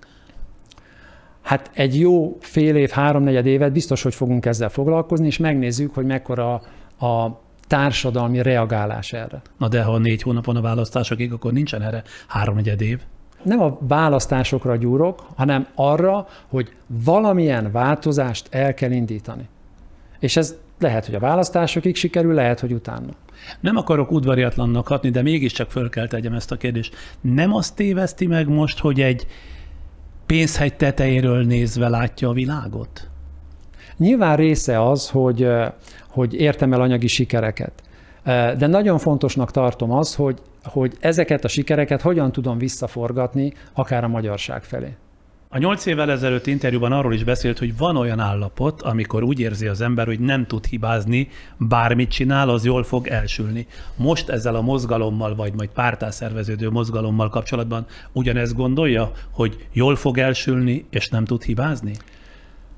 Hát 1.41 1.69
egy 1.73 1.99
jó 1.99 2.37
fél 2.39 2.75
év, 2.75 2.89
háromnegyed 2.89 3.45
évet 3.45 3.71
biztos, 3.71 4.01
hogy 4.01 4.15
fogunk 4.15 4.45
ezzel 4.45 4.69
foglalkozni, 4.69 5.25
és 5.25 5.37
megnézzük, 5.37 5.93
hogy 5.93 6.05
mekkora 6.05 6.53
a 6.99 7.43
társadalmi 7.67 8.41
reagálás 8.41 9.13
erre. 9.13 9.41
Na 9.57 9.67
de 9.67 9.83
ha 9.83 9.97
négy 9.97 10.21
hónap 10.21 10.45
van 10.45 10.55
a 10.55 10.61
választásokig, 10.61 11.31
akkor 11.31 11.53
nincsen 11.53 11.81
erre 11.81 12.03
háromnegyed 12.27 12.81
év. 12.81 12.99
Nem 13.43 13.61
a 13.61 13.77
választásokra 13.79 14.75
gyúrok, 14.75 15.25
hanem 15.35 15.67
arra, 15.75 16.27
hogy 16.47 16.73
valamilyen 16.87 17.71
változást 17.71 18.47
el 18.51 18.73
kell 18.73 18.91
indítani. 18.91 19.47
És 20.19 20.37
ez 20.37 20.55
lehet, 20.79 21.05
hogy 21.05 21.15
a 21.15 21.19
választásokig 21.19 21.95
sikerül, 21.95 22.33
lehet, 22.33 22.59
hogy 22.59 22.73
utána. 22.73 23.13
Nem 23.59 23.77
akarok 23.77 24.11
udvariatlannak 24.11 24.87
hatni, 24.87 25.09
de 25.09 25.21
mégiscsak 25.21 25.71
föl 25.71 25.89
kell 25.89 26.07
tegyem 26.07 26.33
ezt 26.33 26.51
a 26.51 26.57
kérdést. 26.57 26.95
Nem 27.21 27.53
azt 27.53 27.75
téveszti 27.75 28.27
meg 28.27 28.47
most, 28.47 28.79
hogy 28.79 29.01
egy 29.01 29.27
pénzhegy 30.25 30.75
tetejéről 30.75 31.43
nézve 31.43 31.89
látja 31.89 32.29
a 32.29 32.33
világot? 32.33 33.09
Nyilván 33.97 34.35
része 34.35 34.89
az, 34.89 35.09
hogy, 35.09 35.47
hogy 36.09 36.34
értem 36.34 36.73
el 36.73 36.81
anyagi 36.81 37.07
sikereket. 37.07 37.72
De 38.57 38.67
nagyon 38.67 38.97
fontosnak 38.97 39.51
tartom 39.51 39.91
az, 39.91 40.15
hogy, 40.15 40.41
hogy 40.63 40.93
ezeket 40.99 41.43
a 41.43 41.47
sikereket 41.47 42.01
hogyan 42.01 42.31
tudom 42.31 42.57
visszaforgatni, 42.57 43.53
akár 43.73 44.03
a 44.03 44.07
magyarság 44.07 44.63
felé. 44.63 44.95
A 45.49 45.57
nyolc 45.57 45.85
évvel 45.85 46.11
ezelőtt 46.11 46.47
interjúban 46.47 46.91
arról 46.91 47.13
is 47.13 47.23
beszélt, 47.23 47.59
hogy 47.59 47.77
van 47.77 47.97
olyan 47.97 48.19
állapot, 48.19 48.81
amikor 48.81 49.23
úgy 49.23 49.39
érzi 49.39 49.67
az 49.67 49.81
ember, 49.81 50.05
hogy 50.05 50.19
nem 50.19 50.45
tud 50.45 50.65
hibázni, 50.65 51.30
bármit 51.57 52.09
csinál, 52.09 52.49
az 52.49 52.65
jól 52.65 52.84
fog 52.84 53.07
elsülni. 53.07 53.67
Most 53.95 54.30
ezzel 54.30 54.55
a 54.55 54.61
mozgalommal, 54.61 55.35
vagy 55.35 55.53
majd 55.53 55.69
pártá 55.69 56.09
szerveződő 56.09 56.69
mozgalommal 56.69 57.30
kapcsolatban 57.30 57.85
ugyanezt 58.11 58.55
gondolja, 58.55 59.11
hogy 59.31 59.67
jól 59.72 59.95
fog 59.95 60.17
elsülni, 60.17 60.85
és 60.89 61.09
nem 61.09 61.26
tud 61.26 61.43
hibázni? 61.43 61.93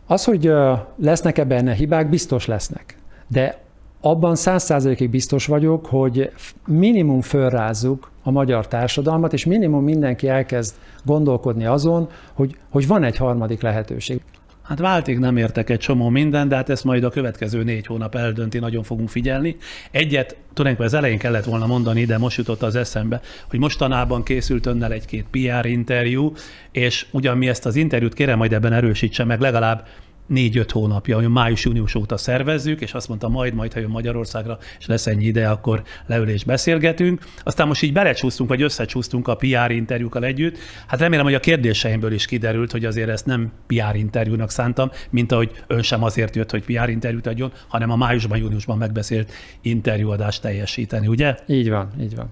Az, 0.07 0.23
hogy 0.23 0.51
lesznek-e 0.95 1.43
benne 1.43 1.73
hibák, 1.73 2.09
biztos 2.09 2.45
lesznek. 2.45 2.97
De 3.27 3.57
abban 4.01 4.35
száz 4.35 4.63
százalékig 4.63 5.09
biztos 5.09 5.45
vagyok, 5.45 5.85
hogy 5.85 6.31
minimum 6.67 7.21
fölrázzuk 7.21 8.11
a 8.23 8.31
magyar 8.31 8.67
társadalmat, 8.67 9.33
és 9.33 9.45
minimum 9.45 9.83
mindenki 9.83 10.27
elkezd 10.27 10.75
gondolkodni 11.05 11.65
azon, 11.65 12.09
hogy, 12.33 12.57
hogy 12.69 12.87
van 12.87 13.03
egy 13.03 13.17
harmadik 13.17 13.61
lehetőség. 13.61 14.21
Hát 14.67 14.79
váltig 14.79 15.19
nem 15.19 15.37
értek 15.37 15.69
egy 15.69 15.79
csomó 15.79 16.09
minden, 16.09 16.47
de 16.47 16.55
hát 16.55 16.69
ezt 16.69 16.83
majd 16.83 17.03
a 17.03 17.09
következő 17.09 17.63
négy 17.63 17.85
hónap 17.85 18.15
eldönti, 18.15 18.59
nagyon 18.59 18.83
fogunk 18.83 19.09
figyelni. 19.09 19.55
Egyet 19.91 20.35
tulajdonképpen 20.53 20.85
az 20.85 20.93
elején 20.93 21.17
kellett 21.17 21.43
volna 21.43 21.65
mondani, 21.65 22.05
de 22.05 22.17
most 22.17 22.37
jutott 22.37 22.61
az 22.61 22.75
eszembe, 22.75 23.21
hogy 23.49 23.59
mostanában 23.59 24.23
készült 24.23 24.65
önnel 24.65 24.91
egy-két 24.91 25.25
PR 25.31 25.65
interjú, 25.65 26.33
és 26.71 27.05
ugyan 27.11 27.37
mi 27.37 27.47
ezt 27.47 27.65
az 27.65 27.75
interjút 27.75 28.13
kérem 28.13 28.37
majd 28.37 28.53
ebben 28.53 28.73
erősítse 28.73 29.23
meg 29.23 29.39
legalább 29.39 29.87
négy-öt 30.27 30.71
hónapja, 30.71 31.15
hogy 31.15 31.27
május-június 31.27 31.95
óta 31.95 32.17
szervezzük, 32.17 32.81
és 32.81 32.93
azt 32.93 33.07
mondta, 33.07 33.29
majd, 33.29 33.53
majd, 33.53 33.73
ha 33.73 33.79
jön 33.79 33.89
Magyarországra, 33.89 34.57
és 34.79 34.85
lesz 34.85 35.07
ennyi 35.07 35.25
ide, 35.25 35.49
akkor 35.49 35.83
leül 36.05 36.29
és 36.29 36.43
beszélgetünk. 36.43 37.25
Aztán 37.43 37.67
most 37.67 37.81
így 37.81 37.93
belecsúsztunk, 37.93 38.49
vagy 38.49 38.61
összecsúsztunk 38.61 39.27
a 39.27 39.35
PR 39.35 39.71
interjúkkal 39.71 40.23
együtt. 40.23 40.57
Hát 40.87 40.99
remélem, 40.99 41.25
hogy 41.25 41.33
a 41.33 41.39
kérdéseimből 41.39 42.11
is 42.11 42.25
kiderült, 42.25 42.71
hogy 42.71 42.85
azért 42.85 43.09
ezt 43.09 43.25
nem 43.25 43.51
PR 43.67 43.95
interjúnak 43.95 44.49
szántam, 44.49 44.91
mint 45.09 45.31
ahogy 45.31 45.63
ön 45.67 45.81
sem 45.81 46.03
azért 46.03 46.35
jött, 46.35 46.51
hogy 46.51 46.63
PR 46.63 46.89
interjút 46.89 47.27
adjon, 47.27 47.51
hanem 47.67 47.91
a 47.91 47.95
májusban, 47.95 48.37
júniusban 48.37 48.77
megbeszélt 48.77 49.31
interjúadást 49.61 50.41
teljesíteni, 50.41 51.07
ugye? 51.07 51.35
Így 51.47 51.69
van, 51.69 51.89
így 52.01 52.15
van. 52.15 52.29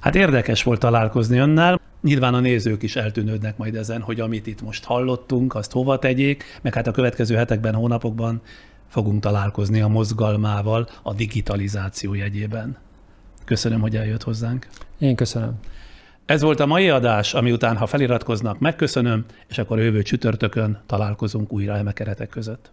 Hát 0.00 0.14
érdekes 0.14 0.62
volt 0.62 0.80
találkozni 0.80 1.38
önnel. 1.38 1.80
Nyilván 2.04 2.34
a 2.34 2.40
nézők 2.40 2.82
is 2.82 2.96
eltűnődnek 2.96 3.56
majd 3.56 3.74
ezen, 3.74 4.00
hogy 4.00 4.20
amit 4.20 4.46
itt 4.46 4.62
most 4.62 4.84
hallottunk, 4.84 5.54
azt 5.54 5.72
hova 5.72 5.98
tegyék, 5.98 6.44
meg 6.62 6.74
hát 6.74 6.86
a 6.86 6.90
következő 6.90 7.34
hetekben, 7.34 7.74
hónapokban 7.74 8.40
fogunk 8.88 9.20
találkozni 9.20 9.80
a 9.80 9.88
mozgalmával 9.88 10.88
a 11.02 11.14
digitalizáció 11.14 12.14
jegyében. 12.14 12.76
Köszönöm, 13.44 13.80
hogy 13.80 13.96
eljött 13.96 14.22
hozzánk. 14.22 14.66
Én 14.98 15.16
köszönöm. 15.16 15.54
Ez 16.26 16.42
volt 16.42 16.60
a 16.60 16.66
mai 16.66 16.88
adás, 16.88 17.34
ami 17.34 17.52
után, 17.52 17.76
ha 17.76 17.86
feliratkoznak, 17.86 18.58
megköszönöm, 18.58 19.24
és 19.48 19.58
akkor 19.58 19.78
jövő 19.78 20.02
csütörtökön 20.02 20.80
találkozunk 20.86 21.52
újra 21.52 21.76
eme 21.76 21.92
keretek 21.92 22.28
között. 22.28 22.70